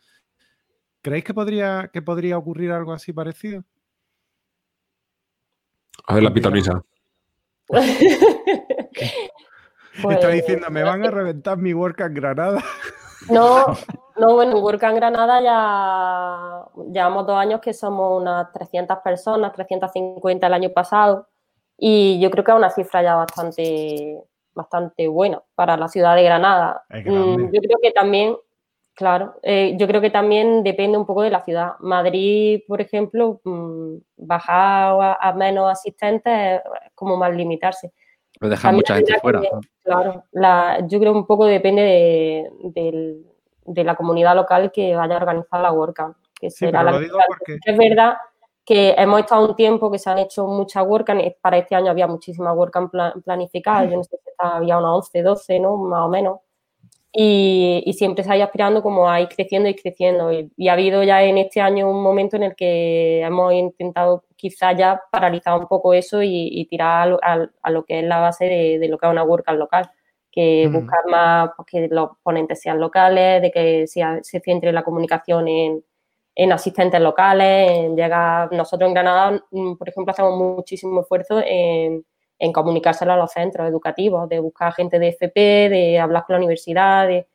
¿Creéis 1.02 1.24
que 1.24 1.34
podría, 1.34 1.90
que 1.92 2.04
podría 2.04 2.38
ocurrir 2.38 2.72
algo 2.72 2.94
así 2.94 3.12
parecido? 3.12 3.64
A 6.06 6.14
ver 6.14 6.24
la 6.24 6.34
pitonisa. 6.34 6.84
Pues, 10.02 10.18
Está 10.18 10.30
diciendo, 10.30 10.68
me 10.70 10.84
van 10.84 11.06
a 11.06 11.12
reventar 11.12 11.58
mi 11.58 11.74
work 11.74 12.00
en 12.02 12.14
Granada. 12.14 12.64
No, 13.30 13.66
no, 14.18 14.34
bueno, 14.34 14.58
en 14.58 14.64
WordCamp 14.64 14.96
Granada 14.96 15.42
ya 15.42 16.66
llevamos 16.92 17.28
dos 17.28 17.38
años 17.38 17.60
que 17.62 17.74
somos 17.74 18.22
unas 18.22 18.52
300 18.54 19.00
personas, 19.00 19.54
350 19.54 20.48
el 20.48 20.54
año 20.54 20.70
pasado, 20.70 21.28
y 21.78 22.20
yo 22.20 22.32
creo 22.32 22.44
que 22.44 22.52
es 22.52 22.58
una 22.58 22.70
cifra 22.70 23.04
ya 23.04 23.16
bastante, 23.16 24.22
bastante 24.54 25.08
buena 25.08 25.42
para 25.56 25.78
la 25.78 25.88
ciudad 25.88 26.16
de 26.16 26.24
Granada. 26.24 26.84
Mm, 26.90 27.52
Yo 27.52 27.62
creo 27.62 27.78
que 27.82 27.92
también, 27.92 28.36
claro, 28.94 29.36
eh, 29.44 29.76
yo 29.78 29.88
creo 29.88 30.02
que 30.02 30.10
también 30.10 30.64
depende 30.64 30.98
un 30.98 31.06
poco 31.06 31.22
de 31.22 31.30
la 31.30 31.44
ciudad. 31.44 31.74
Madrid, 31.80 32.62
por 32.68 32.82
ejemplo, 32.82 33.40
mm, 33.44 33.96
bajar 34.18 35.02
a, 35.02 35.14
a 35.14 35.34
menos 35.34 35.72
asistentes 35.72 36.62
es 36.86 36.92
como 36.96 37.16
más 37.16 37.36
limitarse. 37.36 37.94
Pues 38.40 38.50
dejar 38.52 38.70
También 38.70 38.76
mucha 38.78 38.96
gente 38.96 39.20
fuera. 39.22 39.42
que, 39.42 39.50
Claro, 39.84 40.24
la- 40.32 40.86
yo 40.88 41.00
creo 41.00 41.14
un 41.14 41.26
poco 41.26 41.46
depende 41.46 41.82
de, 42.74 43.24
de 43.66 43.84
la 43.84 43.96
comunidad 43.96 44.36
local 44.36 44.72
que 44.72 44.96
vaya 44.96 45.16
a 45.16 45.18
organizar 45.18 45.62
la 45.62 45.72
WordCamp. 45.72 46.16
Que 46.40 46.50
Sí, 46.50 46.58
será 46.66 46.80
pero 46.80 46.84
la 46.84 46.92
lo 46.92 46.98
que 47.00 47.04
digo 47.06 47.18
sea. 47.18 47.26
porque- 47.28 47.58
Es 47.66 47.78
verdad 47.78 48.18
que 48.66 48.94
hemos 48.98 49.20
estado 49.22 49.48
un 49.48 49.56
tiempo 49.56 49.90
que 49.92 49.98
se 50.00 50.10
han 50.10 50.20
hecho 50.20 50.46
muchas 50.48 50.86
WordCamp. 50.86 51.22
y 51.22 51.36
Para 51.42 51.58
este 51.58 51.76
año 51.76 51.90
había 51.92 52.08
muchísimas 52.08 52.56
WordCamp 52.56 52.92
pla- 52.92 53.14
planificadas. 53.26 53.90
Yo 53.90 53.98
no 53.98 54.04
sé 54.04 54.18
si 54.24 54.30
había 54.38 54.78
unas 54.78 54.92
11, 54.92 55.22
12, 55.24 55.60
¿no? 55.60 55.76
Más 55.78 56.02
o 56.06 56.10
menos. 56.10 56.40
Y, 57.12 57.82
y 57.86 57.94
siempre 57.94 58.24
se 58.24 58.32
ha 58.32 58.36
ido 58.38 58.46
aspirando 58.46 58.84
como 58.84 59.10
a 59.10 59.20
ir 59.20 59.30
creciendo 59.30 59.68
y 59.70 59.76
creciendo. 59.76 60.32
Y, 60.32 60.52
y 60.56 60.68
ha 60.68 60.74
habido 60.74 61.04
ya 61.04 61.24
en 61.24 61.38
este 61.40 61.60
año 61.62 61.90
un 61.90 62.04
momento 62.04 62.36
en 62.36 62.44
el 62.44 62.56
que 62.56 63.22
hemos 63.22 63.52
intentado 63.54 64.24
quizá 64.36 64.74
ya 64.74 65.02
paralizar 65.12 65.60
un 65.60 65.68
poco 65.68 65.94
eso 65.94 66.22
y, 66.22 66.50
y 66.52 66.66
tirar 66.68 67.02
a 67.02 67.06
lo, 67.08 67.50
a 67.64 67.72
lo 67.72 67.84
que 67.86 68.00
es 68.00 68.06
la 68.06 68.20
base 68.20 68.46
de, 68.46 68.80
de 68.80 68.88
lo 68.88 68.98
que 68.98 69.08
es 69.08 69.12
una 69.12 69.24
WordCamp 69.24 69.58
local. 69.60 69.90
Que 70.32 70.68
Ujú. 70.70 70.82
buscar 70.82 71.00
más 71.08 71.50
pues, 71.58 71.66
que 71.72 71.88
los 71.90 72.12
ponentes 72.22 72.62
sean 72.62 72.80
locales, 72.80 73.42
de 73.42 73.50
que 73.52 73.88
sea- 73.88 74.20
se 74.22 74.40
centre 74.40 74.72
la 74.72 74.84
comunicación 74.84 75.48
en, 75.48 75.84
en 76.36 76.52
asistentes 76.52 77.02
locales, 77.02 77.72
en 77.72 77.96
llegar. 77.96 78.52
Nosotros 78.54 78.88
en 78.88 78.94
Granada, 78.94 79.44
mm, 79.50 79.76
por 79.78 79.90
ejemplo, 79.90 80.12
hacemos 80.12 80.38
muchísimo 80.38 81.02
esfuerzo 81.02 81.42
en, 81.44 82.06
en 82.40 82.54
comunicárselo 82.54 83.12
a 83.14 83.18
los 83.18 83.32
centros 83.32 83.68
educativos, 83.68 84.28
de 84.30 84.40
buscar 84.40 84.74
gente 84.74 84.98
de 84.98 85.10
FP, 85.10 85.70
de 85.70 86.00
hablar 86.00 86.24
con 86.26 86.34
la 86.36 86.38
universidad, 86.40 87.08
de- 87.08 87.28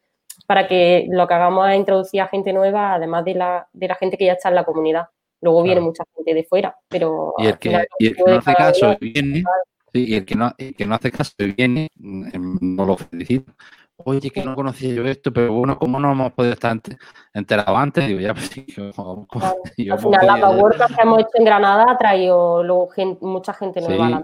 para 0.46 0.66
que 0.66 1.07
lo 1.11 1.28
que 1.28 1.34
hagamos 1.34 1.68
es 1.70 1.76
introducir 1.76 2.20
a 2.20 2.26
gente 2.28 2.52
nueva, 2.52 2.94
además 2.94 3.24
de 3.24 3.34
la, 3.34 3.68
de 3.72 3.88
la 3.88 3.94
gente 3.94 4.16
que 4.16 4.24
ya 4.26 4.32
está 4.32 4.48
en 4.48 4.57
la 4.57 4.64
comunidad. 4.64 5.07
Luego 5.40 5.62
viene 5.62 5.76
Claro. 5.80 5.86
mucha 5.88 6.05
gente 6.16 6.34
de 6.34 6.44
fuera, 6.44 6.76
pero 6.88 7.34
Y 7.38 7.46
el 7.46 7.57
final 7.59 7.86
que, 7.98 8.05
y 8.05 8.07
el 8.09 8.16
que 8.16 8.22
objetivo 8.22 8.28
no 8.34 8.38
hace 8.38 8.55
caso 8.55 8.96
y 9.00 9.12
viene, 9.12 9.44
sí, 9.92 10.05
y 10.09 10.14
el 10.16 10.24
que 10.24 10.34
no, 10.34 10.52
el 10.59 10.74
que 10.74 10.86
no 10.86 10.94
hace 10.94 11.11
caso 11.12 11.32
y 11.38 11.52
viene, 11.52 11.88
no 11.98 12.84
lo 12.86 12.96
felicito. 12.96 13.52
Oye, 13.98 14.28
que 14.30 14.42
no 14.44 14.57
conocía 14.57 14.92
yo 14.92 15.05
esto, 15.05 15.32
pero 15.32 15.52
bueno, 15.52 15.78
¿cómo 15.78 16.00
no 16.00 16.11
hemos 16.11 16.32
podido 16.32 16.55
estar 16.55 16.72
ante- 16.72 16.96
enterados 17.32 17.78
antes? 17.78 18.09
Digo, 18.09 18.18
ya, 18.20 18.34
pues 18.34 18.46
sí, 18.50 18.66
yo- 18.68 18.90
yo- 18.90 19.26
Claro. 19.30 19.57
yo 19.76 19.92
Al 19.94 19.98
final, 20.00 20.57
WordCamp 20.61 20.96
que 20.96 21.02
hemos 21.02 21.18
hecho 21.20 21.28
en 21.34 21.44
Granada 21.44 21.84
ha 21.88 21.96
traído 21.96 22.64
luego 22.64 22.88
mucha 23.20 23.52
gente 23.52 23.80
nueva 23.80 24.07
a 24.07 24.11
la 24.11 24.16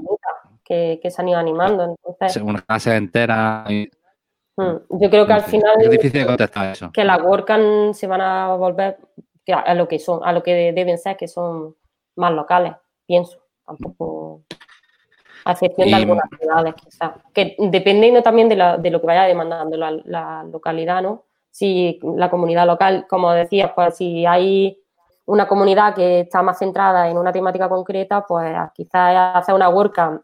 que, 0.70 1.00
que 1.02 1.10
se 1.10 1.20
han 1.20 1.28
ido 1.28 1.38
animando. 1.40 1.96
Entonces, 2.06 2.40
una 2.40 2.62
clase 2.62 2.94
entera. 2.94 3.64
y- 3.68 3.90
mm, 4.56 4.76
yo 5.00 5.10
creo 5.10 5.26
que 5.26 5.32
al 5.32 5.42
final 5.42 5.72
Es 5.80 5.90
difícil 5.90 6.24
contestar 6.24 6.70
eso. 6.70 6.92
que 6.92 7.02
las 7.02 7.20
WordCamp 7.20 7.92
se 7.92 8.06
van 8.06 8.20
a 8.20 8.54
volver 8.54 8.98
a, 9.52 9.74
lo 9.74 9.88
que 9.88 9.98
son, 9.98 10.20
a 10.22 10.32
lo 10.32 10.44
que 10.44 10.72
deben 10.72 10.96
ser, 10.96 11.16
que 11.16 11.26
son 11.26 11.74
más 12.16 12.32
locales, 12.32 12.74
pienso. 13.04 13.38
Tampoco. 13.66 14.42
A 15.44 15.52
excepción 15.52 15.88
Y- 15.88 15.90
de 15.90 15.96
algunas 15.96 16.28
ciudades, 16.38 16.74
quizás. 16.74 17.12
Que 17.34 17.56
dependiendo 17.58 18.22
también 18.22 18.48
de, 18.48 18.54
la- 18.56 18.76
de 18.76 18.90
lo 18.90 19.00
que 19.00 19.06
vaya 19.08 19.24
demandando 19.24 19.76
la, 19.76 19.90
la 20.04 20.44
localidad, 20.44 21.02
¿no? 21.02 21.24
Si 21.50 21.98
la 22.16 22.30
comunidad 22.30 22.64
local, 22.66 23.06
como 23.08 23.32
decías, 23.32 23.72
pues 23.74 23.96
si 23.96 24.24
hay 24.24 24.78
una 25.26 25.48
comunidad 25.48 25.94
que 25.96 26.20
está 26.20 26.42
más 26.42 26.58
centrada 26.60 27.08
en 27.08 27.16
una 27.18 27.32
temática 27.32 27.68
concreta, 27.68 28.24
pues 28.24 28.54
quizás 28.72 29.34
hacer 29.34 29.54
una 29.56 29.68
WordCamp 29.68 30.22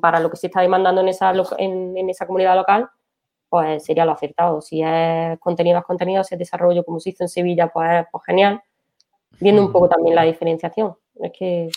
para 0.00 0.20
lo 0.20 0.30
que 0.30 0.36
se 0.36 0.46
está 0.48 0.60
demandando 0.60 1.00
en 1.00 1.08
esa, 1.08 1.32
en, 1.58 1.96
en 1.96 2.10
esa 2.10 2.26
comunidad 2.26 2.56
local, 2.56 2.88
pues 3.48 3.84
sería 3.84 4.04
lo 4.04 4.12
acertado. 4.12 4.60
Si 4.60 4.82
es 4.82 5.38
contenido, 5.38 5.78
es 5.78 5.84
contenido, 5.84 6.24
si 6.24 6.34
es 6.34 6.38
desarrollo 6.38 6.84
como 6.84 7.00
se 7.00 7.10
hizo 7.10 7.24
en 7.24 7.28
Sevilla, 7.28 7.68
pues, 7.68 8.06
pues 8.10 8.24
genial. 8.24 8.62
Viendo 9.40 9.62
un 9.64 9.72
poco 9.72 9.88
también 9.88 10.14
la 10.14 10.22
diferenciación. 10.22 10.94
Es 11.20 11.32
que 11.38 11.68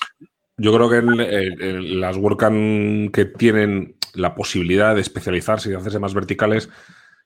Yo 0.58 0.74
creo 0.74 0.90
que 0.90 1.02
las 1.02 2.18
WordCamp 2.18 3.14
que 3.14 3.26
tienen 3.26 3.96
la 4.14 4.36
posibilidad 4.36 4.96
de 4.96 5.02
especializarse 5.02 5.70
y 5.70 5.72
de 5.72 5.78
hacerse 5.78 6.00
más 6.00 6.14
verticales, 6.14 6.70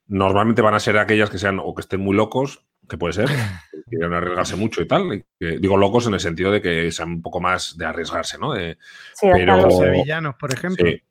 normalmente 0.07 0.61
van 0.61 0.73
a 0.73 0.79
ser 0.79 0.97
aquellas 0.97 1.29
que 1.29 1.37
sean 1.37 1.59
o 1.59 1.73
que 1.73 1.81
estén 1.81 2.01
muy 2.01 2.15
locos, 2.15 2.65
que 2.89 2.97
puede 2.97 3.13
ser, 3.13 3.27
que 3.27 3.81
quieran 3.89 4.13
arriesgarse 4.13 4.55
mucho 4.55 4.81
y 4.81 4.87
tal. 4.87 5.25
que- 5.39 5.57
digo 5.59 5.77
locos 5.77 6.07
en 6.07 6.13
el 6.13 6.19
sentido 6.19 6.51
de 6.51 6.61
que 6.61 6.91
sean 6.91 7.09
un 7.09 7.21
poco 7.21 7.39
más 7.41 7.77
de 7.77 7.85
arriesgarse, 7.85 8.37
¿no? 8.37 8.53
De- 8.53 8.77
sí, 9.13 9.27
Pero-. 9.33 9.57
Los 9.61 9.77
sevillanos, 9.79 10.35
por 10.35 10.53
ejemplo. 10.53 10.85
Sí. 10.85 11.01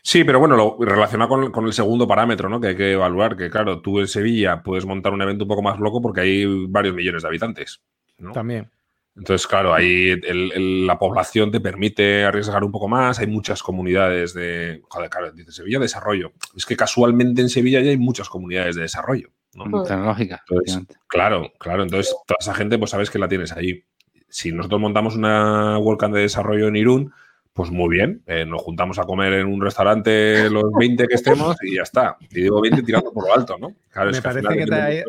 Sí, 0.00 0.24
pero 0.24 0.38
bueno, 0.38 0.56
lo 0.56 0.76
relacionado 0.80 1.28
con, 1.28 1.50
con 1.50 1.66
el 1.66 1.72
segundo 1.72 2.06
parámetro, 2.06 2.48
¿no? 2.48 2.60
Que 2.60 2.68
hay 2.68 2.76
que 2.76 2.92
evaluar, 2.92 3.36
que 3.36 3.50
claro, 3.50 3.80
tú 3.82 3.98
en 4.00 4.06
Sevilla 4.08 4.62
puedes 4.62 4.86
montar 4.86 5.12
un 5.12 5.20
evento 5.20 5.44
un 5.44 5.48
poco 5.48 5.60
más 5.62 5.78
loco 5.80 6.00
porque 6.00 6.20
hay 6.22 6.66
varios 6.68 6.94
millones 6.94 7.22
de 7.22 7.28
habitantes. 7.28 7.82
¿no? 8.16 8.32
También. 8.32 8.70
Entonces, 9.16 9.46
claro, 9.48 9.74
ahí 9.74 10.10
el- 10.10 10.52
el- 10.54 10.86
la 10.86 10.98
población 10.98 11.50
te 11.50 11.60
permite 11.60 12.24
arriesgar 12.24 12.62
un 12.62 12.70
poco 12.70 12.86
más. 12.88 13.18
Hay 13.18 13.26
muchas 13.26 13.62
comunidades 13.62 14.32
de. 14.32 14.80
Joder, 14.88 15.10
claro, 15.10 15.32
dice 15.32 15.50
Sevilla 15.50 15.80
desarrollo. 15.80 16.32
Es 16.56 16.64
que 16.64 16.76
casualmente 16.76 17.42
en 17.42 17.48
Sevilla 17.48 17.80
ya 17.80 17.90
hay 17.90 17.98
muchas 17.98 18.28
comunidades 18.28 18.76
de 18.76 18.82
desarrollo. 18.82 19.30
¿No? 19.54 19.82
Tecnológica. 19.82 20.42
Entonces, 20.48 20.96
claro, 21.06 21.52
claro. 21.58 21.82
Entonces, 21.82 22.14
toda 22.26 22.38
esa 22.40 22.54
gente, 22.54 22.78
pues 22.78 22.90
sabes 22.90 23.10
que 23.10 23.18
la 23.18 23.28
tienes 23.28 23.52
ahí. 23.52 23.84
Si 24.28 24.52
nosotros 24.52 24.80
montamos 24.80 25.16
una 25.16 25.78
WordCamp 25.78 26.14
de 26.14 26.22
desarrollo 26.22 26.68
en 26.68 26.76
Irún, 26.76 27.12
pues 27.58 27.72
muy 27.72 27.88
bien, 27.88 28.22
eh, 28.26 28.44
nos 28.46 28.62
juntamos 28.62 29.00
a 29.00 29.02
comer 29.02 29.32
en 29.32 29.46
un 29.46 29.60
restaurante 29.60 30.48
los 30.48 30.64
20 30.78 31.08
que 31.08 31.14
estemos 31.14 31.56
y 31.62 31.74
ya 31.74 31.82
está. 31.82 32.16
Y 32.30 32.42
digo 32.42 32.60
20 32.60 32.82
tirando 32.84 33.12
por 33.12 33.26
lo 33.26 33.34
alto, 33.34 33.58
¿no? 33.58 33.74
Claro, 33.90 34.12
me 34.12 34.22
parece 34.22 34.48
que, 34.48 34.64
te 34.64 35.04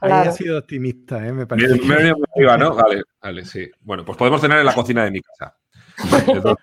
hay, 0.00 0.32
sido 0.32 0.58
optimista, 0.58 1.24
¿eh? 1.24 1.32
Me 1.32 1.46
parece. 1.46 1.80
Me, 1.82 2.12
¿no? 2.58 2.74
Vale, 2.74 3.02
vale, 3.22 3.44
sí. 3.44 3.70
Bueno, 3.82 4.04
pues 4.04 4.18
podemos 4.18 4.40
tener 4.40 4.58
en 4.58 4.66
la 4.66 4.74
cocina 4.74 5.04
de 5.04 5.10
mi 5.12 5.20
casa. 5.20 5.56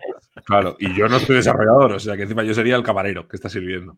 claro, 0.45 0.75
y 0.79 0.93
yo 0.95 1.07
no 1.07 1.19
soy 1.19 1.35
desarrollador, 1.37 1.93
o 1.93 1.99
sea 1.99 2.15
que 2.15 2.23
encima 2.23 2.43
yo 2.43 2.53
sería 2.53 2.75
el 2.75 2.83
camarero 2.83 3.27
que 3.27 3.35
está 3.35 3.49
sirviendo. 3.49 3.97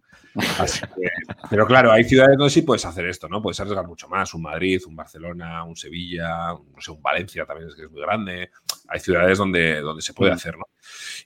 pero 1.50 1.66
claro, 1.66 1.92
hay 1.92 2.04
ciudades 2.04 2.38
donde 2.38 2.52
sí 2.52 2.62
puedes 2.62 2.86
hacer 2.86 3.06
esto, 3.06 3.30
¿no? 3.30 3.42
Puedes 3.42 3.60
arriesgar 3.60 3.88
mucho 3.88 4.08
más, 4.10 4.34
un 4.34 4.42
Madrid, 4.42 4.82
un 4.88 4.96
Barcelona, 4.96 5.64
un 5.64 5.76
Sevilla, 5.76 6.54
no 6.54 6.82
sé, 6.82 6.92
un 6.92 7.02
Valencia 7.02 7.46
también 7.46 7.70
es 7.70 7.76
que 7.76 7.84
es 7.84 7.92
muy 7.92 8.02
grande. 8.02 8.52
Hay 8.88 9.00
ciudades 9.00 9.38
donde, 9.38 9.82
donde 9.82 10.02
se 10.02 10.14
puede 10.14 10.32
mm. 10.32 10.36
hacer, 10.36 10.58
¿no? 10.58 10.66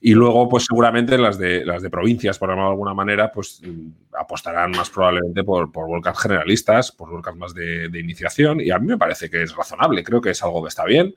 Y 0.00 0.14
luego, 0.14 0.48
pues 0.48 0.64
seguramente 0.64 1.18
las 1.18 1.38
de, 1.38 1.64
las 1.64 1.82
de 1.82 1.90
provincias, 1.90 2.38
por 2.38 2.48
llamarlo 2.48 2.70
de 2.70 2.74
alguna 2.74 2.94
manera, 2.94 3.30
pues 3.30 3.60
apostarán 4.18 4.70
más 4.70 4.90
probablemente 4.90 5.44
por, 5.44 5.70
por 5.70 5.88
generalistas, 6.16 6.92
por 6.92 7.10
volcas 7.10 7.36
más 7.36 7.52
de, 7.52 7.88
de 7.88 8.00
iniciación. 8.00 8.60
Y 8.60 8.70
a 8.70 8.78
mí 8.78 8.86
me 8.86 8.98
parece 8.98 9.28
que 9.28 9.42
es 9.42 9.54
razonable, 9.54 10.02
creo 10.02 10.20
que 10.20 10.30
es 10.30 10.42
algo 10.42 10.62
que 10.62 10.68
está 10.68 10.84
bien. 10.84 11.14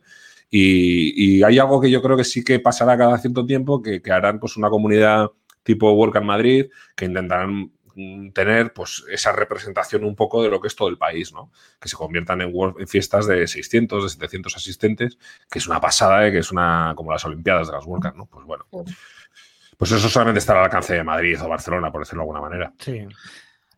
Y, 0.55 1.41
hay 1.41 1.57
algo 1.57 1.81
que 1.81 1.89
yo 1.89 1.99
creo 2.03 2.15
que 2.15 2.23
sí 2.23 2.43
que 2.43 2.59
pasará 2.59 2.95
cada 2.95 3.17
cierto 3.17 3.43
tiempo, 3.43 3.81
que, 3.81 3.99
harán 4.11 4.39
pues 4.39 4.55
una 4.55 4.69
comunidad 4.69 5.31
tipo 5.63 5.91
Work 5.93 6.21
Madrid, 6.21 6.67
que 6.95 7.05
intentarán 7.05 7.71
mm, 7.95 8.29
tener 8.33 8.71
pues 8.71 9.03
esa 9.09 9.31
representación 9.31 10.03
un 10.03 10.15
poco 10.15 10.43
de 10.43 10.49
lo 10.49 10.61
que 10.61 10.67
es 10.67 10.75
todo 10.75 10.89
el 10.89 10.99
país, 10.99 11.33
¿no? 11.33 11.51
Que 11.79 11.89
se 11.89 11.95
conviertan 11.95 12.41
en, 12.41 12.53
fiestas 12.87 13.25
de 13.25 13.47
600, 13.47 14.03
de 14.03 14.09
700 14.09 14.55
asistentes, 14.55 15.17
que 15.49 15.57
es 15.57 15.65
una 15.65 15.81
pasada, 15.81 16.27
¿eh? 16.27 16.31
que 16.31 16.37
es 16.37 16.51
una 16.51 16.93
como 16.95 17.11
las 17.11 17.25
Olimpiadas 17.25 17.69
de 17.69 17.73
las 17.73 17.85
WordCamp, 17.87 18.15
¿no? 18.15 18.25
Pues 18.27 18.45
bueno. 18.45 18.65
Pues 19.75 19.91
eso 19.91 20.07
solamente 20.07 20.37
estará 20.37 20.59
al 20.59 20.65
alcance 20.65 20.93
de 20.93 21.03
Madrid 21.03 21.41
o 21.41 21.49
Barcelona, 21.49 21.91
por 21.91 22.01
decirlo 22.01 22.21
de 22.21 22.29
alguna 22.29 22.41
manera. 22.41 22.73
Sí. 22.77 23.07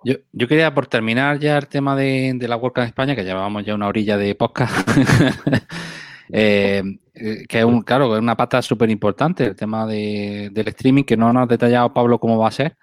Yo, 0.04 0.48
quería, 0.48 0.74
por 0.74 0.88
terminar 0.88 1.40
ya 1.40 1.58
el 1.58 1.68
tema 1.68 1.96
de, 1.96 2.34
de 2.36 2.48
la 2.50 2.58
WordCamp 2.58 2.86
España, 2.86 3.16
que 3.16 3.24
llevábamos 3.24 3.66
ya 3.66 3.74
una 3.74 3.88
orilla 3.88 4.18
de 4.18 4.36
podcast, 4.36 4.88
Eh, 6.32 6.84
eh, 7.14 7.46
que 7.48 7.60
es 7.60 7.66
un, 7.66 7.82
claro, 7.82 8.16
es 8.16 8.22
una 8.22 8.36
pata 8.36 8.62
súper 8.62 8.90
importante 8.90 9.46
el 9.46 9.56
tema 9.56 9.86
de, 9.86 10.50
del 10.52 10.68
streaming, 10.70 11.04
que 11.04 11.18
no 11.18 11.32
nos 11.32 11.44
ha 11.44 11.48
detallado 11.48 11.94
Pablo 11.94 12.20
cómo 12.20 12.38
va 12.38 12.48
a 12.48 12.52
ser. 12.52 12.78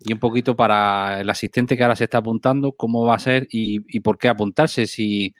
Y 0.00 0.12
un 0.12 0.18
poquito 0.18 0.54
para 0.54 1.20
el 1.20 1.28
asistente 1.28 1.76
que 1.76 1.82
ahora 1.82 1.96
se 1.96 2.04
está 2.04 2.18
apuntando, 2.18 2.72
cómo 2.72 3.04
va 3.04 3.16
a 3.16 3.18
ser 3.18 3.48
y, 3.50 4.00
por 4.00 4.16
qué 4.16 4.28
apuntarse, 4.28 4.86
si 4.86 5.34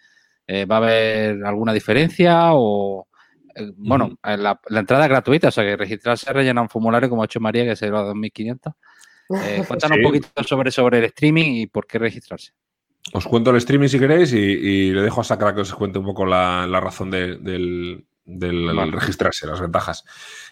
eh, 0.46 0.64
va 0.64 0.76
a 0.76 0.78
haber 0.78 1.44
alguna 1.44 1.72
diferencia 1.72 2.50
o, 2.54 3.06
bueno, 3.76 4.18
la, 4.22 4.60
entrada 4.70 5.04
es 5.04 5.10
gratuita, 5.10 5.48
o 5.48 5.50
sea 5.50 5.64
que 5.64 5.76
registrarse, 5.76 6.32
rellenar 6.32 6.62
un 6.62 6.68
formulario 6.68 7.08
como 7.08 7.22
ha 7.22 7.26
hecho 7.26 7.40
María, 7.40 7.64
que 7.64 7.76
se 7.76 7.90
va 7.90 8.00
a 8.00 8.14
2.500. 8.14 8.74
Eh, 9.30 9.64
cuéntanos 9.66 9.98
un 9.98 10.02
poquito 10.02 10.28
sobre, 10.44 10.70
sobre 10.70 10.98
el 10.98 11.04
streaming 11.04 11.52
y 11.52 11.66
por 11.66 11.86
qué 11.86 11.98
registrarse. 11.98 12.52
Os 13.12 13.26
cuento 13.26 13.50
el 13.50 13.56
streaming 13.56 13.88
si 13.88 13.98
queréis 13.98 14.32
y, 14.32 14.90
le 14.92 15.02
dejo 15.02 15.20
a 15.20 15.24
Sacra 15.24 15.54
que 15.54 15.62
os 15.62 15.74
cuente 15.74 15.98
un 15.98 16.04
poco 16.04 16.26
la, 16.26 16.66
razón 16.80 17.10
del, 17.10 18.04
registrarse, 18.26 19.46
las 19.46 19.60
ventajas. 19.60 20.04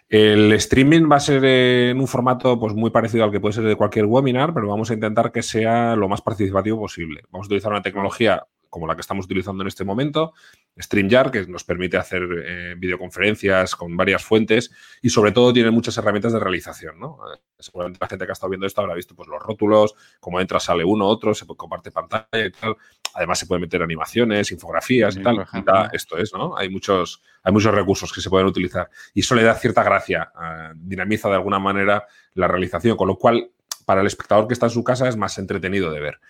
El 0.09 0.53
streaming 0.53 1.11
va 1.11 1.17
a 1.17 1.21
ser 1.21 1.45
en 1.45 2.01
un 2.01 2.07
formato 2.07 2.59
pues, 2.59 2.75
muy 2.75 2.91
parecido 2.91 3.25
al 3.25 3.33
que 3.33 3.41
puede 3.41 3.55
ser 3.55 3.65
de 3.65 3.77
cualquier 3.77 4.07
webinar, 4.07 4.55
pero 4.55 4.69
vamos 4.69 4.91
a 4.91 4.95
intentar 4.95 5.33
que 5.33 5.43
sea 5.43 5.97
lo 5.97 6.09
más 6.09 6.23
participativo 6.23 6.79
posible. 6.79 7.23
Vamos 7.31 7.47
a 7.47 7.49
utilizar 7.49 7.73
una 7.73 7.83
tecnología 7.83 8.47
como 8.77 8.87
la 8.87 8.95
que 8.95 9.01
estamos 9.01 9.25
utilizando 9.25 9.63
en 9.63 9.69
este 9.69 9.85
momento, 9.85 10.35
StreamYard, 10.79 11.31
que 11.31 11.47
nos 11.47 11.65
permite 11.65 11.97
hacer 11.97 12.23
eh, 12.45 12.75
videoconferencias 12.77 13.75
con 13.75 13.97
varias 13.97 14.23
fuentes 14.23 14.71
y 15.01 15.09
sobre 15.09 15.33
todo 15.33 15.51
tiene 15.51 15.71
muchas 15.71 15.97
herramientas 15.97 16.35
de 16.35 16.41
realización. 16.41 17.01
¿no? 17.01 17.19
Eh, 17.33 17.39
seguramente 17.59 17.97
la 17.99 18.07
gente 18.07 18.27
que 18.27 18.33
ha 18.33 18.35
estado 18.35 18.51
viendo 18.51 18.67
esto 18.67 18.83
habrá 18.83 18.93
visto 18.93 19.15
pues, 19.15 19.31
los 19.31 19.41
rótulos, 19.41 19.95
como 20.21 20.43
entra, 20.43 20.61
sale 20.61 20.85
uno, 20.85 21.07
otro, 21.07 21.33
se 21.33 21.47
comparte 21.47 21.91
pantalla 21.91 22.27
y 22.33 22.51
tal. 22.51 22.77
Además 23.15 23.39
se 23.39 23.47
pueden 23.47 23.63
meter 23.63 23.83
animaciones, 23.83 24.53
infografías 24.53 25.17
y 25.17 25.23
tal. 25.23 25.47
esto 25.95 26.19
es, 26.19 26.35
¿no? 26.35 26.55
Hay 26.55 26.69
muchos, 26.69 27.23
hay 27.45 27.55
muchos 27.55 27.75
recursos 27.75 28.13
que 28.13 28.21
se 28.21 28.29
pueden 28.29 28.47
utilizar 28.47 28.91
y 29.15 29.21
eso 29.21 29.35
le 29.35 29.43
da 29.43 29.55
cierta 29.55 29.83
gracia, 29.85 30.31
eh, 30.39 30.73
dinamiza 30.75 31.31
de 31.31 31.37
alguna 31.37 31.59
manera 31.59 32.05
la 32.35 32.47
realización, 32.47 32.95
con 32.95 33.09
lo 33.09 33.17
cual 33.17 33.53
para 33.87 34.03
el 34.03 34.07
espectador 34.07 34.47
que 34.47 34.53
está 34.53 34.67
en 34.67 34.71
su 34.73 34.85
casa 34.85 35.09
es 35.09 35.17
más 35.17 35.39
entretenido 35.39 35.91
de 35.91 36.01
ver. 36.01 36.21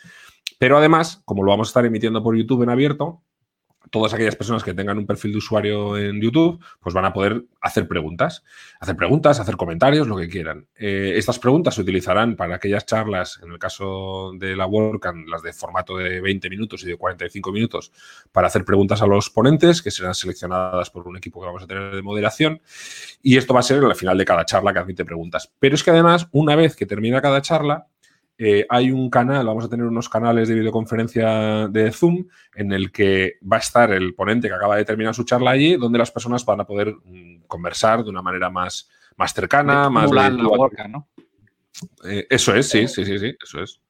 Pero 0.58 0.78
además, 0.78 1.22
como 1.24 1.42
lo 1.42 1.50
vamos 1.50 1.68
a 1.68 1.70
estar 1.70 1.86
emitiendo 1.86 2.22
por 2.22 2.36
YouTube 2.36 2.62
en 2.62 2.70
abierto, 2.70 3.22
todas 3.90 4.12
aquellas 4.14 4.36
personas 4.36 4.64
que 4.64 4.74
tengan 4.74 4.98
un 4.98 5.06
perfil 5.06 5.32
de 5.32 5.38
usuario 5.38 5.96
en 5.96 6.20
YouTube, 6.20 6.62
pues 6.80 6.94
van 6.94 7.04
a 7.04 7.12
poder 7.12 7.44
hacer 7.60 7.86
preguntas. 7.86 8.42
Hacer 8.80 8.96
preguntas, 8.96 9.40
hacer 9.40 9.56
comentarios, 9.56 10.08
lo 10.08 10.16
que 10.16 10.28
quieran. 10.28 10.66
Eh, 10.76 11.14
estas 11.16 11.38
preguntas 11.38 11.74
se 11.74 11.82
utilizarán 11.82 12.36
para 12.36 12.56
aquellas 12.56 12.86
charlas, 12.86 13.40
en 13.42 13.52
el 13.52 13.58
caso 13.58 14.32
de 14.36 14.56
la 14.56 14.66
WordCamp, 14.66 15.28
las 15.28 15.42
de 15.42 15.52
formato 15.52 15.96
de 15.96 16.20
20 16.20 16.50
minutos 16.50 16.82
y 16.84 16.86
de 16.86 16.96
45 16.96 17.52
minutos, 17.52 17.92
para 18.32 18.48
hacer 18.48 18.64
preguntas 18.64 19.02
a 19.02 19.06
los 19.06 19.30
ponentes, 19.30 19.82
que 19.82 19.90
serán 19.90 20.14
seleccionadas 20.14 20.90
por 20.90 21.06
un 21.06 21.16
equipo 21.16 21.40
que 21.40 21.46
vamos 21.46 21.62
a 21.62 21.66
tener 21.66 21.94
de 21.94 22.02
moderación. 22.02 22.60
Y 23.22 23.36
esto 23.36 23.54
va 23.54 23.60
a 23.60 23.62
ser 23.62 23.84
al 23.84 23.94
final 23.94 24.18
de 24.18 24.24
cada 24.24 24.44
charla 24.44 24.72
que 24.72 24.78
admite 24.80 25.04
preguntas. 25.04 25.52
Pero 25.58 25.74
es 25.74 25.82
que 25.82 25.90
además, 25.90 26.28
una 26.32 26.56
vez 26.56 26.76
que 26.76 26.86
termina 26.86 27.20
cada 27.20 27.40
charla, 27.42 27.86
eh, 28.38 28.66
hay 28.68 28.90
un 28.90 29.08
canal, 29.08 29.46
vamos 29.46 29.64
a 29.64 29.68
tener 29.68 29.86
unos 29.86 30.08
canales 30.08 30.48
de 30.48 30.54
videoconferencia 30.54 31.68
de 31.68 31.90
Zoom 31.90 32.26
en 32.54 32.72
el 32.72 32.92
que 32.92 33.38
va 33.50 33.56
a 33.56 33.60
estar 33.60 33.90
el 33.92 34.14
ponente 34.14 34.48
que 34.48 34.54
acaba 34.54 34.76
de 34.76 34.84
terminar 34.84 35.14
su 35.14 35.24
charla 35.24 35.52
allí, 35.52 35.76
donde 35.76 35.98
las 35.98 36.10
personas 36.10 36.44
van 36.44 36.60
a 36.60 36.66
poder 36.66 36.94
mm, 37.04 37.44
conversar 37.46 38.04
de 38.04 38.10
una 38.10 38.20
manera 38.20 38.50
más, 38.50 38.90
más 39.16 39.32
cercana, 39.32 39.88
más... 39.88 40.10
La 40.10 40.28
¿no? 40.30 41.08
Eh, 42.04 42.26
eso 42.28 42.54
es, 42.54 42.68
sí, 42.68 42.86
sí, 42.88 43.04
sí, 43.04 43.18
sí, 43.18 43.34
eso 43.42 43.62
es. 43.62 43.80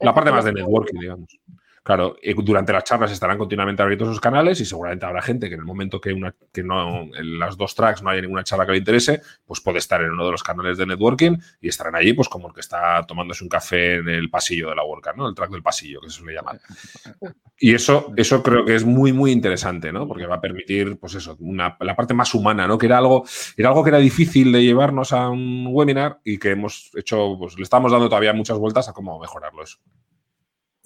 La 0.00 0.12
parte 0.12 0.30
más 0.30 0.44
de 0.44 0.52
networking, 0.52 0.98
digamos. 0.98 1.38
Claro, 1.84 2.16
durante 2.38 2.72
las 2.72 2.84
charlas 2.84 3.12
estarán 3.12 3.36
continuamente 3.36 3.82
abiertos 3.82 4.08
los 4.08 4.18
canales 4.18 4.58
y 4.58 4.64
seguramente 4.64 5.04
habrá 5.04 5.20
gente 5.20 5.48
que 5.48 5.54
en 5.54 5.60
el 5.60 5.66
momento 5.66 6.00
que, 6.00 6.14
una, 6.14 6.34
que 6.50 6.62
no, 6.62 7.02
en 7.14 7.38
las 7.38 7.58
dos 7.58 7.74
tracks 7.74 8.02
no 8.02 8.08
haya 8.08 8.22
ninguna 8.22 8.42
charla 8.42 8.64
que 8.64 8.72
le 8.72 8.78
interese, 8.78 9.20
pues 9.44 9.60
puede 9.60 9.78
estar 9.78 10.00
en 10.00 10.12
uno 10.12 10.24
de 10.24 10.30
los 10.30 10.42
canales 10.42 10.78
de 10.78 10.86
networking 10.86 11.36
y 11.60 11.68
estarán 11.68 11.94
allí, 11.94 12.14
pues 12.14 12.30
como 12.30 12.48
el 12.48 12.54
que 12.54 12.60
está 12.60 13.04
tomándose 13.06 13.44
un 13.44 13.50
café 13.50 13.96
en 13.96 14.08
el 14.08 14.30
pasillo 14.30 14.70
de 14.70 14.76
la 14.76 14.82
WordCamp, 14.82 15.18
¿no? 15.18 15.28
El 15.28 15.34
track 15.34 15.50
del 15.50 15.62
pasillo, 15.62 16.00
que 16.00 16.08
se 16.08 16.16
suele 16.16 16.32
llamar. 16.32 16.58
Y 17.58 17.74
eso, 17.74 18.14
eso 18.16 18.42
creo 18.42 18.64
que 18.64 18.74
es 18.74 18.84
muy, 18.86 19.12
muy 19.12 19.30
interesante, 19.30 19.92
¿no? 19.92 20.08
Porque 20.08 20.26
va 20.26 20.36
a 20.36 20.40
permitir, 20.40 20.98
pues 20.98 21.14
eso, 21.16 21.36
una, 21.40 21.76
la 21.80 21.94
parte 21.94 22.14
más 22.14 22.34
humana, 22.34 22.66
¿no? 22.66 22.78
Que 22.78 22.86
era 22.86 22.96
algo, 22.96 23.26
era 23.58 23.68
algo 23.68 23.84
que 23.84 23.90
era 23.90 23.98
difícil 23.98 24.52
de 24.52 24.62
llevarnos 24.62 25.12
a 25.12 25.28
un 25.28 25.66
webinar 25.68 26.18
y 26.24 26.38
que 26.38 26.52
hemos 26.52 26.90
hecho, 26.94 27.36
pues 27.38 27.58
le 27.58 27.62
estamos 27.62 27.92
dando 27.92 28.08
todavía 28.08 28.32
muchas 28.32 28.56
vueltas 28.56 28.88
a 28.88 28.94
cómo 28.94 29.20
mejorarlo 29.20 29.62
eso. 29.62 29.78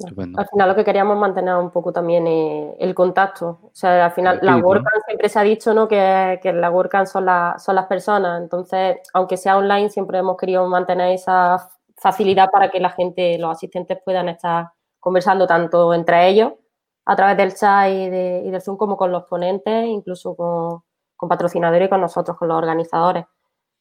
Al 0.07 0.49
final 0.49 0.69
lo 0.69 0.77
que 0.77 0.85
queríamos 0.85 1.17
mantener 1.17 1.57
un 1.57 1.71
poco 1.71 1.93
también 1.93 2.27
es 2.27 2.75
el 2.79 2.95
contacto. 2.95 3.59
O 3.65 3.71
sea, 3.73 4.05
al 4.05 4.13
final 4.13 4.39
la 4.43 4.57
WordCamp 4.57 5.05
siempre 5.07 5.29
se 5.29 5.39
ha 5.39 5.43
dicho 5.43 5.75
¿no? 5.75 5.89
que, 5.89 6.39
que 6.41 6.53
la 6.53 6.71
WordCamp 6.71 7.07
son, 7.07 7.27
son 7.59 7.75
las 7.75 7.87
personas. 7.87 8.41
Entonces, 8.41 8.99
aunque 9.13 9.37
sea 9.37 9.57
online, 9.57 9.91
siempre 9.91 10.19
hemos 10.19 10.37
querido 10.37 10.67
mantener 10.69 11.13
esa 11.13 11.69
facilidad 11.97 12.49
para 12.51 12.71
que 12.71 12.79
la 12.79 12.91
gente, 12.91 13.39
los 13.39 13.51
asistentes 13.51 13.99
puedan 14.05 14.29
estar 14.29 14.71
conversando 15.01 15.47
tanto 15.47 15.93
entre 15.93 16.29
ellos 16.29 16.53
a 17.05 17.17
través 17.17 17.37
del 17.37 17.55
chat 17.55 17.91
y, 17.91 18.09
de, 18.09 18.43
y 18.45 18.51
del 18.51 18.61
Zoom 18.61 18.77
como 18.77 18.97
con 18.97 19.11
los 19.11 19.25
ponentes, 19.25 19.87
incluso 19.87 20.37
con, 20.37 20.83
con 21.17 21.29
patrocinadores 21.29 21.87
y 21.87 21.89
con 21.89 22.01
nosotros, 22.01 22.37
con 22.37 22.49
los 22.49 22.59
organizadores. 22.59 23.25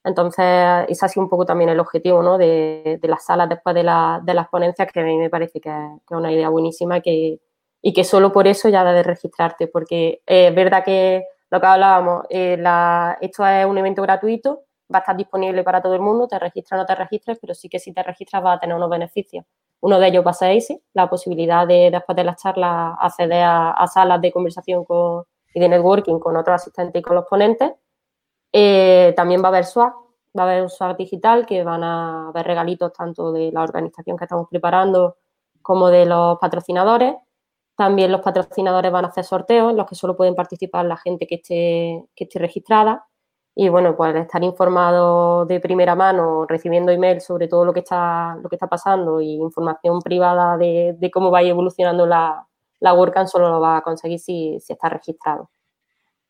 Entonces, 0.07 0.45
ese 0.87 1.05
ha 1.05 1.09
sido 1.09 1.23
un 1.23 1.29
poco 1.29 1.45
también 1.45 1.69
el 1.69 1.79
objetivo 1.81 2.23
¿no? 2.23 2.37
de, 2.37 2.97
las 3.03 3.25
salas 3.25 3.49
después 3.49 3.75
de, 3.75 3.83
las 3.83 4.47
ponencias, 4.49 4.89
que 4.91 5.01
a 5.01 5.03
mí 5.03 5.17
me 5.17 5.29
parece 5.29 5.59
que, 5.59 5.69
es 5.69 6.11
una 6.11 6.31
idea 6.31 6.47
buenísima 6.47 7.01
que, 7.01 7.41
y 7.81 7.93
que 7.93 8.03
solo 8.05 8.31
por 8.31 8.47
eso 8.47 8.69
ya 8.69 8.85
de 8.85 9.03
registrarte, 9.03 9.67
porque 9.67 10.21
es 10.25 10.55
verdad 10.55 10.85
que 10.85 11.25
lo 11.49 11.59
que 11.59 11.67
hablábamos, 11.67 12.25
eh, 12.29 12.57
esto 13.19 13.45
es 13.45 13.65
un 13.65 13.77
evento 13.77 14.01
gratuito, 14.01 14.63
va 14.93 14.99
a 14.99 15.01
estar 15.01 15.17
disponible 15.17 15.63
para 15.63 15.81
todo 15.81 15.93
el 15.93 16.01
mundo, 16.01 16.25
te 16.25 16.39
registras 16.39 16.79
o 16.79 16.81
no 16.83 16.85
te 16.85 16.95
registres, 16.95 17.37
pero 17.41 17.53
sí 17.53 17.67
que 17.67 17.79
si 17.79 17.93
te 17.93 18.01
registras 18.01 18.41
vas 18.41 18.57
a 18.57 18.59
tener 18.61 18.77
unos 18.77 18.89
beneficios. 18.89 19.43
Uno 19.81 19.99
de 19.99 20.07
ellos 20.07 20.25
va 20.25 20.31
a 20.31 20.33
ser 20.33 20.51
ese, 20.51 20.81
la 20.93 21.09
posibilidad 21.09 21.67
de 21.67 21.91
después 21.91 22.15
de 22.15 22.23
las 22.23 22.41
charlas 22.41 22.95
acceder 22.99 23.43
a, 23.43 23.85
salas 23.93 24.21
de 24.21 24.31
conversación 24.31 24.85
y 25.53 25.59
de 25.59 25.69
networking 25.69 26.19
con 26.19 26.37
otros 26.37 26.61
asistentes 26.61 26.99
y 26.99 27.03
con 27.03 27.15
los 27.15 27.25
ponentes 27.25 27.73
eh, 28.51 29.13
también 29.15 29.41
va 29.41 29.45
a 29.45 29.49
haber 29.49 29.65
swag, 29.65 29.93
va 30.37 30.43
a 30.43 30.45
haber 30.45 30.63
un 30.63 30.69
swag 30.69 30.97
digital 30.97 31.45
que 31.45 31.63
van 31.63 31.83
a 31.83 32.29
haber 32.29 32.45
regalitos 32.45 32.93
tanto 32.93 33.31
de 33.31 33.51
la 33.51 33.63
organización 33.63 34.17
que 34.17 34.25
estamos 34.25 34.47
preparando 34.49 35.17
como 35.61 35.89
de 35.89 36.05
los 36.05 36.37
patrocinadores. 36.39 37.15
También 37.75 38.11
los 38.11 38.21
patrocinadores 38.21 38.91
van 38.91 39.05
a 39.05 39.09
hacer 39.09 39.23
sorteos 39.23 39.71
en 39.71 39.77
los 39.77 39.87
que 39.87 39.95
solo 39.95 40.17
pueden 40.17 40.35
participar 40.35 40.85
la 40.85 40.97
gente 40.97 41.27
que 41.27 41.35
esté, 41.35 42.05
que 42.15 42.23
esté 42.23 42.39
registrada. 42.39 43.05
Y 43.55 43.69
bueno, 43.69 43.95
pues 43.97 44.15
estar 44.15 44.43
informado 44.43 45.45
de 45.45 45.59
primera 45.59 45.95
mano, 45.95 46.45
recibiendo 46.47 46.91
email 46.91 47.21
sobre 47.21 47.47
todo 47.47 47.65
lo 47.65 47.73
que 47.73 47.79
está, 47.79 48.37
lo 48.41 48.49
que 48.49 48.55
está 48.55 48.67
pasando 48.67 49.19
y 49.19 49.33
información 49.33 49.99
privada 50.01 50.57
de, 50.57 51.09
cómo 51.11 51.31
va 51.31 51.41
evolucionando 51.41 52.05
la, 52.05 52.47
la 52.79 52.93
WordCamp 52.93 53.27
solo 53.27 53.49
lo 53.49 53.59
va 53.59 53.77
a 53.77 53.81
conseguir 53.81 54.19
si, 54.19 54.59
si 54.59 54.73
está 54.73 54.89
registrado. 54.89 55.49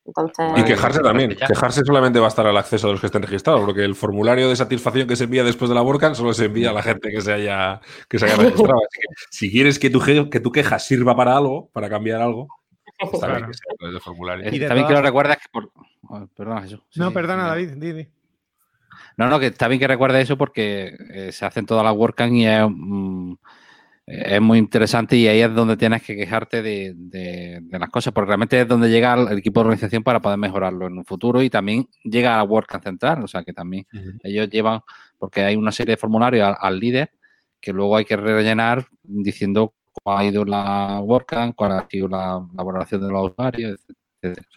Entonces, 0.07 0.45
Y 0.55 0.63
quejarse 0.63 1.01
también. 1.01 1.35
Quejarse 1.35 1.81
solamente 1.83 2.19
va 2.19 2.25
a 2.25 2.29
estar 2.29 2.47
al 2.47 2.55
acceso 2.57 2.87
de 2.87 2.93
los 2.93 3.01
que 3.01 3.07
estén 3.07 3.21
registrados, 3.21 3.61
porque 3.65 3.83
el 3.83 3.93
formulario 3.93 4.47
de 4.47 4.55
satisfacción 4.55 5.05
que 5.07 5.15
se 5.17 5.25
envía 5.25 5.43
después 5.43 5.67
de 5.69 5.75
la 5.75 5.81
WordCamp 5.81 6.15
solo 6.15 6.33
se 6.33 6.45
envía 6.45 6.69
a 6.69 6.73
la 6.73 6.81
gente 6.81 7.09
que 7.11 7.21
se 7.21 7.33
haya, 7.33 7.81
que 8.07 8.17
se 8.17 8.25
haya 8.25 8.37
registrado. 8.37 8.77
Así 8.79 8.99
que 9.01 9.07
si 9.29 9.51
quieres 9.51 9.79
que 9.79 9.89
tu, 9.89 9.99
ge- 9.99 10.29
que 10.29 10.39
tu 10.39 10.51
queja 10.51 10.79
sirva 10.79 11.15
para 11.15 11.35
algo, 11.35 11.69
para 11.73 11.89
cambiar 11.89 12.21
algo, 12.21 12.47
está 13.13 13.27
bien 13.27 13.45
que 13.47 13.53
sea 13.53 13.73
a 13.73 13.77
través 13.77 13.93
del 13.93 14.01
formulario. 14.01 14.47
Y 14.47 14.57
de 14.59 14.65
Está 14.65 14.73
bien 14.73 14.87
que 14.87 14.93
lo 14.93 15.01
recuerdas 15.01 15.37
que 15.37 15.49
por... 15.51 15.71
oh, 16.09 16.27
perdona, 16.35 16.61
Jesús. 16.61 16.79
No, 16.95 17.11
perdona, 17.11 17.43
sí. 17.55 17.65
David. 17.75 18.07
No, 19.17 19.27
no, 19.27 19.39
que 19.39 19.47
está 19.47 19.67
bien 19.67 19.79
que 19.79 19.87
recuerdes 19.87 20.23
eso 20.23 20.37
porque 20.37 20.95
eh, 21.11 21.31
se 21.33 21.45
hacen 21.45 21.65
todas 21.65 21.83
las 21.83 21.93
WordCamp 21.95 22.31
y 22.33 22.45
es, 22.45 22.63
mm, 22.69 23.33
es 24.07 24.41
muy 24.41 24.57
interesante 24.57 25.17
y 25.17 25.27
ahí 25.27 25.41
es 25.41 25.53
donde 25.53 25.75
tienes 25.75 26.01
que 26.01 26.15
quejarte 26.15 26.61
de, 26.61 26.93
de- 26.95 27.59
de 27.61 27.79
las 27.79 27.89
cosas, 27.89 28.13
porque 28.13 28.27
realmente 28.29 28.61
es 28.61 28.67
donde 28.67 28.89
llega 28.89 29.13
el 29.15 29.37
equipo 29.37 29.59
de 29.59 29.65
organización 29.65 30.01
para 30.03 30.21
poder 30.21 30.37
mejorarlo 30.37 30.87
en 30.87 30.97
un 30.97 31.05
futuro 31.05 31.41
y 31.41 31.49
también 31.49 31.87
llega 32.03 32.33
a 32.33 32.37
la 32.37 32.43
WordCamp 32.43 32.83
central, 32.83 33.23
o 33.23 33.27
sea 33.27 33.43
que 33.43 33.51
también 33.53 33.85
ellos 34.23 34.49
llevan, 34.49 34.79
porque 35.17 35.41
hay 35.43 35.55
una 35.57 35.71
serie 35.73 35.93
de 35.95 35.97
formularios 35.97 36.47
al, 36.47 36.55
al 36.59 36.79
líder 36.79 37.11
que 37.59 37.73
luego 37.73 37.97
hay 37.97 38.05
que 38.05 38.15
rellenar 38.15 38.85
diciendo 39.03 39.73
cómo 39.91 40.17
ha 40.17 40.23
ido 40.23 40.45
la 40.45 40.99
WordCamp, 41.01 41.55
cuál 41.55 41.71
ha 41.73 41.87
sido 41.89 42.07
la, 42.07 42.39
la 42.55 42.63
valoración 42.63 43.01
de 43.01 43.11
los 43.11 43.31
usuarios, 43.31 43.79
etcétera. 44.21 44.47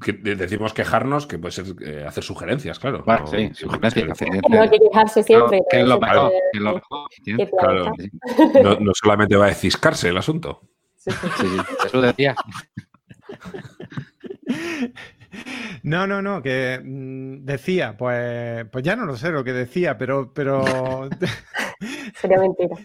Que 0.00 0.12
de- 0.12 0.36
decimos 0.36 0.72
quejarnos, 0.72 1.26
que 1.26 1.38
puede 1.38 1.52
ser 1.52 1.64
eh, 1.84 2.04
hacer 2.06 2.22
sugerencias, 2.22 2.78
claro. 2.78 3.02
Bueno, 3.04 3.22
No- 3.22 3.26
sí, 3.26 3.50
sugerencias, 3.54 4.06
no 4.48 4.60
hay 4.62 4.68
que 4.70 4.78
quejarse 4.78 5.22
siempre. 5.24 5.60
que 5.70 5.80
es 5.80 5.86
lo 5.88 5.98
mejor, 5.98 6.32
lo 6.54 6.74
mejor, 6.74 7.08
Claro. 7.58 7.92
no, 8.62 8.78
no 8.80 8.92
solamente 8.94 9.36
va 9.36 9.46
a 9.46 9.54
ciscarse 9.54 10.08
el 10.10 10.16
asunto. 10.18 10.60
Sí, 10.96 11.10
sí. 11.10 11.46
Jesús 11.82 12.02
decía. 12.02 12.36
No, 15.82 16.06
no, 16.06 16.22
no, 16.22 16.42
que 16.42 16.80
mm, 16.82 17.44
decía, 17.44 17.96
pues, 17.96 18.66
pues 18.70 18.84
ya 18.84 18.94
no 18.96 19.04
lo 19.06 19.16
sé 19.16 19.30
lo 19.30 19.42
que 19.42 19.52
decía, 19.52 19.96
pero, 19.98 20.32
pero 20.32 20.62
Sería 22.14 22.38
mentira. 22.38 22.76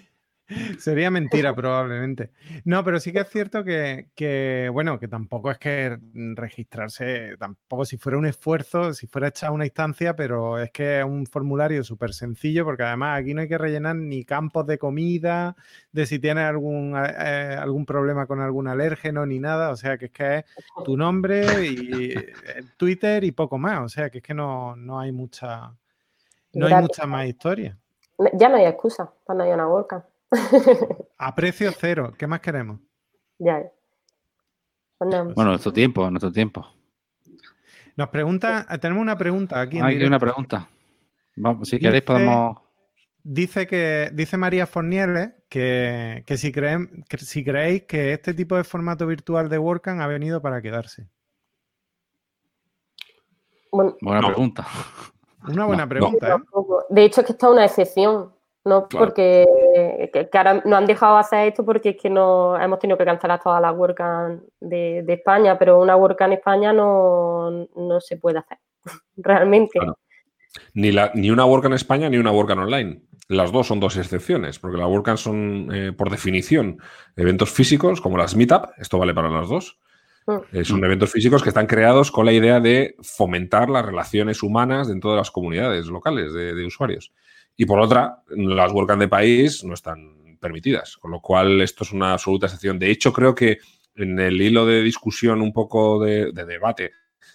sería 0.80 1.12
mentira 1.12 1.54
probablemente. 1.54 2.32
No, 2.64 2.84
pero 2.84 3.00
sí 3.00 3.12
que 3.12 3.20
es 3.20 3.30
cierto 3.30 3.64
que, 3.64 4.10
que, 4.16 4.70
bueno, 4.72 5.00
que 5.00 5.08
tampoco 5.08 5.52
es 5.52 5.58
que 5.58 5.98
registrarse, 6.36 7.36
tampoco 7.38 7.86
si 7.86 7.98
fuera 7.98 8.18
un 8.18 8.26
esfuerzo, 8.26 8.93
si 8.93 9.08
fuera 9.08 9.28
echar 9.28 9.52
una 9.52 9.66
instancia, 9.66 10.16
pero 10.16 10.60
es 10.60 10.72
que 10.72 11.00
es 11.00 11.06
un 11.06 11.26
formulario 11.26 11.84
súper 11.84 12.14
sencillo, 12.14 12.66
porque 12.66 12.84
además 12.84 13.20
aquí 13.20 13.34
no 13.34 13.41
hay 13.41 13.48
que 13.48 13.58
rellenar 13.58 13.95
ni 13.95 14.24
campos 14.24 14.66
de 14.68 14.78
comida, 14.78 15.56
de 15.91 16.06
si 16.06 16.20
tienes 16.20 16.45
algún, 16.45 16.95
eh, 16.95 17.58
algún 17.60 17.86
problema 17.86 18.26
con 18.26 18.39
algún 18.39 18.68
alérgeno 18.68 19.26
ni 19.26 19.39
nada, 19.39 19.72
o 19.72 19.76
sea 19.76 19.98
que 19.98 20.06
es 20.06 20.12
que 20.12 20.38
es 20.38 20.45
tu 20.86 20.95
nombre 20.95 21.45
y 21.66 22.14
Twitter 22.78 23.24
y 23.24 23.32
poco 23.32 23.58
más. 23.58 23.80
O 23.84 23.89
sea, 23.89 24.10
que 24.10 24.20
es 24.20 24.24
que 24.24 24.34
no, 24.34 24.76
no 24.76 25.00
hay 25.00 25.12
mucha, 25.12 25.74
no 26.54 26.68
hay 26.68 26.82
mucha 26.82 27.06
más 27.06 27.26
historia. 27.28 27.78
Ya 28.34 28.50
no 28.50 28.58
hay 28.58 28.66
excusa 28.66 29.12
para 29.26 29.38
no 29.38 29.45
ir 29.45 29.52
a 29.52 29.56
una 29.56 29.68
WordCamp. 29.68 30.06
A 31.17 31.36
precio 31.36 31.71
cero, 31.71 32.13
¿qué 32.17 32.28
más 32.28 32.39
queremos? 32.41 32.80
Ya. 33.39 33.61
Pues. 34.97 35.09
Bueno, 35.36 35.51
nuestro 35.51 35.71
tiempo, 35.71 36.09
nuestro 36.09 36.32
tiempo. 36.32 36.67
Nos 37.95 38.09
pregunta, 38.09 38.65
eh, 38.69 38.78
tenemos 38.78 39.01
una 39.01 39.17
pregunta 39.17 39.59
aquí. 39.61 39.78
en 39.78 39.84
Hay 39.86 40.03
una 40.03 40.19
pregunta. 40.19 40.67
Vamos, 41.36 41.67
si 41.69 41.80
queréis 41.80 42.03
podemos... 42.03 42.57
Dice 43.23 43.67
que 43.67 44.09
dice 44.13 44.38
María 44.38 44.65
Fornieles 44.65 45.32
que, 45.49 46.23
que 46.25 46.38
si 46.38 46.51
creen, 46.51 47.03
que 47.09 47.17
si 47.17 47.43
creéis 47.43 47.84
que 47.84 48.13
este 48.13 48.34
tipo 48.34 48.55
de 48.55 48.63
formato 48.63 49.05
virtual 49.05 49.49
de 49.49 49.57
WordCamp 49.57 49.99
ha 49.99 50.07
venido 50.07 50.41
para 50.41 50.61
quedarse. 50.61 51.09
Bueno, 53.71 53.97
Buena 54.01 54.21
No. 54.21 54.28
pregunta. 54.28 54.65
Una 55.47 55.65
buena 55.65 55.84
No, 55.84 55.89
pregunta, 55.89 56.36
¿eh? 56.36 56.86
De 56.89 57.03
hecho, 57.03 57.21
es 57.21 57.28
que 57.28 57.34
esta 57.34 57.47
es 57.47 57.53
una 57.53 57.65
excepción. 57.65 58.34
No 58.63 58.88
Claro. 58.88 59.05
porque 59.07 59.45
que, 60.11 60.30
que 60.30 60.38
ahora 60.38 60.61
no 60.65 60.75
han 60.75 60.86
dejado 60.86 61.17
hacer 61.17 61.47
esto 61.47 61.65
porque 61.65 61.89
es 61.89 61.97
que 61.97 62.09
no 62.09 62.59
hemos 62.59 62.80
tenido 62.80 62.97
que 62.97 63.05
cancelar 63.05 63.41
todas 63.41 63.61
las 63.61 63.75
WordCamp 63.75 64.43
de, 64.59 65.03
de 65.03 65.13
España, 65.13 65.57
pero 65.57 65.82
una 65.82 65.95
WordCamp 65.95 66.32
en 66.32 66.38
España 66.38 66.73
no, 66.73 67.67
no 67.75 68.01
se 68.01 68.17
puede 68.17 68.39
hacer. 68.39 68.57
Realmente. 69.15 69.80
Claro. 69.80 69.97
Ni, 70.73 70.91
la, 70.91 71.11
ni 71.13 71.30
una 71.30 71.45
WordCamp 71.45 71.73
en 71.73 71.75
España 71.75 72.09
ni 72.09 72.17
una 72.17 72.32
WordCamp 72.32 72.61
online. 72.61 73.01
Las 73.30 73.51
dos 73.51 73.67
son 73.67 73.80
dos 73.80 73.97
excepciones, 73.97 74.57
porque 74.57 74.78
las 74.78 74.88
WordCamp 74.88 75.17
son, 75.17 75.69
eh, 75.73 75.91
por 75.91 76.09
definición, 76.09 76.80
eventos 77.15 77.51
físicos, 77.51 77.99
como 77.99 78.17
las 78.17 78.36
Meetup, 78.36 78.69
esto 78.78 78.97
vale 78.97 79.13
para 79.13 79.30
las 79.30 79.49
dos. 79.49 79.80
Mm. 80.28 80.38
Eh, 80.53 80.63
son 80.65 80.84
eventos 80.84 81.11
físicos 81.11 81.43
que 81.43 81.49
están 81.49 81.67
creados 81.67 82.11
con 82.11 82.25
la 82.25 82.32
idea 82.32 82.59
de 82.59 82.95
fomentar 83.01 83.69
las 83.69 83.86
relaciones 83.86 84.43
humanas 84.43 84.88
dentro 84.88 85.11
de 85.11 85.17
las 85.17 85.32
comunidades 85.32 85.88
locales 85.88 86.34
de, 86.34 86.55
de 86.55 86.65
usuarios. 86.65 87.13
Y 87.58 87.66
por 87.66 87.80
otra, 87.80 88.24
las 88.30 88.72
WordCamp 88.72 89.01
de 89.01 89.08
país 89.10 89.64
no 89.64 89.74
están 89.74 90.38
permitidas, 90.39 90.95
con 90.97 91.12
lo 91.12 91.20
cual 91.20 91.60
esto 91.62 91.84
es 91.84 91.91
una 91.91 92.14
absoluta 92.14 92.45
excepción. 92.45 92.80
De 92.80 92.91
hecho, 92.91 93.12
creo 93.12 93.36
que 93.36 93.58
en 93.95 94.20
el 94.20 94.41
hilo 94.41 94.66
de 94.66 94.84
discusión, 94.84 95.41
un 95.41 95.51
poco 95.51 95.99
de, 95.99 96.32
de 96.32 96.45
debate, 96.45 96.91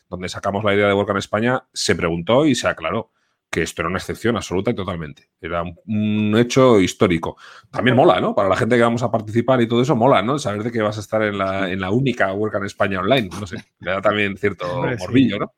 donde 0.09 0.29
sacamos 0.29 0.63
la 0.63 0.75
idea 0.75 0.87
de 0.87 0.95
WordCamp 0.95 1.19
España, 1.19 1.65
se 1.73 1.97
preguntó 1.97 2.47
y 2.47 2.55
se 2.55 2.69
aclaró 2.69 3.11
que 3.53 3.63
esto 3.63 3.83
era 3.83 3.91
una 3.91 3.99
excepción 3.99 4.35
absoluta 4.35 4.71
y 4.71 4.75
totalmente. 4.75 5.29
Era 5.39 5.63
un, 5.63 6.35
hecho 6.39 6.81
histórico. 6.81 7.37
También 7.71 7.95
mola, 7.95 8.19
¿no? 8.19 8.35
Para 8.35 8.49
la 8.49 8.57
gente 8.57 8.77
que 8.77 8.83
vamos 8.83 9.03
a 9.03 9.11
participar 9.11 9.61
y 9.61 9.69
todo 9.69 9.83
eso, 9.83 9.95
mola, 9.95 10.23
¿no? 10.23 10.39
Saber 10.39 10.63
de 10.63 10.73
que 10.73 10.81
vas 10.81 10.97
a 10.97 11.01
estar 11.01 11.23
en 11.23 11.37
la, 11.37 11.71
en 11.71 11.79
la 11.79 11.91
única 11.91 12.33
WordCamp 12.33 12.65
España 12.65 13.01
online. 13.01 13.29
No 13.39 13.47
sé, 13.47 13.57
le 13.81 13.91
da 13.91 14.01
también 14.01 14.39
cierto 14.39 14.67
morbillo, 14.99 15.39
¿no? 15.39 15.53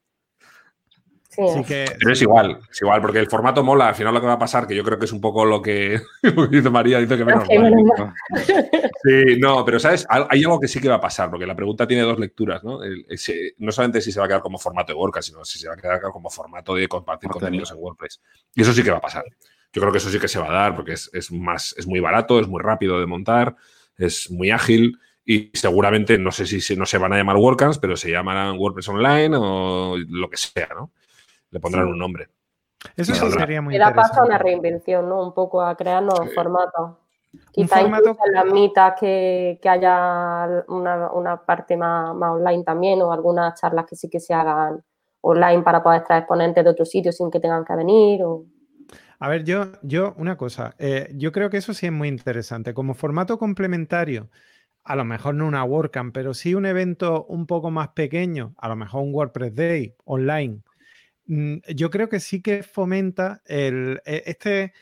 Sí, 1.34 1.42
Así 1.42 1.64
que 1.64 1.84
Pero 1.98 2.12
es 2.12 2.22
igual, 2.22 2.58
es 2.70 2.80
igual, 2.82 3.00
porque 3.00 3.18
el 3.18 3.28
formato 3.28 3.62
mola. 3.64 3.88
Al 3.88 3.94
final 3.94 4.14
lo 4.14 4.20
que 4.20 4.26
va 4.26 4.34
a 4.34 4.38
pasar, 4.38 4.66
que 4.66 4.74
yo 4.76 4.84
creo 4.84 4.98
que 4.98 5.06
es 5.06 5.12
un 5.12 5.20
poco 5.20 5.44
lo 5.44 5.60
que 5.60 6.00
dice 6.50 6.70
María, 6.70 6.98
dice 7.00 7.16
que 7.16 7.24
menos 7.24 7.44
Sí, 7.48 7.58
mal. 7.58 7.72
Sí, 9.02 9.36
no, 9.38 9.64
pero 9.64 9.78
¿sabes? 9.78 10.06
Hay 10.08 10.42
algo 10.44 10.60
que 10.60 10.68
sí 10.68 10.80
que 10.80 10.88
va 10.88 10.96
a 10.96 11.00
pasar, 11.00 11.30
porque 11.30 11.46
la 11.46 11.54
pregunta 11.56 11.86
tiene 11.86 12.02
dos 12.02 12.18
lecturas, 12.18 12.62
¿no? 12.64 12.82
El- 12.82 13.04
ese- 13.08 13.54
no 13.58 13.72
solamente 13.72 14.00
si 14.00 14.12
se 14.12 14.18
va 14.20 14.26
a 14.26 14.28
quedar 14.28 14.40
como 14.40 14.58
formato 14.58 14.92
de 14.92 14.98
WordCamp, 14.98 15.22
sino 15.24 15.44
si 15.44 15.58
se 15.58 15.68
va 15.68 15.74
a 15.74 15.76
quedar 15.76 16.00
como 16.00 16.30
formato 16.30 16.74
de 16.74 16.88
compartir 16.88 17.28
Contenido. 17.30 17.64
contenidos 17.64 17.70
en 17.72 17.78
WordPress. 17.78 18.20
Y 18.54 18.62
eso 18.62 18.72
sí 18.72 18.82
que 18.82 18.90
va 18.90 18.98
a 18.98 19.02
pasar. 19.02 19.24
Yo 19.72 19.80
creo 19.80 19.92
que 19.92 19.98
eso 19.98 20.10
sí 20.10 20.18
que 20.18 20.28
se 20.28 20.38
va 20.38 20.48
a 20.48 20.52
dar, 20.52 20.74
porque 20.76 20.92
es, 20.92 21.10
es 21.12 21.32
más, 21.32 21.74
es 21.76 21.86
muy 21.86 22.00
barato, 22.00 22.38
es 22.40 22.46
muy 22.48 22.62
rápido 22.62 23.00
de 23.00 23.06
montar, 23.06 23.56
es 23.98 24.30
muy 24.30 24.50
ágil 24.50 24.98
y 25.24 25.50
seguramente, 25.54 26.18
no 26.18 26.30
sé 26.30 26.46
si 26.46 26.76
no 26.76 26.86
se 26.86 26.98
van 26.98 27.12
a 27.12 27.16
llamar 27.16 27.36
WordCamps, 27.36 27.78
pero 27.78 27.96
se 27.96 28.10
llamarán 28.10 28.56
WordPress 28.58 28.88
Online 28.88 29.36
o 29.38 29.96
lo 29.96 30.28
que 30.30 30.36
sea, 30.36 30.68
¿no? 30.74 30.92
Le 31.54 31.60
pondrán 31.60 31.84
Sí. 31.86 31.92
un 31.92 31.98
nombre. 31.98 32.28
eso 32.96 33.14
sí 33.14 33.30
sería 33.30 33.62
muy 33.62 33.72
Le 33.74 33.78
da 33.78 33.94
paso 33.94 34.20
a 34.20 34.24
una 34.24 34.34
interesante. 34.34 34.42
reinvención, 34.44 35.08
¿no? 35.08 35.22
Un 35.22 35.32
poco 35.32 35.62
a 35.62 35.74
crear 35.76 36.02
nuevos 36.02 36.28
Sí. 36.28 36.34
formatos. 36.34 36.96
Quizá 37.52 37.80
formato- 37.80 38.16
las 38.32 38.44
mitas 38.46 38.94
que, 39.00 39.58
que 39.62 39.68
haya 39.68 40.64
una, 40.68 41.10
una 41.12 41.36
parte 41.40 41.76
más, 41.76 42.14
más 42.14 42.32
online 42.32 42.62
también 42.64 43.00
o 43.02 43.10
algunas 43.12 43.58
charlas 43.60 43.86
que 43.86 43.96
sí 43.96 44.10
que 44.10 44.20
se 44.20 44.34
hagan 44.34 44.84
online 45.22 45.62
para 45.62 45.82
poder 45.82 46.04
traer 46.04 46.22
exponentes 46.22 46.62
de 46.64 46.70
otros 46.70 46.90
sitios 46.90 47.16
sin 47.16 47.30
que 47.30 47.40
tengan 47.40 47.64
que 47.64 47.74
venir. 47.74 48.22
O... 48.24 48.44
A 49.20 49.28
ver, 49.28 49.44
yo, 49.44 49.66
yo, 49.82 50.14
una 50.18 50.36
cosa, 50.36 50.74
eh, 50.78 51.08
yo 51.14 51.32
creo 51.32 51.48
que 51.50 51.56
eso 51.56 51.72
sí 51.72 51.86
es 51.86 51.92
muy 51.92 52.08
interesante. 52.08 52.74
Como 52.74 52.94
formato 52.94 53.38
complementario, 53.38 54.28
a 54.84 54.94
lo 54.94 55.04
mejor 55.04 55.34
no 55.36 55.46
una 55.46 55.64
WordCamp, 55.64 56.12
pero 56.12 56.34
sí 56.34 56.54
un 56.54 56.66
evento 56.66 57.24
un 57.28 57.46
poco 57.46 57.70
más 57.70 57.88
pequeño, 57.88 58.52
a 58.58 58.68
lo 58.68 58.76
mejor 58.76 59.02
un 59.02 59.14
WordPress 59.14 59.54
Day 59.54 59.94
online. 60.04 60.60
Mm, 61.26 61.56
Yo 61.74 61.90
creo 61.90 62.08
que 62.08 62.20
sí 62.20 62.42
que 62.42 62.62
fomenta 62.62 63.42
el, 63.46 64.00
e- 64.04 64.22
este 64.26 64.72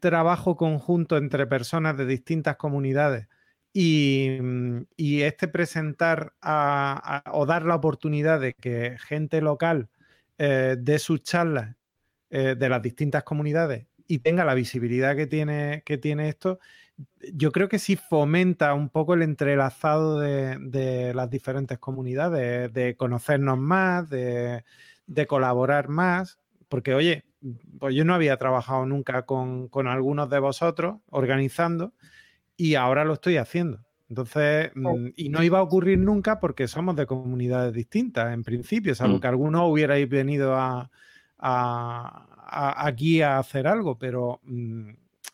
trabajo 0.00 0.56
conjunto 0.56 1.16
entre 1.18 1.46
personas 1.46 1.96
de 1.98 2.06
distintas 2.06 2.56
comunidades 2.56 3.28
y, 3.74 4.38
mm, 4.42 4.82
y 4.96 5.22
este 5.22 5.48
presentar 5.48 6.34
a- 6.42 7.24
o 7.32 7.46
dar 7.46 7.64
la 7.64 7.76
oportunidad 7.76 8.40
de 8.40 8.54
que 8.54 8.96
gente 9.00 9.40
local 9.42 9.90
eh, 10.38 10.76
dé 10.80 10.98
sus 11.00 11.22
charlas 11.24 11.76
eh, 12.30 12.56
de 12.58 12.68
las 12.70 12.82
distintas 12.82 13.24
comunidades 13.24 13.86
y 14.08 14.20
tenga 14.20 14.44
la 14.44 14.54
visibilidad 14.54 15.16
que 15.16 15.26
tiene, 15.28 15.82
que 15.86 15.98
tiene 15.98 16.28
esto, 16.30 16.60
yo 17.32 17.52
creo 17.52 17.68
que 17.68 17.78
sí 17.78 17.96
fomenta 17.96 18.74
un 18.74 18.88
poco 18.88 19.14
el 19.14 19.22
entrelazado 19.22 20.20
de, 20.20 20.56
de 20.60 21.14
las 21.14 21.30
diferentes 21.30 21.78
comunidades, 21.78 22.72
de 22.72 22.96
conocernos 22.96 23.58
más, 23.58 24.08
de, 24.10 24.64
de 25.06 25.26
colaborar 25.26 25.88
más, 25.88 26.38
porque 26.68 26.94
oye, 26.94 27.24
pues 27.78 27.94
yo 27.94 28.04
no 28.04 28.14
había 28.14 28.36
trabajado 28.38 28.86
nunca 28.86 29.24
con, 29.26 29.68
con 29.68 29.86
algunos 29.88 30.28
de 30.30 30.38
vosotros 30.40 30.96
organizando 31.10 31.94
y 32.56 32.74
ahora 32.74 33.04
lo 33.04 33.14
estoy 33.14 33.36
haciendo. 33.36 33.84
Entonces, 34.08 34.70
mm, 34.74 35.08
y 35.16 35.28
no 35.30 35.42
iba 35.42 35.58
a 35.58 35.62
ocurrir 35.62 35.98
nunca 35.98 36.38
porque 36.40 36.68
somos 36.68 36.96
de 36.96 37.06
comunidades 37.06 37.72
distintas, 37.72 38.32
en 38.34 38.44
principio, 38.44 38.94
salvo 38.94 39.18
Mm. 39.18 39.20
que 39.20 39.26
algunos 39.28 39.70
hubierais 39.70 40.08
venido 40.08 40.54
a, 40.56 40.90
a- 41.38 42.26
a- 42.48 42.86
aquí 42.86 43.22
a 43.22 43.38
hacer 43.38 43.66
algo, 43.66 43.98
pero 43.98 44.40
mm, 44.44 44.90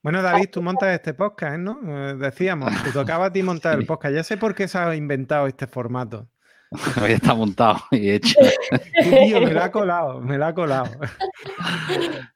Bueno, 0.01 0.21
David, 0.21 0.49
tú 0.51 0.61
montas 0.61 0.89
este 0.93 1.13
podcast, 1.13 1.57
¿no? 1.57 1.79
Eh, 1.83 2.15
decíamos, 2.15 2.71
te 2.83 2.91
tocaba 2.91 3.25
a 3.25 3.31
ti 3.31 3.43
montar 3.43 3.79
el 3.79 3.85
podcast. 3.87 4.15
Ya 4.15 4.23
sé 4.23 4.37
por 4.37 4.55
qué 4.55 4.67
se 4.67 4.77
ha 4.77 4.95
inventado 4.95 5.47
este 5.47 5.67
formato. 5.67 6.27
hoy 7.01 7.11
está 7.11 7.33
montado 7.33 7.77
y 7.91 8.09
hecho. 8.09 8.39
Tío, 9.03 9.41
me 9.41 9.53
la 9.53 9.65
ha 9.65 9.71
colado, 9.71 10.19
me 10.19 10.37
la 10.37 10.47
ha 10.47 10.53
colado. 10.53 10.89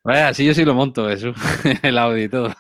Vaya, 0.04 0.30
así 0.30 0.46
yo 0.46 0.54
sí 0.54 0.64
lo 0.64 0.74
monto, 0.74 1.08
Jesús. 1.10 1.36
El 1.82 1.98
audio 1.98 2.24
y 2.24 2.30
todo. 2.30 2.54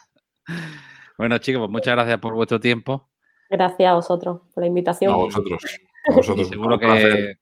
Bueno, 1.17 1.37
chicos, 1.37 1.59
pues 1.59 1.71
muchas 1.71 1.95
gracias 1.95 2.17
por 2.19 2.33
vuestro 2.33 2.59
tiempo. 2.59 3.09
Gracias 3.49 3.89
a 3.89 3.93
vosotros 3.93 4.41
por 4.53 4.63
la 4.63 4.67
invitación. 4.67 5.13
A 5.13 5.15
vosotros. 5.15 5.63
A 6.07 6.13
vosotros. 6.13 6.47
Y 6.47 6.49
seguro 6.49 6.79
que 6.79 7.37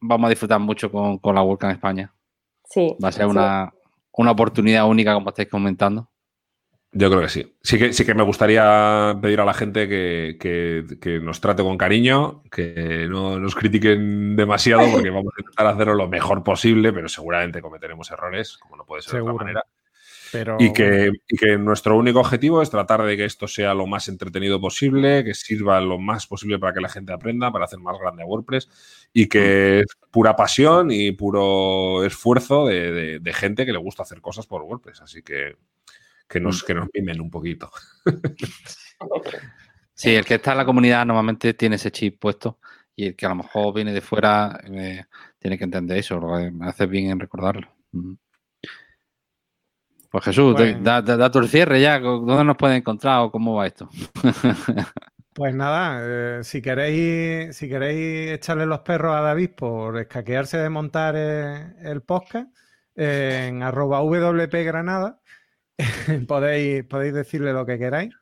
vamos 0.00 0.26
a 0.26 0.30
disfrutar 0.30 0.60
mucho 0.60 0.90
con, 0.90 1.18
con 1.18 1.34
la 1.34 1.42
WordCamp 1.42 1.74
España. 1.74 2.12
Sí. 2.64 2.96
Va 3.02 3.08
a 3.08 3.12
ser 3.12 3.24
sí. 3.26 3.30
una, 3.30 3.72
una 4.12 4.32
oportunidad 4.32 4.86
única, 4.88 5.14
como 5.14 5.30
estáis 5.30 5.48
comentando. 5.48 6.10
Yo 6.92 7.08
creo 7.08 7.22
que 7.22 7.28
sí. 7.28 7.56
Sí 7.62 7.78
que, 7.78 7.92
sí 7.92 8.04
que 8.04 8.14
me 8.14 8.24
gustaría 8.24 9.16
pedir 9.22 9.40
a 9.40 9.44
la 9.44 9.54
gente 9.54 9.88
que, 9.88 10.36
que- 10.40 10.98
que 11.00 11.20
nos 11.20 11.40
trate 11.40 11.62
con 11.62 11.78
cariño, 11.78 12.42
que 12.50 13.06
no 13.08 13.38
nos 13.38 13.54
critiquen 13.54 14.34
demasiado, 14.34 14.90
porque 14.90 15.10
vamos 15.10 15.32
a 15.36 15.40
intentar 15.40 15.66
hacerlo 15.68 15.94
lo 15.94 16.08
mejor 16.08 16.42
posible, 16.42 16.92
pero 16.92 17.08
seguramente 17.08 17.62
cometeremos 17.62 18.10
errores, 18.10 18.58
como 18.58 18.76
no 18.76 18.84
puede 18.84 19.02
ser 19.02 19.14
de 19.14 19.20
otra 19.20 19.34
manera. 19.34 19.64
Pero 20.32 20.56
Y 20.60 20.72
que, 20.72 21.10
y 21.28 21.36
que 21.36 21.56
nuestro 21.58 21.96
único 21.96 22.20
objetivo 22.20 22.62
es 22.62 22.70
tratar 22.70 23.02
de 23.02 23.16
que 23.16 23.24
esto 23.24 23.48
sea 23.48 23.74
lo 23.74 23.86
más 23.86 24.08
entretenido 24.08 24.60
posible, 24.60 25.24
que 25.24 25.34
sirva 25.34 25.80
lo 25.80 25.98
más 25.98 26.26
posible 26.26 26.58
para 26.58 26.72
que 26.74 26.80
la 26.80 26.88
gente 26.88 27.12
aprenda, 27.12 27.50
para 27.50 27.64
hacer 27.64 27.78
más 27.80 27.98
grande 27.98 28.22
a 28.22 28.26
WordPress 28.26 28.68
y 29.12 29.26
que 29.28 29.80
es 29.80 29.86
pura 30.10 30.36
pasión 30.36 30.90
y 30.90 31.12
puro 31.12 32.04
esfuerzo 32.04 32.66
de, 32.66 32.92
de- 32.92 33.18
de 33.20 33.32
gente 33.32 33.66
que 33.66 33.72
le 33.72 33.78
gusta 33.78 34.02
hacer 34.04 34.20
cosas 34.20 34.46
por 34.46 34.62
WordPress. 34.62 35.00
Así 35.02 35.22
que 35.22 35.56
que 36.28 36.38
nos, 36.38 36.62
que 36.62 36.74
nos 36.74 36.88
mimen 36.94 37.20
un 37.20 37.30
poquito. 37.30 37.70
Sí, 39.94 40.14
el 40.14 40.24
que 40.24 40.34
está 40.36 40.52
en 40.52 40.58
la 40.58 40.64
comunidad 40.64 41.04
normalmente 41.04 41.52
tiene 41.54 41.76
ese 41.76 41.90
chip 41.90 42.18
puesto 42.18 42.58
y 42.96 43.06
el 43.06 43.16
que 43.16 43.26
a 43.26 43.30
lo 43.30 43.34
mejor 43.36 43.74
viene 43.74 43.92
de 43.92 44.00
fuera 44.00 44.58
eh, 44.72 45.04
tiene 45.38 45.58
que 45.58 45.64
entender 45.64 45.98
eso. 45.98 46.18
Lo 46.18 46.34
hace 46.64 46.86
bien 46.86 47.10
en 47.10 47.20
recordarlo. 47.20 47.68
Pues 50.10 50.24
Jesús, 50.24 50.56
te- 50.56 50.74
da, 50.80 51.02
da- 51.02 51.16
da 51.16 51.30
tu 51.30 51.38
el 51.38 51.48
cierre 51.48 51.80
ya. 51.80 51.98
¿Dónde 52.00 52.44
nos 52.44 52.56
pueden 52.56 52.76
encontrar 52.78 53.20
o 53.20 53.30
cómo 53.30 53.54
va 53.56 53.66
esto? 53.66 53.88
Pues 55.32 55.54
nada, 55.54 56.00
eh, 56.02 56.40
si 56.44 56.60
queréis, 56.60 57.56
si 57.56 57.68
queréis 57.68 58.32
echarle 58.32 58.66
los 58.66 58.80
perros 58.80 59.14
a 59.14 59.20
David 59.20 59.50
por 59.56 59.96
escaquearse 59.98 60.58
de 60.58 60.68
montar 60.68 61.14
eh, 61.16 61.72
el 61.82 62.02
podcast, 62.02 62.48
eh, 62.96 63.46
en 63.48 63.62
arroba 63.62 64.00
WP 64.00 64.52
Granada, 64.64 65.20
podéis, 66.28 66.84
podéis 66.84 67.14
decirle 67.14 67.52
lo 67.52 67.64
que 67.64 67.78
queráis. 67.78 68.12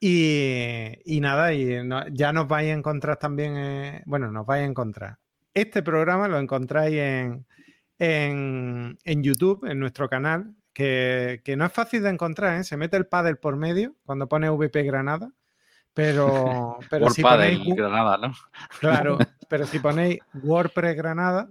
Y, 0.00 0.94
y 1.04 1.20
nada, 1.20 1.52
y 1.52 1.84
no- 1.84 2.08
ya 2.08 2.32
nos 2.32 2.48
vais 2.48 2.70
a 2.70 2.74
encontrar 2.78 3.18
también, 3.18 4.02
bueno, 4.06 4.32
nos 4.32 4.46
vais 4.46 4.62
a 4.62 4.66
encontrar. 4.66 5.18
Este 5.52 5.82
programa 5.82 6.28
lo 6.28 6.38
encontráis 6.38 6.96
en, 6.96 7.46
en, 7.98 8.98
en 9.04 9.22
YouTube, 9.22 9.64
en 9.70 9.78
nuestro 9.78 10.08
canal, 10.08 10.54
que, 10.78 11.40
que 11.42 11.56
no 11.56 11.66
es 11.66 11.72
fácil 11.72 12.04
de 12.04 12.10
encontrar, 12.10 12.60
¿eh? 12.60 12.62
se 12.62 12.76
mete 12.76 12.96
el 12.96 13.08
paddle 13.08 13.34
por 13.34 13.56
medio 13.56 13.96
cuando 14.04 14.28
pone 14.28 14.48
VP 14.48 14.84
Granada. 14.84 15.32
Pero, 15.92 16.78
pero 16.88 17.10
si 17.10 17.20
ponéis, 17.20 17.74
Granada, 17.74 18.16
¿no? 18.16 18.32
claro, 18.78 19.18
pero 19.48 19.66
si 19.66 19.80
ponéis 19.80 20.20
WordPress 20.34 20.96
Granada, 20.96 21.48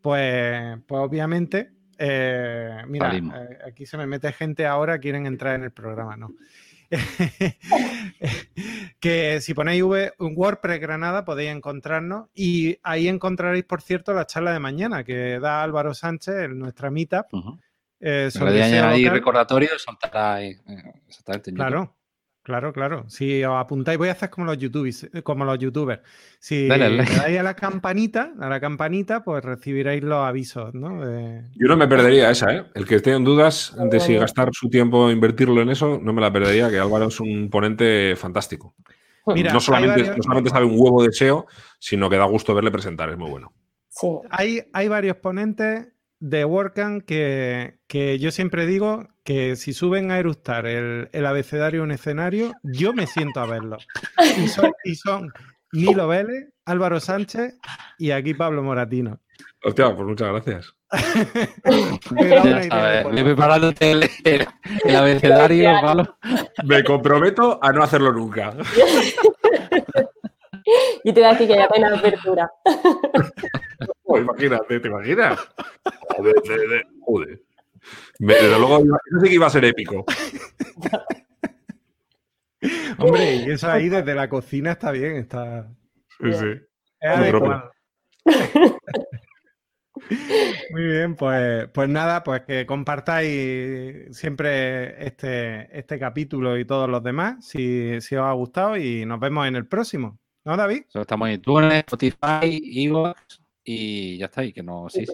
pues, 0.00 0.78
pues 0.86 0.98
obviamente, 0.98 1.72
eh, 1.98 2.82
mira, 2.86 3.14
eh, 3.14 3.58
aquí 3.66 3.84
se 3.84 3.98
me 3.98 4.06
mete 4.06 4.32
gente 4.32 4.66
ahora, 4.66 4.98
quieren 4.98 5.26
entrar 5.26 5.56
en 5.56 5.64
el 5.64 5.72
programa, 5.72 6.16
¿no? 6.16 6.30
que 8.98 9.42
si 9.42 9.52
ponéis 9.52 9.82
V- 9.82 10.14
WordPress 10.18 10.80
Granada 10.80 11.26
podéis 11.26 11.50
encontrarnos 11.50 12.30
y 12.34 12.78
ahí 12.82 13.08
encontraréis, 13.08 13.64
por 13.64 13.82
cierto, 13.82 14.14
la 14.14 14.24
charla 14.24 14.54
de 14.54 14.58
mañana 14.58 15.04
que 15.04 15.38
da 15.38 15.62
Álvaro 15.62 15.92
Sánchez 15.92 16.34
en 16.36 16.58
nuestra 16.58 16.90
meetup. 16.90 17.26
Eh, 18.00 18.28
sobre 18.30 18.52
lo 18.52 18.64
SEO 18.64 18.86
ahí 18.86 19.04
ahí. 20.34 20.48
eh, 20.68 20.82
Exactamente. 21.08 21.52
Claro, 21.52 21.96
claro, 22.42 22.72
claro. 22.72 23.04
Si 23.08 23.44
os 23.44 23.54
apuntáis, 23.56 23.98
voy 23.98 24.08
a 24.08 24.12
hacer 24.12 24.30
como 24.30 24.46
los 24.46 24.58
youtubers, 24.58 25.08
como 25.22 25.44
los 25.44 25.58
youtubers. 25.58 26.00
Si 26.38 26.66
Dale, 26.66 26.88
le 26.90 26.96
dale. 27.04 27.16
dais 27.16 27.38
a 27.38 27.42
la 27.42 27.54
campanita, 27.54 28.32
a 28.40 28.48
la 28.48 28.58
campanita, 28.60 29.22
pues 29.22 29.44
recibiréis 29.44 30.02
los 30.02 30.24
avisos, 30.24 30.72
¿no? 30.74 31.04
De- 31.04 31.42
Yo 31.54 31.68
no 31.68 31.76
me 31.76 31.86
perdería 31.86 32.30
esa, 32.30 32.54
¿eh? 32.54 32.64
El 32.74 32.86
que 32.86 32.96
esté 32.96 33.12
en 33.12 33.24
dudas 33.24 33.74
de 33.90 34.00
si 34.00 34.14
gastar 34.14 34.48
su 34.52 34.68
tiempo 34.70 35.08
e 35.08 35.12
invertirlo 35.12 35.60
en 35.62 35.68
eso, 35.70 35.98
no 36.02 36.12
me 36.12 36.20
la 36.22 36.32
perdería, 36.32 36.70
que 36.70 36.78
Álvaro 36.78 37.08
es 37.08 37.20
un 37.20 37.50
ponente 37.50 38.14
fantástico. 38.16 38.74
Mira, 39.26 39.52
no, 39.52 39.60
solamente, 39.60 40.00
varios- 40.00 40.16
no 40.16 40.22
solamente 40.22 40.50
sabe 40.50 40.64
un 40.64 40.74
huevo 40.76 41.02
de 41.04 41.12
SEO, 41.12 41.46
sino 41.78 42.08
que 42.08 42.16
da 42.16 42.24
gusto 42.24 42.54
verle 42.54 42.70
presentar, 42.70 43.10
es 43.10 43.18
muy 43.18 43.30
bueno. 43.30 43.52
Sí. 43.90 44.06
Hay, 44.30 44.62
hay 44.72 44.88
varios 44.88 45.16
ponentes 45.16 45.88
de 46.20 46.44
WordCamp 46.44 47.04
que, 47.04 47.78
que 47.86 48.18
yo 48.18 48.30
siempre 48.30 48.66
digo 48.66 49.08
que 49.24 49.56
si 49.56 49.72
suben 49.72 50.10
a 50.10 50.18
eruptar 50.18 50.66
el, 50.66 51.08
el 51.12 51.26
abecedario 51.26 51.80
a 51.80 51.84
un 51.84 51.90
escenario, 51.92 52.52
yo 52.62 52.92
me 52.92 53.06
siento 53.06 53.40
a 53.40 53.46
verlo. 53.46 53.78
Y 54.36 54.48
son, 54.48 54.72
y 54.84 54.94
son 54.94 55.32
Nilo 55.72 56.08
Vélez, 56.08 56.48
Álvaro 56.66 57.00
Sánchez 57.00 57.56
y 57.98 58.10
aquí 58.10 58.34
Pablo 58.34 58.62
Moratino. 58.62 59.18
Hostia, 59.62 59.94
pues 59.94 60.06
muchas 60.08 60.28
gracias. 60.28 60.74
Ve 62.10 63.02
dónde. 63.04 63.24
preparándote 63.24 63.90
el, 63.92 64.10
el- 64.24 64.46
el 64.84 64.96
abecedario, 64.96 65.70
Pablo. 65.80 66.16
Me 66.64 66.82
comprometo 66.84 67.58
a 67.62 67.72
no 67.72 67.82
hacerlo 67.82 68.12
nunca. 68.12 68.54
Y 71.02 71.12
te 71.12 71.20
da 71.20 71.30
aquí 71.32 71.46
que 71.48 71.56
ya 71.56 71.66
tiene 71.68 71.88
apertura. 71.96 72.48
Oh, 74.12 74.18
imagínate, 74.18 74.80
¿te 74.80 74.88
imaginas? 74.88 75.38
Joder, 76.16 76.34
de- 76.42 76.68
de- 76.68 76.86
joder. 77.00 77.42
Me- 78.18 78.34
desde 78.34 78.58
luego, 78.58 78.78
eso 78.78 79.20
sí 79.22 79.28
que 79.28 79.34
iba 79.34 79.46
a 79.46 79.50
ser 79.50 79.64
épico. 79.64 80.04
Hombre, 82.98 83.36
y 83.36 83.50
eso 83.50 83.70
ahí 83.70 83.88
desde 83.88 84.14
la 84.14 84.28
cocina 84.28 84.72
está 84.72 84.90
bien, 84.90 85.16
está 85.16 85.66
Sí, 86.20 86.32
sí. 86.32 86.46
es 87.00 87.16
Muy 87.18 87.28
adecuado. 87.28 87.70
Muy 90.70 90.82
bien, 90.82 91.14
pues, 91.14 91.68
pues 91.72 91.88
nada, 91.88 92.22
pues 92.24 92.42
que 92.42 92.66
compartáis 92.66 94.16
siempre 94.16 95.06
este, 95.06 95.78
este 95.78 95.98
capítulo 95.98 96.58
y 96.58 96.64
todos 96.64 96.88
los 96.88 97.02
demás, 97.02 97.44
si, 97.46 98.00
si 98.00 98.16
os 98.16 98.24
ha 98.24 98.32
gustado, 98.32 98.76
y 98.76 99.04
nos 99.06 99.20
vemos 99.20 99.46
en 99.46 99.56
el 99.56 99.66
próximo. 99.66 100.18
¿No, 100.44 100.56
David? 100.56 100.84
Estamos 100.94 101.28
en 101.28 101.34
iTunes, 101.34 101.74
Spotify, 101.86 102.60
Evox 102.86 103.39
y 103.64 104.18
ya 104.18 104.26
está. 104.26 104.44
Y 104.44 104.52
que 104.52 104.62
nos, 104.62 104.92
sí, 104.92 105.04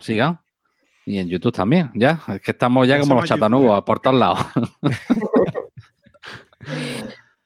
sigan. 0.00 0.40
Y 1.04 1.18
en 1.18 1.28
YouTube 1.28 1.52
también, 1.52 1.90
ya. 1.94 2.20
Es 2.28 2.40
que 2.40 2.52
estamos 2.52 2.86
ya 2.86 3.00
como 3.00 3.14
los 3.14 3.22
somos 3.22 3.28
chatanudos, 3.28 3.82
por 3.84 4.00
todos 4.00 4.16
lados. 4.16 4.38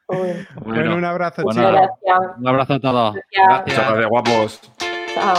Uy, 0.08 0.46
Bueno, 0.64 0.96
un 0.96 1.04
abrazo, 1.04 1.42
bueno. 1.42 1.88
Un 2.38 2.46
abrazo 2.46 2.74
a 2.74 2.80
todos. 2.80 3.16
Gracias. 3.32 3.76
Gracias, 3.76 4.08
guapos. 4.08 4.60
Chao. 5.14 5.34